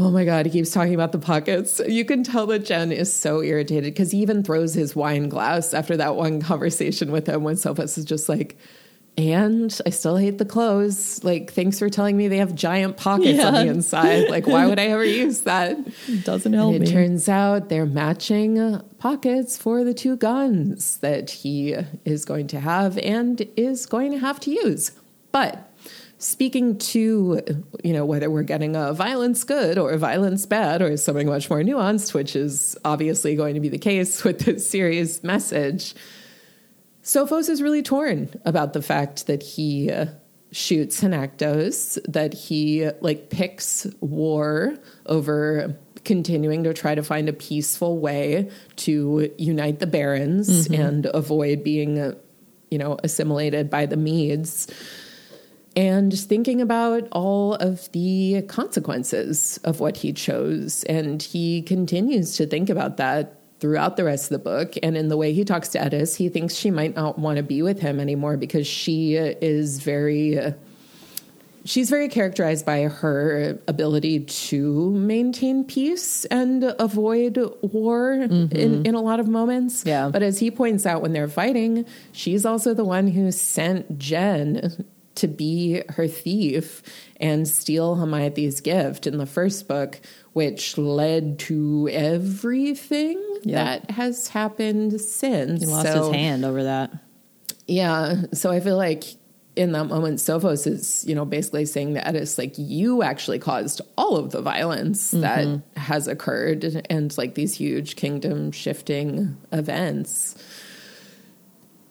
oh 0.00 0.10
my 0.10 0.24
God, 0.24 0.46
he 0.46 0.50
keeps 0.52 0.72
talking 0.72 0.94
about 0.94 1.12
the 1.12 1.20
pockets. 1.20 1.80
You 1.86 2.04
can 2.04 2.24
tell 2.24 2.46
that 2.48 2.64
Gen 2.64 2.90
is 2.90 3.12
so 3.12 3.40
irritated 3.42 3.94
because 3.94 4.10
he 4.10 4.18
even 4.18 4.42
throws 4.42 4.74
his 4.74 4.96
wine 4.96 5.28
glass 5.28 5.72
after 5.72 5.96
that 5.98 6.16
one 6.16 6.40
conversation 6.42 7.12
with 7.12 7.28
him 7.28 7.44
when 7.44 7.54
Sophos 7.54 7.96
is 7.96 8.04
just 8.04 8.28
like, 8.28 8.58
and 9.16 9.80
I 9.86 9.90
still 9.90 10.16
hate 10.16 10.38
the 10.38 10.44
clothes. 10.44 11.22
Like, 11.22 11.52
thanks 11.52 11.78
for 11.78 11.88
telling 11.88 12.16
me 12.16 12.26
they 12.28 12.38
have 12.38 12.54
giant 12.54 12.96
pockets 12.96 13.42
on 13.42 13.54
the 13.54 13.66
inside. 13.66 14.28
Like, 14.30 14.46
why 14.46 14.66
would 14.66 14.78
I 14.80 14.86
ever 14.86 15.04
use 15.04 15.42
that? 15.42 15.76
Doesn't 16.24 16.52
help 16.52 16.74
And 16.74 16.82
it 16.82 16.88
me. 16.88 16.92
turns 16.92 17.28
out 17.28 17.68
they're 17.68 17.86
matching 17.86 18.80
pockets 18.98 19.56
for 19.56 19.84
the 19.84 19.94
two 19.94 20.16
guns 20.16 20.96
that 20.98 21.30
he 21.30 21.76
is 22.04 22.24
going 22.24 22.48
to 22.48 22.60
have 22.60 22.98
and 22.98 23.46
is 23.56 23.86
going 23.86 24.10
to 24.12 24.18
have 24.18 24.40
to 24.40 24.50
use. 24.50 24.92
But 25.30 25.70
speaking 26.18 26.78
to, 26.78 27.64
you 27.84 27.92
know, 27.92 28.04
whether 28.04 28.30
we're 28.30 28.42
getting 28.42 28.74
a 28.74 28.92
violence 28.92 29.44
good 29.44 29.78
or 29.78 29.96
violence 29.96 30.46
bad 30.46 30.80
or 30.82 30.96
something 30.96 31.28
much 31.28 31.50
more 31.50 31.60
nuanced, 31.60 32.14
which 32.14 32.34
is 32.34 32.76
obviously 32.84 33.36
going 33.36 33.54
to 33.54 33.60
be 33.60 33.68
the 33.68 33.78
case 33.78 34.24
with 34.24 34.40
this 34.40 34.68
series 34.68 35.22
message. 35.22 35.94
Sophos 37.04 37.50
is 37.50 37.62
really 37.62 37.82
torn 37.82 38.30
about 38.44 38.72
the 38.72 38.82
fact 38.82 39.26
that 39.26 39.42
he 39.42 39.90
uh, 39.90 40.06
shoots 40.50 41.02
Hanaktos, 41.02 41.98
that 42.10 42.32
he 42.32 42.88
like 43.00 43.28
picks 43.28 43.86
war 44.00 44.74
over 45.04 45.76
continuing 46.04 46.64
to 46.64 46.72
try 46.72 46.94
to 46.94 47.02
find 47.02 47.28
a 47.28 47.32
peaceful 47.32 47.98
way 47.98 48.50
to 48.76 49.30
unite 49.38 49.80
the 49.80 49.86
barons 49.86 50.68
mm-hmm. 50.68 50.80
and 50.80 51.06
avoid 51.06 51.62
being, 51.62 51.98
uh, 51.98 52.14
you 52.70 52.78
know, 52.78 52.98
assimilated 53.04 53.68
by 53.68 53.86
the 53.86 53.96
Medes 53.96 54.66
and 55.76 56.16
thinking 56.16 56.60
about 56.60 57.08
all 57.12 57.54
of 57.54 57.90
the 57.92 58.42
consequences 58.42 59.58
of 59.64 59.80
what 59.80 59.96
he 59.98 60.12
chose. 60.12 60.84
And 60.84 61.22
he 61.22 61.62
continues 61.62 62.36
to 62.36 62.46
think 62.46 62.70
about 62.70 62.96
that 62.98 63.40
throughout 63.64 63.96
the 63.96 64.04
rest 64.04 64.24
of 64.24 64.28
the 64.28 64.38
book. 64.38 64.74
And 64.82 64.94
in 64.94 65.08
the 65.08 65.16
way 65.16 65.32
he 65.32 65.42
talks 65.42 65.70
to 65.70 65.78
Eddis, 65.78 66.14
he 66.16 66.28
thinks 66.28 66.54
she 66.54 66.70
might 66.70 66.94
not 66.94 67.18
want 67.18 67.38
to 67.38 67.42
be 67.42 67.62
with 67.62 67.80
him 67.80 67.98
anymore 67.98 68.36
because 68.36 68.66
she 68.66 69.14
is 69.14 69.78
very. 69.78 70.38
she's 71.64 71.88
very 71.88 72.10
characterized 72.10 72.66
by 72.66 72.82
her 72.82 73.58
ability 73.66 74.20
to 74.20 74.90
maintain 74.90 75.64
peace 75.64 76.26
and 76.26 76.62
avoid 76.78 77.38
war 77.62 78.16
mm-hmm. 78.18 78.54
in, 78.54 78.84
in 78.84 78.94
a 78.94 79.00
lot 79.00 79.18
of 79.18 79.28
moments. 79.28 79.82
Yeah. 79.86 80.10
But 80.12 80.22
as 80.22 80.38
he 80.40 80.50
points 80.50 80.84
out 80.84 81.00
when 81.00 81.14
they're 81.14 81.26
fighting, 81.26 81.86
she's 82.12 82.44
also 82.44 82.74
the 82.74 82.84
one 82.84 83.06
who 83.06 83.32
sent 83.32 83.98
Gen 83.98 84.84
to 85.16 85.28
be 85.28 85.82
her 85.90 86.08
thief 86.08 86.82
and 87.20 87.46
steal 87.46 87.96
Hamiathes's 87.96 88.60
gift 88.60 89.06
in 89.06 89.18
the 89.18 89.26
first 89.26 89.68
book, 89.68 90.00
which 90.32 90.76
led 90.76 91.38
to 91.40 91.88
everything 91.92 93.22
that 93.44 93.90
has 93.92 94.28
happened 94.28 95.00
since. 95.00 95.60
He 95.60 95.66
lost 95.66 95.92
so, 95.92 96.06
his 96.06 96.16
hand 96.16 96.44
over 96.44 96.64
that. 96.64 96.92
Yeah. 97.66 98.22
So 98.32 98.50
I 98.50 98.60
feel 98.60 98.76
like 98.76 99.04
in 99.56 99.72
that 99.72 99.84
moment, 99.84 100.18
Sophos 100.18 100.66
is, 100.66 101.04
you 101.06 101.14
know, 101.14 101.24
basically 101.24 101.64
saying 101.64 101.94
to 101.94 102.00
Eddis, 102.00 102.38
like, 102.38 102.54
you 102.56 103.04
actually 103.04 103.38
caused 103.38 103.80
all 103.96 104.16
of 104.16 104.32
the 104.32 104.42
violence 104.42 105.12
mm-hmm. 105.12 105.20
that 105.20 105.62
has 105.80 106.08
occurred 106.08 106.84
and 106.90 107.16
like 107.16 107.36
these 107.36 107.54
huge 107.54 107.94
kingdom 107.94 108.50
shifting 108.50 109.36
events. 109.52 110.36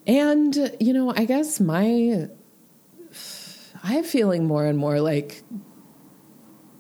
And, 0.06 0.76
you 0.82 0.92
know, 0.92 1.14
I 1.16 1.24
guess 1.24 1.62
my 1.62 2.28
I'm 3.84 4.06
feeling 4.06 4.46
more 4.46 4.66
and 4.66 4.78
more 4.78 5.02
like 5.02 5.44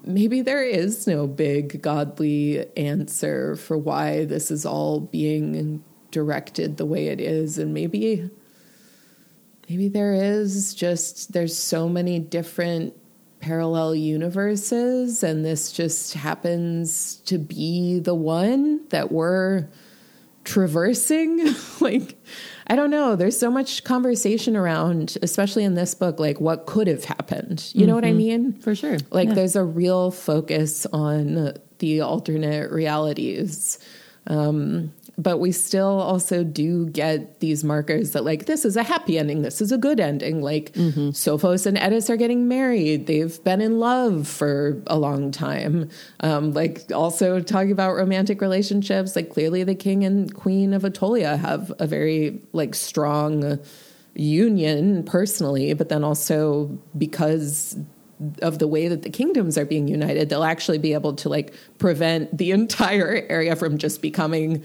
maybe 0.05 0.41
there 0.41 0.63
is 0.63 1.05
no 1.05 1.27
big 1.27 1.81
godly 1.81 2.65
answer 2.77 3.57
for 3.57 3.77
why 3.77 4.23
this 4.23 4.49
is 4.49 4.65
all 4.65 5.01
being 5.01 5.83
directed 6.11 6.77
the 6.77 6.85
way 6.85 7.07
it 7.07 7.19
is. 7.19 7.57
And 7.57 7.73
maybe 7.73 8.29
maybe 9.69 9.89
there 9.89 10.13
is 10.13 10.73
just 10.73 11.33
there's 11.33 11.57
so 11.57 11.89
many 11.89 12.19
different 12.19 12.93
parallel 13.39 13.93
universes 13.93 15.21
and 15.23 15.43
this 15.43 15.73
just 15.73 16.13
happens 16.13 17.17
to 17.25 17.37
be 17.37 17.99
the 17.99 18.15
one 18.15 18.87
that 18.89 19.11
we're 19.11 19.67
traversing. 20.45 21.53
Like 21.81 22.17
I 22.67 22.75
don't 22.75 22.89
know. 22.89 23.15
There's 23.15 23.37
so 23.37 23.51
much 23.51 23.83
conversation 23.83 24.55
around, 24.55 25.17
especially 25.21 25.63
in 25.63 25.75
this 25.75 25.93
book, 25.93 26.19
like 26.19 26.39
what 26.39 26.65
could 26.65 26.87
have 26.87 27.03
happened. 27.03 27.69
You 27.73 27.81
mm-hmm. 27.81 27.87
know 27.87 27.95
what 27.95 28.05
I 28.05 28.09
mm-hmm. 28.09 28.17
mean? 28.17 28.53
For 28.53 28.75
sure. 28.75 28.97
Like 29.11 29.29
yeah. 29.29 29.33
there's 29.35 29.55
a 29.55 29.63
real 29.63 30.11
focus 30.11 30.85
on 30.93 31.53
the 31.79 32.01
alternate 32.01 32.71
realities. 32.71 33.79
Um, 34.27 34.93
but 35.17 35.37
we 35.37 35.51
still 35.51 35.99
also 35.99 36.43
do 36.43 36.87
get 36.87 37.39
these 37.39 37.63
markers 37.63 38.11
that 38.11 38.23
like 38.23 38.45
this 38.45 38.65
is 38.65 38.75
a 38.75 38.83
happy 38.83 39.17
ending 39.17 39.41
this 39.43 39.61
is 39.61 39.71
a 39.71 39.77
good 39.77 39.99
ending 39.99 40.41
like 40.41 40.71
mm-hmm. 40.73 41.09
sophos 41.09 41.65
and 41.65 41.77
eddis 41.77 42.09
are 42.09 42.17
getting 42.17 42.47
married 42.47 43.05
they've 43.05 43.43
been 43.43 43.61
in 43.61 43.79
love 43.79 44.27
for 44.27 44.81
a 44.87 44.97
long 44.97 45.31
time 45.31 45.89
um, 46.21 46.51
like 46.53 46.91
also 46.93 47.39
talking 47.39 47.71
about 47.71 47.95
romantic 47.95 48.41
relationships 48.41 49.15
like 49.15 49.29
clearly 49.29 49.63
the 49.63 49.75
king 49.75 50.03
and 50.03 50.33
queen 50.33 50.73
of 50.73 50.83
Attolia 50.83 51.37
have 51.37 51.71
a 51.79 51.85
very 51.85 52.41
like 52.53 52.73
strong 52.73 53.59
union 54.15 55.03
personally 55.03 55.73
but 55.73 55.89
then 55.89 56.03
also 56.03 56.65
because 56.97 57.77
of 58.41 58.59
the 58.59 58.67
way 58.67 58.87
that 58.87 59.01
the 59.01 59.09
kingdoms 59.09 59.57
are 59.57 59.65
being 59.65 59.87
united 59.87 60.29
they'll 60.29 60.43
actually 60.43 60.77
be 60.77 60.93
able 60.93 61.13
to 61.13 61.29
like 61.29 61.53
prevent 61.77 62.35
the 62.37 62.51
entire 62.51 63.25
area 63.29 63.55
from 63.55 63.77
just 63.77 64.01
becoming 64.01 64.63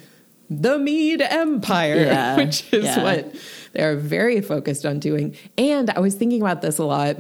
the 0.50 0.78
Mede 0.78 1.22
Empire, 1.22 1.96
yeah, 1.96 2.36
which 2.38 2.72
is 2.72 2.84
yeah. 2.84 3.02
what 3.02 3.34
they're 3.72 3.96
very 3.96 4.40
focused 4.40 4.86
on 4.86 4.98
doing. 4.98 5.36
And 5.56 5.90
I 5.90 6.00
was 6.00 6.14
thinking 6.14 6.40
about 6.40 6.62
this 6.62 6.78
a 6.78 6.84
lot 6.84 7.16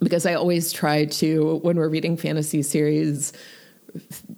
because 0.00 0.26
I 0.26 0.34
always 0.34 0.72
try 0.72 1.06
to, 1.06 1.56
when 1.62 1.76
we're 1.76 1.88
reading 1.88 2.16
fantasy 2.16 2.62
series, 2.62 3.32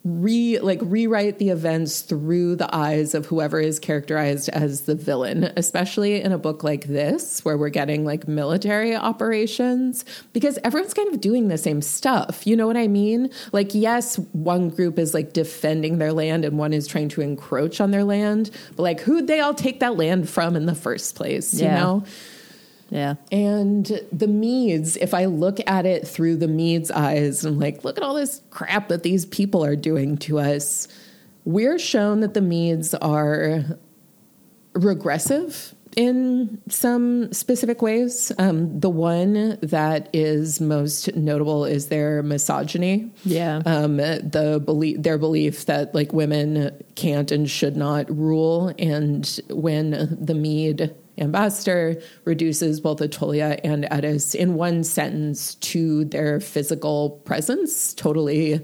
re 0.04 0.58
like 0.60 0.80
rewrite 0.82 1.38
the 1.38 1.50
events 1.50 2.00
through 2.00 2.56
the 2.56 2.74
eyes 2.74 3.14
of 3.14 3.26
whoever 3.26 3.60
is 3.60 3.78
characterized 3.78 4.48
as 4.50 4.82
the 4.82 4.94
villain 4.94 5.52
especially 5.56 6.20
in 6.20 6.32
a 6.32 6.38
book 6.38 6.62
like 6.62 6.84
this 6.84 7.44
where 7.44 7.58
we're 7.58 7.68
getting 7.68 8.04
like 8.04 8.26
military 8.26 8.94
operations 8.94 10.04
because 10.32 10.58
everyone's 10.64 10.94
kind 10.94 11.12
of 11.12 11.20
doing 11.20 11.48
the 11.48 11.58
same 11.58 11.82
stuff. 11.82 12.46
You 12.46 12.56
know 12.56 12.66
what 12.66 12.76
i 12.76 12.88
mean? 12.88 13.30
Like 13.52 13.74
yes 13.74 14.18
one 14.32 14.70
group 14.70 14.98
is 14.98 15.14
like 15.14 15.32
defending 15.32 15.98
their 15.98 16.12
land 16.12 16.44
and 16.44 16.58
one 16.58 16.72
is 16.72 16.86
trying 16.86 17.08
to 17.10 17.20
encroach 17.20 17.80
on 17.80 17.90
their 17.90 18.04
land 18.04 18.50
but 18.76 18.82
like 18.82 19.00
who'd 19.00 19.26
they 19.26 19.40
all 19.40 19.54
take 19.54 19.80
that 19.80 19.96
land 19.96 20.28
from 20.28 20.56
in 20.56 20.66
the 20.66 20.74
first 20.74 21.14
place 21.14 21.54
yeah. 21.54 21.74
you 21.74 21.80
know 21.80 22.04
yeah. 22.90 23.16
And 23.31 24.01
the 24.12 24.28
Medes, 24.28 24.97
if 24.97 25.15
I 25.15 25.27
look 25.27 25.59
at 25.66 25.86
it 25.86 26.06
through 26.09 26.36
the 26.36 26.48
Medes' 26.48 26.90
eyes, 26.90 27.44
I'm 27.44 27.59
like, 27.59 27.85
look 27.85 27.97
at 27.97 28.02
all 28.02 28.15
this 28.15 28.43
crap 28.51 28.89
that 28.89 29.02
these 29.02 29.27
people 29.27 29.65
are 29.65 29.77
doing 29.77 30.16
to 30.19 30.39
us. 30.39 30.89
We're 31.44 31.78
shown 31.78 32.20
that 32.20 32.35
the 32.35 32.40
Medes 32.40 32.94
are 32.94 33.65
regressive 34.74 35.74
in 35.97 36.60
some 36.69 37.32
specific 37.32 37.82
ways. 37.82 38.31
Um, 38.39 38.78
the 38.81 38.90
one 38.90 39.59
that 39.62 40.09
is 40.12 40.60
most 40.60 41.15
notable 41.16 41.65
is 41.65 41.89
their 41.89 42.23
misogyny. 42.23 43.10
Yeah. 43.24 43.62
Um, 43.66 43.97
the 43.97 44.62
belief, 44.65 45.02
their 45.02 45.19
belief 45.19 45.66
that 45.66 45.94
like 45.94 46.12
women 46.12 46.70
can't 46.94 47.32
and 47.32 47.51
should 47.51 47.77
not 47.77 48.15
rule, 48.15 48.73
and 48.78 49.40
when 49.51 50.16
the 50.20 50.35
Mede 50.35 50.94
ambassador 51.20 52.01
reduces 52.24 52.81
both 52.81 53.01
Attolia 53.01 53.61
and 53.65 53.85
Eddis 53.85 54.35
in 54.35 54.55
one 54.55 54.85
sentence 54.85 55.55
to 55.57 56.05
their 56.05 56.40
physical 56.40 57.11
presence, 57.24 57.95
totally 57.95 58.61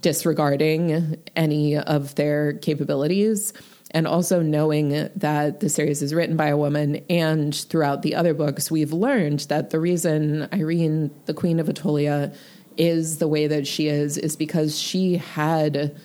disregarding 0.00 1.16
any 1.34 1.76
of 1.76 2.14
their 2.14 2.54
capabilities. 2.54 3.52
And 3.90 4.08
also 4.08 4.42
knowing 4.42 5.08
that 5.14 5.60
the 5.60 5.68
series 5.68 6.02
is 6.02 6.12
written 6.12 6.36
by 6.36 6.48
a 6.48 6.56
woman, 6.56 6.96
and 7.08 7.54
throughout 7.54 8.02
the 8.02 8.16
other 8.16 8.34
books, 8.34 8.68
we've 8.68 8.92
learned 8.92 9.40
that 9.48 9.70
the 9.70 9.78
reason 9.78 10.48
Irene, 10.52 11.12
the 11.26 11.34
Queen 11.34 11.60
of 11.60 11.68
Attolia, 11.68 12.34
is 12.76 13.18
the 13.18 13.28
way 13.28 13.46
that 13.46 13.68
she 13.68 13.86
is, 13.86 14.18
is 14.18 14.34
because 14.34 14.76
she 14.76 15.16
had 15.18 15.96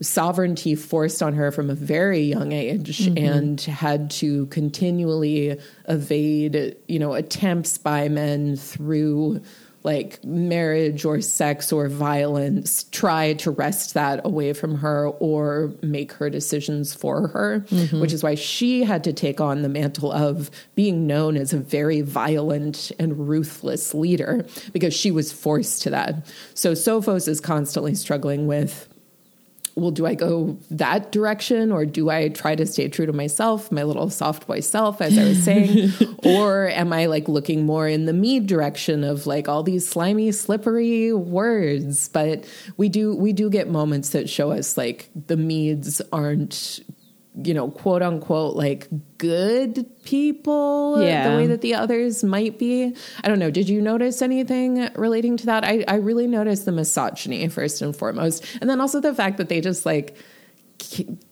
sovereignty 0.00 0.74
forced 0.74 1.22
on 1.22 1.34
her 1.34 1.50
from 1.50 1.70
a 1.70 1.74
very 1.74 2.20
young 2.20 2.52
age 2.52 2.98
mm-hmm. 2.98 3.18
and 3.18 3.60
had 3.62 4.10
to 4.10 4.46
continually 4.46 5.58
evade, 5.88 6.76
you 6.86 6.98
know, 6.98 7.14
attempts 7.14 7.78
by 7.78 8.08
men 8.08 8.56
through 8.56 9.40
like 9.84 10.22
marriage 10.24 11.04
or 11.04 11.20
sex 11.20 11.72
or 11.72 11.88
violence, 11.88 12.84
try 12.90 13.32
to 13.34 13.50
wrest 13.50 13.94
that 13.94 14.20
away 14.24 14.52
from 14.52 14.74
her 14.74 15.08
or 15.08 15.72
make 15.82 16.12
her 16.12 16.28
decisions 16.28 16.92
for 16.92 17.28
her, 17.28 17.60
mm-hmm. 17.68 18.00
which 18.00 18.12
is 18.12 18.22
why 18.22 18.34
she 18.34 18.82
had 18.82 19.04
to 19.04 19.12
take 19.12 19.40
on 19.40 19.62
the 19.62 19.68
mantle 19.68 20.10
of 20.10 20.50
being 20.74 21.06
known 21.06 21.36
as 21.36 21.52
a 21.52 21.58
very 21.58 22.00
violent 22.00 22.90
and 22.98 23.28
ruthless 23.28 23.94
leader 23.94 24.44
because 24.72 24.92
she 24.92 25.10
was 25.10 25.32
forced 25.32 25.82
to 25.82 25.90
that. 25.90 26.26
So 26.54 26.72
Sophos 26.72 27.28
is 27.28 27.40
constantly 27.40 27.94
struggling 27.94 28.46
with 28.46 28.87
well, 29.78 29.90
do 29.90 30.06
I 30.06 30.14
go 30.14 30.58
that 30.70 31.12
direction 31.12 31.72
or 31.72 31.86
do 31.86 32.10
I 32.10 32.28
try 32.28 32.54
to 32.54 32.66
stay 32.66 32.88
true 32.88 33.06
to 33.06 33.12
myself, 33.12 33.70
my 33.72 33.82
little 33.82 34.10
soft 34.10 34.46
boy 34.46 34.60
self, 34.60 35.00
as 35.00 35.16
I 35.16 35.24
was 35.24 35.42
saying? 35.42 35.92
or 36.24 36.68
am 36.68 36.92
I 36.92 37.06
like 37.06 37.28
looking 37.28 37.64
more 37.64 37.88
in 37.88 38.06
the 38.06 38.12
Mede 38.12 38.46
direction 38.46 39.04
of 39.04 39.26
like 39.26 39.48
all 39.48 39.62
these 39.62 39.88
slimy, 39.88 40.32
slippery 40.32 41.12
words? 41.12 42.08
But 42.08 42.44
we 42.76 42.88
do 42.88 43.14
we 43.14 43.32
do 43.32 43.50
get 43.50 43.68
moments 43.68 44.10
that 44.10 44.28
show 44.28 44.50
us 44.50 44.76
like 44.76 45.10
the 45.14 45.36
Medes 45.36 46.02
aren't 46.12 46.80
you 47.44 47.54
know, 47.54 47.70
quote 47.70 48.02
unquote, 48.02 48.56
like 48.56 48.88
good 49.18 49.86
people 50.02 51.00
Yeah. 51.02 51.30
the 51.30 51.36
way 51.36 51.46
that 51.46 51.60
the 51.60 51.74
others 51.74 52.24
might 52.24 52.58
be. 52.58 52.94
I 53.22 53.28
don't 53.28 53.38
know. 53.38 53.50
Did 53.50 53.68
you 53.68 53.80
notice 53.80 54.22
anything 54.22 54.88
relating 54.96 55.36
to 55.36 55.46
that? 55.46 55.64
I, 55.64 55.84
I 55.86 55.96
really 55.96 56.26
noticed 56.26 56.64
the 56.64 56.72
misogyny 56.72 57.46
first 57.48 57.80
and 57.80 57.94
foremost. 57.96 58.44
And 58.60 58.68
then 58.68 58.80
also 58.80 59.00
the 59.00 59.14
fact 59.14 59.36
that 59.38 59.48
they 59.48 59.60
just 59.60 59.86
like 59.86 60.16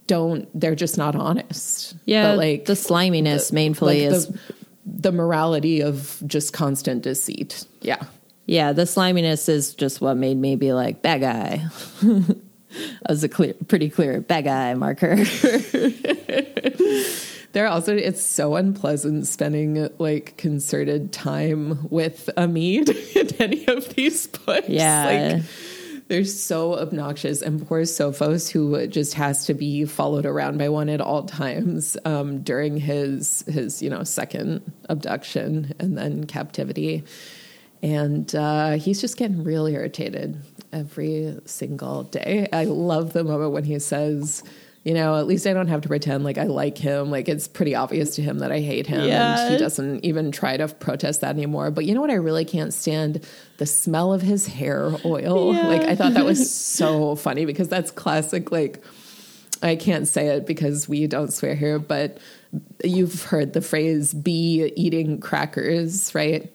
don't, 0.07 0.49
they're 0.59 0.75
just 0.77 0.97
not 0.97 1.17
honest. 1.17 1.95
Yeah, 2.05 2.31
But 2.33 2.39
like 2.39 2.65
the 2.67 2.77
sliminess 2.77 3.53
mainfully 3.53 4.07
like 4.07 4.15
is 4.17 4.29
the, 4.29 4.39
the 4.85 5.13
morality 5.13 5.81
of 5.81 6.23
just 6.27 6.53
constant 6.53 7.03
deceit. 7.03 7.67
Yeah. 7.81 8.03
yeah, 8.47 8.73
the 8.73 8.87
sliminess 8.87 9.49
is 9.49 9.75
just 9.75 10.01
what 10.01 10.17
made 10.17 10.37
me 10.37 10.55
be 10.57 10.73
like 10.73 11.03
bad 11.03 11.21
guy. 11.21 11.67
As 13.07 13.25
a 13.25 13.29
clear, 13.29 13.55
pretty 13.69 13.91
clear 13.91 14.21
bad 14.21 14.45
guy 14.45 14.75
marker. 14.75 15.17
There 17.57 17.67
also, 17.69 17.97
it's 17.97 18.23
so 18.23 18.55
unpleasant 18.57 19.27
spending 19.27 19.89
like 19.99 20.37
concerted 20.37 21.11
time 21.11 21.89
with 21.89 22.29
a 22.37 22.47
Mede 22.47 22.91
in 23.17 23.35
any 23.41 23.67
of 23.67 23.95
these 23.95 24.27
books. 24.27 24.69
Yeah. 24.69 25.37
Like, 25.37 25.43
they're 26.09 26.27
so 26.27 26.79
obnoxious. 26.79 27.41
And 27.41 27.67
poor 27.67 27.85
Sophos, 27.85 28.51
who 28.51 28.87
just 28.89 29.15
has 29.15 29.47
to 29.47 29.55
be 29.55 29.87
followed 29.87 30.27
around 30.27 30.59
by 30.59 30.69
one 30.69 30.91
at 30.91 31.01
all 31.01 31.23
times 31.23 31.97
um, 32.05 32.43
during 32.43 32.77
his, 32.77 33.43
his, 33.49 33.81
you 33.81 33.89
know, 33.89 34.05
second 34.05 34.71
abduction 34.91 35.73
and 35.79 35.97
then 35.97 36.27
captivity. 36.27 37.05
And 37.87 38.35
uh, 38.35 38.73
he's 38.73 39.01
just 39.01 39.17
getting 39.17 39.45
really 39.45 39.75
irritated 39.75 40.43
every 40.73 41.39
single 41.45 42.03
day. 42.03 42.49
I 42.53 42.65
love 42.65 43.13
the 43.13 43.23
moment 43.23 43.53
when 43.53 43.63
he 43.63 43.79
says, 43.79 44.43
you 44.83 44.93
know, 44.93 45.15
at 45.15 45.29
least 45.29 45.47
I 45.47 45.53
don't 45.53 45.69
have 45.69 45.83
to 45.83 45.89
pretend 45.89 46.25
like 46.25 46.37
I 46.37 46.47
like 46.47 46.77
him. 46.79 47.13
Like 47.13 47.29
it's 47.29 47.47
pretty 47.47 47.77
obvious 47.77 48.17
to 48.17 48.23
him 48.23 48.41
that 48.41 48.51
I 48.51 48.59
hate 48.59 48.89
him. 48.89 49.03
And 49.43 49.53
he 49.53 49.57
doesn't 49.57 50.05
even 50.05 50.33
try 50.33 50.57
to 50.57 50.67
protest 50.67 51.21
that 51.21 51.37
anymore. 51.37 51.71
But 51.71 51.85
you 51.85 51.95
know 51.95 52.01
what 52.01 52.11
I 52.11 52.15
really 52.15 52.45
can't 52.45 52.75
stand? 52.75 53.25
The 53.59 53.67
smell 53.67 54.13
of 54.13 54.21
his 54.21 54.49
hair 54.49 54.93
oil. 55.05 55.55
Yeah. 55.55 55.69
Like 55.69 55.83
I 55.83 55.95
thought 55.95 56.15
that 56.15 56.25
was 56.25 56.53
so 56.55 57.15
funny 57.15 57.45
because 57.45 57.69
that's 57.69 57.93
classic, 57.93 58.51
like, 58.51 58.83
I 59.63 59.77
can't 59.77 60.09
say 60.09 60.29
it 60.31 60.45
because 60.45 60.89
we 60.89 61.07
don't 61.07 61.33
swear 61.33 61.55
here, 61.55 61.79
but 61.79 62.19
you've 62.85 63.23
heard 63.23 63.53
the 63.53 63.63
phrase 63.63 64.13
be 64.13 64.73
eating 64.77 65.21
crackers, 65.21 66.15
right? 66.15 66.53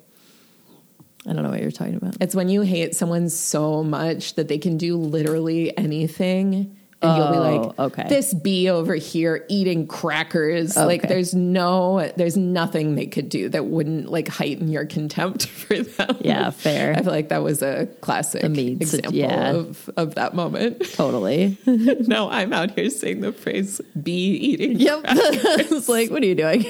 I 1.28 1.34
don't 1.34 1.44
know 1.44 1.50
what 1.52 1.62
you're 1.62 1.72
talking 1.72 1.96
about. 1.96 2.16
It's 2.20 2.34
when 2.36 2.50
you 2.50 2.62
hate 2.62 2.96
someone 2.96 3.30
so 3.30 3.84
much 3.84 4.36
that 4.36 4.48
they 4.48 4.58
can 4.58 4.78
do 4.78 4.98
literally 4.98 5.76
anything. 5.78 6.78
And 7.04 7.18
you'll 7.18 7.32
be 7.32 7.38
Oh, 7.38 7.64
like, 7.78 7.80
okay. 7.80 8.10
this 8.10 8.32
bee 8.32 8.70
over 8.70 8.94
here 8.94 9.44
eating 9.50 9.88
crackers. 9.88 10.78
Like, 10.78 11.02
there's 11.02 11.34
no, 11.34 12.12
there's 12.16 12.38
nothing 12.38 12.94
they 12.94 13.08
could 13.08 13.28
do 13.28 13.50
that 13.50 13.66
wouldn't 13.66 14.12
like 14.12 14.28
heighten 14.28 14.68
your 14.68 14.86
contempt 14.86 15.48
for 15.48 15.78
them. 15.80 16.18
Yeah, 16.22 16.52
fair. 16.52 16.94
I 16.96 17.02
feel 17.02 17.12
like 17.12 17.30
that 17.30 17.42
was 17.42 17.64
a 17.64 17.88
classic 18.02 18.42
The 18.44 18.50
meats, 18.50 18.94
example 18.94 19.16
yeah. 19.16 19.50
of, 19.52 19.90
of 19.98 20.14
that 20.14 20.36
moment. 20.36 20.92
Totally. 20.94 21.58
no, 21.66 22.30
I'm 22.30 22.54
out 22.54 22.72
here 22.78 22.92
saying 22.92 23.22
the 23.22 23.32
phrase 23.32 23.82
bee 24.00 24.12
eating. 24.36 24.80
yep. 24.80 25.02
it's 25.08 25.90
like, 25.90 26.12
what 26.12 26.22
are 26.22 26.26
you 26.28 26.36
doing? 26.36 26.66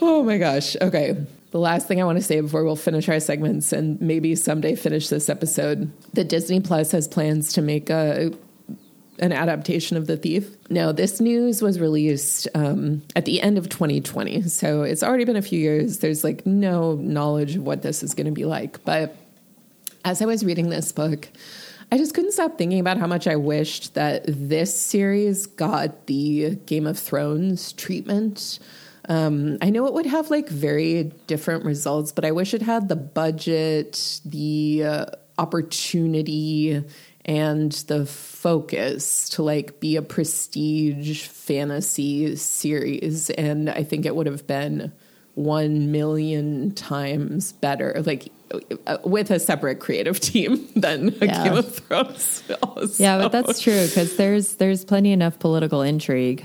Oh 0.00 0.22
my 0.22 0.38
gosh. 0.38 0.74
Okay. 0.80 1.16
The 1.52 1.58
last 1.58 1.86
thing 1.86 2.00
I 2.00 2.04
want 2.04 2.16
to 2.16 2.24
say 2.24 2.40
before 2.40 2.64
we'll 2.64 2.76
finish 2.76 3.10
our 3.10 3.20
segments 3.20 3.74
and 3.74 4.00
maybe 4.00 4.34
someday 4.34 4.74
finish 4.74 5.08
this 5.08 5.28
episode, 5.28 5.92
the 6.14 6.24
Disney 6.24 6.60
Plus 6.60 6.92
has 6.92 7.06
plans 7.06 7.52
to 7.52 7.62
make 7.62 7.90
a 7.90 8.32
an 9.18 9.32
adaptation 9.32 9.98
of 9.98 10.06
The 10.06 10.16
Thief. 10.16 10.56
Now, 10.70 10.90
this 10.90 11.20
news 11.20 11.60
was 11.60 11.78
released 11.78 12.48
um, 12.54 13.02
at 13.14 13.26
the 13.26 13.42
end 13.42 13.58
of 13.58 13.68
2020, 13.68 14.42
so 14.48 14.82
it's 14.82 15.02
already 15.02 15.24
been 15.24 15.36
a 15.36 15.42
few 15.42 15.60
years. 15.60 15.98
There's 15.98 16.24
like 16.24 16.46
no 16.46 16.94
knowledge 16.94 17.56
of 17.56 17.62
what 17.62 17.82
this 17.82 18.02
is 18.02 18.14
going 18.14 18.26
to 18.26 18.32
be 18.32 18.46
like, 18.46 18.82
but 18.84 19.14
as 20.06 20.22
I 20.22 20.24
was 20.24 20.44
reading 20.44 20.70
this 20.70 20.90
book, 20.90 21.28
I 21.92 21.98
just 21.98 22.14
couldn't 22.14 22.32
stop 22.32 22.56
thinking 22.56 22.80
about 22.80 22.96
how 22.96 23.06
much 23.06 23.26
I 23.26 23.36
wished 23.36 23.92
that 23.94 24.24
this 24.26 24.74
series 24.74 25.46
got 25.46 26.06
the 26.06 26.56
Game 26.64 26.86
of 26.86 26.98
Thrones 26.98 27.74
treatment. 27.74 28.58
Um, 29.08 29.58
I 29.60 29.70
know 29.70 29.86
it 29.86 29.94
would 29.94 30.06
have 30.06 30.30
like 30.30 30.48
very 30.48 31.12
different 31.26 31.64
results, 31.64 32.12
but 32.12 32.24
I 32.24 32.30
wish 32.30 32.54
it 32.54 32.62
had 32.62 32.88
the 32.88 32.96
budget, 32.96 34.20
the 34.24 34.84
uh, 34.84 35.06
opportunity, 35.38 36.84
and 37.24 37.72
the 37.72 38.06
focus 38.06 39.28
to 39.30 39.42
like 39.42 39.80
be 39.80 39.96
a 39.96 40.02
prestige 40.02 41.26
fantasy 41.26 42.36
series. 42.36 43.30
And 43.30 43.70
I 43.70 43.82
think 43.82 44.06
it 44.06 44.14
would 44.14 44.26
have 44.26 44.46
been 44.46 44.92
one 45.34 45.90
million 45.90 46.72
times 46.72 47.52
better, 47.52 48.02
like 48.04 48.30
uh, 48.86 48.98
with 49.04 49.30
a 49.30 49.38
separate 49.40 49.80
creative 49.80 50.20
team 50.20 50.68
than 50.76 51.08
a 51.20 51.26
Yeah. 51.26 51.44
Game 51.44 51.54
of 51.54 51.74
Thrones. 51.74 52.42
Yeah, 52.98 53.18
but 53.18 53.32
that's 53.32 53.60
true 53.60 53.86
because 53.86 54.16
there's 54.16 54.56
there's 54.56 54.84
plenty 54.84 55.12
enough 55.12 55.38
political 55.38 55.82
intrigue. 55.82 56.44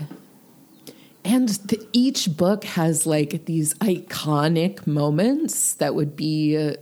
And 1.28 1.50
the, 1.50 1.86
each 1.92 2.38
book 2.38 2.64
has 2.64 3.06
like 3.06 3.44
these 3.44 3.74
iconic 3.74 4.86
moments 4.86 5.74
that 5.74 5.94
would 5.94 6.16
be 6.16 6.56
uh, 6.56 6.76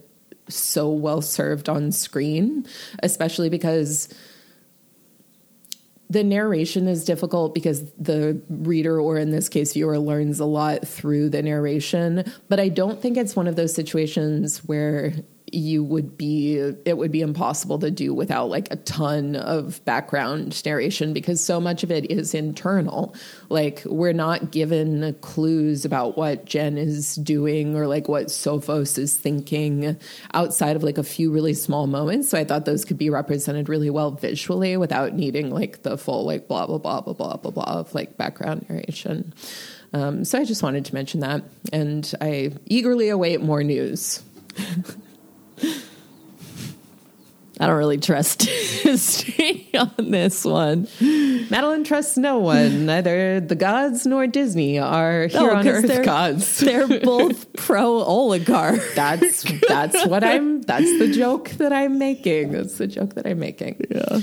so 0.49 0.89
well 0.89 1.21
served 1.21 1.69
on 1.69 1.91
screen, 1.91 2.65
especially 3.03 3.49
because 3.49 4.09
the 6.09 6.23
narration 6.23 6.87
is 6.87 7.05
difficult 7.05 7.55
because 7.55 7.91
the 7.95 8.41
reader, 8.49 9.01
or 9.01 9.19
in 9.19 9.33
this 9.33 9.49
case, 9.49 9.73
viewer, 9.73 9.99
learns 9.99 10.39
a 10.39 10.45
lot 10.45 10.87
through 10.87 11.29
the 11.31 11.43
narration. 11.43 12.23
But 12.49 12.61
I 12.61 12.69
don't 12.69 13.03
think 13.03 13.17
it's 13.17 13.35
one 13.35 13.49
of 13.49 13.57
those 13.57 13.75
situations 13.75 14.59
where 14.59 15.13
you 15.57 15.83
would 15.83 16.19
be 16.19 16.57
it 16.85 16.99
would 16.99 17.11
be 17.11 17.23
impossible 17.23 17.79
to 17.79 17.91
do 17.91 18.13
without 18.13 18.51
like 18.51 18.69
a 18.71 18.77
ton 18.77 19.37
of 19.37 19.83
background 19.85 20.63
narration 20.67 21.15
because 21.15 21.43
so 21.43 21.61
much 21.61 21.83
of 21.83 21.91
it 21.91 22.11
is 22.11 22.35
internal. 22.35 23.15
Like 23.49 23.83
we're 23.87 24.13
not 24.13 24.51
given 24.51 25.15
clues 25.23 25.85
about 25.85 26.17
what 26.17 26.45
gen 26.45 26.77
is 26.77 27.17
doing 27.17 27.75
or 27.75 27.87
like 27.87 28.07
what 28.07 28.27
sophos 28.27 28.99
is 28.99 29.15
thinking 29.15 29.97
outside 30.35 30.77
of 30.77 30.83
like 30.83 30.99
a 30.99 31.03
few 31.03 31.33
really 31.33 31.55
small 31.55 31.87
moments. 31.87 32.29
So 32.29 32.39
i 32.39 32.45
thought 32.45 32.67
those 32.67 32.85
could 32.85 32.99
be 32.99 33.09
represented 33.09 33.69
really 33.69 33.91
well 33.91 34.11
visually 34.11 34.77
without 34.77 35.15
needing 35.15 35.51
like 35.51 35.83
the 35.83 35.97
full 35.97 36.27
like 36.27 36.49
blah 36.49 36.67
blah 36.67 36.79
blah 36.79 37.01
blah 37.01 37.15
blah 37.15 37.37
blah 37.37 37.51
blah 37.51 37.65
of 37.65 37.95
like 37.95 38.17
background 38.19 38.67
narration. 38.69 39.33
Um, 39.93 40.25
so 40.25 40.39
i 40.39 40.45
just 40.45 40.63
wanted 40.63 40.85
to 40.87 40.95
mention 40.95 41.21
that 41.21 41.45
and 41.73 42.13
i 42.21 42.53
eagerly 42.67 43.09
await 43.09 43.41
more 43.41 43.63
news 43.63 44.23
I 47.59 47.67
don't 47.67 47.77
really 47.79 47.97
trust 47.97 48.43
history 48.83 49.71
on 49.75 49.91
this 50.11 50.45
one. 50.45 50.89
Madeleine 51.01 51.85
trusts 51.85 52.19
no 52.19 52.39
one. 52.39 52.85
Neither 52.87 53.41
the 53.41 53.55
gods 53.55 54.05
nor 54.07 54.27
Disney 54.27 54.79
are 54.79 55.27
here 55.29 55.41
No, 55.41 55.55
on 55.57 55.67
earth 55.67 55.87
they're- 55.87 56.05
gods. 56.05 56.59
They're 56.61 56.87
both 56.87 57.51
pro 57.55 58.03
oligarch. 58.03 58.83
That's 58.95 59.43
that's 59.69 60.07
what 60.07 60.23
I'm. 60.23 60.61
That's 60.63 60.99
the 60.99 61.09
joke 61.11 61.49
that 61.53 61.73
I'm 61.73 61.99
making. 61.99 62.53
That's 62.53 62.77
the 62.77 62.87
joke 62.89 63.15
that 63.15 63.27
I'm 63.27 63.39
making. 63.39 63.87
Yeah. 63.91 64.21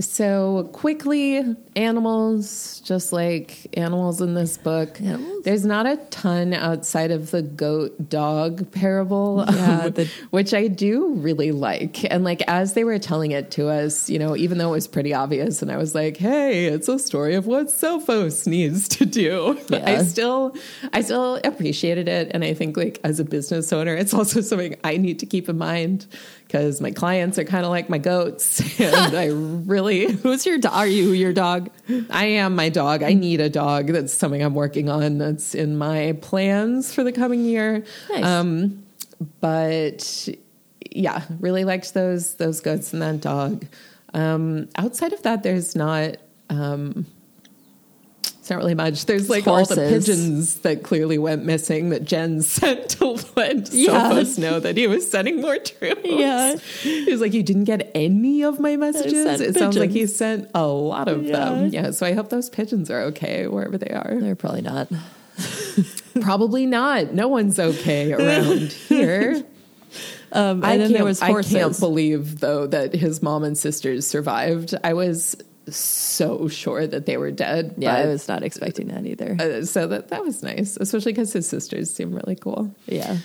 So 0.00 0.70
quickly, 0.72 1.42
animals, 1.74 2.80
just 2.84 3.12
like 3.12 3.66
animals 3.76 4.20
in 4.20 4.34
this 4.34 4.56
book. 4.56 5.00
Animals? 5.00 5.42
There's 5.42 5.64
not 5.66 5.86
a 5.86 5.96
ton 6.10 6.54
outside 6.54 7.10
of 7.10 7.32
the 7.32 7.42
goat 7.42 8.08
dog 8.08 8.70
parable, 8.70 9.44
Yeah, 9.48 9.80
um, 9.86 9.92
the- 9.92 10.08
which 10.30 10.54
I 10.54 10.68
do 10.68 11.14
really 11.14 11.50
like. 11.50 12.04
And 12.12 12.22
like 12.22 12.42
as 12.46 12.74
they 12.74 12.84
were 12.84 12.98
telling 13.00 13.32
it 13.32 13.50
to 13.52 13.68
us, 13.68 14.08
you 14.08 14.20
know, 14.20 14.36
even 14.36 14.58
though 14.58 14.68
it 14.68 14.76
was 14.76 14.86
pretty 14.86 15.12
obvious, 15.12 15.62
and 15.62 15.70
I 15.72 15.76
was 15.76 15.94
like, 15.96 16.16
"Hey, 16.16 16.66
it's 16.66 16.88
a 16.88 16.98
story 17.00 17.34
of 17.34 17.46
what 17.46 17.66
Sophos 17.66 18.46
needs 18.46 18.86
to 18.90 19.04
do." 19.06 19.58
I 19.72 20.04
still, 20.04 20.54
I 20.92 21.00
still 21.00 21.40
appreciated 21.42 22.06
it, 22.06 22.30
and 22.32 22.44
I 22.44 22.54
think 22.54 22.76
like 22.76 23.00
as 23.02 23.18
a 23.18 23.24
business 23.24 23.72
owner, 23.72 23.96
it's 23.96 24.14
also 24.14 24.42
something 24.42 24.76
I 24.84 24.96
need 24.96 25.18
to 25.18 25.26
keep 25.26 25.48
in 25.48 25.58
mind 25.58 26.06
because 26.48 26.80
my 26.80 26.90
clients 26.90 27.38
are 27.38 27.44
kind 27.44 27.66
of 27.66 27.70
like 27.70 27.90
my 27.90 27.98
goats, 27.98 28.80
and 28.80 29.14
I 29.14 29.26
really 29.26 30.10
Who's 30.10 30.46
your 30.46 30.58
dog? 30.58 30.72
Are 30.72 30.86
you 30.86 31.12
your 31.12 31.34
dog? 31.34 31.70
I 32.10 32.24
am 32.24 32.56
my 32.56 32.70
dog. 32.70 33.02
I 33.02 33.12
need 33.12 33.40
a 33.40 33.50
dog. 33.50 33.88
That's 33.88 34.14
something 34.14 34.42
I'm 34.42 34.54
working 34.54 34.88
on. 34.88 35.18
That's 35.18 35.54
in 35.54 35.76
my 35.76 36.16
plans 36.22 36.92
for 36.92 37.04
the 37.04 37.12
coming 37.12 37.44
year. 37.44 37.84
Nice. 38.10 38.24
Um, 38.24 38.82
but 39.40 40.28
yeah, 40.90 41.22
really 41.38 41.64
liked 41.64 41.92
those 41.92 42.34
those 42.36 42.60
goats 42.60 42.94
and 42.94 43.02
that 43.02 43.20
dog. 43.20 43.66
Um, 44.14 44.70
outside 44.76 45.12
of 45.12 45.22
that, 45.22 45.42
there's 45.42 45.76
not. 45.76 46.16
Um, 46.50 47.06
It's 48.48 48.50
not 48.54 48.60
really 48.60 48.74
much. 48.74 49.04
There's 49.04 49.28
like 49.28 49.46
all 49.46 49.62
the 49.66 49.74
pigeons 49.76 50.60
that 50.60 50.82
clearly 50.82 51.18
went 51.18 51.44
missing 51.44 51.90
that 51.90 52.04
Gen 52.04 52.40
sent 52.42 52.88
to 52.92 53.08
let 53.36 53.70
Yeah. 53.74 53.90
Sophos 54.10 54.38
know 54.38 54.58
that 54.58 54.74
he 54.74 54.86
was 54.86 55.06
sending 55.10 55.42
more 55.42 55.58
troops. 55.58 56.00
Yeah. 56.02 56.56
He 56.56 57.10
was 57.12 57.20
like, 57.20 57.34
You 57.34 57.42
didn't 57.42 57.64
get 57.64 57.90
any 57.94 58.42
of 58.44 58.58
my 58.58 58.76
messages? 58.78 59.42
It 59.42 59.54
sounds 59.54 59.76
like 59.76 59.90
he 59.90 60.06
sent 60.06 60.50
a 60.54 60.66
lot 60.66 61.08
of 61.08 61.24
Yeah. 61.24 61.32
them. 61.44 61.66
Yeah. 61.74 61.90
So 61.90 62.06
I 62.06 62.14
hope 62.14 62.30
those 62.30 62.48
pigeons 62.48 62.90
are 62.90 63.02
okay 63.02 63.46
wherever 63.48 63.76
they 63.76 63.90
are. 63.90 64.16
They're 64.18 64.34
probably 64.34 64.62
not. 64.62 64.88
Probably 66.22 66.64
not. 66.64 67.12
No 67.12 67.28
one's 67.28 67.58
okay 67.58 68.12
around 68.14 68.72
here. 68.88 69.44
Um, 70.32 70.62
and 70.62 70.64
I 70.64 70.76
then 70.78 70.86
can't, 70.88 70.92
there 70.94 71.04
was 71.04 71.20
horses. 71.20 71.54
I 71.54 71.58
can't 71.60 71.78
believe 71.78 72.40
though 72.40 72.66
that 72.66 72.94
his 72.94 73.22
mom 73.22 73.44
and 73.44 73.56
sisters 73.56 74.06
survived. 74.06 74.74
I 74.82 74.94
was 74.94 75.36
so 75.76 76.48
sure 76.48 76.86
that 76.86 77.06
they 77.06 77.16
were 77.16 77.30
dead. 77.30 77.74
yeah, 77.78 77.94
I 77.96 78.06
was 78.06 78.28
not 78.28 78.42
expecting 78.42 78.88
that 78.88 79.04
either. 79.06 79.36
Uh, 79.38 79.64
so 79.64 79.86
that 79.88 80.08
that 80.08 80.22
was 80.24 80.42
nice, 80.42 80.76
especially 80.80 81.12
because 81.12 81.32
his 81.32 81.46
sisters 81.48 81.92
seem 81.94 82.14
really 82.14 82.36
cool. 82.36 82.74
yeah. 82.86 83.18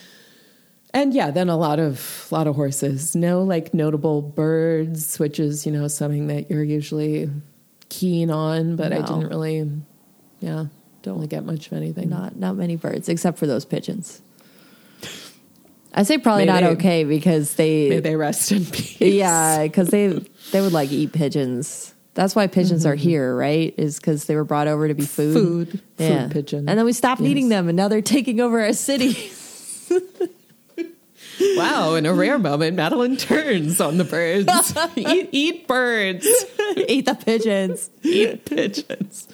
And 0.96 1.12
yeah, 1.14 1.32
then 1.32 1.50
a 1.50 1.58
lot 1.58 1.80
of 1.80 2.28
a 2.30 2.36
lot 2.36 2.46
of 2.46 2.56
horses. 2.56 3.16
No 3.16 3.42
like 3.42 3.74
notable 3.74 4.22
birds, 4.22 5.18
which 5.18 5.40
is 5.40 5.66
you 5.66 5.72
know 5.72 5.88
something 5.88 6.28
that 6.28 6.52
you're 6.52 6.64
usually 6.64 7.30
keen 7.90 8.30
on, 8.30 8.76
but 8.76 8.94
I 8.94 8.98
didn't 9.02 9.28
really. 9.28 9.72
Yeah, 10.40 10.66
don't 11.02 11.16
really 11.16 11.28
get 11.28 11.46
much 11.46 11.68
of 11.68 11.74
anything. 11.74 12.10
Not 12.10 12.36
not 12.36 12.56
many 12.58 12.76
birds 12.76 13.10
except 13.10 13.40
for 13.40 13.48
those 13.48 13.66
pigeons. 13.66 14.22
I 15.96 16.04
say 16.04 16.18
probably 16.18 16.46
May 16.46 16.52
not 16.52 16.62
they- 16.62 16.70
okay 16.70 17.04
because 17.04 17.54
they, 17.56 17.90
May 17.90 18.00
they 18.00 18.16
rest 18.16 18.52
in 18.52 18.66
peace. 18.72 18.98
yeah 19.00 19.64
because 19.64 19.90
they 19.90 20.08
they 20.52 20.62
would 20.62 20.74
like 20.74 20.92
eat 20.92 21.12
pigeons. 21.14 21.93
That's 22.14 22.36
why 22.36 22.48
pigeons 22.48 22.86
are 22.86 22.96
mm-hmm. 22.96 23.10
here, 23.10 23.36
right? 23.36 23.74
Is 23.78 23.98
because 23.98 24.26
they 24.26 24.36
were 24.36 24.44
brought 24.44 24.68
over 24.68 24.88
to 24.88 24.94
be 24.94 25.06
food. 25.06 25.34
Food. 25.34 25.82
yeah. 25.98 26.24
Food 26.24 26.32
pigeon. 26.32 26.70
And 26.70 26.78
then 26.78 26.86
we 26.86 26.94
stopped 26.94 27.22
Yes. 27.22 27.30
eating 27.30 27.50
them, 27.50 27.68
and 27.68 27.76
now 27.76 27.88
they're 27.88 28.02
taking 28.02 28.40
over 28.40 28.62
our 28.62 28.74
city. 28.74 29.32
Wow, 31.56 31.96
in 31.96 32.06
a 32.06 32.14
rare 32.14 32.38
moment, 32.38 32.76
Madeleine 32.76 33.18
turns 33.18 33.82
on 33.82 33.98
the 33.98 34.04
birds. 34.04 34.48
eat, 34.96 35.30
eat 35.32 35.68
birds. 35.68 36.28
eat 36.78 37.06
the 37.06 37.16
pigeons. 37.16 37.90
Eat 38.04 38.46
pigeons. 38.46 39.28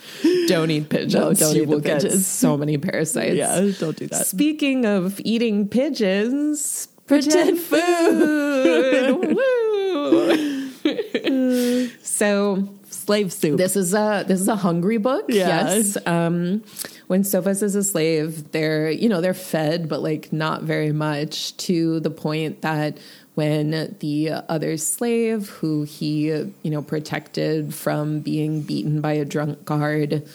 Don't 0.47 0.71
eat 0.71 0.89
pigeons. 0.89 1.13
No, 1.13 1.33
don't 1.33 1.55
you 1.55 1.63
eat 1.63 1.65
the 1.65 1.71
will 1.71 1.81
get 1.81 2.11
so 2.11 2.57
many 2.57 2.77
parasites. 2.77 3.35
Yeah, 3.35 3.71
don't 3.77 3.97
do 3.97 4.07
that. 4.07 4.27
Speaking 4.27 4.85
of 4.85 5.19
eating 5.23 5.67
pigeons, 5.67 6.87
Pretend 7.09 7.57
food. 7.59 9.35
Woo. 9.35 10.55
so 12.03 12.69
Slave 12.89 13.31
soup. 13.31 13.57
this 13.57 13.75
is 13.75 13.93
a 13.93 14.23
this 14.27 14.41
is 14.41 14.47
a 14.47 14.55
hungry 14.55 14.97
book. 14.97 15.25
Yeah. 15.29 15.47
Yes. 15.47 15.97
Um, 16.05 16.63
when 17.07 17.23
Sophos 17.23 17.63
is 17.63 17.75
a 17.75 17.83
slave, 17.83 18.51
they're 18.51 18.89
you 18.89 19.09
know 19.09 19.21
they're 19.21 19.33
fed, 19.33 19.87
but 19.89 20.01
like 20.01 20.33
not 20.33 20.63
very 20.63 20.91
much 20.91 21.55
to 21.57 21.99
the 21.99 22.09
point 22.09 22.61
that 22.61 22.97
when 23.35 23.95
the 23.99 24.31
other 24.49 24.75
slave 24.77 25.49
who 25.49 25.83
he 25.83 26.27
you 26.27 26.53
know 26.65 26.81
protected 26.81 27.73
from 27.73 28.19
being 28.19 28.61
beaten 28.61 29.01
by 29.01 29.13
a 29.13 29.25
drunk 29.25 29.63
guard 29.65 30.27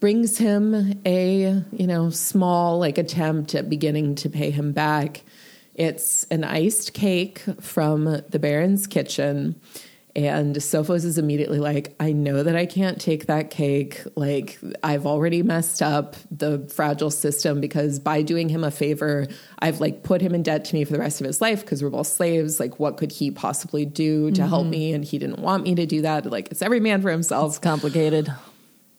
brings 0.00 0.38
him 0.38 1.00
a 1.04 1.62
you 1.70 1.86
know 1.86 2.10
small 2.10 2.78
like 2.80 2.98
attempt 2.98 3.54
at 3.54 3.70
beginning 3.70 4.16
to 4.16 4.28
pay 4.28 4.50
him 4.50 4.72
back 4.72 5.22
it's 5.74 6.24
an 6.24 6.44
iced 6.44 6.92
cake 6.92 7.42
from 7.60 8.04
the 8.28 8.38
baron's 8.38 8.86
kitchen. 8.86 9.60
And 10.14 10.54
sophos 10.56 11.06
is 11.06 11.16
immediately 11.16 11.58
like 11.58 11.94
i 11.98 12.12
know 12.12 12.42
that 12.42 12.54
i 12.54 12.66
can't 12.66 13.00
take 13.00 13.26
that 13.26 13.48
cake. 13.48 14.02
Like 14.14 14.58
i've 14.82 15.06
already 15.06 15.42
messed 15.42 15.80
up 15.80 16.16
the 16.30 16.68
fragile 16.74 17.10
system 17.10 17.62
because 17.62 17.98
by 17.98 18.20
doing 18.20 18.50
him 18.50 18.62
a 18.62 18.70
favor 18.70 19.26
i've 19.60 19.80
like 19.80 20.02
put 20.02 20.20
him 20.20 20.34
in 20.34 20.42
debt 20.42 20.66
to 20.66 20.74
me 20.74 20.84
for 20.84 20.92
the 20.92 20.98
rest 20.98 21.22
of 21.22 21.26
his 21.26 21.40
life 21.40 21.62
because 21.62 21.82
we're 21.82 21.88
both 21.88 22.08
slaves. 22.08 22.60
Like 22.60 22.78
what 22.78 22.98
could 22.98 23.10
he 23.10 23.30
possibly 23.30 23.86
do 23.86 24.30
to 24.32 24.40
mm-hmm. 24.42 24.48
help 24.50 24.66
me? 24.66 24.92
And 24.92 25.02
he 25.02 25.18
didn't 25.18 25.38
want 25.38 25.64
me 25.64 25.74
to 25.76 25.86
do 25.86 26.02
that. 26.02 26.26
Like 26.26 26.50
it's 26.50 26.60
every 26.60 26.80
man 26.80 27.00
for 27.00 27.10
himself. 27.10 27.52
It's 27.52 27.58
complicated. 27.58 28.30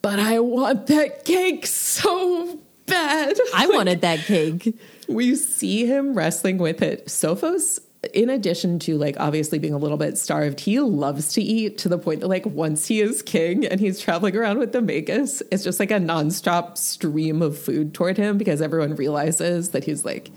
but 0.01 0.17
I 0.17 0.39
want 0.39 0.87
that 0.87 1.25
cake 1.25 1.67
so 1.67 2.59
bad. 2.87 3.37
I 3.53 3.67
wanted 3.67 4.01
that 4.01 4.19
cake. 4.19 4.75
We 5.07 5.35
see 5.35 5.85
him 5.85 6.13
wrestling 6.13 6.57
with 6.57 6.81
it. 6.81 7.07
Sophos, 7.07 7.79
in 8.13 8.29
addition 8.29 8.79
to 8.79 8.97
like 8.97 9.15
obviously 9.19 9.59
being 9.59 9.73
a 9.73 9.77
little 9.77 9.97
bit 9.97 10.17
starved, 10.17 10.59
he 10.59 10.79
loves 10.79 11.33
to 11.33 11.41
eat 11.41 11.77
to 11.79 11.89
the 11.89 11.97
point 11.97 12.19
that 12.21 12.27
like 12.27 12.45
once 12.45 12.87
he 12.87 13.01
is 13.01 13.21
king 13.21 13.65
and 13.65 13.79
he's 13.79 13.99
traveling 13.99 14.35
around 14.35 14.57
with 14.59 14.71
the 14.73 14.81
Magus, 14.81 15.41
it's 15.51 15.63
just 15.63 15.79
like 15.79 15.91
a 15.91 15.99
nonstop 15.99 16.77
stream 16.77 17.41
of 17.41 17.57
food 17.57 17.93
toward 17.93 18.17
him 18.17 18.37
because 18.37 18.61
everyone 18.61 18.95
realizes 18.95 19.69
that 19.69 19.83
he's 19.85 20.03
like, 20.03 20.31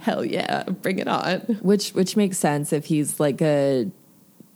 hell 0.00 0.24
yeah, 0.24 0.64
bring 0.64 0.98
it 0.98 1.08
on. 1.08 1.40
which 1.62 1.90
which 1.90 2.16
makes 2.16 2.38
sense 2.38 2.72
if 2.72 2.86
he's 2.86 3.20
like 3.20 3.40
a 3.40 3.90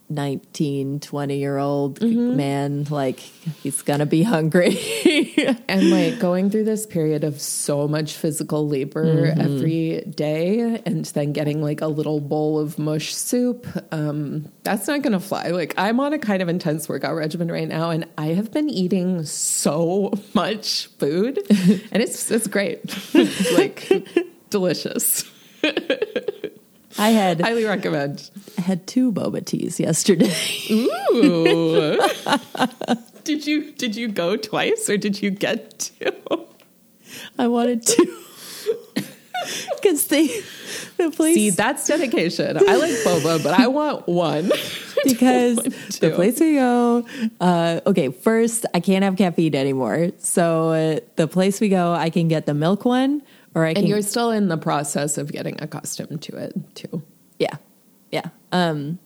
19 0.09 1.01
20 1.01 1.37
year 1.39 1.59
old 1.59 2.01
Mm-hmm. 2.01 2.37
man 2.37 2.87
like 2.91 3.19
he's 3.19 3.83
gonna 3.83 4.07
be 4.07 4.23
hungry. 4.23 4.79
And 5.69 5.91
like 5.91 6.19
going 6.19 6.51
through 6.51 6.65
this 6.65 6.87
period 6.87 7.23
of 7.25 7.41
so 7.41 7.87
much 7.89 8.15
physical 8.15 8.67
labor 8.69 9.35
every 9.39 10.01
day 10.03 10.81
and 10.87 11.05
then 11.07 11.33
getting 11.33 11.63
like 11.63 11.81
a 11.81 11.87
little 11.87 12.21
bowl 12.21 12.59
of 12.59 12.79
mush 12.79 13.15
soup 13.15 13.67
um 13.93 14.51
that's 14.63 14.87
not 14.89 15.03
gonna 15.03 15.21
fly. 15.21 15.49
Like 15.49 15.75
i'm 15.77 16.01
on 16.01 16.13
a 16.13 16.19
kind 16.19 16.43
of 16.43 16.49
intense 16.49 16.89
workout 16.89 17.15
regimen 17.15 17.51
right 17.51 17.69
now 17.69 17.91
and 17.91 18.07
i 18.19 18.27
have 18.29 18.51
been 18.53 18.69
eating 18.71 19.25
so 19.25 20.13
much 20.35 20.87
food 20.99 21.39
and 21.93 22.03
it's 22.03 22.31
it's 22.31 22.47
great. 22.47 22.81
It's, 23.15 23.53
like 23.53 23.89
delicious 24.51 25.25
i 26.99 27.11
had 27.11 27.41
highly 27.41 27.65
recommend 27.65 28.31
I 28.59 28.63
had 28.63 28.87
two 28.87 29.13
boba 29.13 29.45
teas 29.45 29.79
yesterday 29.79 30.35
Ooh. 30.71 31.99
did 33.25 33.47
you 33.47 33.73
did 33.73 33.97
you 33.97 34.09
go 34.09 34.37
twice 34.37 34.89
or 34.89 34.97
did 34.97 35.23
you 35.23 35.31
get 35.31 35.79
two 35.79 36.47
i 37.39 37.47
wanted 37.49 37.83
to 37.83 38.23
because 39.75 40.07
they 40.09 40.29
the 40.97 41.11
place 41.11 41.35
See, 41.35 41.51
that's 41.51 41.87
dedication. 41.87 42.57
I 42.57 42.77
like 42.77 42.91
boba, 43.05 43.43
but 43.43 43.61
I 43.61 43.67
want 43.67 44.07
one. 44.07 44.51
because 45.05 45.57
want 45.63 45.93
the 46.01 46.11
place 46.15 46.41
we 46.41 46.55
go 46.55 47.07
uh, 47.41 47.81
okay 47.87 48.11
first 48.11 48.67
i 48.75 48.81
can't 48.81 49.05
have 49.05 49.17
caffeine 49.17 49.55
anymore 49.55 50.09
so 50.19 50.71
uh, 50.71 51.01
the 51.17 51.29
place 51.29 51.61
we 51.61 51.69
go 51.69 51.93
i 51.93 52.11
can 52.11 52.29
get 52.29 52.47
the 52.47 52.55
milk 52.55 52.85
one 52.85 53.23
or 53.57 53.65
i 53.65 53.69
And 53.71 53.79
can 53.79 53.87
you're 53.87 54.03
still 54.03 54.31
in 54.31 54.47
the 54.49 54.57
process 54.59 55.19
of 55.19 55.33
getting 55.33 55.61
accustomed 55.61 56.23
to 56.23 56.37
it 56.37 56.53
too. 56.77 57.03
Yeah, 57.41 57.57
yeah. 58.13 58.29
Um, 58.53 58.99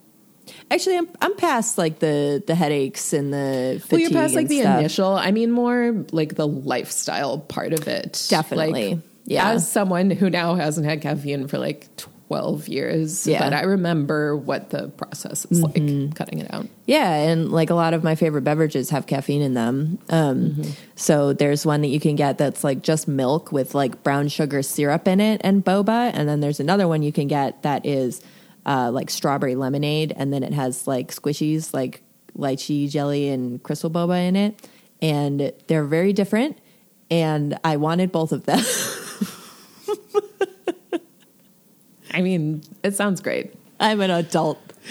actually, 0.71 0.99
I'm 0.99 1.09
I'm 1.23 1.35
past 1.37 1.79
like 1.79 2.01
the 2.01 2.43
the 2.47 2.55
headaches 2.55 3.13
and 3.15 3.33
the 3.33 3.79
fatigue 3.81 3.93
Well, 3.93 4.01
you're 4.01 4.11
past 4.11 4.35
like 4.35 4.43
and 4.47 4.51
the 4.51 4.61
stuff. 4.61 4.79
initial. 4.81 5.15
I 5.15 5.31
mean, 5.31 5.51
more 5.51 6.05
like 6.13 6.35
the 6.35 6.47
lifestyle 6.47 7.39
part 7.39 7.73
of 7.73 7.89
it. 7.89 8.27
Definitely. 8.29 8.95
Like, 8.97 8.99
Yeah. 9.25 9.51
As 9.51 9.71
someone 9.71 10.11
who 10.11 10.29
now 10.29 10.57
hasn't 10.57 10.85
had 10.87 11.01
caffeine 11.03 11.47
for 11.49 11.59
like 11.59 11.89
12 12.31 12.69
years, 12.69 13.27
Yeah. 13.27 13.41
but 13.41 13.53
I 13.53 13.63
remember 13.63 14.37
what 14.37 14.71
the 14.71 14.87
process 14.91 15.45
is 15.51 15.63
like 15.65 15.75
cutting 16.15 16.39
it 16.39 16.47
out. 16.55 16.69
Yeah, 16.87 17.13
and 17.13 17.51
like 17.51 17.71
a 17.71 17.75
lot 17.75 17.93
of 17.93 18.05
my 18.05 18.15
favorite 18.15 18.43
beverages 18.43 18.91
have 18.91 19.09
caffeine 19.09 19.43
in 19.43 19.55
them. 19.55 19.99
Um, 20.11 20.63
So 20.95 21.33
there's 21.33 21.67
one 21.67 21.81
that 21.81 21.89
you 21.89 21.99
can 21.99 22.15
get 22.15 22.39
that's 22.39 22.63
like 22.63 22.83
just 22.83 23.09
milk 23.09 23.51
with 23.51 23.75
like 23.75 24.05
brown 24.05 24.29
sugar 24.29 24.63
syrup 24.63 25.09
in 25.09 25.19
it 25.19 25.41
and 25.43 25.65
boba, 25.65 26.13
and 26.15 26.29
then 26.29 26.39
there's 26.39 26.61
another 26.61 26.87
one 26.87 27.03
you 27.03 27.11
can 27.11 27.27
get 27.27 27.65
that 27.65 27.85
is 27.85 28.21
uh, 28.65 28.93
like 28.93 29.11
strawberry 29.11 29.57
lemonade, 29.57 30.13
and 30.17 30.33
then 30.33 30.45
it 30.45 30.53
has 30.53 30.87
like 30.87 31.09
squishies 31.11 31.75
like 31.75 32.01
lychee 32.39 32.89
jelly 32.89 33.29
and 33.29 33.61
crystal 33.65 33.91
boba 33.91 34.29
in 34.29 34.37
it, 34.37 34.69
and 35.03 35.53
they're 35.67 35.83
very 35.85 36.13
different. 36.13 36.59
And 37.11 37.59
I 37.65 37.77
wanted 37.77 38.13
both 38.13 38.31
of 38.31 38.45
them. 38.47 38.63
I 42.13 42.23
mean, 42.23 42.63
it 42.83 42.95
sounds 42.95 43.21
great. 43.21 43.55
I'm 43.79 44.01
an 44.01 44.11
adult. 44.11 44.59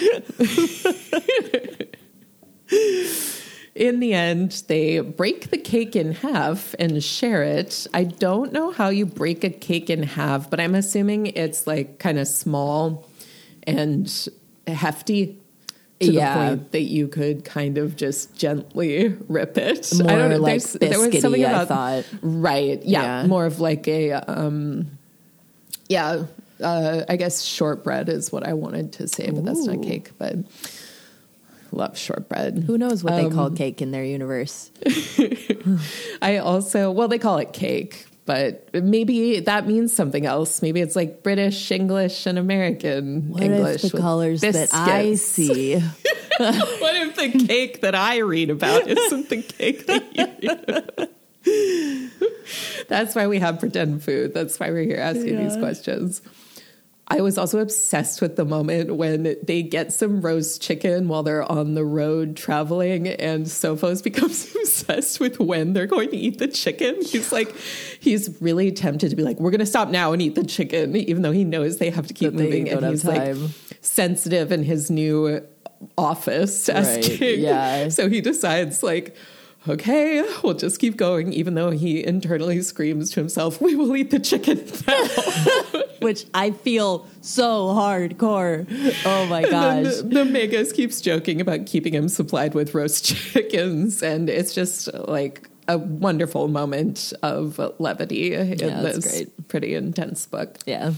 In 3.74 4.00
the 4.00 4.12
end, 4.14 4.62
they 4.66 4.98
break 5.00 5.50
the 5.50 5.56
cake 5.56 5.94
in 5.96 6.12
half 6.12 6.74
and 6.78 7.02
share 7.02 7.42
it. 7.42 7.86
I 7.94 8.04
don't 8.04 8.52
know 8.52 8.72
how 8.72 8.88
you 8.88 9.06
break 9.06 9.42
a 9.44 9.48
cake 9.50 9.88
in 9.88 10.02
half, 10.02 10.50
but 10.50 10.60
I'm 10.60 10.74
assuming 10.74 11.26
it's 11.26 11.66
like 11.66 11.98
kind 11.98 12.18
of 12.18 12.26
small 12.28 13.08
and 13.62 14.28
hefty 14.66 15.38
to 16.00 16.12
Yeah. 16.12 16.34
the 16.34 16.56
point 16.56 16.72
that 16.72 16.82
you 16.82 17.06
could 17.08 17.44
kind 17.44 17.78
of 17.78 17.94
just 17.96 18.34
gently 18.36 19.14
rip 19.28 19.56
it. 19.56 19.90
More 19.98 20.36
like 20.38 20.62
there's- 20.62 20.72
there 20.78 20.98
was 20.98 21.20
something 21.20 21.44
I 21.44 21.64
thought. 21.64 22.04
Right. 22.22 22.82
Yeah, 22.84 23.22
Yeah. 23.22 23.26
More 23.28 23.46
of 23.46 23.60
like 23.60 23.86
a, 23.88 24.12
um, 24.12 24.88
yeah, 25.88 26.24
uh, 26.62 27.04
I 27.08 27.16
guess 27.16 27.42
shortbread 27.42 28.08
is 28.08 28.30
what 28.32 28.46
I 28.46 28.52
wanted 28.54 28.92
to 28.94 29.08
say, 29.08 29.30
but 29.30 29.44
that's 29.44 29.64
not 29.66 29.82
cake. 29.82 30.10
But 30.18 30.36
love 31.72 31.96
shortbread. 31.96 32.64
Who 32.66 32.76
knows 32.78 33.02
what 33.04 33.16
they 33.16 33.26
Um, 33.26 33.32
call 33.32 33.50
cake 33.50 33.80
in 33.82 33.90
their 33.90 34.04
universe? 34.04 34.70
I 36.22 36.38
also, 36.38 36.90
well, 36.90 37.08
they 37.08 37.18
call 37.18 37.38
it 37.38 37.52
cake, 37.52 38.06
but 38.26 38.68
maybe 38.74 39.40
that 39.40 39.66
means 39.66 39.92
something 39.92 40.26
else. 40.26 40.62
Maybe 40.62 40.80
it's 40.80 40.96
like 40.96 41.22
British, 41.22 41.70
English, 41.70 42.26
and 42.26 42.38
American 42.38 43.30
What 43.30 43.42
English. 43.42 43.84
if 43.84 43.92
the 43.92 43.98
colors 43.98 44.40
that 44.42 44.68
I 44.72 45.14
see? 45.14 45.74
what 46.38 46.96
if 46.96 47.16
the 47.16 47.46
cake 47.46 47.80
that 47.82 47.94
I 47.94 48.18
read 48.18 48.50
about 48.50 48.86
isn't 48.88 49.28
the 49.30 49.42
cake 49.42 49.86
that 49.86 50.16
you 50.16 50.26
read 50.48 50.64
about? 50.68 51.08
That's 52.88 53.14
why 53.14 53.26
we 53.28 53.38
have 53.38 53.60
pretend 53.60 54.02
food. 54.02 54.34
That's 54.34 54.58
why 54.58 54.70
we're 54.70 54.82
here 54.84 54.98
asking 54.98 55.38
these 55.38 55.56
questions. 55.56 56.20
I 57.12 57.22
was 57.22 57.36
also 57.36 57.58
obsessed 57.58 58.22
with 58.22 58.36
the 58.36 58.44
moment 58.44 58.94
when 58.94 59.36
they 59.42 59.62
get 59.64 59.92
some 59.92 60.20
roast 60.20 60.62
chicken 60.62 61.08
while 61.08 61.24
they're 61.24 61.42
on 61.50 61.74
the 61.74 61.84
road 61.84 62.36
traveling, 62.36 63.08
and 63.08 63.46
Sophos 63.46 64.00
becomes 64.04 64.54
obsessed 64.54 65.18
with 65.18 65.40
when 65.40 65.72
they're 65.72 65.88
going 65.88 66.10
to 66.10 66.16
eat 66.16 66.38
the 66.38 66.46
chicken. 66.46 67.02
He's 67.04 67.32
like, 67.32 67.52
he's 67.98 68.40
really 68.40 68.70
tempted 68.70 69.10
to 69.10 69.16
be 69.16 69.24
like, 69.24 69.40
"We're 69.40 69.50
going 69.50 69.58
to 69.58 69.66
stop 69.66 69.88
now 69.88 70.12
and 70.12 70.22
eat 70.22 70.36
the 70.36 70.44
chicken," 70.44 70.94
even 70.94 71.22
though 71.22 71.32
he 71.32 71.42
knows 71.44 71.78
they 71.78 71.90
have 71.90 72.06
to 72.06 72.14
keep 72.14 72.32
That 72.32 72.42
moving, 72.42 72.68
and 72.70 72.86
he's 72.86 73.02
time. 73.02 73.42
like 73.42 73.50
sensitive 73.80 74.52
in 74.52 74.62
his 74.62 74.88
new 74.90 75.42
office 75.98 76.68
as 76.68 76.86
Right, 76.96 77.04
king. 77.04 77.40
yeah. 77.40 77.88
So 77.88 78.08
he 78.08 78.20
decides 78.20 78.82
like. 78.82 79.16
Okay, 79.68 80.24
we'll 80.42 80.54
just 80.54 80.80
keep 80.80 80.96
going, 80.96 81.34
even 81.34 81.52
though 81.52 81.70
he 81.70 82.02
internally 82.02 82.62
screams 82.62 83.10
to 83.10 83.20
himself, 83.20 83.60
We 83.60 83.74
will 83.76 83.94
eat 83.94 84.10
the 84.10 84.18
chicken 84.18 84.64
now. 84.88 85.82
Which 86.00 86.26
I 86.34 86.50
feel 86.50 87.06
so 87.20 87.68
hardcore. 87.68 88.66
Oh 89.04 89.26
my 89.26 89.42
gosh. 89.42 89.96
the, 89.96 90.02
the 90.02 90.24
Magus 90.24 90.72
keeps 90.72 91.00
joking 91.00 91.40
about 91.40 91.66
keeping 91.66 91.94
him 91.94 92.08
supplied 92.08 92.54
with 92.54 92.74
roast 92.74 93.04
chickens, 93.32 94.02
and 94.02 94.28
it's 94.30 94.54
just 94.54 94.92
like 94.94 95.48
a 95.68 95.78
wonderful 95.78 96.48
moment 96.48 97.12
of 97.22 97.60
levity 97.78 98.34
in 98.34 98.58
Yeah, 98.58 98.80
this 98.82 99.04
great. 99.10 99.48
pretty 99.48 99.74
intense 99.74 100.26
book. 100.26 100.58
Yeah. 100.66 100.94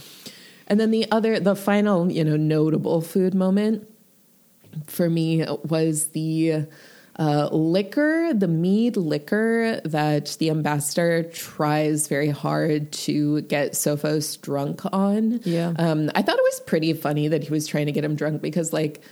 And 0.69 0.81
then 0.81 0.91
the 0.91 1.07
other, 1.11 1.39
the 1.41 1.55
final, 1.57 2.11
you 2.11 2.25
know, 2.25 2.37
notable 2.37 3.01
food 3.03 3.35
moment 3.35 3.87
for 4.87 5.11
me 5.11 5.45
was 5.65 6.09
the 6.09 6.67
uh, 7.19 7.49
liquor, 7.53 8.33
the 8.35 8.49
Mede 8.49 8.97
liquor 8.97 9.81
that 9.85 10.37
the 10.39 10.51
ambassador 10.51 11.25
tries 11.25 12.09
very 12.09 12.31
hard 12.31 12.91
to 12.93 13.43
get 13.43 13.73
Sophos 13.73 14.41
drunk 14.41 14.81
on. 14.93 15.41
Yeah. 15.45 15.75
Um, 15.77 16.11
I 16.15 16.23
thought 16.23 16.39
it 16.39 16.45
was 16.45 16.61
pretty 16.61 16.93
funny 16.95 17.29
that 17.29 17.45
he 17.45 17.51
was 17.51 17.67
trying 17.67 17.87
to 17.87 17.93
get 17.93 18.05
him 18.05 18.15
drunk 18.15 18.41
because, 18.41 18.73
like, 18.73 19.03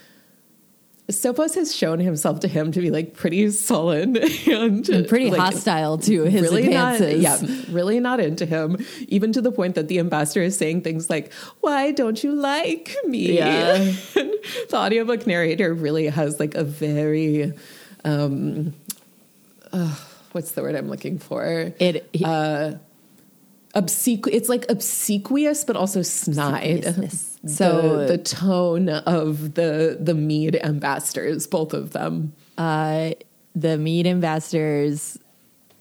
Sophos 1.12 1.55
has 1.56 1.74
shown 1.74 1.98
himself 1.98 2.40
to 2.40 2.48
him 2.48 2.72
to 2.72 2.81
be 2.81 2.90
like 2.90 3.14
pretty 3.14 3.51
sullen 3.51 4.16
and, 4.47 4.89
And 4.89 5.09
pretty 5.09 5.31
like, 5.31 5.40
hostile 5.40 5.98
to 5.98 6.22
his 6.22 6.52
advances. 6.52 7.22
not, 7.22 7.43
yeah, 7.43 7.64
really 7.70 8.01
not 8.01 8.20
into 8.20 8.47
him, 8.47 8.77
even 9.09 9.32
to 9.32 9.40
the 9.40 9.52
point 9.52 9.74
that 9.74 9.89
the 9.89 9.98
ambassador 9.98 10.43
is 10.43 10.56
saying 10.56 10.82
things 10.82 11.10
like, 11.10 11.32
Why 11.60 11.90
don't 11.93 12.22
you 12.22 12.32
like 12.32 12.97
me? 13.05 13.36
Yeah. 13.36 13.74
the 14.14 14.74
audiobook 14.74 15.27
narrator 15.27 15.74
really 15.74 16.06
has 16.06 16.39
like 16.39 16.55
a 16.55 16.64
very, 16.64 17.52
um, 18.05 18.74
uh, 19.72 19.94
what's 20.32 20.52
the 20.52 20.62
word 20.62 20.74
I'm 20.74 20.89
looking 20.89 21.18
for? 21.18 21.72
It 21.78 22.09
he- 22.12 22.24
Obsequ- 23.74 24.31
it's 24.32 24.48
like 24.48 24.68
obsequious, 24.68 25.62
but 25.64 25.77
also 25.77 26.02
snide. 26.02 26.85
So 27.47 27.47
So- 27.47 28.06
the 28.06 28.18
tone 28.18 28.89
of 28.90 29.55
the 29.55 29.97
the 29.98 30.12
Mede 30.14 30.56
ambassadors, 30.62 31.47
both 31.47 31.72
of 31.72 31.93
them. 31.93 32.35
uh, 32.59 33.12
the 33.55 33.78
Mede 33.78 34.06
ambassadors, 34.09 35.18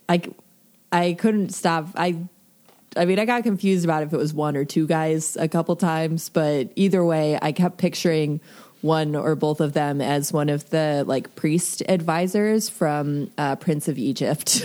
I, 0.08 0.22
I 0.90 1.12
couldn't 1.14 1.50
stop. 1.50 1.88
I, 1.96 2.16
I 2.96 3.04
mean, 3.04 3.18
I 3.18 3.24
got 3.26 3.42
confused 3.42 3.84
about 3.84 4.02
if 4.04 4.12
it 4.12 4.16
was 4.16 4.32
one 4.32 4.56
or 4.56 4.64
two 4.64 4.86
guys 4.86 5.36
a 5.36 5.48
couple 5.48 5.76
times, 5.76 6.30
but 6.30 6.70
either 6.76 7.04
way, 7.04 7.38
I 7.42 7.52
kept 7.52 7.76
picturing 7.78 8.40
one 8.82 9.14
or 9.14 9.34
both 9.34 9.60
of 9.60 9.72
them 9.72 10.00
as 10.00 10.32
one 10.32 10.48
of 10.48 10.70
the 10.70 11.04
like 11.06 11.34
priest 11.34 11.82
advisors 11.88 12.68
from 12.68 13.30
uh, 13.36 13.56
Prince 13.56 13.88
of 13.88 13.98
Egypt. 13.98 14.64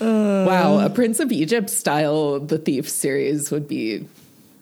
wow, 0.00 0.78
a 0.80 0.90
Prince 0.90 1.20
of 1.20 1.30
Egypt 1.32 1.70
style 1.70 2.40
The 2.40 2.58
Thief 2.58 2.88
series 2.88 3.50
would 3.50 3.68
be 3.68 4.06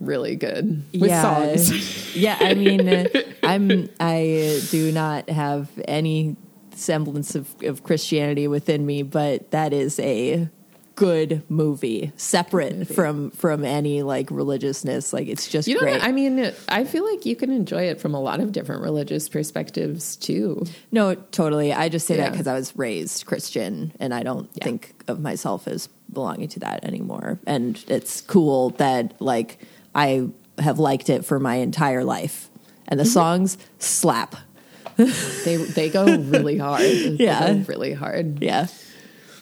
really 0.00 0.36
good 0.36 0.82
with 0.92 1.10
songs. 1.10 2.16
yeah, 2.16 2.36
I 2.40 2.54
mean, 2.54 3.08
I'm 3.42 3.88
I 4.00 4.60
do 4.70 4.92
not 4.92 5.28
have 5.28 5.68
any 5.86 6.36
semblance 6.74 7.34
of, 7.34 7.54
of 7.62 7.82
Christianity 7.82 8.48
within 8.48 8.86
me, 8.86 9.02
but 9.02 9.50
that 9.50 9.72
is 9.72 9.98
a 10.00 10.48
good 10.98 11.44
movie, 11.48 12.10
separate 12.16 12.88
from 12.88 13.30
from 13.30 13.64
any 13.64 14.02
like 14.02 14.30
religiousness. 14.32 15.12
Like 15.12 15.28
it's 15.28 15.46
just 15.46 15.68
You 15.68 15.74
know, 15.76 15.80
great. 15.82 16.02
I 16.02 16.10
mean, 16.10 16.52
I 16.68 16.82
feel 16.84 17.08
like 17.08 17.24
you 17.24 17.36
can 17.36 17.52
enjoy 17.52 17.82
it 17.84 18.00
from 18.00 18.14
a 18.14 18.20
lot 18.20 18.40
of 18.40 18.50
different 18.50 18.82
religious 18.82 19.28
perspectives 19.28 20.16
too. 20.16 20.64
no, 20.90 21.14
totally. 21.14 21.72
I 21.72 21.88
just 21.88 22.06
say 22.08 22.16
that 22.16 22.32
because 22.32 22.48
I 22.48 22.54
was 22.54 22.76
raised 22.76 23.26
Christian, 23.26 23.92
and 24.00 24.12
I 24.12 24.24
don't 24.24 24.50
Yeah. 24.54 24.64
think 24.64 24.94
of 25.06 25.20
myself 25.20 25.68
as 25.68 25.88
belonging 26.12 26.48
to 26.48 26.60
that 26.60 26.84
anymore. 26.84 27.38
And 27.46 27.78
it's 27.86 28.20
cool 28.22 28.70
that 28.70 29.14
like 29.20 29.58
I 29.94 30.28
have 30.58 30.80
liked 30.80 31.08
it 31.10 31.24
for 31.24 31.38
my 31.38 31.56
entire 31.56 32.02
life, 32.02 32.50
and 32.88 32.98
the 32.98 33.04
Mm-hmm. 33.04 33.12
songs 33.12 33.56
slap. 33.78 34.34
They 34.96 35.56
they 35.56 35.90
go 35.90 36.04
really 36.34 36.58
hard. 36.58 36.82
Yeah. 37.20 37.62
really 37.68 37.92
hard. 37.92 38.42
Yeah. 38.42 38.66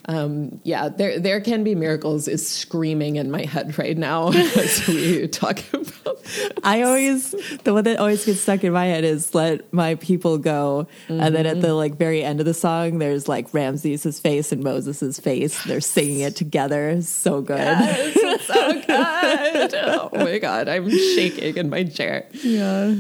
Um, 0.09 0.61
yeah, 0.63 0.89
there 0.89 1.19
there 1.19 1.41
can 1.41 1.65
be 1.65 1.75
miracles 1.75 2.29
is 2.29 2.47
screaming 2.49 3.17
in 3.17 3.31
my 3.31 3.45
head 3.45 3.77
right 3.77 3.99
now 3.99 4.29
as 4.33 4.87
we 4.87 5.27
talk 5.29 5.61
about. 5.73 6.23
I 6.63 6.83
always 6.83 7.33
the 7.65 7.75
one 7.75 7.85
that 7.85 7.99
always 7.99 8.25
gets 8.25 8.41
stuck 8.41 8.63
in 8.63 8.73
my 8.73 8.87
head 8.87 9.05
is 9.05 9.35
"Let 9.35 9.73
My 9.73 9.97
People 9.97 10.39
Go," 10.39 10.87
and 11.09 11.35
then 11.35 11.47
at 11.47 11.61
the 11.61 11.75
like 11.75 11.97
very 11.97 12.23
end 12.23 12.39
of 12.41 12.47
the 12.47 12.55
song, 12.55 12.99
there's 12.99 13.29
like 13.29 13.53
Ramses' 13.53 14.21
face 14.21 14.53
and 14.53 14.63
Moses' 14.63 15.19
face. 15.19 15.63
They're 15.65 15.81
singing 15.81 16.21
it 16.21 16.37
together. 16.37 17.03
So 17.03 17.41
good. 17.41 17.59
It's 17.61 18.47
so 18.47 18.73
good. 18.87 19.75
Oh 19.75 20.11
my 20.13 20.39
god, 20.39 20.69
I'm 20.69 20.89
shaking 20.89 21.57
in 21.57 21.69
my 21.69 21.83
chair. 21.85 22.29
Yeah, 22.33 22.95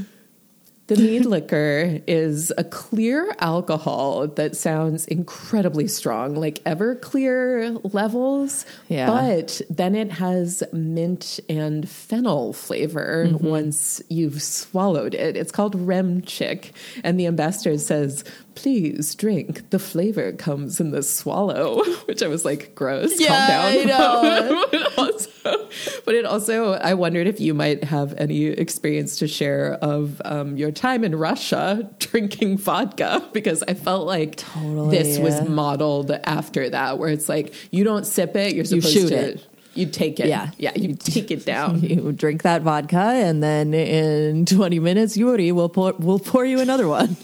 The 0.88 0.96
Mede 0.96 1.24
liquor 1.26 2.00
is 2.06 2.52
a 2.56 2.62
clear 2.62 3.34
alcohol 3.40 4.28
that 4.28 4.54
sounds 4.56 5.04
incredibly 5.06 5.88
strong, 5.88 6.36
like 6.36 6.62
Everclear 6.62 7.80
levels. 7.92 8.64
Yeah. 8.88 9.06
But 9.08 9.60
then 9.68 9.96
it 9.96 10.12
has 10.12 10.62
mint 10.72 11.40
and 11.48 11.88
fennel 11.88 12.52
flavor 12.52 13.26
Mm-hmm. 13.26 13.46
once 13.46 14.00
you've 14.08 14.40
swallowed 14.40 15.14
it. 15.14 15.36
It's 15.36 15.50
called 15.50 15.74
Rem 15.74 16.22
Chick. 16.22 16.72
And 17.02 17.18
the 17.18 17.26
ambassador 17.26 17.78
says, 17.78 18.22
please 18.56 19.14
drink. 19.14 19.70
The 19.70 19.78
flavor 19.78 20.32
comes 20.32 20.80
in 20.80 20.90
the 20.90 21.02
swallow, 21.02 21.84
which 22.06 22.22
I 22.22 22.26
was 22.26 22.44
like, 22.44 22.74
gross. 22.74 23.20
Yeah, 23.20 23.28
calm 23.46 23.86
down. 23.86 24.02
I 24.02 24.52
know. 24.52 24.66
but 24.72 24.98
also, 24.98 25.68
but 26.04 26.14
it 26.16 26.24
also, 26.24 26.72
I 26.72 26.94
wondered 26.94 27.28
if 27.28 27.38
you 27.38 27.54
might 27.54 27.84
have 27.84 28.14
any 28.18 28.46
experience 28.46 29.18
to 29.18 29.28
share 29.28 29.74
of 29.74 30.20
um, 30.24 30.56
your 30.56 30.72
time 30.72 31.04
in 31.04 31.14
Russia 31.14 31.88
drinking 32.00 32.58
vodka, 32.58 33.28
because 33.32 33.62
I 33.68 33.74
felt 33.74 34.06
like 34.06 34.36
Totally, 34.36 34.98
this 34.98 35.18
was 35.18 35.48
modeled 35.48 36.10
after 36.10 36.68
that, 36.70 36.98
where 36.98 37.10
it's 37.10 37.28
like 37.28 37.54
you 37.70 37.84
don't 37.84 38.04
sip 38.06 38.34
it, 38.34 38.54
you're 38.54 38.64
You 38.64 38.80
supposed 38.80 38.92
shoot 38.92 39.08
to. 39.10 39.14
it. 39.32 39.46
You 39.74 39.84
take 39.84 40.18
it. 40.20 40.28
Yeah. 40.28 40.52
Yeah. 40.56 40.72
You 40.74 40.94
take 40.94 41.30
it 41.30 41.44
down. 41.44 41.80
you 41.82 42.10
drink 42.10 42.42
that 42.44 42.62
vodka, 42.62 42.96
and 42.96 43.42
then 43.42 43.74
in 43.74 44.46
20 44.46 44.80
minutes, 44.80 45.18
Yuri 45.18 45.52
will 45.52 45.68
pour 45.68 45.92
will 45.98 46.18
pour 46.18 46.46
you 46.46 46.60
another 46.60 46.88
one. 46.88 47.16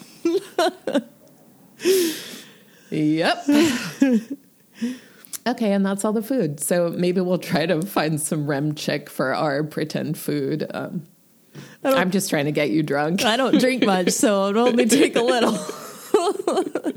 Yep. 2.91 3.49
okay, 5.47 5.73
and 5.73 5.85
that's 5.87 6.05
all 6.05 6.13
the 6.13 6.23
food. 6.23 6.61
So 6.61 6.91
maybe 6.91 7.21
we'll 7.23 7.39
try 7.39 7.65
to 7.67 7.81
find 7.83 8.21
some 8.21 8.47
rem 8.47 8.75
chick 8.75 9.09
for 9.09 9.35
our 9.35 9.65
pretend 9.65 10.19
food. 10.19 10.71
Um, 10.73 11.07
I'm 11.85 12.11
just 12.11 12.31
trying 12.31 12.45
to 12.47 12.53
get 12.53 12.71
you 12.71 12.83
drunk. 12.83 13.25
I 13.25 13.37
don't 13.37 13.59
drink 13.59 13.85
much, 13.85 14.11
so 14.11 14.49
it'll 14.49 14.69
only 14.69 14.87
take 14.87 15.17
a 15.17 15.23
little. 15.23 15.59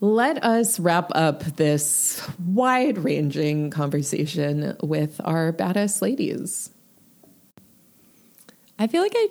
Let 0.00 0.44
us 0.44 0.78
wrap 0.78 1.10
up 1.14 1.42
this 1.56 2.22
wide 2.38 2.98
ranging 2.98 3.70
conversation 3.70 4.76
with 4.82 5.20
our 5.24 5.52
badass 5.54 6.02
ladies. 6.02 6.70
I 8.78 8.88
feel 8.88 9.00
like 9.00 9.14
I 9.14 9.28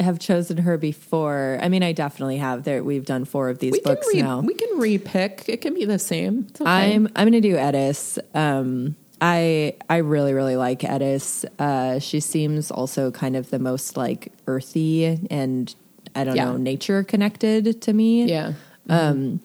have 0.00 0.18
chosen 0.18 0.56
her 0.58 0.76
before. 0.78 1.58
I 1.62 1.68
mean, 1.68 1.82
I 1.82 1.92
definitely 1.92 2.38
have. 2.38 2.64
There, 2.64 2.82
we've 2.82 3.04
done 3.06 3.24
four 3.24 3.48
of 3.50 3.58
these 3.58 3.72
We 3.72 3.80
books 3.80 4.06
re- 4.12 4.22
now. 4.22 4.40
we 4.40 4.54
can 4.54 4.78
repick. 4.78 5.48
It 5.48 5.60
can 5.60 5.74
be 5.74 5.84
the 5.84 5.98
same. 5.98 6.46
It's 6.50 6.60
okay. 6.60 6.70
I'm 6.70 7.06
I'm 7.16 7.30
going 7.30 7.32
to 7.32 7.40
do 7.40 7.56
Eddis. 7.56 8.18
Um, 8.34 8.96
I 9.20 9.74
I 9.88 9.98
really 9.98 10.32
really 10.32 10.56
like 10.56 10.80
Eddis. 10.80 11.44
Uh, 11.58 11.98
she 11.98 12.20
seems 12.20 12.70
also 12.70 13.10
kind 13.10 13.36
of 13.36 13.50
the 13.50 13.58
most 13.58 13.96
like 13.96 14.32
earthy 14.46 15.26
and 15.30 15.74
I 16.14 16.24
don't 16.24 16.36
Yeah. 16.36 16.46
know 16.46 16.56
nature 16.56 17.04
connected 17.04 17.82
to 17.82 17.92
me. 17.92 18.24
Yeah. 18.24 18.52
Um, 18.88 19.40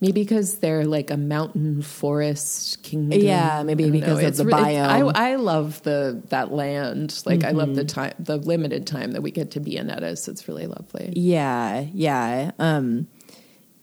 maybe 0.00 0.22
because 0.22 0.58
they're 0.58 0.84
like 0.84 1.10
a 1.10 1.16
mountain 1.16 1.82
forest 1.82 2.82
kingdom. 2.82 3.20
Yeah, 3.20 3.62
maybe 3.64 3.90
because 3.90 4.18
of 4.18 4.24
It's 4.24 4.38
the 4.38 4.44
biome. 4.44 5.12
I, 5.14 5.32
I 5.32 5.34
love 5.36 5.82
the 5.82 6.22
that 6.28 6.52
land. 6.52 7.22
Like 7.26 7.44
I 7.44 7.50
love 7.52 7.74
the 7.74 7.82
Mm-hmm. 7.82 7.86
time, 8.00 8.14
the 8.18 8.36
limited 8.36 8.86
time 8.86 9.12
that 9.12 9.22
we 9.22 9.30
get 9.30 9.50
to 9.52 9.60
be 9.60 9.76
in 9.76 9.88
Eddis. 9.88 10.28
It's 10.28 10.46
really 10.48 10.66
lovely. 10.66 11.12
Yeah, 11.16 11.86
yeah. 11.92 12.52
Um, 12.58 13.08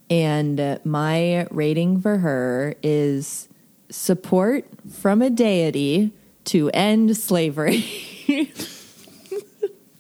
and 0.10 0.80
my 0.86 1.48
rating 1.52 2.00
for 2.02 2.18
her 2.20 2.76
is 2.84 3.50
support 3.90 4.66
from 4.92 5.22
a 5.22 5.30
deity 5.30 6.12
to 6.46 6.70
end 6.72 7.18
slavery. 7.18 7.84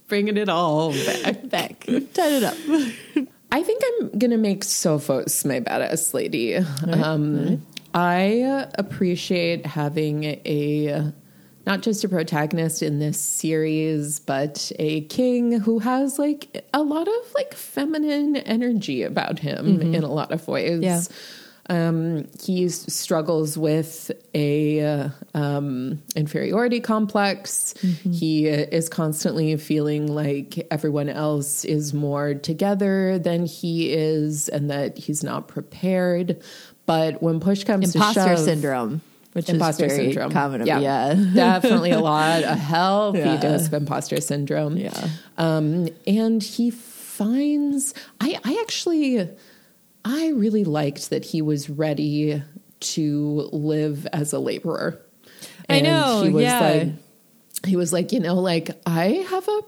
Bringing 0.07 0.37
it 0.37 0.49
all 0.49 0.93
back. 0.93 1.49
Back, 1.49 1.79
turn 1.85 2.13
it 2.15 2.43
up. 2.43 3.27
I 3.55 3.63
think 3.63 3.81
I'm 3.87 4.19
gonna 4.19 4.37
make 4.37 4.65
Sophos 4.65 5.45
my 5.45 5.61
badass 5.61 6.13
lady. 6.13 6.55
Um, 6.55 7.65
I 7.93 8.41
uh, 8.41 8.69
appreciate 8.77 9.65
having 9.65 10.25
a 10.25 11.13
not 11.65 11.81
just 11.81 12.03
a 12.03 12.09
protagonist 12.09 12.83
in 12.83 12.99
this 12.99 13.17
series, 13.17 14.19
but 14.19 14.73
a 14.77 15.01
king 15.05 15.53
who 15.61 15.79
has 15.79 16.19
like 16.19 16.67
a 16.73 16.83
lot 16.83 17.07
of 17.07 17.33
like 17.33 17.53
feminine 17.53 18.35
energy 18.35 19.03
about 19.03 19.39
him 19.39 19.79
in 19.81 20.03
a 20.03 20.11
lot 20.11 20.33
of 20.33 20.45
ways. 20.49 20.81
Yeah. 20.83 21.01
Um, 21.67 22.27
he 22.43 22.69
struggles 22.69 23.57
with 23.57 24.11
a 24.35 24.81
uh, 24.81 25.09
um, 25.33 26.01
inferiority 26.15 26.79
complex. 26.79 27.73
He 27.81 28.49
uh, 28.49 28.65
is 28.71 28.87
constantly 28.87 29.55
feeling 29.57 30.13
like 30.13 30.67
everyone 30.69 31.09
else 31.09 31.65
is 31.65 31.93
more 31.93 32.35
together 32.35 33.17
than 33.17 33.45
he 33.47 33.91
is, 33.93 34.47
and 34.49 34.69
that 34.69 34.97
he's 34.97 35.23
not 35.23 35.47
prepared. 35.47 36.41
But 36.85 37.23
when 37.23 37.39
push 37.39 37.63
comes 37.63 37.93
to 37.93 37.97
Imposter 37.97 38.37
syndrome, 38.37 39.01
which 39.33 39.49
imposter 39.49 39.85
is 39.85 39.93
very 39.93 40.05
syndrome, 40.13 40.31
common. 40.31 40.65
Yeah, 40.67 40.79
yeah. 40.79 41.13
definitely 41.33 41.91
a 41.91 41.99
lot, 41.99 42.43
a 42.43 42.55
healthy 42.55 43.19
Yeah. 43.19 43.37
dose 43.37 43.67
of 43.67 43.73
imposter 43.73 44.21
syndrome. 44.21 44.77
Yeah. 44.77 45.09
Um, 45.37 45.89
and 46.07 46.41
he 46.41 46.69
finds, 46.71 47.93
I, 48.21 48.39
I 48.45 48.59
actually, 48.61 49.29
I 50.05 50.29
really 50.29 50.63
liked 50.63 51.09
that 51.09 51.25
he 51.25 51.41
was 51.41 51.69
ready 51.69 52.41
to 52.79 53.49
live 53.51 54.07
as 54.13 54.31
a 54.31 54.39
laborer. 54.39 55.01
I 55.67 55.81
know, 55.81 56.21
He 56.23 56.29
was 56.29 56.43
yeah. 56.43 56.59
like, 56.59 56.87
he 57.65 57.75
was 57.75 57.91
like, 57.91 58.11
you 58.11 58.19
know, 58.19 58.35
like 58.35 58.69
I 58.85 59.25
have 59.29 59.47
a 59.47 59.61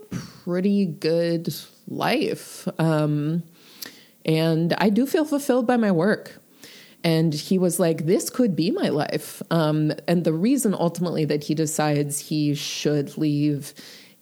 pretty 0.44 0.86
good 0.86 1.54
life. 1.88 2.68
Um, 2.78 3.42
and 4.24 4.74
I 4.78 4.90
do 4.90 5.08
feel 5.08 5.26
fulfilled 5.26 5.66
by 5.66 5.78
my 5.78 5.92
work. 5.92 6.40
And 7.04 7.34
he 7.34 7.58
was 7.58 7.80
like, 7.80 8.06
this 8.06 8.30
could 8.30 8.56
be 8.56 8.70
my 8.70 8.90
life. 8.90 9.42
Um, 9.50 9.94
and 10.08 10.24
the 10.24 10.34
reason 10.34 10.74
ultimately 10.74 11.26
that 11.26 11.46
he 11.46 11.56
decides 11.56 12.20
he 12.20 12.54
should 12.54 13.18
leave 13.18 13.74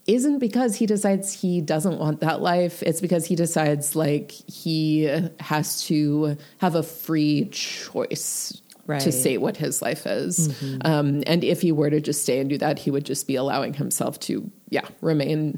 isn't 0.07 0.39
because 0.39 0.75
he 0.75 0.85
decides 0.85 1.33
he 1.33 1.61
doesn't 1.61 1.97
want 1.99 2.19
that 2.21 2.41
life. 2.41 2.83
It's 2.83 3.01
because 3.01 3.25
he 3.25 3.35
decides 3.35 3.95
like 3.95 4.31
he 4.31 5.03
has 5.39 5.83
to 5.85 6.37
have 6.59 6.75
a 6.75 6.83
free 6.83 7.45
choice 7.51 8.61
Right. 8.87 9.01
to 9.01 9.11
say 9.11 9.37
what 9.39 9.57
his 9.57 9.81
life 9.81 10.05
is. 10.05 10.61
Um, 10.81 11.23
and 11.25 11.43
if 11.43 11.61
he 11.61 11.71
were 11.71 11.89
to 11.89 11.99
just 11.99 12.21
stay 12.21 12.39
and 12.39 12.47
do 12.47 12.59
that, 12.59 12.77
he 12.77 12.91
would 12.91 13.03
just 13.03 13.25
be 13.25 13.33
allowing 13.35 13.73
himself 13.73 14.19
to, 14.19 14.51
yeah, 14.69 14.85
remain 15.01 15.57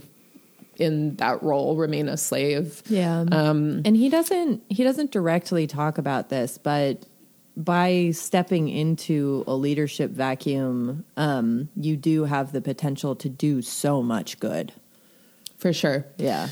in 0.77 1.17
that 1.17 1.43
role, 1.43 1.75
remain 1.75 2.07
a 2.07 2.15
slave. 2.15 2.81
Yeah. 2.87 3.25
Um, 3.29 3.81
and 3.83 3.97
he 3.97 4.07
doesn't 4.07 4.63
he 4.69 4.81
doesn't 4.85 5.11
directly 5.11 5.67
talk 5.67 5.97
about 5.97 6.29
this, 6.29 6.57
but 6.57 7.05
by 7.57 8.11
stepping 8.13 8.69
into 8.69 9.43
a 9.47 9.55
leadership 9.55 10.11
vacuum, 10.11 11.03
um, 11.17 11.69
you 11.75 11.97
do 11.97 12.25
have 12.25 12.51
the 12.51 12.61
potential 12.61 13.15
to 13.15 13.27
do 13.27 13.63
so 13.63 14.03
much 14.03 14.39
good. 14.39 14.71
For 15.57 15.73
sure. 15.73 16.05
Yeah. 16.17 16.49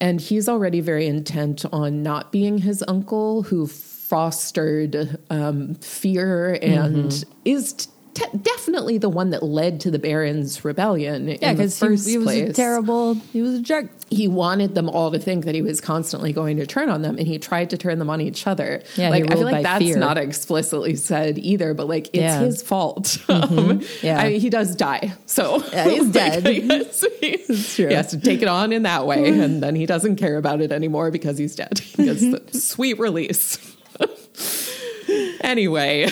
And 0.00 0.18
he's 0.18 0.48
already 0.48 0.80
very 0.80 1.06
intent 1.06 1.66
on 1.70 2.02
not 2.02 2.32
being 2.32 2.56
his 2.58 2.82
uncle 2.88 3.42
who 3.42 3.66
fostered 3.66 5.18
um, 5.28 5.74
fear 5.74 6.58
and 6.62 7.22
is 7.44 7.74
t- 7.74 7.90
te- 8.14 8.38
definitely 8.42 8.98
the 8.98 9.08
one 9.08 9.30
that 9.30 9.42
led 9.42 9.80
to 9.80 9.90
the 9.90 9.98
Baron's 9.98 10.64
rebellion 10.64 11.28
Yeah, 11.28 11.34
in 11.34 11.40
the 11.56 11.64
because 11.64 12.04
he, 12.04 12.12
he 12.12 12.18
was 12.18 12.24
place. 12.26 12.50
a 12.50 12.52
terrible 12.52 13.14
he 13.14 13.42
was 13.42 13.54
a 13.54 13.62
jerk. 13.62 13.88
he 14.10 14.28
wanted 14.28 14.74
them 14.74 14.88
all 14.88 15.10
to 15.10 15.18
think 15.18 15.44
that 15.44 15.54
he 15.54 15.62
was 15.62 15.80
constantly 15.80 16.32
going 16.32 16.56
to 16.58 16.66
turn 16.66 16.88
on 16.88 17.02
them 17.02 17.16
and 17.18 17.26
he 17.26 17.38
tried 17.38 17.70
to 17.70 17.76
turn 17.78 17.98
them 17.98 18.10
on 18.10 18.20
each 18.20 18.46
other. 18.46 18.82
Yeah, 18.96 19.10
like 19.10 19.30
I 19.30 19.34
feel 19.34 19.44
like 19.44 19.62
that's 19.62 19.84
fear. 19.84 19.98
not 19.98 20.18
explicitly 20.18 20.96
said 20.96 21.38
either, 21.38 21.74
but 21.74 21.88
like 21.88 22.06
it's 22.08 22.16
Yeah. 22.16 22.36
Mm-hmm. 22.36 22.44
his 22.46 22.62
fault. 22.62 23.18
Um, 23.28 23.82
Yeah. 24.02 24.18
I 24.20 24.28
mean, 24.30 24.40
he 24.40 24.50
does 24.50 24.74
die. 24.76 25.12
So 25.26 25.62
Yeah, 25.72 25.88
he's 25.88 26.02
like, 26.04 26.12
dead. 26.12 26.44
Has, 26.70 27.04
he, 27.20 27.36
true. 27.76 27.88
he 27.88 27.94
has 27.94 28.08
to 28.08 28.18
take 28.20 28.42
it 28.42 28.48
on 28.48 28.72
in 28.72 28.82
that 28.84 29.06
way 29.06 29.28
and 29.28 29.62
then 29.62 29.74
he 29.74 29.86
doesn't 29.86 30.16
care 30.16 30.36
about 30.36 30.60
it 30.60 30.72
anymore 30.72 31.10
because 31.10 31.38
he's 31.38 31.54
dead. 31.56 31.78
He 31.78 32.04
gets 32.04 32.20
the 32.20 32.42
sweet 32.58 32.98
release. 32.98 33.58
anyway, 35.40 36.06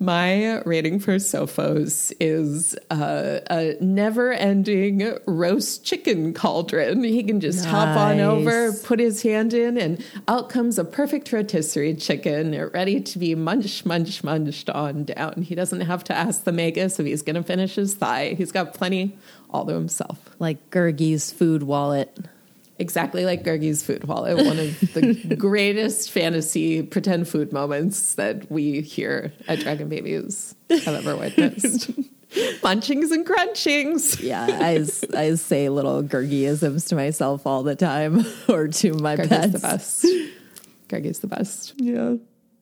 my 0.00 0.62
rating 0.62 0.98
for 0.98 1.16
Sophos 1.16 2.10
is 2.18 2.74
uh, 2.90 3.40
a 3.50 3.76
never 3.80 4.32
ending 4.32 5.18
roast 5.26 5.84
chicken 5.84 6.32
cauldron. 6.32 7.04
He 7.04 7.22
can 7.22 7.38
just 7.38 7.66
hop 7.66 7.98
on 7.98 8.18
over, 8.18 8.72
put 8.72 8.98
his 8.98 9.22
hand 9.22 9.52
in, 9.52 9.76
and 9.76 10.02
out 10.26 10.48
comes 10.48 10.78
a 10.78 10.84
perfect 10.84 11.30
rotisserie 11.30 11.94
chicken 11.94 12.58
ready 12.72 13.00
to 13.02 13.18
be 13.18 13.34
munch, 13.34 13.84
munch, 13.84 14.24
munched 14.24 14.70
on 14.70 15.04
down. 15.04 15.42
He 15.42 15.54
doesn't 15.54 15.82
have 15.82 16.02
to 16.04 16.16
ask 16.16 16.44
the 16.44 16.52
magus 16.52 16.98
if 16.98 17.04
he's 17.04 17.20
going 17.20 17.36
to 17.36 17.42
finish 17.42 17.74
his 17.74 17.94
thigh. 17.94 18.34
He's 18.38 18.52
got 18.52 18.72
plenty 18.72 19.18
all 19.50 19.66
to 19.66 19.74
himself. 19.74 20.18
Like 20.38 20.70
Gurgi's 20.70 21.30
food 21.30 21.62
wallet. 21.62 22.18
Exactly 22.80 23.26
like 23.26 23.44
Gurgi's 23.44 23.82
food 23.82 24.04
wallet, 24.04 24.38
one 24.38 24.58
of 24.58 24.80
the 24.94 25.36
greatest 25.38 26.10
fantasy 26.10 26.82
pretend 26.82 27.28
food 27.28 27.52
moments 27.52 28.14
that 28.14 28.50
we 28.50 28.80
here 28.80 29.34
at 29.46 29.60
Dragon 29.60 29.90
Babies 29.90 30.54
have 30.70 30.88
ever 30.88 31.14
witnessed. 31.14 31.90
Munchings 32.62 33.10
and 33.10 33.26
crunchings. 33.26 34.22
Yeah, 34.22 34.46
I 35.14 35.34
say 35.34 35.68
little 35.68 36.02
Gurgiisms 36.02 36.88
to 36.88 36.94
myself 36.94 37.46
all 37.46 37.62
the 37.62 37.76
time 37.76 38.24
or 38.48 38.68
to 38.68 38.94
my 38.94 39.16
Gurgi's 39.16 39.28
pets. 39.28 39.52
the 39.52 39.58
best. 39.58 40.06
Gurgi's 40.88 41.18
the 41.18 41.26
best. 41.26 41.74
Yeah. 41.76 42.14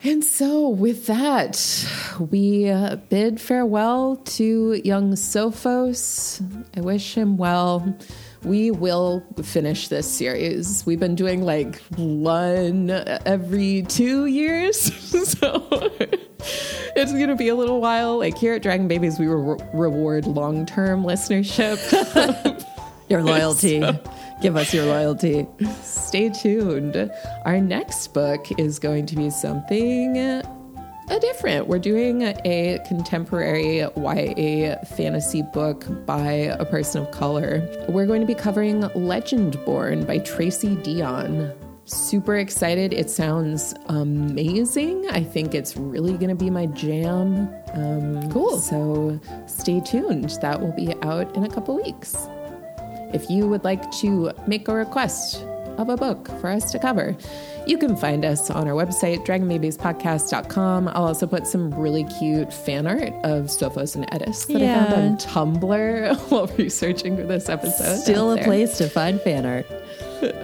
And 0.02 0.24
so, 0.24 0.68
with 0.68 1.06
that, 1.06 1.86
we 2.18 2.68
uh, 2.70 2.96
bid 3.08 3.40
farewell 3.40 4.16
to 4.16 4.80
young 4.84 5.12
Sophos. 5.14 6.40
I 6.76 6.80
wish 6.80 7.14
him 7.14 7.36
well. 7.36 7.96
We 8.44 8.70
will 8.70 9.24
finish 9.43 9.89
this 9.89 10.10
series. 10.10 10.85
We've 10.86 11.01
been 11.01 11.15
doing 11.15 11.43
like 11.43 11.81
one 11.97 12.90
every 13.27 13.82
two 13.82 14.27
years. 14.27 14.78
so, 15.28 15.66
it's 16.97 17.12
going 17.12 17.28
to 17.28 17.36
be 17.36 17.48
a 17.48 17.55
little 17.55 17.81
while. 17.81 18.19
Like 18.19 18.39
here 18.39 18.55
at 18.55 18.62
Dragon 18.62 18.89
Babies, 18.89 19.19
we 19.19 19.27
re- 19.27 19.59
reward 19.74 20.27
long 20.27 20.66
term 20.66 21.02
listenership. 21.02 21.78
Your 23.09 23.23
loyalty. 23.23 23.82
Give 24.43 24.56
us 24.56 24.73
your 24.73 24.85
loyalty. 24.85 25.47
Stay 25.82 26.28
tuned. 26.28 27.10
Our 27.44 27.59
next 27.59 28.09
book 28.09 28.47
is 28.59 28.78
going 28.78 29.06
to 29.06 29.16
be 29.16 29.31
something 29.31 30.43
uh, 31.10 31.18
different. 31.18 31.66
We're 31.66 31.78
doing 31.78 32.22
a 32.22 32.78
contemporary 32.86 33.78
YA 33.78 34.76
fantasy 34.85 35.43
book 35.43 35.85
by 36.06 36.30
a 36.32 36.64
person 36.64 37.02
of 37.02 37.10
color. 37.10 37.66
We're 37.89 38.06
going 38.06 38.20
to 38.20 38.26
be 38.26 38.35
covering 38.35 38.82
Legendborn 38.82 40.06
by 40.06 40.18
Tracy 40.18 40.76
Deonn. 40.76 41.55
Super 41.85 42.36
excited. 42.36 42.93
It 42.93 43.09
sounds 43.09 43.74
amazing. 43.86 45.09
I 45.09 45.22
think 45.24 45.55
it's 45.55 45.76
really 45.76 46.12
going 46.12 46.28
to 46.28 46.35
be 46.35 46.51
my 46.51 46.66
jam. 46.66 47.48
Um, 47.72 48.30
Cool. 48.30 48.59
So 48.59 49.18
stay 49.47 49.80
tuned. 49.80 50.28
That 50.43 50.60
will 50.60 50.72
be 50.72 50.94
out 51.02 51.35
in 51.35 51.44
a 51.44 51.48
couple 51.48 51.82
weeks. 51.82 52.28
If 53.14 53.30
you 53.30 53.48
would 53.48 53.64
like 53.64 53.90
to 53.93 54.32
make 54.47 54.68
a 54.68 54.74
request 54.74 55.43
of 55.78 55.88
a 55.88 55.96
book 55.96 56.28
for 56.40 56.48
us 56.48 56.70
to 56.72 56.78
cover, 56.78 57.16
you 57.66 57.78
can 57.78 57.96
find 57.96 58.24
us 58.24 58.50
on 58.50 58.68
our 58.68 58.74
website, 58.74 59.24
dragonbabiespodcast.com. 59.24 60.88
I'll 60.88 61.06
also 61.06 61.26
put 61.26 61.46
some 61.46 61.72
really 61.74 62.05
cute 62.05 62.52
fan 62.52 62.86
art 62.86 63.12
of 63.24 63.46
Sophos 63.46 63.94
and 63.94 64.06
Eddis 64.10 64.46
that 64.48 64.62
I 64.62 64.84
found 64.84 64.94
on 64.94 65.16
Tumblr 65.18 66.16
while 66.30 66.46
researching 66.59 67.16
for 67.16 67.24
this 67.24 67.48
episode. 67.48 67.98
Still 67.98 68.32
a 68.32 68.42
place 68.42 68.78
to 68.78 68.88
find 68.88 69.20
fan 69.20 69.46
art. 69.46 69.66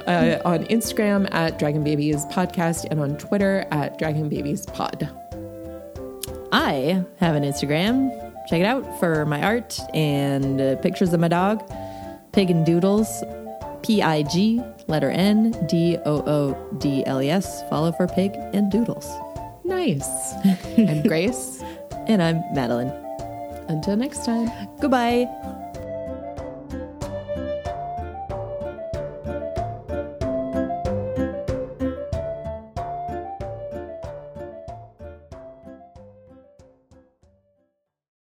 Uh, 0.07 0.41
on 0.45 0.65
Instagram 0.67 1.29
at 1.35 1.59
Dragon 1.59 1.83
Babies 1.83 2.25
Podcast 2.27 2.87
and 2.93 3.01
on 3.01 3.19
Twitter 3.19 3.67
at 3.73 3.99
Dragon 3.99 4.29
Babies 4.29 4.67
Pod. 4.67 5.11
I 6.53 7.05
have 7.17 7.35
an 7.35 7.43
Instagram. 7.43 8.13
Check 8.47 8.61
it 8.61 8.67
out 8.67 9.01
for 9.01 9.27
my 9.27 9.43
art 9.43 9.81
and 9.93 10.61
uh, 10.61 10.77
pictures 10.77 11.13
of 11.13 11.19
my 11.19 11.27
dog, 11.27 11.69
Pig 12.33 12.51
and 12.51 12.65
Doodles, 12.65 13.25
P 13.83 14.01
I 14.03 14.23
G, 14.23 14.63
letter 14.87 15.11
N, 15.11 15.53
D 15.67 15.99
O 16.05 16.23
O 16.27 16.77
D 16.79 17.05
L 17.07 17.23
E 17.23 17.31
S. 17.31 17.63
Follow 17.69 17.93
for 17.93 18.07
Pig 18.07 18.33
and 18.53 18.71
Doodles. 18.71 19.11
Nice. 19.65 20.09
I'm 20.79 21.03
Grace. 21.03 21.63
And 22.07 22.23
I'm 22.23 22.43
Madeleine. 22.55 22.93
Until 23.69 23.97
next 23.97 24.25
time. 24.25 24.51
Goodbye. 24.81 25.27